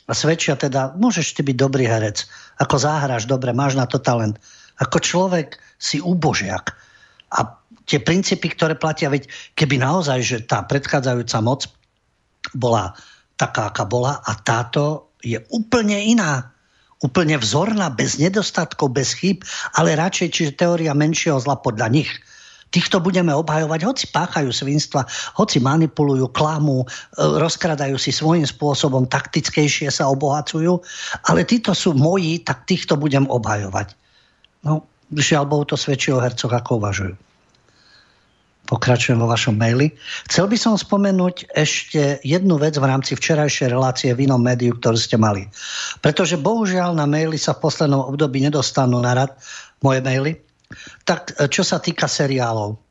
a 0.08 0.12
svedčia 0.16 0.56
teda, 0.56 0.96
môžeš 0.96 1.36
ty 1.36 1.44
byť 1.44 1.56
dobrý 1.56 1.84
herec, 1.84 2.24
ako 2.56 2.80
záhraš 2.80 3.28
dobre, 3.28 3.52
máš 3.52 3.76
na 3.76 3.84
to 3.84 4.00
talent. 4.00 4.40
Ako 4.80 5.04
človek 5.04 5.60
si 5.76 6.00
úbožiak. 6.00 6.72
A 7.28 7.60
tie 7.84 8.00
princípy, 8.00 8.56
ktoré 8.56 8.72
platia, 8.72 9.12
veď 9.12 9.28
keby 9.52 9.76
naozaj, 9.76 10.18
že 10.24 10.36
tá 10.48 10.64
predchádzajúca 10.64 11.38
moc 11.44 11.68
bola 12.56 12.96
taká, 13.36 13.68
aká 13.68 13.84
bola 13.84 14.24
a 14.24 14.32
táto 14.40 15.12
je 15.20 15.36
úplne 15.52 16.00
iná. 16.00 16.56
Úplne 16.98 17.38
vzorná, 17.38 17.92
bez 17.92 18.16
nedostatkov, 18.16 18.96
bez 18.96 19.12
chýb, 19.14 19.44
ale 19.76 19.94
radšej, 19.94 20.28
čiže 20.34 20.58
teória 20.58 20.96
menšieho 20.96 21.36
zla 21.36 21.60
podľa 21.60 21.92
nich– 21.92 22.10
Týchto 22.68 23.00
budeme 23.00 23.32
obhajovať, 23.32 23.80
hoci 23.88 24.04
páchajú 24.12 24.52
svinstva, 24.52 25.08
hoci 25.40 25.56
manipulujú, 25.56 26.28
klamú, 26.28 26.84
e, 26.84 26.86
rozkradajú 27.16 27.96
si 27.96 28.12
svojím 28.12 28.44
spôsobom, 28.44 29.08
taktickejšie 29.08 29.88
sa 29.88 30.12
obohacujú, 30.12 30.76
ale 31.32 31.48
títo 31.48 31.72
sú 31.72 31.96
moji, 31.96 32.44
tak 32.44 32.68
týchto 32.68 33.00
budem 33.00 33.24
obhajovať. 33.24 33.96
No, 34.68 34.84
žiaľ 35.12 35.44
Bohu, 35.48 35.64
to 35.64 35.80
svedčí 35.80 36.12
o 36.12 36.20
hercoch, 36.20 36.52
ako 36.52 36.84
uvažujú. 36.84 37.14
Pokračujem 38.68 39.16
vo 39.16 39.32
vašom 39.32 39.56
maili. 39.56 39.96
Chcel 40.28 40.44
by 40.44 40.60
som 40.60 40.76
spomenúť 40.76 41.56
ešte 41.56 42.20
jednu 42.20 42.60
vec 42.60 42.76
v 42.76 42.84
rámci 42.84 43.16
včerajšej 43.16 43.72
relácie 43.72 44.12
v 44.12 44.28
inom 44.28 44.44
médiu, 44.44 44.76
ktorú 44.76 45.00
ste 45.00 45.16
mali. 45.16 45.48
Pretože 46.04 46.36
bohužiaľ 46.36 46.92
na 46.92 47.08
maily 47.08 47.40
sa 47.40 47.56
v 47.56 47.64
poslednom 47.64 48.04
období 48.04 48.44
nedostanú 48.44 49.00
na 49.00 49.16
rad 49.16 49.32
moje 49.80 50.04
maily. 50.04 50.36
Tak 51.04 51.38
e, 51.38 51.48
čo 51.48 51.64
sa 51.64 51.80
týka 51.80 52.04
seriálov, 52.06 52.88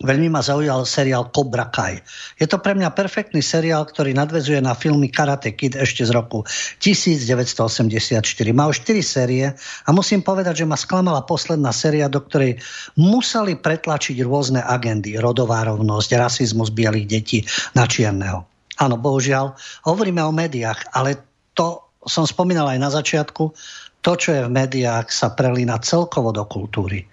Veľmi 0.00 0.32
ma 0.32 0.40
zaujal 0.40 0.88
seriál 0.88 1.28
Cobra 1.28 1.68
Kai. 1.68 2.00
Je 2.40 2.48
to 2.48 2.56
pre 2.56 2.72
mňa 2.72 2.96
perfektný 2.96 3.44
seriál, 3.44 3.84
ktorý 3.84 4.16
nadvezuje 4.16 4.56
na 4.64 4.72
filmy 4.72 5.12
Karate 5.12 5.52
Kid 5.52 5.76
ešte 5.76 6.08
z 6.08 6.16
roku 6.16 6.48
1984. 6.80 8.24
Má 8.56 8.64
už 8.72 8.80
4 8.80 8.96
série 9.04 9.44
a 9.52 9.88
musím 9.92 10.24
povedať, 10.24 10.64
že 10.64 10.68
ma 10.68 10.80
sklamala 10.80 11.20
posledná 11.28 11.68
séria, 11.76 12.08
do 12.08 12.24
ktorej 12.24 12.64
museli 12.96 13.60
pretlačiť 13.60 14.16
rôzne 14.24 14.64
agendy. 14.64 15.20
Rodová 15.20 15.68
rovnosť, 15.68 16.16
rasizmus 16.16 16.72
bielých 16.72 17.04
detí 17.04 17.38
na 17.76 17.84
čierneho. 17.84 18.48
Áno, 18.80 18.96
bohužiaľ, 18.96 19.52
hovoríme 19.84 20.24
o 20.24 20.32
médiách, 20.32 20.96
ale 20.96 21.20
to 21.52 21.90
som 22.08 22.24
spomínal 22.24 22.64
aj 22.72 22.78
na 22.80 22.88
začiatku, 22.88 23.52
to, 24.00 24.12
čo 24.16 24.28
je 24.32 24.42
v 24.48 24.54
médiách, 24.54 25.12
sa 25.12 25.32
prelína 25.32 25.80
celkovo 25.84 26.32
do 26.32 26.44
kultúry 26.48 27.04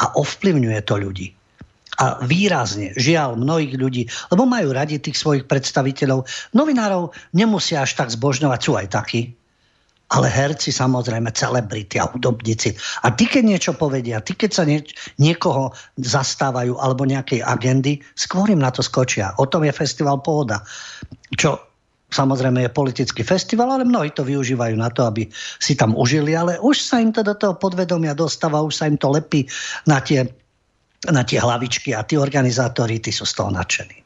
a 0.00 0.16
ovplyvňuje 0.16 0.80
to 0.84 0.94
ľudí. 0.96 1.28
A 1.94 2.18
výrazne, 2.26 2.90
žiaľ, 2.98 3.38
mnohých 3.38 3.74
ľudí, 3.78 4.02
lebo 4.34 4.50
majú 4.50 4.74
radi 4.74 4.98
tých 4.98 5.14
svojich 5.14 5.44
predstaviteľov. 5.46 6.26
Novinárov 6.50 7.14
nemusia 7.38 7.86
až 7.86 7.94
tak 7.94 8.10
zbožňovať, 8.10 8.60
sú 8.60 8.74
aj 8.74 8.88
takí. 8.90 9.30
Ale 10.10 10.26
herci, 10.28 10.74
samozrejme, 10.74 11.30
celebrity 11.32 12.02
a 12.02 12.10
hudobníci. 12.10 12.74
A 13.06 13.14
ty, 13.14 13.30
keď 13.30 13.42
niečo 13.46 13.72
povedia, 13.78 14.20
ty, 14.20 14.34
keď 14.34 14.50
sa 14.50 14.66
nie, 14.66 14.82
niekoho 15.22 15.70
zastávajú 15.96 16.76
alebo 16.76 17.06
nejakej 17.06 17.40
agendy, 17.40 18.02
skôr 18.18 18.50
im 18.50 18.60
na 18.60 18.74
to 18.74 18.82
skočia. 18.82 19.32
O 19.38 19.46
tom 19.46 19.64
je 19.64 19.72
festival 19.72 20.18
Pohoda. 20.20 20.66
Čo 21.38 21.73
samozrejme 22.14 22.62
je 22.62 22.70
politický 22.70 23.26
festival, 23.26 23.74
ale 23.74 23.82
mnohí 23.82 24.14
to 24.14 24.22
využívajú 24.22 24.78
na 24.78 24.88
to, 24.94 25.02
aby 25.02 25.26
si 25.58 25.74
tam 25.74 25.98
užili, 25.98 26.38
ale 26.38 26.62
už 26.62 26.78
sa 26.78 27.02
im 27.02 27.10
to 27.10 27.26
do 27.26 27.34
toho 27.34 27.58
podvedomia 27.58 28.14
dostáva, 28.14 28.62
už 28.62 28.74
sa 28.78 28.86
im 28.86 28.94
to 28.94 29.10
lepí 29.10 29.50
na 29.90 29.98
tie, 29.98 30.22
na 31.10 31.26
tie 31.26 31.42
hlavičky 31.42 31.90
a 31.90 32.06
tí 32.06 32.14
organizátori, 32.14 33.02
tí 33.02 33.10
sú 33.10 33.26
z 33.26 33.34
toho 33.34 33.50
nadšení. 33.50 33.98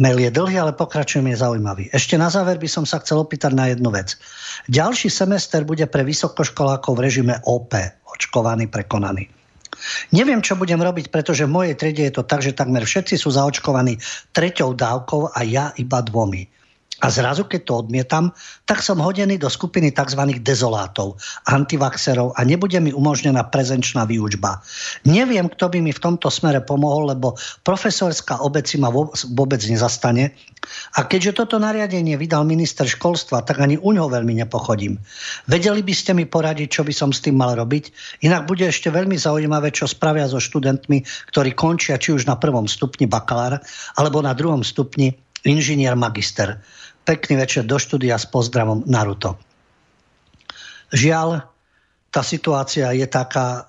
Mail 0.00 0.22
je 0.22 0.30
dlhý, 0.30 0.56
ale 0.56 0.72
pokračujem, 0.72 1.28
je 1.34 1.42
zaujímavý. 1.42 1.90
Ešte 1.90 2.14
na 2.14 2.30
záver 2.30 2.56
by 2.56 2.68
som 2.70 2.84
sa 2.86 3.02
chcel 3.02 3.20
opýtať 3.20 3.52
na 3.52 3.68
jednu 3.68 3.90
vec. 3.90 4.14
Ďalší 4.70 5.10
semester 5.10 5.66
bude 5.66 5.84
pre 5.90 6.06
vysokoškolákov 6.06 6.94
v 6.94 7.04
režime 7.04 7.34
OP, 7.44 7.74
očkovaný, 8.06 8.70
prekonaný. 8.70 9.28
Neviem, 10.14 10.44
čo 10.44 10.54
budem 10.54 10.78
robiť, 10.78 11.10
pretože 11.10 11.44
v 11.44 11.52
mojej 11.52 11.74
triede 11.74 12.06
je 12.06 12.14
to 12.16 12.24
tak, 12.24 12.44
že 12.44 12.56
takmer 12.56 12.84
všetci 12.86 13.18
sú 13.18 13.34
zaočkovaní 13.34 13.98
treťou 14.32 14.76
dávkou 14.76 15.34
a 15.34 15.40
ja 15.42 15.72
iba 15.76 15.98
dvomi. 16.04 16.59
A 17.00 17.08
zrazu, 17.08 17.48
keď 17.48 17.60
to 17.64 17.72
odmietam, 17.80 18.24
tak 18.68 18.84
som 18.84 19.00
hodený 19.00 19.40
do 19.40 19.48
skupiny 19.48 19.88
tzv. 19.88 20.20
dezolátov, 20.44 21.16
antivaxerov 21.48 22.36
a 22.36 22.44
nebude 22.44 22.76
mi 22.80 22.92
umožnená 22.92 23.48
prezenčná 23.48 24.04
výučba. 24.04 24.60
Neviem, 25.08 25.48
kto 25.48 25.72
by 25.72 25.78
mi 25.80 25.96
v 25.96 26.00
tomto 26.00 26.28
smere 26.28 26.60
pomohol, 26.60 27.16
lebo 27.16 27.40
profesorská 27.64 28.44
obec 28.44 28.68
si 28.68 28.76
ma 28.76 28.92
vôbec 28.92 29.60
nezastane. 29.64 30.36
A 31.00 31.08
keďže 31.08 31.40
toto 31.40 31.56
nariadenie 31.56 32.20
vydal 32.20 32.44
minister 32.44 32.84
školstva, 32.84 33.48
tak 33.48 33.64
ani 33.64 33.80
u 33.80 33.96
ňoho 33.96 34.12
veľmi 34.12 34.36
nepochodím. 34.44 35.00
Vedeli 35.48 35.80
by 35.80 35.94
ste 35.96 36.12
mi 36.12 36.28
poradiť, 36.28 36.68
čo 36.68 36.82
by 36.84 36.92
som 36.92 37.10
s 37.16 37.24
tým 37.24 37.40
mal 37.40 37.56
robiť? 37.56 37.90
Inak 38.28 38.44
bude 38.44 38.68
ešte 38.68 38.92
veľmi 38.92 39.16
zaujímavé, 39.16 39.72
čo 39.72 39.88
spravia 39.88 40.28
so 40.28 40.36
študentmi, 40.36 41.00
ktorí 41.32 41.56
končia 41.56 41.96
či 41.96 42.12
už 42.12 42.28
na 42.28 42.36
prvom 42.36 42.68
stupni 42.68 43.08
bakalár, 43.08 43.64
alebo 43.96 44.20
na 44.20 44.36
druhom 44.36 44.60
stupni 44.60 45.16
inžinier 45.48 45.96
magister. 45.96 46.60
Pekný 47.04 47.40
večer 47.40 47.64
do 47.66 47.80
štúdia 47.80 48.20
s 48.20 48.28
pozdravom 48.28 48.84
Naruto. 48.86 49.36
Žiaľ, 50.90 51.46
tá 52.10 52.22
situácia 52.26 52.90
je 52.90 53.06
taká, 53.06 53.46
e, 53.46 53.60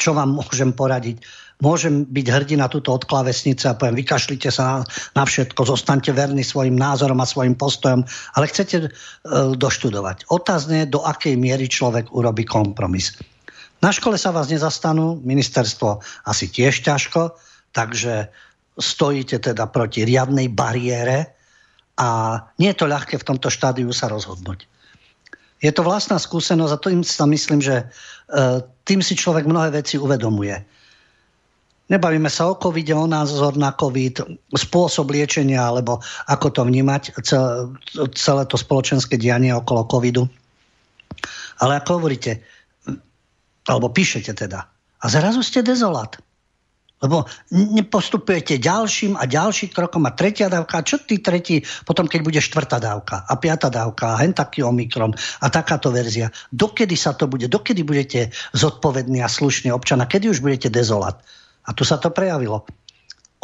čo 0.00 0.16
vám 0.16 0.40
môžem 0.40 0.72
poradiť. 0.72 1.20
Môžem 1.60 2.08
byť 2.08 2.26
hrdý 2.32 2.54
na 2.58 2.66
túto 2.66 2.90
odklavesnice 2.90 3.68
a 3.70 3.76
poviem, 3.78 4.00
vykašlite 4.00 4.48
sa 4.50 4.64
na, 4.64 4.76
na 5.14 5.24
všetko, 5.28 5.68
zostaňte 5.68 6.10
verní 6.16 6.42
svojim 6.42 6.74
názorom 6.74 7.20
a 7.20 7.28
svojim 7.28 7.54
postojom, 7.54 8.02
ale 8.34 8.44
chcete 8.48 8.76
e, 8.80 8.88
doštudovať. 9.54 10.32
Otázne 10.32 10.88
do 10.88 11.04
akej 11.04 11.36
miery 11.36 11.68
človek 11.68 12.10
urobí 12.16 12.48
kompromis. 12.48 13.14
Na 13.84 13.92
škole 13.92 14.16
sa 14.16 14.32
vás 14.32 14.48
nezastanú, 14.48 15.20
ministerstvo 15.20 16.00
asi 16.24 16.48
tiež 16.48 16.80
ťažko, 16.80 17.36
takže 17.76 18.32
stojíte 18.80 19.44
teda 19.44 19.68
proti 19.68 20.08
riadnej 20.08 20.48
bariére, 20.48 21.36
a 21.94 22.40
nie 22.58 22.74
je 22.74 22.78
to 22.78 22.90
ľahké 22.90 23.18
v 23.22 23.26
tomto 23.26 23.48
štádiu 23.50 23.90
sa 23.94 24.10
rozhodnúť. 24.10 24.66
Je 25.62 25.70
to 25.72 25.86
vlastná 25.86 26.18
skúsenosť 26.18 26.72
a 26.74 26.82
tým 26.82 27.00
sa 27.06 27.24
myslím, 27.24 27.62
že 27.62 27.80
e, 27.80 27.84
tým 28.84 29.00
si 29.00 29.14
človek 29.16 29.48
mnohé 29.48 29.72
veci 29.72 29.96
uvedomuje. 29.96 30.60
Nebavíme 31.84 32.32
sa 32.32 32.48
o 32.48 32.56
covid 32.56 32.96
o 32.96 33.04
názor 33.04 33.60
na 33.60 33.76
COVID, 33.76 34.40
spôsob 34.56 35.12
liečenia, 35.12 35.68
alebo 35.68 36.00
ako 36.32 36.48
to 36.48 36.60
vnímať, 36.64 37.12
celé 38.16 38.42
to 38.48 38.56
spoločenské 38.56 39.20
dianie 39.20 39.52
okolo 39.52 39.84
covidu. 39.84 40.24
Ale 41.60 41.76
ako 41.76 42.00
hovoríte, 42.00 42.40
alebo 43.68 43.92
píšete 43.92 44.32
teda, 44.32 44.64
a 45.00 45.04
zrazu 45.12 45.44
ste 45.44 45.60
dezolát. 45.60 46.16
Lebo 47.04 47.28
nepostupujete 47.52 48.56
ďalším 48.56 49.20
a 49.20 49.28
ďalším 49.28 49.76
krokom 49.76 50.08
a 50.08 50.16
tretia 50.16 50.48
dávka. 50.48 50.80
Čo 50.80 51.04
tí 51.04 51.20
tretí, 51.20 51.60
potom 51.84 52.08
keď 52.08 52.20
bude 52.24 52.40
štvrtá 52.40 52.80
dávka 52.80 53.28
a 53.28 53.36
piatá 53.36 53.68
dávka 53.68 54.16
a 54.16 54.20
hen 54.24 54.32
taký 54.32 54.64
omikron 54.64 55.12
a 55.44 55.46
takáto 55.52 55.92
verzia. 55.92 56.32
Dokedy 56.48 56.96
sa 56.96 57.12
to 57.12 57.28
bude? 57.28 57.52
Dokedy 57.52 57.84
budete 57.84 58.32
zodpovední 58.56 59.20
a 59.20 59.28
slušní 59.28 59.68
občana? 59.68 60.08
Kedy 60.08 60.32
už 60.32 60.40
budete 60.40 60.72
dezolat? 60.72 61.20
A 61.68 61.76
tu 61.76 61.84
sa 61.84 62.00
to 62.00 62.08
prejavilo 62.08 62.64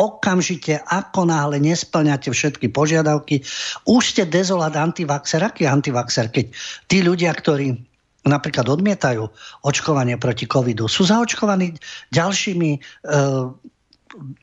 okamžite, 0.00 0.80
ako 0.80 1.28
náhle 1.28 1.60
nesplňate 1.60 2.32
všetky 2.32 2.72
požiadavky, 2.72 3.44
už 3.84 4.02
ste 4.16 4.24
dezolát 4.24 4.72
antivaxer. 4.72 5.44
Aký 5.44 5.68
antivaxer? 5.68 6.32
Keď 6.32 6.46
tí 6.88 7.04
ľudia, 7.04 7.28
ktorí 7.36 7.89
napríklad 8.24 8.68
odmietajú 8.68 9.24
očkovanie 9.64 10.20
proti 10.20 10.44
covidu, 10.44 10.90
sú 10.90 11.08
zaočkovaní 11.08 11.72
ďalšími 12.12 12.70
e, 12.76 12.78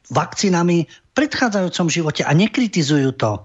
vakcínami 0.10 0.78
v 0.88 1.10
predchádzajúcom 1.14 1.88
živote 1.91 2.22
a 2.26 2.32
nekritizujú 2.34 3.14
to. 3.18 3.38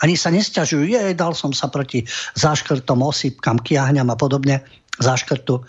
Ani 0.00 0.16
sa 0.16 0.32
nesťažujú, 0.32 0.84
je, 0.88 1.00
dal 1.12 1.36
som 1.36 1.52
sa 1.52 1.68
proti 1.68 2.06
záškrtom, 2.38 3.04
osýpkam, 3.04 3.60
kiahňam 3.60 4.08
a 4.08 4.16
podobne, 4.16 4.64
záškrtu. 4.96 5.60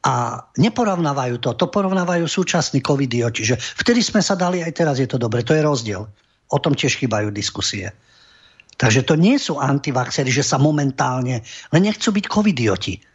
A 0.00 0.40
neporovnávajú 0.56 1.44
to, 1.44 1.52
to 1.52 1.68
porovnávajú 1.68 2.24
súčasní 2.24 2.80
covidioti, 2.80 3.44
že 3.44 3.60
vtedy 3.60 4.00
sme 4.00 4.24
sa 4.24 4.32
dali, 4.32 4.64
aj 4.64 4.72
teraz 4.72 4.96
je 4.96 5.04
to 5.04 5.20
dobre, 5.20 5.44
to 5.44 5.52
je 5.52 5.60
rozdiel. 5.60 6.08
O 6.50 6.58
tom 6.58 6.72
tiež 6.72 6.96
chýbajú 6.96 7.28
diskusie. 7.28 7.92
Takže 8.80 9.04
to 9.04 9.12
nie 9.12 9.36
sú 9.36 9.60
antivaxery, 9.60 10.32
že 10.32 10.40
sa 10.40 10.56
momentálne, 10.56 11.44
len 11.44 11.82
nechcú 11.84 12.16
byť 12.16 12.24
covidioti 12.32 13.09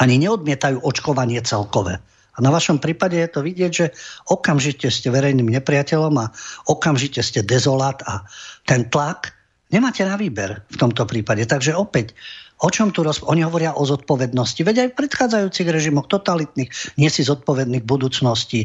ani 0.00 0.16
neodmietajú 0.22 0.80
očkovanie 0.80 1.42
celkové. 1.44 2.00
A 2.32 2.38
na 2.40 2.48
vašom 2.48 2.80
prípade 2.80 3.20
je 3.20 3.28
to 3.28 3.44
vidieť, 3.44 3.72
že 3.72 3.86
okamžite 4.32 4.88
ste 4.88 5.12
verejným 5.12 5.52
nepriateľom 5.52 6.14
a 6.16 6.32
okamžite 6.64 7.20
ste 7.20 7.44
dezolát 7.44 8.00
a 8.08 8.24
ten 8.64 8.88
tlak 8.88 9.36
nemáte 9.68 10.00
na 10.08 10.16
výber 10.16 10.64
v 10.72 10.76
tomto 10.80 11.04
prípade. 11.04 11.44
Takže 11.44 11.76
opäť, 11.76 12.16
o 12.64 12.72
čom 12.72 12.88
tu 12.88 13.04
roz... 13.04 13.20
Oni 13.28 13.44
hovoria 13.44 13.76
o 13.76 13.84
zodpovednosti. 13.84 14.64
Veď 14.64 14.76
aj 14.80 14.88
v 14.92 14.98
predchádzajúcich 15.04 15.68
režimoch 15.68 16.08
totalitných 16.08 16.72
nie 16.96 17.10
si 17.12 17.20
zodpovedných 17.20 17.84
v 17.84 17.90
budúcnosti 17.90 18.60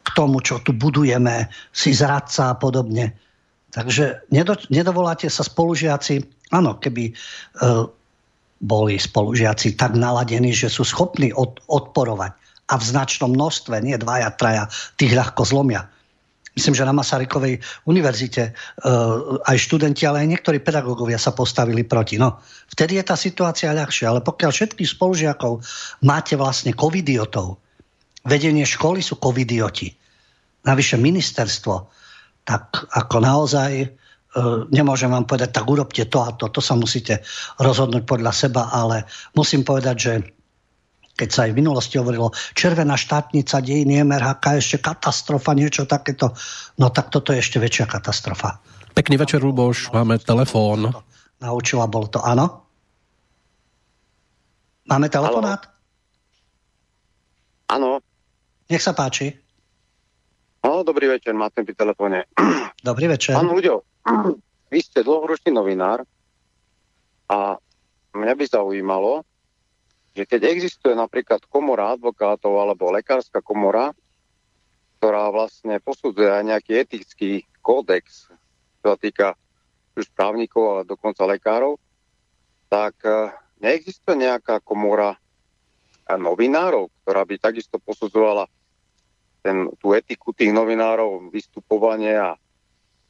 k 0.00 0.08
tomu, 0.16 0.42
čo 0.42 0.58
tu 0.58 0.74
budujeme, 0.74 1.46
si 1.70 1.94
zradca 1.94 2.50
a 2.50 2.58
podobne. 2.58 3.14
Takže 3.70 4.26
nedo, 4.34 4.58
nedovoláte 4.66 5.30
sa 5.30 5.46
spolužiaci, 5.46 6.26
áno, 6.50 6.82
keby 6.82 7.04
e, 7.06 7.12
boli 8.60 9.00
spolužiaci 9.00 9.74
tak 9.80 9.96
naladení, 9.96 10.52
že 10.52 10.68
sú 10.68 10.84
schopní 10.84 11.32
od, 11.32 11.58
odporovať. 11.66 12.36
A 12.70 12.78
v 12.78 12.84
značnom 12.84 13.32
množstve, 13.34 13.82
nie 13.82 13.96
dvaja, 13.98 14.30
traja, 14.36 14.70
tých 14.94 15.16
ľahko 15.16 15.42
zlomia. 15.42 15.90
Myslím, 16.54 16.76
že 16.76 16.86
na 16.86 16.94
Masarykovej 16.94 17.62
univerzite 17.86 18.52
uh, 18.52 19.40
aj 19.48 19.56
študenti, 19.58 20.04
ale 20.04 20.22
aj 20.22 20.28
niektorí 20.36 20.58
pedagógovia 20.60 21.16
sa 21.16 21.32
postavili 21.32 21.86
proti. 21.86 22.20
No, 22.20 22.42
vtedy 22.70 23.00
je 23.00 23.04
tá 23.06 23.16
situácia 23.16 23.74
ľahšia, 23.74 24.12
ale 24.12 24.20
pokiaľ 24.20 24.50
všetkých 24.50 24.92
spolužiakov 24.92 25.62
máte 26.04 26.34
vlastne 26.36 26.74
covidiotov, 26.74 27.58
vedenie 28.26 28.66
školy 28.66 29.00
sú 29.00 29.16
covidioti, 29.16 29.94
navyše 30.66 31.00
ministerstvo, 31.00 31.88
tak 32.44 32.66
ako 32.92 33.16
naozaj 33.22 33.99
nemôžem 34.70 35.10
vám 35.10 35.26
povedať, 35.26 35.50
tak 35.50 35.66
urobte 35.66 36.06
to 36.06 36.22
a 36.22 36.30
to, 36.38 36.46
to 36.50 36.62
sa 36.62 36.78
musíte 36.78 37.22
rozhodnúť 37.58 38.06
podľa 38.06 38.32
seba, 38.34 38.70
ale 38.70 39.06
musím 39.34 39.66
povedať, 39.66 39.96
že 39.98 40.12
keď 41.18 41.28
sa 41.28 41.40
aj 41.44 41.52
v 41.52 41.58
minulosti 41.60 42.00
hovorilo 42.00 42.32
červená 42.56 42.96
štátnica, 42.96 43.60
dejiny 43.60 44.00
MRHK, 44.06 44.56
ešte 44.56 44.78
katastrofa, 44.80 45.52
niečo 45.52 45.84
takéto, 45.84 46.32
no 46.80 46.88
tak 46.88 47.12
toto 47.12 47.34
je 47.34 47.42
ešte 47.42 47.60
väčšia 47.60 47.84
katastrofa. 47.90 48.56
Pekný 48.96 49.20
večer, 49.20 49.44
Luboš, 49.44 49.92
máme 49.92 50.16
telefón. 50.22 50.88
Naučila, 51.42 51.90
bolo 51.90 52.08
to 52.08 52.24
áno? 52.24 52.64
Máme 54.88 55.12
telefonát? 55.12 55.70
Áno. 57.70 58.02
Nech 58.66 58.82
sa 58.82 58.96
páči. 58.96 59.49
No, 60.60 60.84
dobrý 60.84 61.08
večer, 61.08 61.32
máte 61.32 61.64
pri 61.64 61.72
telefóne. 61.72 62.28
Dobrý 62.88 63.08
večer. 63.08 63.36
Pán 63.36 63.48
Uďo, 63.48 63.84
vy 64.68 64.78
ste 64.80 65.00
dlhoročný 65.00 65.52
novinár 65.52 66.04
a 67.28 67.56
mňa 68.12 68.34
by 68.36 68.44
zaujímalo, 68.44 69.24
že 70.12 70.28
keď 70.28 70.52
existuje 70.52 70.92
napríklad 70.92 71.44
komora 71.48 71.96
advokátov 71.96 72.60
alebo 72.60 72.92
lekárska 72.92 73.40
komora, 73.40 73.96
ktorá 75.00 75.32
vlastne 75.32 75.80
posudzuje 75.80 76.28
aj 76.28 76.44
nejaký 76.44 76.72
etický 76.76 77.30
kódex, 77.64 78.28
čo 78.84 78.86
sa 78.92 78.96
týka 79.00 79.32
už 79.96 80.12
právnikov 80.12 80.64
a 80.76 80.84
dokonca 80.84 81.24
lekárov, 81.24 81.80
tak 82.68 83.00
e, 83.04 83.32
neexistuje 83.64 84.28
nejaká 84.28 84.60
komora 84.60 85.16
novinárov, 86.04 86.92
ktorá 87.00 87.24
by 87.24 87.40
takisto 87.40 87.80
posudzovala 87.80 88.44
ten, 89.40 89.68
tú 89.80 89.96
etiku 89.96 90.32
tých 90.36 90.52
novinárov, 90.52 91.32
vystupovanie 91.32 92.16
a 92.16 92.36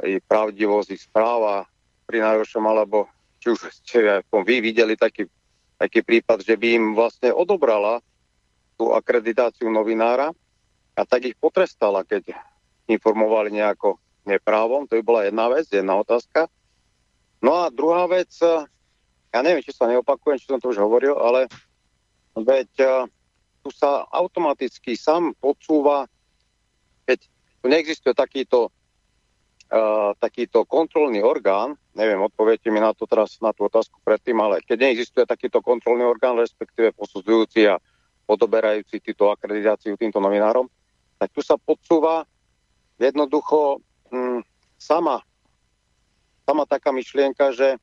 jej 0.01 0.23
pravdivosť 0.25 0.89
ich 0.97 1.03
správa 1.05 1.69
pri 2.09 2.25
najhoršom, 2.25 2.65
alebo 2.65 3.11
či 3.43 3.53
už 3.53 3.61
ste 3.71 4.25
vy 4.25 4.57
videli 4.65 4.97
taký, 4.97 5.29
taký 5.77 6.01
prípad, 6.03 6.43
že 6.43 6.57
by 6.57 6.69
im 6.77 6.87
vlastne 6.97 7.31
odobrala 7.33 8.01
tú 8.81 8.97
akreditáciu 8.97 9.69
novinára 9.69 10.33
a 10.97 11.03
tak 11.05 11.29
ich 11.29 11.37
potrestala, 11.37 12.05
keď 12.05 12.33
informovali 12.89 13.53
nejako 13.53 14.01
neprávom. 14.25 14.89
To 14.89 14.97
by 14.97 15.03
bola 15.05 15.21
jedna 15.29 15.47
vec, 15.53 15.69
jedna 15.69 16.01
otázka. 16.01 16.49
No 17.41 17.65
a 17.65 17.73
druhá 17.73 18.05
vec, 18.09 18.33
ja 19.31 19.41
neviem, 19.41 19.65
či 19.65 19.73
sa 19.73 19.89
neopakujem, 19.89 20.37
či 20.41 20.49
som 20.49 20.61
to 20.61 20.73
už 20.73 20.81
hovoril, 20.81 21.17
ale 21.17 21.49
veď 22.37 22.69
tu 23.61 23.69
sa 23.73 24.05
automaticky 24.09 24.97
sám 24.97 25.37
podsúva, 25.41 26.09
neexistuje 27.69 28.17
takýto, 28.17 28.71
uh, 28.71 30.17
takýto 30.17 30.65
kontrolný 30.65 31.21
orgán, 31.21 31.77
neviem, 31.93 32.21
odpoviete 32.23 32.73
mi 32.73 32.81
na 32.81 32.97
to 32.97 33.05
teraz, 33.05 33.37
na 33.45 33.53
tú 33.53 33.69
otázku 33.69 34.01
predtým, 34.01 34.39
ale 34.41 34.65
keď 34.65 34.89
neexistuje 34.89 35.25
takýto 35.29 35.61
kontrolný 35.61 36.09
orgán, 36.09 36.41
respektíve 36.41 36.97
posudzujúci 36.97 37.69
a 37.69 37.77
odoberajúci 38.31 39.03
túto 39.03 39.29
akreditáciu 39.29 39.99
týmto 39.99 40.23
novinárom, 40.23 40.71
tak 41.19 41.35
tu 41.35 41.43
sa 41.43 41.59
podsúva 41.59 42.25
jednoducho 42.97 43.83
hm, 44.09 44.41
sama, 44.79 45.21
sama 46.47 46.65
taká 46.65 46.95
myšlienka, 46.95 47.53
že 47.53 47.77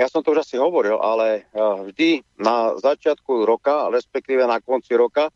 ja 0.00 0.08
som 0.08 0.24
to 0.24 0.32
už 0.32 0.48
asi 0.48 0.56
hovoril, 0.56 0.96
ale 0.96 1.44
vždy 1.52 2.24
na 2.40 2.72
začiatku 2.80 3.44
roka, 3.44 3.92
respektíve 3.92 4.48
na 4.48 4.56
konci 4.56 4.96
roka, 4.96 5.28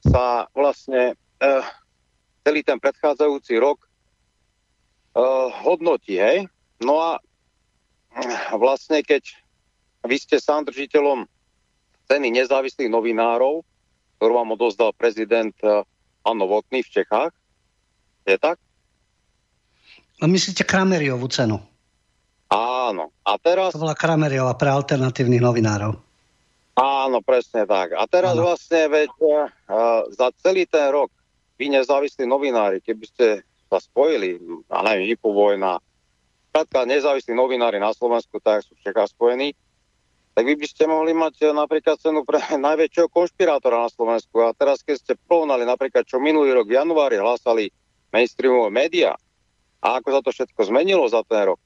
sa 0.00 0.48
vlastne 0.56 1.20
uh, 1.44 1.60
celý 2.46 2.62
ten 2.62 2.78
predchádzajúci 2.78 3.58
rok 3.58 3.82
uh, 5.18 5.50
hodnotí, 5.66 6.22
hej? 6.22 6.46
No 6.78 7.02
a 7.02 7.18
vlastne 8.54 9.02
keď 9.02 9.34
vy 10.06 10.14
ste 10.14 10.38
sám 10.38 10.70
držiteľom 10.70 11.26
ceny 12.06 12.30
nezávislých 12.30 12.86
novinárov, 12.86 13.66
ktorú 14.22 14.32
vám 14.38 14.54
odozdal 14.54 14.94
prezident 14.94 15.52
uh, 15.66 15.82
Novotný 16.22 16.86
v 16.86 17.02
Čechách, 17.02 17.34
je 18.26 18.38
tak? 18.38 18.58
A 20.22 20.26
myslíte 20.26 20.66
Krameriovú 20.66 21.26
cenu? 21.30 21.58
Áno. 22.50 23.14
A 23.26 23.38
teraz... 23.38 23.74
To 23.74 23.82
bola 23.82 23.98
Krameriova 23.98 24.54
pre 24.58 24.70
alternatívnych 24.70 25.42
novinárov. 25.42 25.98
Áno, 26.76 27.18
presne 27.22 27.66
tak. 27.66 27.94
A 27.94 28.06
teraz 28.10 28.34
áno. 28.34 28.50
vlastne, 28.50 28.86
veď 28.90 29.10
uh, 29.22 29.46
za 30.14 30.30
celý 30.42 30.66
ten 30.66 30.90
rok 30.94 31.10
vy 31.56 31.66
nezávislí 31.72 32.28
novinári, 32.28 32.84
keby 32.84 33.04
ste 33.08 33.26
sa 33.66 33.82
spojili, 33.82 34.38
a 34.70 34.84
neviem, 34.86 35.16
Infovojna, 35.16 35.82
krátka 36.52 36.88
nezávislí 36.88 37.34
novinári 37.34 37.76
na 37.82 37.90
Slovensku, 37.92 38.38
tak 38.40 38.64
sú 38.64 38.72
všetká 38.80 39.08
spojení, 39.10 39.52
tak 40.36 40.44
vy 40.44 40.54
by 40.60 40.66
ste 40.68 40.84
mohli 40.84 41.16
mať 41.16 41.48
napríklad 41.56 41.96
cenu 41.96 42.20
pre 42.20 42.36
najväčšieho 42.68 43.08
konšpirátora 43.08 43.88
na 43.88 43.90
Slovensku. 43.90 44.44
A 44.44 44.52
teraz, 44.52 44.84
keď 44.84 44.96
ste 45.00 45.12
porovnali 45.16 45.64
napríklad, 45.64 46.04
čo 46.04 46.20
minulý 46.20 46.52
rok 46.52 46.68
v 46.68 46.76
januári 46.76 47.16
hlásali 47.16 47.72
mainstreamové 48.12 48.68
médiá 48.68 49.16
a 49.80 49.86
ako 49.96 50.08
sa 50.12 50.20
to 50.20 50.30
všetko 50.32 50.60
zmenilo 50.68 51.08
za 51.08 51.24
ten 51.24 51.52
rok, 51.52 51.60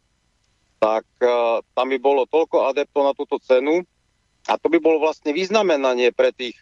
tak 0.81 1.05
uh, 1.21 1.61
tam 1.77 1.87
by 1.93 1.99
bolo 2.01 2.25
toľko 2.31 2.71
adeptov 2.73 3.03
na 3.05 3.13
túto 3.13 3.37
cenu 3.43 3.85
a 4.49 4.57
to 4.57 4.73
by 4.73 4.81
bolo 4.81 5.03
vlastne 5.03 5.35
vyznamenanie 5.37 6.15
pre 6.15 6.33
tých 6.33 6.57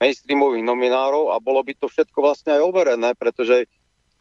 mainstreamových 0.00 0.64
nominárov 0.66 1.32
a 1.32 1.38
bolo 1.38 1.62
by 1.62 1.72
to 1.78 1.86
všetko 1.86 2.18
vlastne 2.18 2.54
aj 2.54 2.62
overené, 2.62 3.10
pretože 3.14 3.66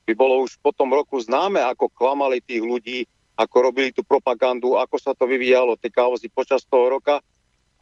by 0.04 0.14
bolo 0.14 0.44
už 0.44 0.60
po 0.60 0.76
tom 0.76 0.92
roku 0.92 1.18
známe, 1.20 1.64
ako 1.64 1.90
klamali 1.92 2.44
tých 2.44 2.62
ľudí, 2.62 3.08
ako 3.34 3.72
robili 3.72 3.90
tú 3.90 4.06
propagandu, 4.06 4.78
ako 4.78 4.96
sa 5.00 5.12
to 5.18 5.26
vyvíjalo, 5.26 5.80
tie 5.80 5.90
kauzy 5.90 6.30
počas 6.30 6.62
toho 6.68 7.00
roka. 7.00 7.24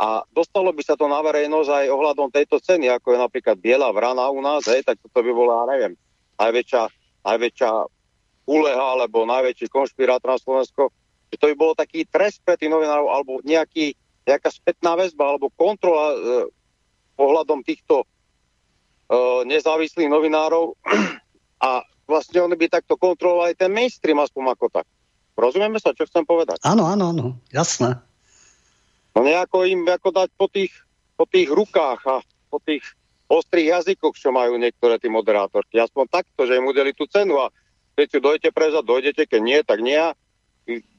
A 0.01 0.26
dostalo 0.34 0.73
by 0.73 0.81
sa 0.81 0.97
to 0.97 1.05
na 1.05 1.22
verejnosť 1.22 1.69
aj 1.69 1.85
ohľadom 1.93 2.34
tejto 2.34 2.57
ceny, 2.57 2.89
ako 2.89 3.13
je 3.13 3.19
napríklad 3.22 3.57
Biela 3.59 3.89
vrana 3.93 4.31
u 4.34 4.41
nás, 4.41 4.65
hej, 4.65 4.81
tak 4.81 4.97
toto 4.97 5.22
by 5.22 5.31
bola, 5.34 5.69
neviem, 5.69 5.93
najväčšia, 6.41 6.84
najväčšia 7.22 7.72
úleha 8.49 8.85
alebo 8.97 9.30
najväčší 9.30 9.69
konšpirátor 9.69 10.34
na 10.34 10.41
Slovensko 10.41 10.89
že 11.31 11.39
to 11.39 11.47
by 11.47 11.55
bolo 11.55 11.73
taký 11.73 12.03
trest 12.03 12.43
pre 12.43 12.59
tých 12.59 12.68
novinárov 12.68 13.07
alebo 13.07 13.39
nejaký, 13.47 13.95
nejaká 14.27 14.51
spätná 14.51 14.99
väzba 14.99 15.31
alebo 15.31 15.47
kontrola 15.55 16.11
e, 16.11 16.18
pohľadom 17.22 17.61
týchto 17.61 18.02
e, 18.02 18.06
nezávislých 19.45 20.10
novinárov 20.10 20.73
a 21.69 21.85
vlastne 22.10 22.41
oni 22.41 22.57
by 22.57 22.81
takto 22.81 22.98
kontrolovali 22.98 23.53
ten 23.53 23.69
mainstream 23.69 24.18
aspoň 24.18 24.57
ako 24.57 24.65
tak. 24.73 24.89
Rozumieme 25.38 25.77
sa, 25.77 25.93
čo 25.93 26.10
chcem 26.10 26.26
povedať? 26.26 26.57
Áno, 26.65 26.89
áno, 26.89 27.14
áno, 27.14 27.26
jasné. 27.53 28.02
No 29.14 29.22
nejako 29.22 29.69
im 29.69 29.85
ako 29.85 30.10
dať 30.10 30.30
po 30.34 30.49
tých, 30.49 30.73
po 31.14 31.30
tých 31.30 31.48
rukách 31.48 32.02
a 32.10 32.26
po 32.49 32.57
tých 32.60 32.84
ostrých 33.31 33.80
jazykoch, 33.80 34.18
čo 34.18 34.34
majú 34.35 34.60
niektoré 34.60 34.99
tí 34.99 35.07
moderátorky. 35.07 35.80
Aspoň 35.80 36.11
takto, 36.11 36.43
že 36.43 36.60
im 36.60 36.68
udeli 36.68 36.91
tú 36.91 37.07
cenu 37.07 37.39
a 37.39 37.48
keď 37.95 38.07
si 38.07 38.18
dojdete 38.19 38.49
prezať, 38.52 38.84
dojdete, 38.84 39.23
keď 39.30 39.41
nie, 39.43 39.60
tak 39.64 39.80
nie 39.80 39.99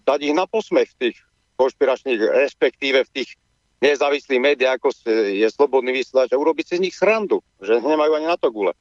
dať 0.02 0.18
ich 0.22 0.34
na 0.34 0.48
posmech 0.48 0.88
v 0.96 0.98
tých 1.08 1.16
konšpiračných, 1.60 2.18
respektíve 2.48 3.04
v 3.04 3.10
tých 3.12 3.36
nezávislých 3.82 4.40
médiách, 4.40 4.78
ako 4.78 4.88
je 5.10 5.48
slobodný 5.50 5.90
vysielač 5.90 6.30
a 6.30 6.38
urobiť 6.38 6.64
si 6.64 6.74
z 6.78 6.84
nich 6.88 6.94
srandu, 6.94 7.42
že 7.58 7.82
nemajú 7.82 8.14
ani 8.14 8.30
na 8.30 8.38
to 8.38 8.48
gule. 8.54 8.72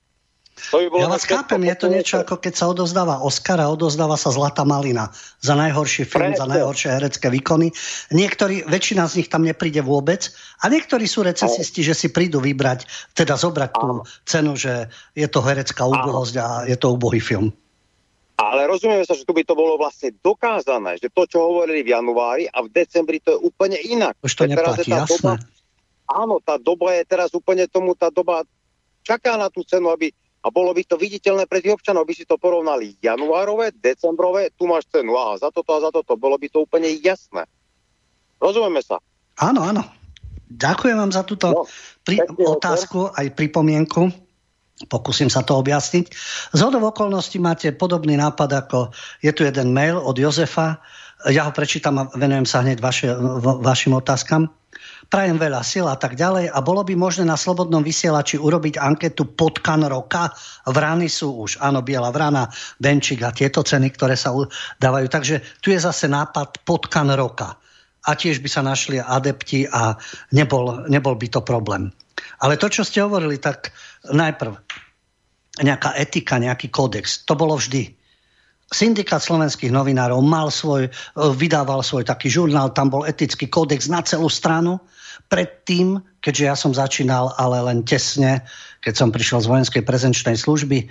To 0.70 0.78
by 0.78 0.88
bolo 0.92 1.02
ja 1.02 1.10
vás 1.10 1.26
chápem, 1.26 1.64
je 1.64 1.76
to 1.80 1.88
niečo 1.88 2.16
ako 2.22 2.38
keď 2.38 2.54
sa 2.54 2.66
odozdáva 2.70 3.24
Oscar 3.24 3.58
a 3.64 3.72
odozdáva 3.72 4.20
sa 4.20 4.30
Zlatá 4.36 4.68
malina 4.68 5.10
za 5.40 5.56
najhorší 5.56 6.06
film, 6.06 6.36
Prečo? 6.36 6.44
za 6.44 6.48
najhoršie 6.52 6.90
herecké 6.92 7.28
výkony. 7.32 7.72
Niektorí, 8.14 8.68
väčšina 8.68 9.08
z 9.08 9.24
nich 9.24 9.30
tam 9.32 9.48
nepríde 9.48 9.82
vôbec 9.82 10.30
a 10.62 10.68
niektorí 10.68 11.08
sú 11.08 11.24
recesisti, 11.24 11.82
že 11.82 11.96
si 11.96 12.12
prídu 12.12 12.44
vybrať, 12.44 12.86
teda 13.16 13.40
zobrať 13.40 13.72
tú 13.74 14.04
cenu, 14.28 14.54
že 14.60 14.92
je 15.18 15.26
to 15.32 15.40
herecká 15.42 15.88
úbohosť 15.88 16.36
a 16.38 16.48
je 16.68 16.78
to 16.78 16.94
úbohý 16.94 17.24
film. 17.24 17.56
Ale 18.42 18.66
rozumieme 18.66 19.06
sa, 19.06 19.14
že 19.14 19.22
tu 19.22 19.38
by 19.38 19.46
to 19.46 19.54
bolo 19.54 19.78
vlastne 19.78 20.10
dokázané, 20.18 20.98
že 20.98 21.14
to, 21.14 21.30
čo 21.30 21.46
hovorili 21.46 21.86
v 21.86 21.94
januári 21.94 22.50
a 22.50 22.66
v 22.66 22.74
decembri, 22.74 23.22
to 23.22 23.38
je 23.38 23.40
úplne 23.40 23.78
inak. 23.78 24.18
Už 24.26 24.34
to 24.34 24.50
neplatí, 24.50 24.90
tá 24.90 25.06
jasné. 25.06 25.14
Doba, 25.14 25.34
áno, 26.10 26.36
tá 26.42 26.58
doba 26.58 26.98
je 26.98 27.04
teraz 27.06 27.30
úplne 27.38 27.70
tomu, 27.70 27.94
tá 27.94 28.10
doba 28.10 28.42
čaká 29.06 29.38
na 29.38 29.54
tú 29.54 29.62
cenu, 29.62 29.94
aby 29.94 30.10
a 30.42 30.50
bolo 30.50 30.74
by 30.74 30.82
to 30.82 30.98
viditeľné 30.98 31.46
pre 31.46 31.62
tých 31.62 31.78
občanov, 31.78 32.10
by 32.10 32.18
si 32.18 32.26
to 32.26 32.34
porovnali 32.42 32.98
januárové, 32.98 33.70
decembrové, 33.78 34.50
tu 34.58 34.66
máš 34.66 34.90
cenu, 34.90 35.14
aha, 35.14 35.38
za 35.38 35.54
toto 35.54 35.70
a 35.78 35.86
za 35.86 35.94
toto, 35.94 36.18
bolo 36.18 36.34
by 36.42 36.50
to 36.50 36.66
úplne 36.66 36.90
jasné. 36.98 37.46
Rozumieme 38.42 38.82
sa? 38.82 38.98
Áno, 39.38 39.62
áno. 39.62 39.86
Ďakujem 40.52 40.98
vám 40.98 41.14
za 41.14 41.22
túto 41.24 41.54
no, 41.54 41.70
pri- 42.02 42.26
otázku 42.26 43.14
aj 43.14 43.38
pripomienku. 43.38 44.10
Pokúsim 44.88 45.30
sa 45.30 45.46
to 45.46 45.60
objasniť. 45.60 46.06
Z 46.56 46.60
hodov 46.62 46.96
okolností 46.96 47.38
máte 47.38 47.70
podobný 47.76 48.18
nápad, 48.18 48.50
ako 48.66 48.78
je 49.22 49.32
tu 49.36 49.46
jeden 49.46 49.76
mail 49.76 50.00
od 50.00 50.18
Jozefa. 50.18 50.82
Ja 51.30 51.46
ho 51.46 51.52
prečítam 51.54 52.02
a 52.02 52.10
venujem 52.18 52.50
sa 52.50 52.66
hneď 52.66 52.82
vaše, 52.82 53.14
vašim 53.62 53.94
otázkam. 53.94 54.50
Prajem 55.12 55.36
veľa 55.36 55.60
sil 55.68 55.86
a 55.92 56.00
tak 56.00 56.16
ďalej. 56.16 56.50
A 56.56 56.64
bolo 56.64 56.88
by 56.88 56.96
možné 56.96 57.28
na 57.28 57.36
Slobodnom 57.36 57.84
vysielači 57.84 58.40
urobiť 58.40 58.80
anketu 58.80 59.28
potkan 59.28 59.84
roka. 59.84 60.32
Vrany 60.64 61.12
sú 61.12 61.36
už, 61.44 61.60
áno, 61.60 61.84
Biela 61.84 62.16
vrana, 62.16 62.48
Benčík 62.80 63.20
a 63.28 63.36
tieto 63.36 63.60
ceny, 63.60 63.92
ktoré 63.92 64.16
sa 64.16 64.32
dávajú. 64.80 65.12
Takže 65.12 65.44
tu 65.60 65.76
je 65.76 65.80
zase 65.84 66.08
nápad 66.08 66.64
potkan 66.64 67.12
roka. 67.12 67.60
A 68.08 68.18
tiež 68.18 68.40
by 68.40 68.50
sa 68.50 68.64
našli 68.64 68.98
adepti 68.98 69.68
a 69.70 70.00
nebol, 70.34 70.88
nebol 70.90 71.14
by 71.20 71.28
to 71.28 71.44
problém. 71.44 71.92
Ale 72.40 72.56
to, 72.56 72.72
čo 72.72 72.88
ste 72.88 73.04
hovorili, 73.04 73.42
tak 73.42 73.76
najprv 74.08 74.56
nejaká 75.60 76.00
etika, 76.00 76.40
nejaký 76.40 76.72
kódex, 76.72 77.28
to 77.28 77.36
bolo 77.36 77.60
vždy. 77.60 77.92
Syndikát 78.72 79.20
slovenských 79.20 79.68
novinárov 79.68 80.24
mal 80.24 80.48
svoj, 80.48 80.88
vydával 81.36 81.84
svoj 81.84 82.08
taký 82.08 82.32
žurnál, 82.32 82.72
tam 82.72 82.88
bol 82.88 83.04
etický 83.04 83.52
kódex 83.52 83.92
na 83.92 84.00
celú 84.00 84.32
stranu. 84.32 84.80
Predtým, 85.28 86.00
keďže 86.24 86.44
ja 86.48 86.56
som 86.56 86.72
začínal, 86.72 87.36
ale 87.36 87.60
len 87.68 87.84
tesne, 87.84 88.48
keď 88.80 88.94
som 88.96 89.12
prišiel 89.12 89.44
z 89.44 89.52
vojenskej 89.52 89.84
prezenčnej 89.84 90.40
služby 90.40 90.80
e, 90.84 90.86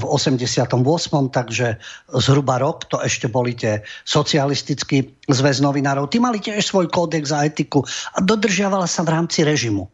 v 0.00 0.04
88., 0.08 0.72
takže 1.28 1.76
zhruba 2.16 2.56
rok, 2.56 2.88
to 2.88 2.96
ešte 3.04 3.28
boli 3.28 3.52
tie 3.52 3.84
socialistický 4.08 5.12
zväz 5.28 5.60
novinárov. 5.60 6.08
Tí 6.08 6.16
mali 6.16 6.40
tiež 6.40 6.64
svoj 6.64 6.88
kódex 6.88 7.28
a 7.28 7.44
etiku 7.44 7.84
a 8.16 8.24
dodržiavala 8.24 8.88
sa 8.88 9.04
v 9.04 9.12
rámci 9.12 9.44
režimu. 9.44 9.84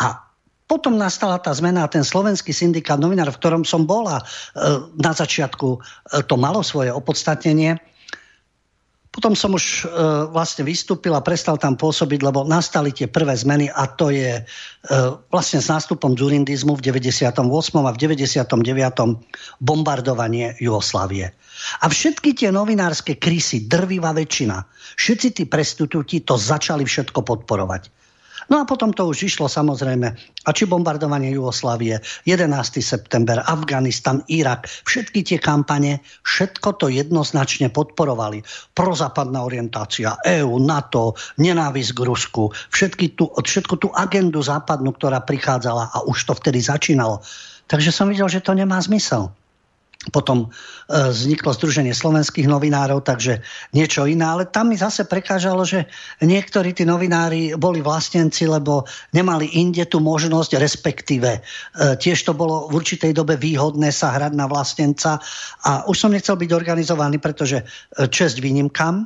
A 0.00 0.30
potom 0.70 0.94
nastala 0.94 1.42
tá 1.42 1.50
zmena 1.50 1.82
a 1.82 1.90
ten 1.90 2.06
slovenský 2.06 2.54
syndikát 2.54 2.94
novinár, 2.94 3.34
v 3.34 3.40
ktorom 3.42 3.66
som 3.66 3.90
bola, 3.90 4.22
e, 4.22 4.24
na 4.94 5.10
začiatku 5.10 5.68
e, 5.74 5.78
to 6.22 6.38
malo 6.38 6.62
svoje 6.62 6.94
opodstatnenie. 6.94 7.74
Potom 9.10 9.34
som 9.34 9.50
už 9.50 9.82
e, 9.82 9.84
vlastne 10.30 10.62
vystúpil 10.62 11.10
a 11.10 11.26
prestal 11.26 11.58
tam 11.58 11.74
pôsobiť, 11.74 12.22
lebo 12.22 12.46
nastali 12.46 12.94
tie 12.94 13.10
prvé 13.10 13.34
zmeny 13.34 13.66
a 13.66 13.90
to 13.90 14.14
je 14.14 14.46
vlastne 15.34 15.58
s 15.58 15.66
nástupom 15.66 16.14
dzurindizmu 16.14 16.78
v 16.78 16.82
98. 16.86 17.42
a 17.82 17.90
v 17.90 17.98
99. 17.98 18.46
bombardovanie 19.58 20.54
Jugoslávie. 20.62 21.34
A 21.82 21.90
všetky 21.90 22.38
tie 22.38 22.54
novinárske 22.54 23.18
krysy, 23.18 23.66
drvivá 23.66 24.14
väčšina, 24.14 24.62
všetci 24.94 25.28
tí 25.34 25.44
prestitúti 25.50 26.22
to 26.22 26.38
začali 26.38 26.86
všetko 26.86 27.26
podporovať. 27.26 27.99
No 28.50 28.58
a 28.58 28.66
potom 28.66 28.90
to 28.90 29.06
už 29.06 29.30
išlo 29.30 29.46
samozrejme. 29.46 30.10
A 30.42 30.50
či 30.50 30.66
bombardovanie 30.66 31.30
Jugoslávie, 31.30 32.02
11. 32.26 32.50
september, 32.82 33.38
Afganistan, 33.46 34.26
Irak, 34.26 34.66
všetky 34.66 35.22
tie 35.22 35.38
kampane, 35.38 36.02
všetko 36.26 36.82
to 36.82 36.90
jednoznačne 36.90 37.70
podporovali. 37.70 38.42
Prozápadná 38.74 39.46
orientácia, 39.46 40.18
EÚ, 40.26 40.58
NATO, 40.66 41.14
nenávisť 41.38 41.90
k 41.94 42.00
Rusku, 42.02 42.50
všetky 42.74 43.14
tú, 43.14 43.30
všetku 43.30 43.78
tú 43.78 43.88
agendu 43.94 44.42
západnú, 44.42 44.98
ktorá 44.98 45.22
prichádzala 45.22 45.94
a 45.94 46.02
už 46.10 46.26
to 46.26 46.34
vtedy 46.34 46.58
začínalo. 46.58 47.22
Takže 47.70 47.94
som 47.94 48.10
videl, 48.10 48.26
že 48.26 48.42
to 48.42 48.50
nemá 48.50 48.82
zmysel. 48.82 49.30
Potom 50.08 50.48
e, 50.48 51.12
vzniklo 51.12 51.52
Združenie 51.52 51.92
slovenských 51.92 52.48
novinárov, 52.48 53.04
takže 53.04 53.44
niečo 53.76 54.08
iné. 54.08 54.24
Ale 54.24 54.48
tam 54.48 54.72
mi 54.72 54.76
zase 54.80 55.04
prekážalo, 55.04 55.60
že 55.68 55.84
niektorí 56.24 56.72
tí 56.72 56.88
novinári 56.88 57.52
boli 57.60 57.84
vlastenci, 57.84 58.48
lebo 58.48 58.88
nemali 59.12 59.60
inde 59.60 59.84
tú 59.84 60.00
možnosť, 60.00 60.56
respektíve 60.56 61.30
e, 61.36 61.40
tiež 62.00 62.16
to 62.24 62.32
bolo 62.32 62.72
v 62.72 62.80
určitej 62.80 63.12
dobe 63.12 63.36
výhodné 63.36 63.92
sa 63.92 64.16
hrať 64.16 64.32
na 64.32 64.48
vlastenca. 64.48 65.20
A 65.68 65.84
už 65.84 65.96
som 66.00 66.16
nechcel 66.16 66.40
byť 66.40 66.48
organizovaný, 66.48 67.20
pretože 67.20 67.60
e, 67.60 67.64
čest 68.08 68.40
výnimkám, 68.40 69.04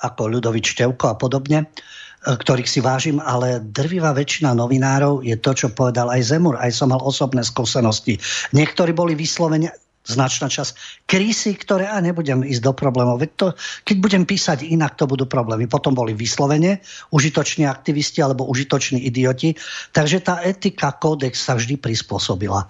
ako 0.00 0.40
Ľudovič 0.40 0.72
Števko 0.72 1.04
a 1.12 1.20
podobne, 1.20 1.68
ktorých 2.24 2.68
si 2.68 2.80
vážim, 2.80 3.20
ale 3.20 3.60
drvivá 3.60 4.16
väčšina 4.16 4.56
novinárov 4.56 5.20
je 5.20 5.36
to, 5.36 5.52
čo 5.52 5.68
povedal 5.72 6.08
aj 6.08 6.32
Zemur. 6.32 6.56
Aj 6.56 6.72
som 6.72 6.92
mal 6.92 7.00
osobné 7.04 7.44
skúsenosti. 7.44 8.16
Niektorí 8.56 8.96
boli 8.96 9.12
vyslovene 9.12 9.72
značná 10.04 10.48
časť 10.48 11.04
krízy, 11.04 11.54
ktoré, 11.54 11.86
a 11.86 12.00
nebudem 12.00 12.40
ísť 12.42 12.62
do 12.64 12.72
problémov, 12.72 13.20
veď 13.20 13.30
to, 13.36 13.46
keď 13.84 13.96
budem 14.00 14.24
písať 14.24 14.64
inak, 14.64 14.96
to 14.96 15.04
budú 15.04 15.28
problémy. 15.28 15.68
Potom 15.68 15.92
boli 15.92 16.16
vyslovene 16.16 16.80
užitoční 17.12 17.68
aktivisti 17.68 18.24
alebo 18.24 18.48
užitoční 18.48 19.04
idioti, 19.04 19.54
takže 19.92 20.24
tá 20.24 20.40
etika, 20.40 20.96
kódex 20.96 21.36
sa 21.36 21.56
vždy 21.56 21.76
prispôsobila 21.76 22.66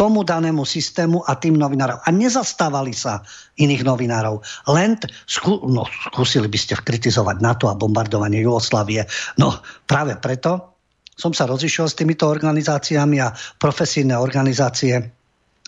tomu 0.00 0.24
danému 0.24 0.64
systému 0.64 1.20
a 1.28 1.36
tým 1.36 1.60
novinárov. 1.60 2.00
A 2.00 2.08
nezastávali 2.08 2.96
sa 2.96 3.20
iných 3.60 3.84
novinárov. 3.84 4.40
Len 4.72 4.96
skú, 5.28 5.60
no, 5.68 5.84
skúsili 6.08 6.48
by 6.48 6.56
ste 6.56 6.80
kritizovať 6.80 7.44
NATO 7.44 7.68
a 7.68 7.76
bombardovanie 7.76 8.40
Jugoslávie. 8.40 9.04
No 9.36 9.60
práve 9.84 10.16
preto 10.16 10.72
som 11.12 11.36
sa 11.36 11.44
rozišiel 11.44 11.84
s 11.84 12.00
týmito 12.00 12.24
organizáciami 12.24 13.20
a 13.20 13.36
profesijné 13.60 14.16
organizácie 14.16 15.19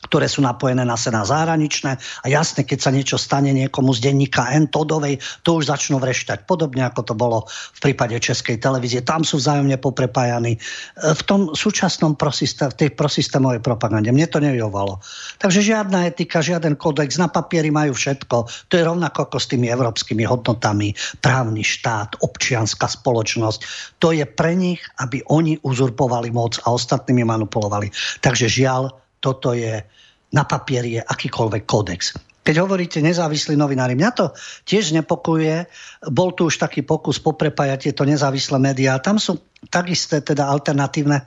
ktoré 0.03 0.27
sú 0.27 0.43
napojené 0.43 0.83
na 0.83 0.99
sena 0.99 1.23
zahraničné 1.23 1.93
a 1.97 2.27
jasne, 2.27 2.67
keď 2.67 2.79
sa 2.79 2.91
niečo 2.91 3.17
stane 3.17 3.55
niekomu 3.55 3.95
z 3.95 4.11
denníka 4.11 4.51
N 4.51 4.67
Todovej, 4.67 5.23
to 5.47 5.63
už 5.63 5.71
začnú 5.71 6.03
vreštať. 6.03 6.45
Podobne 6.45 6.83
ako 6.83 7.01
to 7.07 7.15
bolo 7.15 7.47
v 7.49 7.81
prípade 7.81 8.19
Českej 8.19 8.59
televízie. 8.59 9.07
Tam 9.07 9.23
sú 9.23 9.39
vzájomne 9.39 9.79
poprepájani. 9.79 10.59
E, 10.59 10.61
v 11.15 11.23
tom 11.23 11.55
súčasnom 11.55 12.19
prosystém, 12.19 12.69
v 12.71 12.87
tej 12.87 12.91
prosystémovej 12.99 13.63
propagande. 13.63 14.11
Mne 14.11 14.27
to 14.27 14.43
nevyhovalo. 14.43 14.99
Takže 15.39 15.63
žiadna 15.63 16.11
etika, 16.11 16.43
žiaden 16.43 16.75
kodex, 16.75 17.17
na 17.17 17.31
papieri 17.31 17.71
majú 17.71 17.95
všetko. 17.95 18.37
To 18.69 18.75
je 18.75 18.83
rovnako 18.83 19.31
ako 19.31 19.39
s 19.39 19.47
tými 19.51 19.71
európskymi 19.71 20.27
hodnotami. 20.27 20.95
Právny 21.23 21.63
štát, 21.63 22.19
občianská 22.21 22.91
spoločnosť. 22.91 23.61
To 24.03 24.11
je 24.11 24.27
pre 24.27 24.59
nich, 24.59 24.83
aby 24.99 25.23
oni 25.31 25.63
uzurpovali 25.63 26.35
moc 26.35 26.59
a 26.67 26.75
ostatnými 26.75 27.23
manipulovali. 27.23 27.89
Takže 28.21 28.51
žiaľ, 28.51 29.02
toto 29.23 29.55
je 29.55 29.79
na 30.33 30.45
papieri 30.49 30.99
je 30.99 31.03
akýkoľvek 31.05 31.63
kódex. 31.63 32.19
Keď 32.43 32.59
hovoríte 32.59 32.99
nezávislí 32.99 33.55
novinári, 33.55 33.95
mňa 33.95 34.11
to 34.19 34.35
tiež 34.67 34.91
nepokuje. 34.99 35.71
Bol 36.11 36.35
tu 36.35 36.51
už 36.51 36.59
taký 36.59 36.83
pokus 36.83 37.23
poprepájať 37.23 37.89
tieto 37.89 38.03
nezávislé 38.03 38.59
médiá. 38.59 38.99
Tam 38.99 39.23
sú 39.23 39.39
takisto 39.71 40.19
teda 40.19 40.51
alternatívne. 40.51 41.23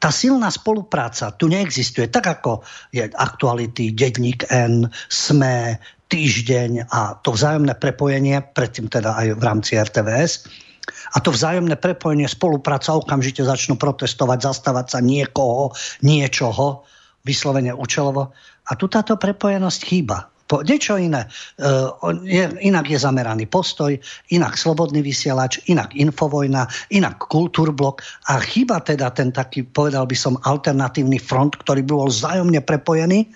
Tá 0.00 0.08
silná 0.08 0.48
spolupráca 0.48 1.28
tu 1.36 1.52
neexistuje. 1.52 2.08
Tak 2.08 2.40
ako 2.40 2.64
je 2.88 3.04
aktuality, 3.04 3.92
Dedník 3.92 4.48
N, 4.48 4.88
SME, 5.12 5.76
Týždeň 6.06 6.86
a 6.86 7.18
to 7.18 7.34
vzájomné 7.34 7.74
prepojenie, 7.82 8.38
predtým 8.54 8.86
teda 8.86 9.18
aj 9.18 9.26
v 9.36 9.42
rámci 9.42 9.74
RTVS, 9.74 10.46
a 10.86 11.18
to 11.18 11.34
vzájomné 11.34 11.74
prepojenie, 11.82 12.30
spolupráca 12.30 12.94
okamžite 12.94 13.42
začnú 13.42 13.74
protestovať, 13.74 14.38
zastávať 14.38 14.86
sa 14.86 15.00
niekoho, 15.02 15.74
niečoho 16.06 16.86
vyslovene 17.26 17.74
účelovo. 17.74 18.30
A 18.70 18.72
tu 18.78 18.86
táto 18.86 19.18
prepojenosť 19.18 19.80
chýba. 19.82 20.30
Po, 20.46 20.62
niečo 20.62 20.94
iné. 20.94 21.26
E, 21.58 22.38
inak 22.62 22.86
je 22.86 23.02
zameraný 23.02 23.50
postoj, 23.50 23.98
inak 24.30 24.54
slobodný 24.54 25.02
vysielač, 25.02 25.58
inak 25.66 25.90
infovojna, 25.98 26.70
inak 26.94 27.18
kultúrblok 27.26 28.06
a 28.30 28.38
chýba 28.38 28.78
teda 28.78 29.10
ten 29.10 29.34
taký, 29.34 29.66
povedal 29.66 30.06
by 30.06 30.14
som, 30.14 30.38
alternatívny 30.46 31.18
front, 31.18 31.58
ktorý 31.58 31.82
bol 31.82 32.06
vzájomne 32.06 32.62
prepojený. 32.62 33.26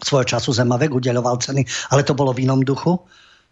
Svojho 0.00 0.24
času 0.24 0.56
Zemavek 0.56 0.96
udeľoval 0.96 1.36
ceny, 1.36 1.68
ale 1.92 2.00
to 2.00 2.16
bolo 2.16 2.32
v 2.32 2.48
inom 2.48 2.64
duchu 2.64 2.96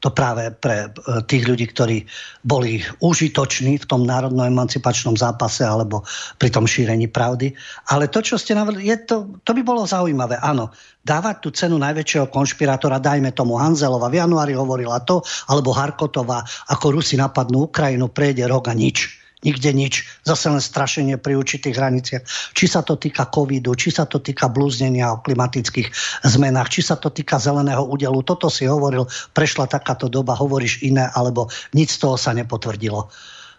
to 0.00 0.12
práve 0.12 0.52
pre 0.60 0.86
e, 0.86 0.88
tých 1.24 1.48
ľudí, 1.48 1.66
ktorí 1.72 2.04
boli 2.44 2.84
užitoční 3.00 3.80
v 3.80 3.88
tom 3.88 4.04
národno-emancipačnom 4.04 5.16
zápase 5.16 5.64
alebo 5.64 6.04
pri 6.36 6.52
tom 6.52 6.68
šírení 6.68 7.08
pravdy. 7.08 7.56
Ale 7.88 8.12
to, 8.12 8.20
čo 8.20 8.36
ste 8.36 8.52
navrli, 8.52 8.84
je 8.84 8.96
to, 9.08 9.16
to 9.42 9.56
by 9.56 9.64
bolo 9.64 9.88
zaujímavé. 9.88 10.36
Áno, 10.44 10.68
dávať 11.00 11.36
tú 11.40 11.48
cenu 11.56 11.80
najväčšieho 11.80 12.28
konšpirátora, 12.28 13.00
dajme 13.00 13.32
tomu 13.32 13.56
Hanzelova, 13.56 14.12
v 14.12 14.20
januári 14.20 14.52
hovorila 14.52 15.00
to, 15.02 15.24
alebo 15.48 15.72
Harkotová, 15.72 16.44
ako 16.68 17.00
Rusi 17.00 17.16
napadnú 17.16 17.72
Ukrajinu, 17.72 18.12
prejde 18.12 18.44
rok 18.44 18.68
a 18.68 18.76
nič 18.76 19.23
nikde 19.44 19.70
nič, 19.76 20.24
zase 20.24 20.48
len 20.48 20.58
strašenie 20.58 21.20
pri 21.20 21.36
určitých 21.36 21.76
hraniciach. 21.76 22.22
Či 22.56 22.64
sa 22.66 22.80
to 22.80 22.96
týka 22.96 23.28
covidu, 23.28 23.76
či 23.76 23.92
sa 23.92 24.08
to 24.08 24.18
týka 24.18 24.48
blúznenia 24.48 25.12
o 25.12 25.20
klimatických 25.20 25.92
zmenách, 26.24 26.72
či 26.72 26.80
sa 26.80 26.96
to 26.96 27.12
týka 27.12 27.36
zeleného 27.36 27.84
údelu. 27.84 28.24
Toto 28.24 28.48
si 28.48 28.64
hovoril, 28.64 29.04
prešla 29.36 29.68
takáto 29.68 30.08
doba, 30.08 30.32
hovoríš 30.34 30.80
iné, 30.82 31.12
alebo 31.12 31.52
nič 31.76 32.00
z 32.00 32.08
toho 32.08 32.16
sa 32.16 32.32
nepotvrdilo. 32.32 33.12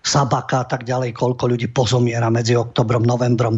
Sabaka 0.06 0.62
a 0.62 0.66
tak 0.70 0.86
ďalej, 0.86 1.18
koľko 1.18 1.50
ľudí 1.50 1.74
pozomiera 1.74 2.30
medzi 2.30 2.54
oktobrom, 2.54 3.02
novembrom. 3.02 3.58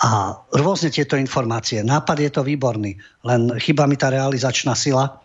A 0.00 0.32
rôzne 0.56 0.88
tieto 0.88 1.20
informácie. 1.20 1.84
Nápad 1.84 2.16
je 2.16 2.30
to 2.32 2.40
výborný, 2.44 2.96
len 3.28 3.52
chyba 3.60 3.84
mi 3.84 4.00
tá 4.00 4.08
realizačná 4.08 4.72
sila. 4.72 5.20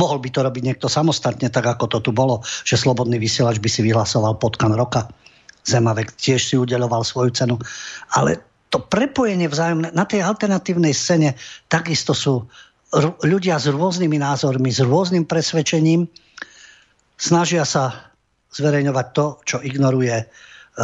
Mohol 0.00 0.24
by 0.24 0.28
to 0.32 0.40
robiť 0.40 0.62
niekto 0.64 0.88
samostatne, 0.88 1.52
tak 1.52 1.68
ako 1.68 1.84
to 1.88 1.98
tu 2.00 2.10
bolo, 2.16 2.40
že 2.64 2.80
slobodný 2.80 3.20
vysielač 3.20 3.60
by 3.60 3.68
si 3.68 3.84
vyhlasoval 3.84 4.40
potkan 4.40 4.72
roka. 4.72 5.08
Zemavek 5.64 6.16
tiež 6.16 6.40
si 6.40 6.54
udeloval 6.56 7.04
svoju 7.04 7.30
cenu. 7.36 7.56
Ale 8.16 8.40
to 8.70 8.78
prepojenie 8.78 9.50
vzájomné 9.50 9.90
na 9.90 10.06
tej 10.06 10.22
alternatívnej 10.22 10.94
scéne 10.94 11.34
takisto 11.66 12.14
sú 12.14 12.46
ľudia 13.22 13.58
s 13.58 13.70
rôznymi 13.70 14.18
názormi, 14.18 14.70
s 14.70 14.82
rôznym 14.82 15.26
presvedčením. 15.26 16.10
Snažia 17.18 17.66
sa 17.66 18.14
zverejňovať 18.50 19.06
to, 19.14 19.26
čo 19.46 19.56
ignoruje 19.62 20.16
e, 20.18 20.24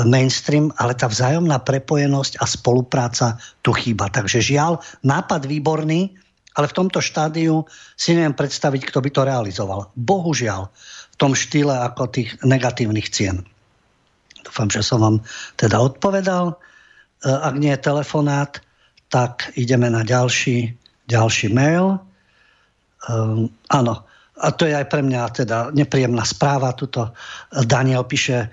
mainstream, 0.07 0.70
ale 0.78 0.94
tá 0.94 1.11
vzájomná 1.11 1.59
prepojenosť 1.66 2.39
a 2.39 2.47
spolupráca 2.47 3.43
tu 3.62 3.74
chýba. 3.74 4.07
Takže 4.07 4.39
žiaľ, 4.39 4.78
nápad 5.03 5.51
výborný, 5.51 6.15
ale 6.55 6.66
v 6.70 6.77
tomto 6.78 7.03
štádiu 7.03 7.66
si 7.98 8.15
neviem 8.15 8.39
predstaviť, 8.39 8.86
kto 8.86 8.98
by 9.03 9.11
to 9.11 9.23
realizoval. 9.27 9.81
Bohužiaľ, 9.98 10.70
v 11.12 11.16
tom 11.19 11.35
štýle 11.35 11.74
ako 11.74 12.12
tých 12.12 12.39
negatívnych 12.47 13.11
cien. 13.11 13.43
Dúfam, 14.47 14.70
že 14.70 14.86
som 14.86 15.02
vám 15.02 15.16
teda 15.59 15.82
odpovedal. 15.82 16.55
E, 16.55 16.56
ak 17.27 17.55
nie 17.59 17.74
je 17.74 17.82
telefonát, 17.82 18.62
tak 19.10 19.51
ideme 19.59 19.90
na 19.90 20.06
ďalší, 20.06 20.74
ďalší 21.10 21.51
mail. 21.51 21.98
Um, 23.06 23.55
áno, 23.70 24.02
a 24.37 24.53
to 24.53 24.69
je 24.69 24.77
aj 24.77 24.93
pre 24.93 25.01
mňa 25.01 25.23
teda 25.33 25.73
nepríjemná 25.73 26.21
správa. 26.29 26.77
Tuto 26.77 27.17
Daniel 27.65 28.05
píše, 28.05 28.37
e, 28.37 28.49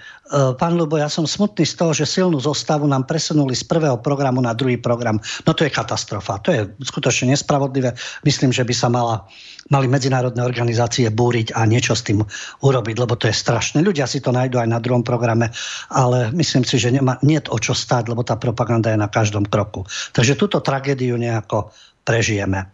pán 0.56 0.80
Lubo, 0.80 0.96
ja 0.96 1.12
som 1.12 1.28
smutný 1.28 1.68
z 1.68 1.76
toho, 1.76 1.92
že 1.92 2.08
silnú 2.08 2.40
zostavu 2.40 2.88
nám 2.88 3.04
presunuli 3.04 3.52
z 3.52 3.68
prvého 3.68 4.00
programu 4.00 4.40
na 4.40 4.56
druhý 4.56 4.80
program. 4.80 5.20
No 5.44 5.52
to 5.52 5.68
je 5.68 5.76
katastrofa. 5.76 6.40
To 6.48 6.56
je 6.56 6.72
skutočne 6.88 7.36
nespravodlivé. 7.36 8.00
Myslím, 8.24 8.56
že 8.56 8.64
by 8.64 8.72
sa 8.72 8.88
mala, 8.88 9.28
mali 9.76 9.92
medzinárodné 9.92 10.40
organizácie 10.40 11.12
búriť 11.12 11.52
a 11.52 11.68
niečo 11.68 12.00
s 12.00 12.08
tým 12.08 12.24
urobiť, 12.64 12.96
lebo 13.04 13.20
to 13.20 13.28
je 13.28 13.36
strašné. 13.36 13.84
Ľudia 13.84 14.08
si 14.08 14.24
to 14.24 14.32
nájdú 14.32 14.64
aj 14.64 14.72
na 14.72 14.80
druhom 14.80 15.04
programe, 15.04 15.52
ale 15.92 16.32
myslím 16.32 16.64
si, 16.64 16.80
že 16.80 16.96
nemá, 16.96 17.20
nie 17.28 17.44
o 17.44 17.60
čo 17.60 17.76
stáť, 17.76 18.08
lebo 18.08 18.24
tá 18.24 18.40
propaganda 18.40 18.88
je 18.88 19.04
na 19.04 19.12
každom 19.12 19.44
kroku. 19.44 19.84
Takže 20.16 20.40
túto 20.40 20.64
tragédiu 20.64 21.20
nejako 21.20 21.76
prežijeme. 22.08 22.72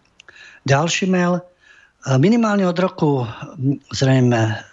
Ďalší 0.70 1.10
mail. 1.10 1.42
Minimálne 2.08 2.64
od 2.64 2.80
roku 2.80 3.28
zrejme 3.92 4.64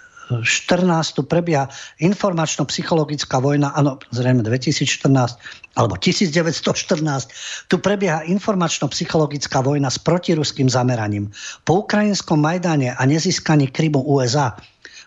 tu 1.14 1.22
prebieha 1.22 1.70
informačno-psychologická 2.02 3.38
vojna, 3.38 3.70
áno, 3.78 4.02
zrejme 4.10 4.42
2014, 4.42 5.10
alebo 5.78 5.94
1914, 5.98 7.70
tu 7.70 7.78
prebieha 7.78 8.26
informačno-psychologická 8.26 9.62
vojna 9.62 9.86
s 9.86 10.02
protiruským 10.02 10.66
zameraním. 10.66 11.30
Po 11.62 11.86
ukrajinskom 11.86 12.42
Majdane 12.42 12.94
a 12.94 13.02
nezískaní 13.06 13.70
Krymu 13.70 14.02
USA 14.02 14.58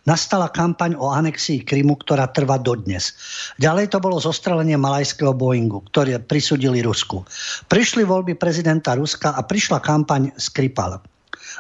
nastala 0.08 0.48
kampaň 0.48 0.96
o 0.96 1.12
anexii 1.12 1.68
Krymu, 1.68 2.00
ktorá 2.00 2.32
trvá 2.32 2.56
dodnes. 2.56 3.16
Ďalej 3.60 3.91
to 3.91 4.00
bolo 4.00 4.24
zostrelenie 4.24 4.80
malajského 4.80 5.36
Boeingu, 5.36 5.84
ktoré 5.91 6.16
prisudili 6.24 6.80
Rusku. 6.80 7.28
Prišli 7.68 8.08
voľby 8.08 8.40
prezidenta 8.40 8.96
Ruska 8.96 9.36
a 9.36 9.44
prišla 9.44 9.84
kampaň 9.84 10.32
Skripal. 10.40 11.04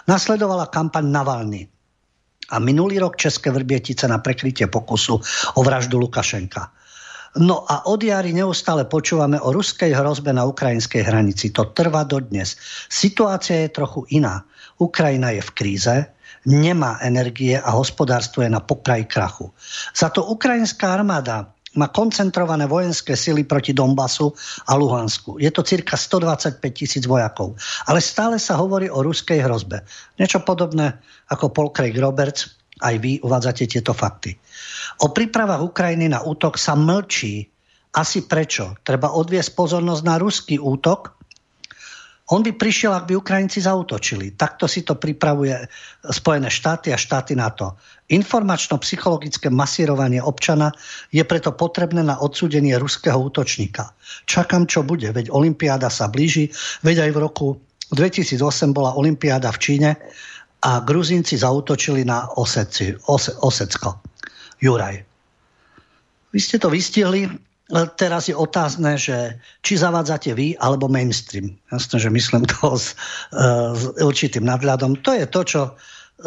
Nasledovala 0.07 0.71
kampaň 0.71 1.11
Navalny 1.11 1.61
a 2.49 2.59
minulý 2.59 2.99
rok 2.99 3.17
České 3.17 3.51
Vrbietice 3.51 4.07
na 4.07 4.17
prekrytie 4.17 4.67
pokusu 4.67 5.21
o 5.55 5.59
vraždu 5.63 5.97
Lukašenka. 5.97 6.71
No 7.37 7.61
a 7.71 7.85
od 7.85 8.01
jary 8.01 8.33
neustále 8.33 8.89
počúvame 8.89 9.37
o 9.37 9.53
ruskej 9.53 9.93
hrozbe 9.93 10.33
na 10.33 10.49
ukrajinskej 10.49 11.05
hranici. 11.05 11.53
To 11.53 11.69
trvá 11.69 12.01
dodnes. 12.01 12.57
Situácia 12.89 13.69
je 13.69 13.69
trochu 13.69 14.01
iná. 14.17 14.41
Ukrajina 14.81 15.29
je 15.37 15.45
v 15.45 15.51
kríze, 15.53 15.95
nemá 16.49 16.97
energie 17.05 17.53
a 17.53 17.69
hospodárstvo 17.69 18.41
je 18.41 18.49
na 18.49 18.65
pokraji 18.65 19.05
krachu. 19.05 19.53
Za 19.93 20.09
to 20.09 20.25
ukrajinská 20.25 20.89
armáda 20.89 21.53
má 21.77 21.93
koncentrované 21.93 22.65
vojenské 22.65 23.13
sily 23.13 23.45
proti 23.45 23.77
Donbasu 23.77 24.33
a 24.65 24.73
Luhansku. 24.73 25.37
Je 25.37 25.51
to 25.53 25.61
cirka 25.61 25.93
125 25.93 26.57
tisíc 26.73 27.05
vojakov. 27.05 27.53
Ale 27.85 28.01
stále 28.01 28.41
sa 28.41 28.57
hovorí 28.57 28.89
o 28.89 29.05
ruskej 29.05 29.45
hrozbe. 29.45 29.85
Niečo 30.17 30.41
podobné 30.41 30.97
ako 31.29 31.53
Paul 31.53 31.69
Craig 31.69 31.93
Roberts, 31.93 32.49
aj 32.79 32.95
vy 32.97 33.21
uvádzate 33.21 33.69
tieto 33.69 33.93
fakty. 33.93 34.33
O 35.05 35.11
prípravách 35.13 35.61
Ukrajiny 35.61 36.09
na 36.09 36.25
útok 36.25 36.57
sa 36.57 36.73
mlčí. 36.73 37.45
Asi 37.89 38.25
prečo? 38.25 38.79
Treba 38.81 39.13
odviesť 39.13 39.51
pozornosť 39.53 40.03
na 40.05 40.15
ruský 40.21 40.55
útok, 40.61 41.19
on 42.29 42.45
by 42.45 42.53
prišiel, 42.53 42.93
ak 42.93 43.09
by 43.09 43.17
Ukrajinci 43.17 43.57
zautočili. 43.57 44.37
Takto 44.37 44.69
si 44.69 44.85
to 44.85 45.01
pripravuje 45.01 45.65
Spojené 46.13 46.53
štáty 46.53 46.93
a 46.93 46.97
štáty 46.97 47.33
NATO. 47.33 47.73
Informačno-psychologické 48.09 49.53
masírovanie 49.53 50.17
občana 50.17 50.73
je 51.13 51.21
preto 51.21 51.53
potrebné 51.53 52.01
na 52.01 52.17
odsúdenie 52.17 52.73
ruského 52.81 53.21
útočníka. 53.21 53.93
Čakám, 54.25 54.65
čo 54.65 54.81
bude, 54.81 55.13
veď 55.13 55.29
Olympiáda 55.29 55.93
sa 55.93 56.09
blíži, 56.09 56.49
veď 56.81 57.05
aj 57.05 57.11
v 57.13 57.21
roku 57.21 57.47
2008 57.93 58.73
bola 58.73 58.97
Olympiáda 58.97 59.53
v 59.53 59.61
Číne 59.61 59.91
a 60.65 60.81
Gruzinci 60.81 61.37
zautočili 61.37 62.01
na 62.01 62.25
Oseci, 62.35 62.97
Ose, 63.07 63.37
Osecko. 63.45 64.01
Juraj. 64.59 65.05
Vy 66.33 66.39
ste 66.41 66.57
to 66.57 66.69
vystihli, 66.69 67.29
teraz 67.95 68.25
je 68.25 68.35
otázne, 68.35 68.97
že 68.97 69.37
či 69.61 69.77
zavádzate 69.77 70.33
vy 70.33 70.57
alebo 70.57 70.89
mainstream. 70.89 71.53
Jasné, 71.69 72.01
že 72.01 72.09
myslím 72.09 72.43
to 72.49 72.73
s, 72.73 72.97
e, 73.33 73.45
s 73.77 73.83
určitým 74.01 74.45
nadhľadom. 74.45 75.05
To 75.05 75.13
je 75.13 75.25
to, 75.29 75.41
čo 75.45 75.61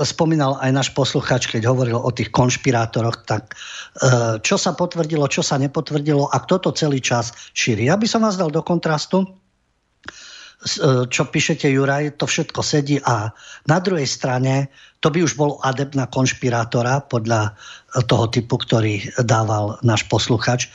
spomínal 0.01 0.57
aj 0.57 0.71
náš 0.73 0.89
posluchač, 0.97 1.53
keď 1.53 1.69
hovoril 1.69 2.01
o 2.01 2.09
tých 2.09 2.33
konšpirátoroch, 2.33 3.29
tak 3.29 3.53
e, 3.53 3.57
čo 4.41 4.57
sa 4.57 4.73
potvrdilo, 4.73 5.29
čo 5.29 5.45
sa 5.45 5.61
nepotvrdilo 5.61 6.33
a 6.33 6.37
kto 6.41 6.65
to 6.65 6.71
celý 6.73 7.05
čas 7.05 7.37
šíri. 7.53 7.93
Ja 7.93 8.01
by 8.01 8.09
som 8.09 8.25
vás 8.25 8.41
dal 8.41 8.49
do 8.49 8.65
kontrastu, 8.65 9.21
e, 9.21 9.29
čo 11.13 11.23
píšete 11.29 11.69
Juraj, 11.69 12.17
to 12.17 12.25
všetko 12.25 12.65
sedí 12.65 12.97
a 13.05 13.37
na 13.69 13.79
druhej 13.85 14.09
strane 14.09 14.73
to 15.05 15.13
by 15.13 15.21
už 15.21 15.37
bol 15.37 15.61
adept 15.61 15.93
na 15.93 16.09
konšpirátora 16.09 17.05
podľa 17.05 17.53
toho 18.09 18.33
typu, 18.33 18.57
ktorý 18.57 19.13
dával 19.21 19.77
náš 19.85 20.09
posluchač. 20.09 20.73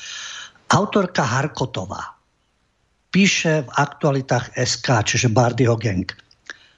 Autorka 0.68 1.24
Harkotová 1.24 2.18
píše 3.10 3.64
v 3.66 3.70
aktualitách 3.72 4.54
SK, 4.54 4.88
čiže 5.08 5.34
Bardyho 5.34 5.80
gang, 5.80 6.06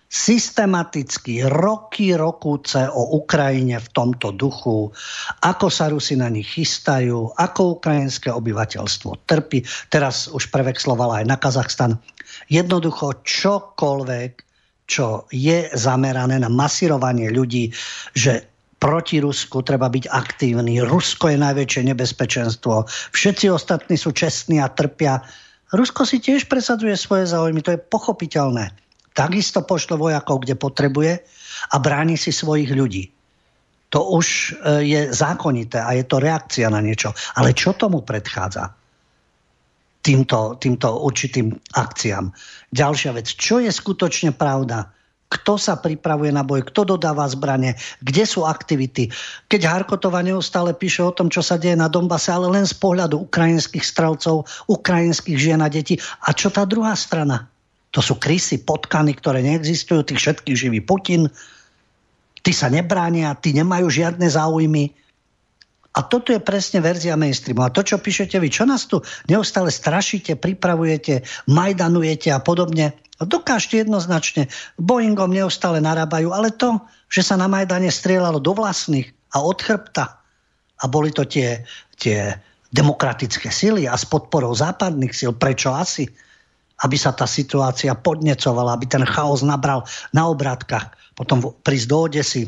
systematicky 0.10 1.46
roky 1.46 2.18
rokúce 2.18 2.90
o 2.90 3.22
Ukrajine 3.22 3.78
v 3.78 3.90
tomto 3.94 4.34
duchu, 4.34 4.90
ako 5.46 5.70
sa 5.70 5.94
Rusi 5.94 6.18
na 6.18 6.34
nich 6.34 6.50
chystajú, 6.50 7.38
ako 7.38 7.78
ukrajinské 7.78 8.34
obyvateľstvo 8.34 9.30
trpí. 9.30 9.62
Teraz 9.94 10.26
už 10.26 10.50
prevexlovala 10.50 11.22
aj 11.22 11.26
na 11.30 11.38
Kazachstan. 11.38 12.02
Jednoducho 12.50 13.22
čokoľvek, 13.22 14.32
čo 14.90 15.30
je 15.30 15.70
zamerané 15.78 16.42
na 16.42 16.50
masírovanie 16.50 17.30
ľudí, 17.30 17.70
že 18.18 18.50
proti 18.82 19.22
Rusku, 19.22 19.62
treba 19.62 19.92
byť 19.94 20.10
aktívny. 20.10 20.82
Rusko 20.82 21.30
je 21.30 21.38
najväčšie 21.38 21.94
nebezpečenstvo. 21.94 22.90
Všetci 23.14 23.46
ostatní 23.54 23.94
sú 23.94 24.10
čestní 24.10 24.58
a 24.58 24.72
trpia. 24.72 25.22
Rusko 25.70 26.02
si 26.08 26.18
tiež 26.18 26.50
presadzuje 26.50 26.98
svoje 26.98 27.30
záujmy, 27.30 27.62
to 27.62 27.78
je 27.78 27.86
pochopiteľné. 27.94 28.89
Takisto 29.14 29.66
pošle 29.66 29.98
vojakov, 29.98 30.46
kde 30.46 30.56
potrebuje 30.56 31.12
a 31.74 31.76
bráni 31.82 32.16
si 32.16 32.32
svojich 32.32 32.72
ľudí. 32.72 33.10
To 33.90 34.16
už 34.16 34.26
e, 34.26 34.50
je 34.86 35.02
zákonité 35.10 35.82
a 35.82 35.98
je 35.98 36.06
to 36.06 36.22
reakcia 36.22 36.70
na 36.70 36.78
niečo. 36.80 37.10
Ale 37.36 37.58
čo 37.58 37.74
tomu 37.74 38.06
predchádza? 38.06 38.70
Týmto, 40.00 40.56
týmto 40.62 40.88
určitým 41.04 41.52
akciám. 41.76 42.32
Ďalšia 42.72 43.12
vec. 43.18 43.28
Čo 43.34 43.60
je 43.60 43.74
skutočne 43.74 44.32
pravda? 44.32 44.94
kto 45.30 45.62
sa 45.62 45.78
pripravuje 45.78 46.34
na 46.34 46.42
boj, 46.42 46.66
kto 46.66 46.98
dodáva 46.98 47.30
zbranie, 47.30 47.78
kde 48.02 48.26
sú 48.26 48.50
aktivity. 48.50 49.14
Keď 49.46 49.62
Harkotová 49.62 50.26
neustále 50.26 50.74
píše 50.74 51.06
o 51.06 51.14
tom, 51.14 51.30
čo 51.30 51.46
sa 51.46 51.62
deje 51.62 51.78
na 51.78 51.86
Donbase, 51.86 52.34
ale 52.34 52.50
len 52.50 52.66
z 52.66 52.74
pohľadu 52.74 53.30
ukrajinských 53.30 53.86
strelcov, 53.86 54.50
ukrajinských 54.66 55.38
žien 55.38 55.62
a 55.62 55.70
detí. 55.70 56.02
A 56.26 56.34
čo 56.34 56.50
tá 56.50 56.66
druhá 56.66 56.98
strana? 56.98 57.46
To 57.94 58.00
sú 58.06 58.22
krysy, 58.22 58.62
potkany, 58.62 59.18
ktoré 59.18 59.42
neexistujú, 59.42 60.06
tých 60.06 60.22
všetkých 60.22 60.58
živý 60.58 60.80
Putin. 60.86 61.26
Tí 62.46 62.52
sa 62.54 62.70
nebránia, 62.70 63.34
tí 63.38 63.52
nemajú 63.54 63.90
žiadne 63.90 64.30
záujmy. 64.30 64.94
A 65.98 66.06
toto 66.06 66.30
je 66.30 66.40
presne 66.40 66.86
verzia 66.86 67.18
mainstreamu. 67.18 67.66
A 67.66 67.74
to, 67.74 67.82
čo 67.82 67.98
píšete 67.98 68.38
vy, 68.38 68.48
čo 68.54 68.70
nás 68.70 68.86
tu 68.86 69.02
neustále 69.26 69.74
strašíte, 69.74 70.38
pripravujete, 70.38 71.26
majdanujete 71.50 72.30
a 72.30 72.40
podobne, 72.40 72.94
Dokážte 73.20 73.84
jednoznačne. 73.84 74.48
Boeingom 74.80 75.28
neustále 75.28 75.84
narábajú, 75.84 76.32
ale 76.32 76.56
to, 76.56 76.80
že 77.12 77.28
sa 77.28 77.36
na 77.36 77.52
Majdane 77.52 77.92
strieľalo 77.92 78.40
do 78.40 78.56
vlastných 78.56 79.12
a 79.36 79.44
od 79.44 79.60
chrbta 79.60 80.24
a 80.80 80.84
boli 80.88 81.12
to 81.12 81.28
tie, 81.28 81.68
tie 82.00 82.40
demokratické 82.72 83.52
sily 83.52 83.92
a 83.92 84.00
s 84.00 84.08
podporou 84.08 84.56
západných 84.56 85.12
síl. 85.12 85.36
Prečo 85.36 85.76
asi? 85.76 86.08
Aby 86.80 86.96
sa 86.96 87.12
tá 87.12 87.28
situácia 87.28 87.92
podnecovala, 87.96 88.76
aby 88.76 88.88
ten 88.88 89.04
chaos 89.04 89.44
nabral 89.44 89.84
na 90.16 90.28
obrátkach. 90.32 90.96
Potom 91.16 91.44
prísť 91.64 91.88
do 91.92 91.98
Odesy, 92.08 92.44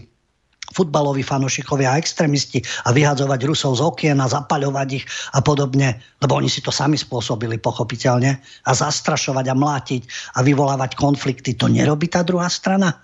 futbaloví 0.72 1.22
fanošikovia 1.22 1.94
a 1.94 1.99
extrémisti 1.99 2.64
a 2.88 2.95
vyhadzovať 2.95 3.40
Rusov 3.44 3.78
z 3.78 3.82
okien 3.84 4.18
a 4.24 4.32
zapaľovať 4.32 4.88
ich 4.95 5.06
a 5.36 5.44
podobne, 5.44 5.99
lebo 6.24 6.40
oni 6.40 6.48
si 6.48 6.64
to 6.64 6.72
sami 6.72 6.95
spôsobili 6.95 7.60
pochopiteľne 7.60 8.40
a 8.40 8.72
zastrašovať 8.72 9.45
a 9.52 9.56
mlátiť 9.56 10.02
a 10.36 10.40
vyvolávať 10.41 10.95
konflikty. 10.95 11.60
To 11.60 11.68
nerobí 11.68 12.08
tá 12.08 12.24
druhá 12.24 12.48
strana. 12.48 13.03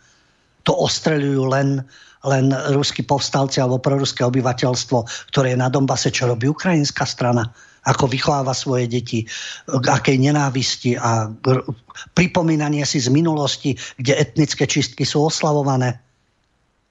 To 0.64 0.76
ostreľujú 0.84 1.44
len, 1.48 1.84
len 2.24 2.46
ruskí 2.76 3.04
povstalci 3.04 3.60
alebo 3.60 3.84
proruské 3.84 4.24
obyvateľstvo, 4.24 5.32
ktoré 5.32 5.56
je 5.56 5.60
na 5.60 5.68
Donbase, 5.68 6.12
čo 6.12 6.28
robí 6.28 6.48
ukrajinská 6.48 7.04
strana 7.04 7.52
ako 7.88 8.12
vychováva 8.12 8.52
svoje 8.52 8.92
deti, 8.92 9.24
k 9.66 9.86
akej 9.88 10.20
nenávisti 10.20 11.00
a 11.00 11.32
pripomínanie 12.12 12.84
si 12.84 13.00
z 13.00 13.08
minulosti, 13.08 13.80
kde 13.96 14.20
etnické 14.20 14.68
čistky 14.68 15.08
sú 15.08 15.32
oslavované 15.32 16.04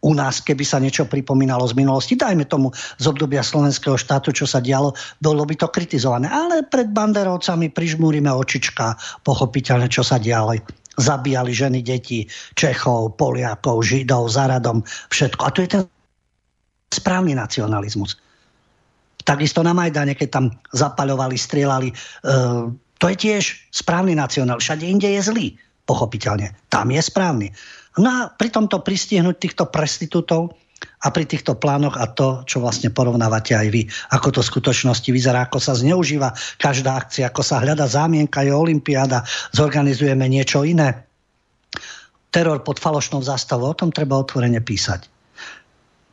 u 0.07 0.13
nás, 0.15 0.39
keby 0.45 0.63
sa 0.63 0.79
niečo 0.79 1.09
pripomínalo 1.09 1.67
z 1.67 1.75
minulosti, 1.75 2.15
dajme 2.15 2.47
tomu 2.47 2.71
z 3.01 3.05
obdobia 3.11 3.43
slovenského 3.43 3.99
štátu, 3.99 4.31
čo 4.31 4.47
sa 4.47 4.63
dialo, 4.63 4.95
bolo 5.19 5.43
by 5.43 5.59
to 5.59 5.67
kritizované. 5.73 6.31
Ale 6.31 6.63
pred 6.69 6.95
banderovcami 6.95 7.73
prižmúrime 7.75 8.31
očička, 8.31 8.95
pochopiteľne, 9.27 9.91
čo 9.91 10.07
sa 10.07 10.21
dialo. 10.21 10.61
Zabíjali 10.97 11.53
ženy, 11.53 11.81
deti, 11.85 12.25
Čechov, 12.57 13.19
Poliakov, 13.21 13.85
Židov, 13.85 14.33
Zaradom, 14.33 14.85
všetko. 15.13 15.43
A 15.43 15.51
to 15.53 15.61
je 15.65 15.69
ten 15.75 15.83
správny 16.93 17.35
nacionalizmus. 17.37 18.17
Takisto 19.27 19.67
na 19.67 19.75
Majdane, 19.75 20.15
keď 20.15 20.29
tam 20.31 20.47
zapaľovali, 20.71 21.35
strieľali, 21.35 21.89
e, 21.91 21.95
to 22.97 23.07
je 23.11 23.17
tiež 23.19 23.43
správny 23.75 24.15
nacionál. 24.15 24.63
Všade 24.63 24.87
inde 24.87 25.11
je 25.11 25.21
zlý, 25.21 25.47
pochopiteľne. 25.85 26.55
Tam 26.71 26.89
je 26.95 27.03
správny. 27.03 27.51
No 27.99 28.09
a 28.09 28.19
pri 28.31 28.55
tomto 28.55 28.81
pristihnúť 28.81 29.37
týchto 29.37 29.65
prestitútov 29.69 30.55
a 31.03 31.09
pri 31.09 31.25
týchto 31.25 31.57
plánoch 31.57 31.97
a 31.97 32.07
to, 32.13 32.45
čo 32.45 32.61
vlastne 32.61 32.93
porovnávate 32.93 33.57
aj 33.57 33.69
vy, 33.73 33.83
ako 34.13 34.29
to 34.37 34.41
v 34.45 34.51
skutočnosti 34.53 35.09
vyzerá, 35.09 35.49
ako 35.49 35.59
sa 35.61 35.73
zneužíva 35.73 36.37
každá 36.61 37.01
akcia, 37.01 37.33
ako 37.33 37.41
sa 37.41 37.65
hľada 37.65 37.89
zámienka, 37.89 38.45
je 38.45 38.53
olimpiáda, 38.53 39.25
zorganizujeme 39.57 40.29
niečo 40.29 40.65
iné. 40.69 41.09
Teror 42.29 42.61
pod 42.61 42.77
falošnou 42.77 43.25
zástavou, 43.25 43.73
o 43.73 43.79
tom 43.79 43.89
treba 43.89 44.21
otvorene 44.21 44.61
písať. 44.61 45.09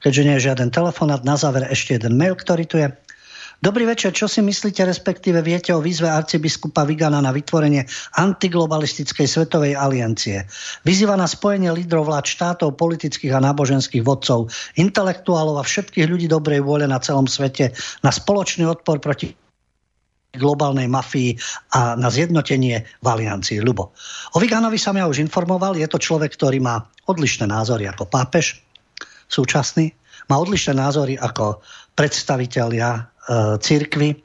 keďže 0.03 0.23
nie 0.27 0.35
je 0.35 0.45
žiaden 0.51 0.67
telefonát. 0.71 1.23
Na 1.23 1.39
záver 1.39 1.63
ešte 1.71 1.95
jeden 1.95 2.19
mail, 2.19 2.35
ktorý 2.35 2.63
tu 2.67 2.75
je. 2.75 2.91
Dobrý 3.63 3.87
večer, 3.87 4.11
čo 4.11 4.27
si 4.27 4.43
myslíte, 4.43 4.83
respektíve 4.83 5.39
viete 5.39 5.71
o 5.71 5.79
výzve 5.79 6.11
arcibiskupa 6.11 6.83
Vigana 6.83 7.23
na 7.23 7.31
vytvorenie 7.31 7.87
antiglobalistickej 8.19 9.23
svetovej 9.23 9.79
aliancie? 9.79 10.43
Vyzýva 10.83 11.15
na 11.15 11.23
spojenie 11.23 11.71
lídrov 11.71 12.11
vlád 12.11 12.27
štátov, 12.27 12.75
politických 12.75 13.31
a 13.31 13.39
náboženských 13.39 14.03
vodcov, 14.03 14.51
intelektuálov 14.75 15.63
a 15.63 15.63
všetkých 15.63 16.11
ľudí 16.11 16.27
dobrej 16.27 16.59
vôle 16.59 16.91
na 16.91 16.99
celom 16.99 17.23
svete 17.23 17.71
na 18.03 18.11
spoločný 18.11 18.67
odpor 18.67 18.99
proti 18.99 19.31
globálnej 20.35 20.91
mafii 20.91 21.39
a 21.71 21.95
na 21.95 22.11
zjednotenie 22.11 22.83
v 22.83 23.05
aliancii. 23.07 23.63
Ľubo. 23.63 23.95
O 24.35 24.43
Viganovi 24.43 24.75
som 24.75 24.99
ja 24.99 25.07
už 25.07 25.23
informoval, 25.23 25.79
je 25.79 25.87
to 25.87 26.03
človek, 26.03 26.35
ktorý 26.35 26.59
má 26.59 26.83
odlišné 27.07 27.47
názory 27.47 27.87
ako 27.87 28.11
pápež 28.11 28.59
súčasný, 29.31 29.95
má 30.27 30.35
odlišné 30.35 30.75
názory 30.75 31.15
ako 31.15 31.63
predstavitelia 31.95 33.12
E, 33.12 33.12
církvy, 33.59 34.19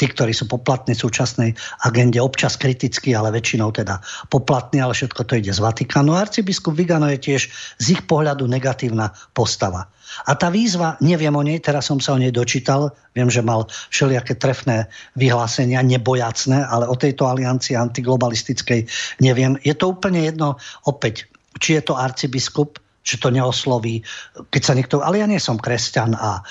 tí, 0.00 0.08
ktorí 0.08 0.32
sú 0.32 0.48
poplatní 0.48 0.96
v 0.96 1.04
súčasnej 1.04 1.50
agende, 1.84 2.16
občas 2.24 2.56
kritickí, 2.56 3.12
ale 3.12 3.28
väčšinou 3.36 3.68
teda 3.68 4.00
poplatní, 4.32 4.80
ale 4.80 4.96
všetko 4.96 5.28
to 5.28 5.36
ide 5.36 5.52
z 5.52 5.60
Vatikánu. 5.60 6.16
Arcibiskup 6.16 6.72
Vigano 6.72 7.04
je 7.12 7.20
tiež 7.20 7.52
z 7.76 7.86
ich 7.92 8.02
pohľadu 8.08 8.48
negatívna 8.48 9.12
postava. 9.36 9.92
A 10.26 10.34
tá 10.34 10.48
výzva, 10.48 10.96
neviem 11.04 11.30
o 11.36 11.44
nej, 11.44 11.60
teraz 11.60 11.92
som 11.92 12.00
sa 12.00 12.16
o 12.16 12.18
nej 12.18 12.32
dočítal, 12.32 12.90
viem, 13.14 13.28
že 13.30 13.44
mal 13.44 13.68
všelijaké 13.92 14.40
trefné 14.40 14.90
vyhlásenia, 15.14 15.84
nebojacné, 15.84 16.66
ale 16.66 16.88
o 16.88 16.96
tejto 16.96 17.28
aliancii 17.28 17.76
antiglobalistickej 17.76 18.88
neviem. 19.22 19.60
Je 19.62 19.76
to 19.76 19.92
úplne 19.92 20.24
jedno, 20.24 20.58
opäť, 20.88 21.28
či 21.60 21.76
je 21.78 21.82
to 21.84 21.94
arcibiskup, 21.94 22.80
že 23.00 23.16
to 23.16 23.32
neosloví, 23.32 24.04
keď 24.52 24.62
sa 24.62 24.76
niekto... 24.76 25.00
Ale 25.00 25.24
ja 25.24 25.26
nie 25.26 25.40
som 25.40 25.56
kresťan 25.56 26.12
a 26.12 26.40
e, 26.40 26.42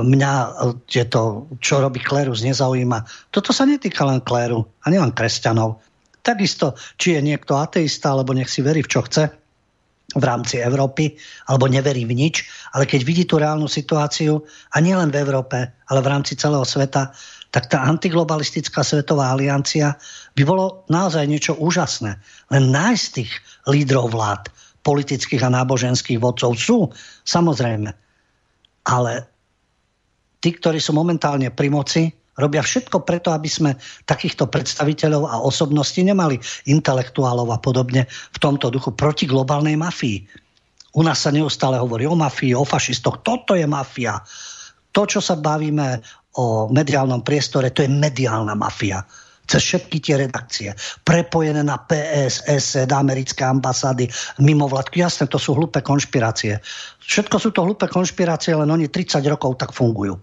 mňa 0.00 0.32
je 0.88 1.04
to, 1.04 1.46
čo 1.60 1.84
robí 1.84 2.00
klérus, 2.00 2.40
nezaujíma. 2.40 3.04
Toto 3.28 3.52
sa 3.52 3.68
netýka 3.68 4.08
len 4.08 4.24
kléru 4.24 4.64
a 4.64 4.86
nielen 4.88 5.12
kresťanov. 5.12 5.80
Takisto, 6.24 6.76
či 6.96 7.16
je 7.16 7.20
niekto 7.20 7.56
ateista, 7.56 8.16
alebo 8.16 8.32
nech 8.32 8.48
si 8.48 8.64
verí 8.64 8.80
v 8.80 8.90
čo 8.92 9.04
chce 9.04 9.28
v 10.10 10.24
rámci 10.26 10.58
Európy, 10.58 11.14
alebo 11.46 11.70
neverí 11.70 12.02
v 12.02 12.18
nič, 12.18 12.42
ale 12.74 12.82
keď 12.82 13.00
vidí 13.06 13.24
tú 13.28 13.38
reálnu 13.38 13.70
situáciu, 13.70 14.42
a 14.74 14.76
nielen 14.82 15.14
v 15.14 15.22
Európe, 15.22 15.70
ale 15.70 16.00
v 16.02 16.10
rámci 16.10 16.34
celého 16.34 16.66
sveta, 16.66 17.14
tak 17.50 17.70
tá 17.70 17.82
antiglobalistická 17.86 18.82
svetová 18.82 19.30
aliancia 19.34 19.98
by 20.38 20.42
bolo 20.46 20.86
naozaj 20.90 21.26
niečo 21.26 21.54
úžasné. 21.58 22.18
Len 22.50 22.64
nájsť 22.70 23.06
tých 23.14 23.30
lídrov 23.66 24.14
vlád, 24.14 24.50
politických 24.80 25.42
a 25.44 25.52
náboženských 25.52 26.20
vodcov 26.20 26.56
sú, 26.56 26.78
samozrejme. 27.24 27.90
Ale 28.88 29.12
tí, 30.40 30.50
ktorí 30.56 30.80
sú 30.80 30.96
momentálne 30.96 31.52
pri 31.52 31.68
moci, 31.68 32.02
robia 32.40 32.64
všetko 32.64 33.04
preto, 33.04 33.30
aby 33.36 33.46
sme 33.46 33.70
takýchto 34.08 34.48
predstaviteľov 34.48 35.22
a 35.28 35.36
osobností 35.44 36.00
nemali 36.00 36.40
intelektuálov 36.64 37.52
a 37.52 37.58
podobne 37.60 38.08
v 38.08 38.38
tomto 38.40 38.72
duchu 38.72 38.96
proti 38.96 39.28
globálnej 39.28 39.76
mafii. 39.76 40.24
U 40.96 41.04
nás 41.04 41.22
sa 41.22 41.30
neustále 41.30 41.76
hovorí 41.78 42.08
o 42.08 42.16
mafii, 42.16 42.56
o 42.56 42.64
fašistoch. 42.64 43.22
Toto 43.22 43.54
je 43.54 43.68
mafia. 43.68 44.18
To, 44.90 45.06
čo 45.06 45.22
sa 45.22 45.38
bavíme 45.38 46.02
o 46.40 46.66
mediálnom 46.72 47.22
priestore, 47.22 47.70
to 47.70 47.84
je 47.84 47.90
mediálna 47.92 48.56
mafia 48.56 49.04
cez 49.50 49.62
všetky 49.66 49.98
tie 49.98 50.14
redakcie, 50.14 50.70
prepojené 51.02 51.66
na 51.66 51.82
PS, 51.82 52.46
SED, 52.46 52.94
americké 52.94 53.42
ambasády, 53.42 54.06
mimovládky. 54.38 55.02
Jasné, 55.02 55.26
to 55.26 55.42
sú 55.42 55.58
hlúpe 55.58 55.82
konšpirácie. 55.82 56.62
Všetko 57.02 57.36
sú 57.42 57.50
to 57.50 57.66
hlúpe 57.66 57.90
konšpirácie, 57.90 58.54
len 58.54 58.70
oni 58.70 58.86
30 58.86 59.18
rokov 59.26 59.58
tak 59.58 59.74
fungujú. 59.74 60.14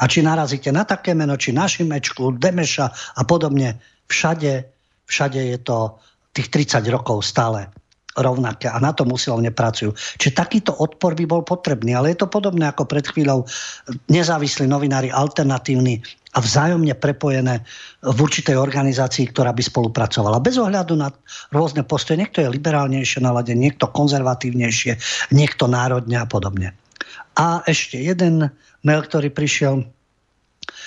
A 0.00 0.08
či 0.08 0.24
narazíte 0.24 0.72
na 0.72 0.88
také 0.88 1.12
meno, 1.12 1.36
či 1.36 1.52
na 1.52 1.68
Šimečku, 1.68 2.40
Demeša 2.40 2.86
a 3.20 3.22
podobne, 3.28 3.76
všade, 4.08 4.64
všade 5.04 5.40
je 5.52 5.58
to 5.60 6.00
tých 6.32 6.48
30 6.48 6.80
rokov 6.88 7.28
stále 7.28 7.68
rovnaké 8.16 8.72
a 8.72 8.80
na 8.80 8.96
to 8.96 9.04
usilovne 9.04 9.52
pracujú. 9.52 9.92
Čiže 9.94 10.32
takýto 10.32 10.72
odpor 10.72 11.12
by 11.12 11.24
bol 11.28 11.42
potrebný, 11.44 11.92
ale 11.92 12.12
je 12.12 12.24
to 12.24 12.32
podobné 12.32 12.68
ako 12.68 12.88
pred 12.88 13.04
chvíľou 13.04 13.44
nezávislí 14.08 14.64
novinári, 14.64 15.12
alternatívni 15.12 16.00
a 16.36 16.38
vzájomne 16.44 16.92
prepojené 17.00 17.64
v 18.04 18.18
určitej 18.20 18.60
organizácii, 18.60 19.32
ktorá 19.32 19.56
by 19.56 19.62
spolupracovala. 19.64 20.44
Bez 20.44 20.60
ohľadu 20.60 20.92
na 20.92 21.08
rôzne 21.48 21.80
postoje. 21.80 22.20
Niekto 22.20 22.44
je 22.44 22.52
liberálnejšie 22.52 23.24
naladený, 23.24 23.72
niekto 23.72 23.88
konzervatívnejšie, 23.88 25.00
niekto 25.32 25.64
národne 25.64 26.20
a 26.20 26.28
podobne. 26.28 26.76
A 27.36 27.64
ešte 27.64 28.00
jeden 28.00 28.52
mail, 28.84 29.00
ktorý 29.04 29.32
prišiel 29.32 29.88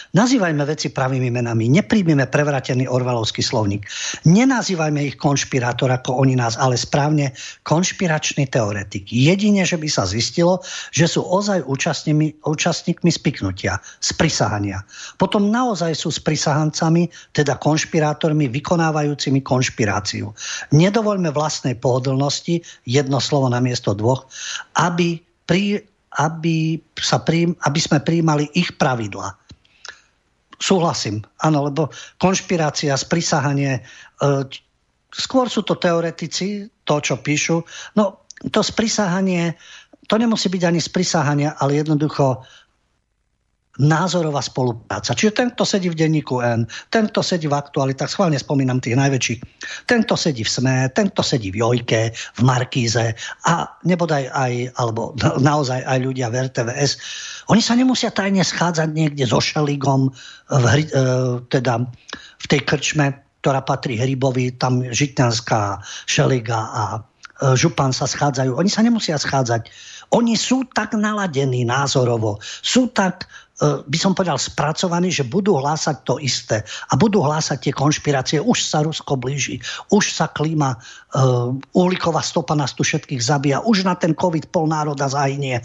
Nazývajme 0.10 0.66
veci 0.66 0.90
pravými 0.90 1.30
menami. 1.30 1.70
Nepríjmime 1.70 2.26
prevratený 2.26 2.90
orvalovský 2.90 3.46
slovník. 3.46 3.86
Nenazývajme 4.26 5.06
ich 5.06 5.16
konšpirátor, 5.22 5.94
ako 5.94 6.26
oni 6.26 6.34
nás, 6.34 6.58
ale 6.58 6.82
správne 6.82 7.38
konšpirační 7.62 8.50
teoretiky. 8.50 9.14
Jedine, 9.30 9.62
že 9.70 9.78
by 9.78 9.86
sa 9.86 10.10
zistilo, 10.10 10.66
že 10.90 11.06
sú 11.06 11.22
ozaj 11.22 11.62
účastníkmi, 11.62 12.42
účastníkmi 12.42 13.12
spiknutia, 13.14 13.78
sprisahania. 14.02 14.82
Potom 15.22 15.54
naozaj 15.54 15.94
sú 15.94 16.10
sprisahancami, 16.10 17.14
teda 17.38 17.62
konšpirátormi 17.62 18.50
vykonávajúcimi 18.50 19.46
konšpiráciu. 19.46 20.34
Nedovoľme 20.74 21.30
vlastnej 21.30 21.78
pohodlnosti, 21.78 22.66
jedno 22.90 23.22
slovo 23.22 23.46
na 23.54 23.62
miesto 23.62 23.94
dvoch, 23.94 24.26
aby 24.74 25.22
pri, 25.46 25.86
aby, 26.18 26.78
sa 26.98 27.22
prí, 27.22 27.50
aby 27.66 27.80
sme 27.82 28.02
prijímali 28.02 28.50
ich 28.58 28.74
pravidla. 28.74 29.39
Súhlasím, 30.60 31.24
áno, 31.40 31.72
lebo 31.72 31.88
konšpirácia, 32.20 32.92
sprisahanie, 33.00 33.80
e, 33.80 33.82
skôr 35.10 35.48
sú 35.48 35.64
to 35.64 35.80
teoretici, 35.80 36.68
to, 36.84 36.96
čo 37.00 37.24
píšu. 37.24 37.64
No, 37.96 38.28
to 38.52 38.60
sprisahanie, 38.60 39.56
to 40.06 40.16
nemusí 40.20 40.52
byť 40.52 40.64
ani 40.68 40.80
sprisahanie, 40.84 41.48
ale 41.48 41.80
jednoducho 41.80 42.44
názorová 43.80 44.44
spolupráca. 44.44 45.16
Čiže 45.16 45.32
tento 45.40 45.64
sedí 45.64 45.88
v 45.88 45.96
denníku 45.96 46.44
N, 46.44 46.68
tento 46.92 47.24
sedí 47.24 47.48
v 47.48 47.56
aktualitách, 47.56 48.12
schválne 48.12 48.36
spomínam 48.36 48.84
tých 48.84 49.00
najväčších, 49.00 49.40
tento 49.88 50.20
sedí 50.20 50.44
v 50.44 50.52
SME, 50.52 50.92
tento 50.92 51.24
sedí 51.24 51.50
v 51.56 51.64
Jojke, 51.64 52.12
v 52.12 52.42
Markíze 52.44 53.16
a 53.48 53.54
nebodaj 53.88 54.28
aj, 54.36 54.54
alebo 54.76 55.16
naozaj 55.50 55.88
aj 55.88 55.98
ľudia 56.04 56.28
v 56.28 56.52
RTVS. 56.52 56.92
Oni 57.48 57.64
sa 57.64 57.80
nemusia 57.80 58.12
tajne 58.12 58.44
schádzať 58.44 58.90
niekde 58.92 59.24
so 59.24 59.40
Šeligom, 59.40 60.12
v, 60.52 60.66
hry, 60.68 60.84
e, 60.92 60.92
teda 61.48 61.88
v 62.40 62.46
tej 62.52 62.62
krčme, 62.68 63.16
ktorá 63.40 63.64
patrí 63.64 63.96
Hrybovi, 63.96 64.60
tam 64.60 64.84
Žitňanská, 64.84 65.80
Šeliga 66.04 66.60
a 66.60 66.84
e, 66.92 67.00
Župan 67.56 67.96
sa 67.96 68.04
schádzajú. 68.04 68.60
Oni 68.60 68.68
sa 68.68 68.84
nemusia 68.84 69.16
schádzať. 69.16 69.72
Oni 70.10 70.34
sú 70.34 70.66
tak 70.74 70.98
naladení 70.98 71.62
názorovo, 71.70 72.42
sú 72.66 72.90
tak 72.90 73.30
by 73.60 73.98
som 74.00 74.16
povedal, 74.16 74.40
spracovaní, 74.40 75.12
že 75.12 75.28
budú 75.28 75.60
hlásať 75.60 76.08
to 76.08 76.16
isté 76.24 76.64
a 76.64 76.96
budú 76.96 77.20
hlásať 77.20 77.68
tie 77.68 77.74
konšpirácie. 77.76 78.40
Už 78.40 78.64
sa 78.64 78.80
Rusko 78.80 79.20
blíži, 79.20 79.60
už 79.92 80.16
sa 80.16 80.32
klíma, 80.32 80.80
uh, 80.80 81.52
uhlíková 81.76 82.24
stopa 82.24 82.56
nás 82.56 82.72
tu 82.72 82.88
všetkých 82.88 83.20
zabíja, 83.20 83.60
už 83.60 83.84
na 83.84 84.00
ten 84.00 84.16
COVID 84.16 84.48
pol 84.56 84.72
národa 84.72 85.12
zahynie. 85.12 85.60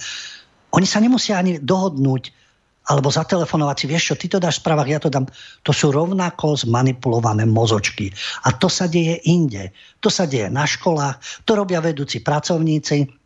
Oni 0.74 0.86
sa 0.90 0.98
nemusia 0.98 1.38
ani 1.38 1.62
dohodnúť, 1.62 2.34
alebo 2.84 3.08
zatelefonovať 3.08 3.76
si, 3.78 3.86
vieš 3.88 4.04
čo, 4.12 4.14
ty 4.18 4.26
to 4.28 4.42
dáš 4.42 4.60
v 4.60 4.68
správach, 4.68 4.90
ja 4.90 5.00
to 5.00 5.08
dám. 5.08 5.24
To 5.64 5.72
sú 5.72 5.88
rovnako 5.88 6.68
zmanipulované 6.68 7.48
mozočky. 7.48 8.12
A 8.44 8.52
to 8.52 8.68
sa 8.68 8.90
deje 8.90 9.24
inde. 9.24 9.72
To 10.04 10.12
sa 10.12 10.28
deje 10.28 10.52
na 10.52 10.68
školách, 10.68 11.46
to 11.48 11.56
robia 11.56 11.80
vedúci 11.80 12.20
pracovníci, 12.20 13.23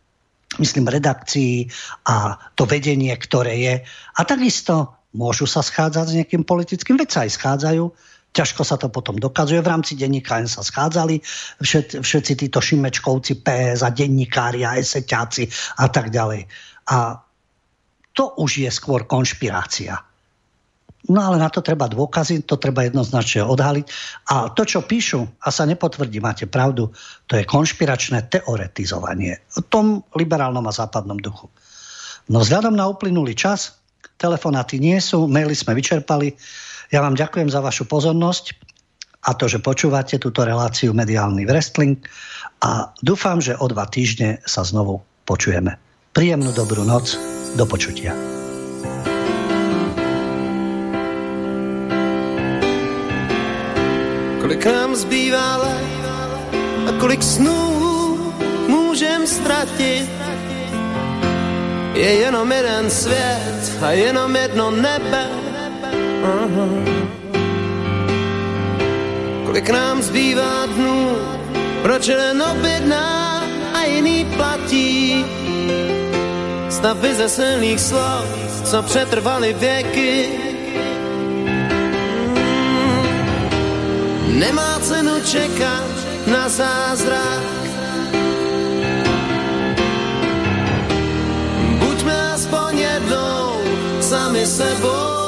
myslím, 0.57 0.89
redakcií 0.89 1.69
a 2.09 2.41
to 2.57 2.65
vedenie, 2.65 3.13
ktoré 3.13 3.53
je. 3.61 3.75
A 4.17 4.21
takisto 4.25 4.97
môžu 5.13 5.45
sa 5.45 5.61
schádzať 5.61 6.05
s 6.09 6.17
nejakým 6.17 6.43
politickým, 6.45 6.97
veď 6.97 7.09
sa 7.13 7.19
aj 7.25 7.31
schádzajú, 7.37 7.83
ťažko 8.33 8.61
sa 8.65 8.81
to 8.81 8.89
potom 8.89 9.17
dokazuje. 9.17 9.61
V 9.61 9.69
rámci 9.69 9.93
denníka 9.93 10.41
sa 10.49 10.65
schádzali 10.65 11.21
všet, 11.61 12.01
všetci 12.01 12.33
títo 12.45 12.61
šimečkovci, 12.61 13.45
PS 13.45 13.85
a 13.85 13.93
denníkári 13.93 14.65
a 14.65 14.77
eseťáci 14.77 15.49
a 15.77 15.85
tak 15.89 16.09
ďalej. 16.09 16.49
A 16.89 17.21
to 18.13 18.33
už 18.41 18.65
je 18.65 18.69
skôr 18.73 19.05
konšpirácia. 19.05 20.08
No 21.09 21.25
ale 21.25 21.41
na 21.41 21.49
to 21.49 21.65
treba 21.65 21.89
dôkazy, 21.89 22.45
to 22.45 22.61
treba 22.61 22.85
jednoznačne 22.85 23.41
odhaliť. 23.41 23.85
A 24.29 24.53
to, 24.53 24.61
čo 24.61 24.85
píšu, 24.85 25.25
a 25.41 25.49
sa 25.49 25.65
nepotvrdí, 25.65 26.21
máte 26.21 26.45
pravdu, 26.45 26.93
to 27.25 27.33
je 27.33 27.49
konšpiračné 27.49 28.29
teoretizovanie. 28.29 29.41
V 29.57 29.65
tom 29.73 30.05
liberálnom 30.13 30.63
a 30.69 30.73
západnom 30.73 31.17
duchu. 31.17 31.49
No 32.29 32.45
vzhľadom 32.45 32.77
na 32.77 32.85
uplynulý 32.85 33.33
čas, 33.33 33.73
telefonáty 34.21 34.77
nie 34.77 35.01
sú, 35.01 35.25
maily 35.25 35.57
sme 35.57 35.73
vyčerpali. 35.73 36.37
Ja 36.93 37.01
vám 37.01 37.17
ďakujem 37.17 37.49
za 37.49 37.65
vašu 37.65 37.89
pozornosť 37.89 38.53
a 39.25 39.33
to, 39.33 39.49
že 39.49 39.65
počúvate 39.65 40.21
túto 40.21 40.45
reláciu 40.45 40.93
Mediálny 40.93 41.49
wrestling 41.49 41.97
a 42.61 42.93
dúfam, 43.01 43.41
že 43.41 43.57
o 43.57 43.65
dva 43.65 43.89
týždne 43.89 44.39
sa 44.45 44.61
znovu 44.61 45.01
počujeme. 45.25 45.75
Príjemnú 46.13 46.53
dobrú 46.53 46.85
noc 46.85 47.17
Do 47.57 47.65
počutia. 47.65 48.13
Kolik 54.49 54.65
nám 54.65 54.95
zbývá 54.95 55.61
a 56.89 56.91
kolik 56.99 57.23
snů 57.23 57.61
můžem 58.67 59.27
ztratit. 59.27 60.09
Je 61.93 62.09
jenom 62.25 62.51
jeden 62.51 62.89
svět 62.89 63.77
a 63.81 63.91
jenom 63.91 64.35
jedno 64.35 64.71
nebe. 64.71 65.29
Aha. 66.25 66.67
Kolik 69.45 69.69
nám 69.69 70.01
zbývá 70.01 70.65
dnů, 70.65 71.17
proč 71.81 72.07
jeden 72.07 72.41
objedná 72.41 73.43
a 73.73 73.83
jiný 73.85 74.25
platí. 74.35 75.25
Stavy 76.69 77.15
ze 77.15 77.29
silných 77.29 77.79
slov, 77.79 78.25
co 78.65 78.81
přetrvaly 78.81 79.53
věky. 79.53 80.48
Nemá 84.39 84.79
cenu 84.79 85.19
čekat 85.19 85.91
na 86.23 86.47
zázrak. 86.47 87.43
Buďme 91.75 92.15
aspoň 92.39 92.71
jednou 92.79 93.59
sami 93.99 94.47
sebou. 94.47 95.18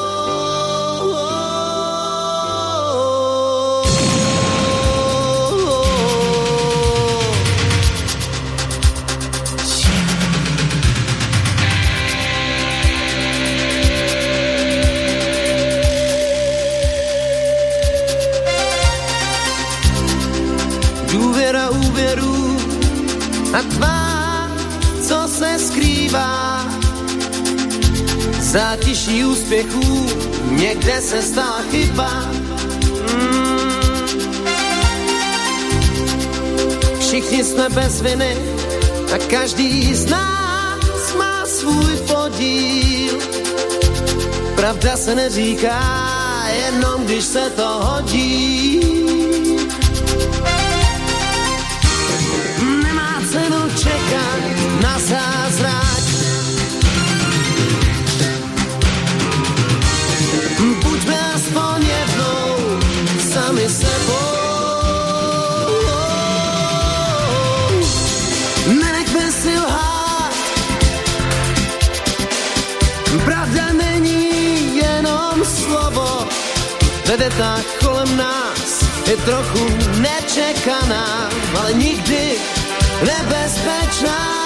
A 23.53 23.61
tvá, 23.61 24.47
co 25.07 25.27
se 25.27 25.59
skrývá. 25.59 26.65
Zátiší 28.39 29.25
úspěchů, 29.25 30.05
někde 30.51 31.01
se 31.01 31.21
stala 31.21 31.61
chyba. 31.71 32.11
Mm. 33.13 33.51
Všichni 36.99 37.43
jsme 37.43 37.69
bez 37.69 38.01
viny 38.01 38.37
a 39.15 39.17
každý 39.17 39.95
z 39.95 40.09
nás 40.09 41.15
má 41.17 41.45
svůj 41.45 41.95
podíl. 41.95 43.19
Pravda 44.55 44.97
se 44.97 45.15
neříká, 45.15 45.81
jenom 46.65 47.03
když 47.05 47.23
se 47.23 47.49
to 47.49 47.67
hodí. 47.67 49.00
Vede 77.11 77.29
tak 77.35 77.65
kolem 77.83 78.17
nás, 78.17 78.87
je 79.03 79.17
trochu 79.17 79.63
nečekaná, 79.99 81.27
ale 81.59 81.73
nikdy 81.73 82.39
nebezpečná. 83.03 84.41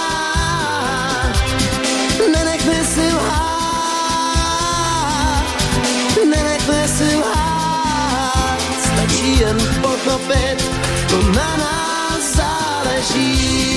jen 9.40 9.58
pochopit, 9.82 10.58
to 11.10 11.18
na 11.22 11.58
nás 11.58 12.36
záleží. 12.36 13.75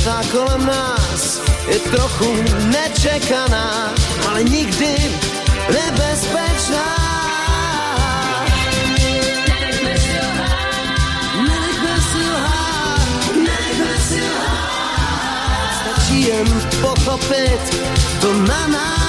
Klebetá 0.00 0.32
kolem 0.32 0.66
nás. 0.66 1.40
Je 1.68 1.78
trochu 1.78 2.44
nečekaná, 2.72 3.92
ale 4.28 4.44
nikdy 4.44 4.96
nebezpečná. 5.72 6.88
Nenechme 11.36 11.96
si 12.00 12.24
Stačí 15.80 16.28
jen 16.28 16.48
pochopit, 16.80 17.60
to 18.20 18.32
na 18.32 18.66
nás 18.66 18.99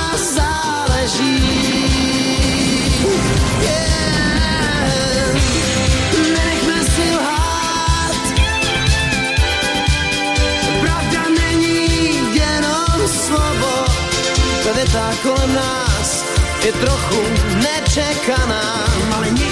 Kleveta 14.91 15.15
kolem 15.23 15.55
nás 15.55 16.25
je 16.65 16.71
trochu 16.71 17.21
nečekaná, 17.63 18.83
ale 19.15 19.29
nikdy 19.29 19.50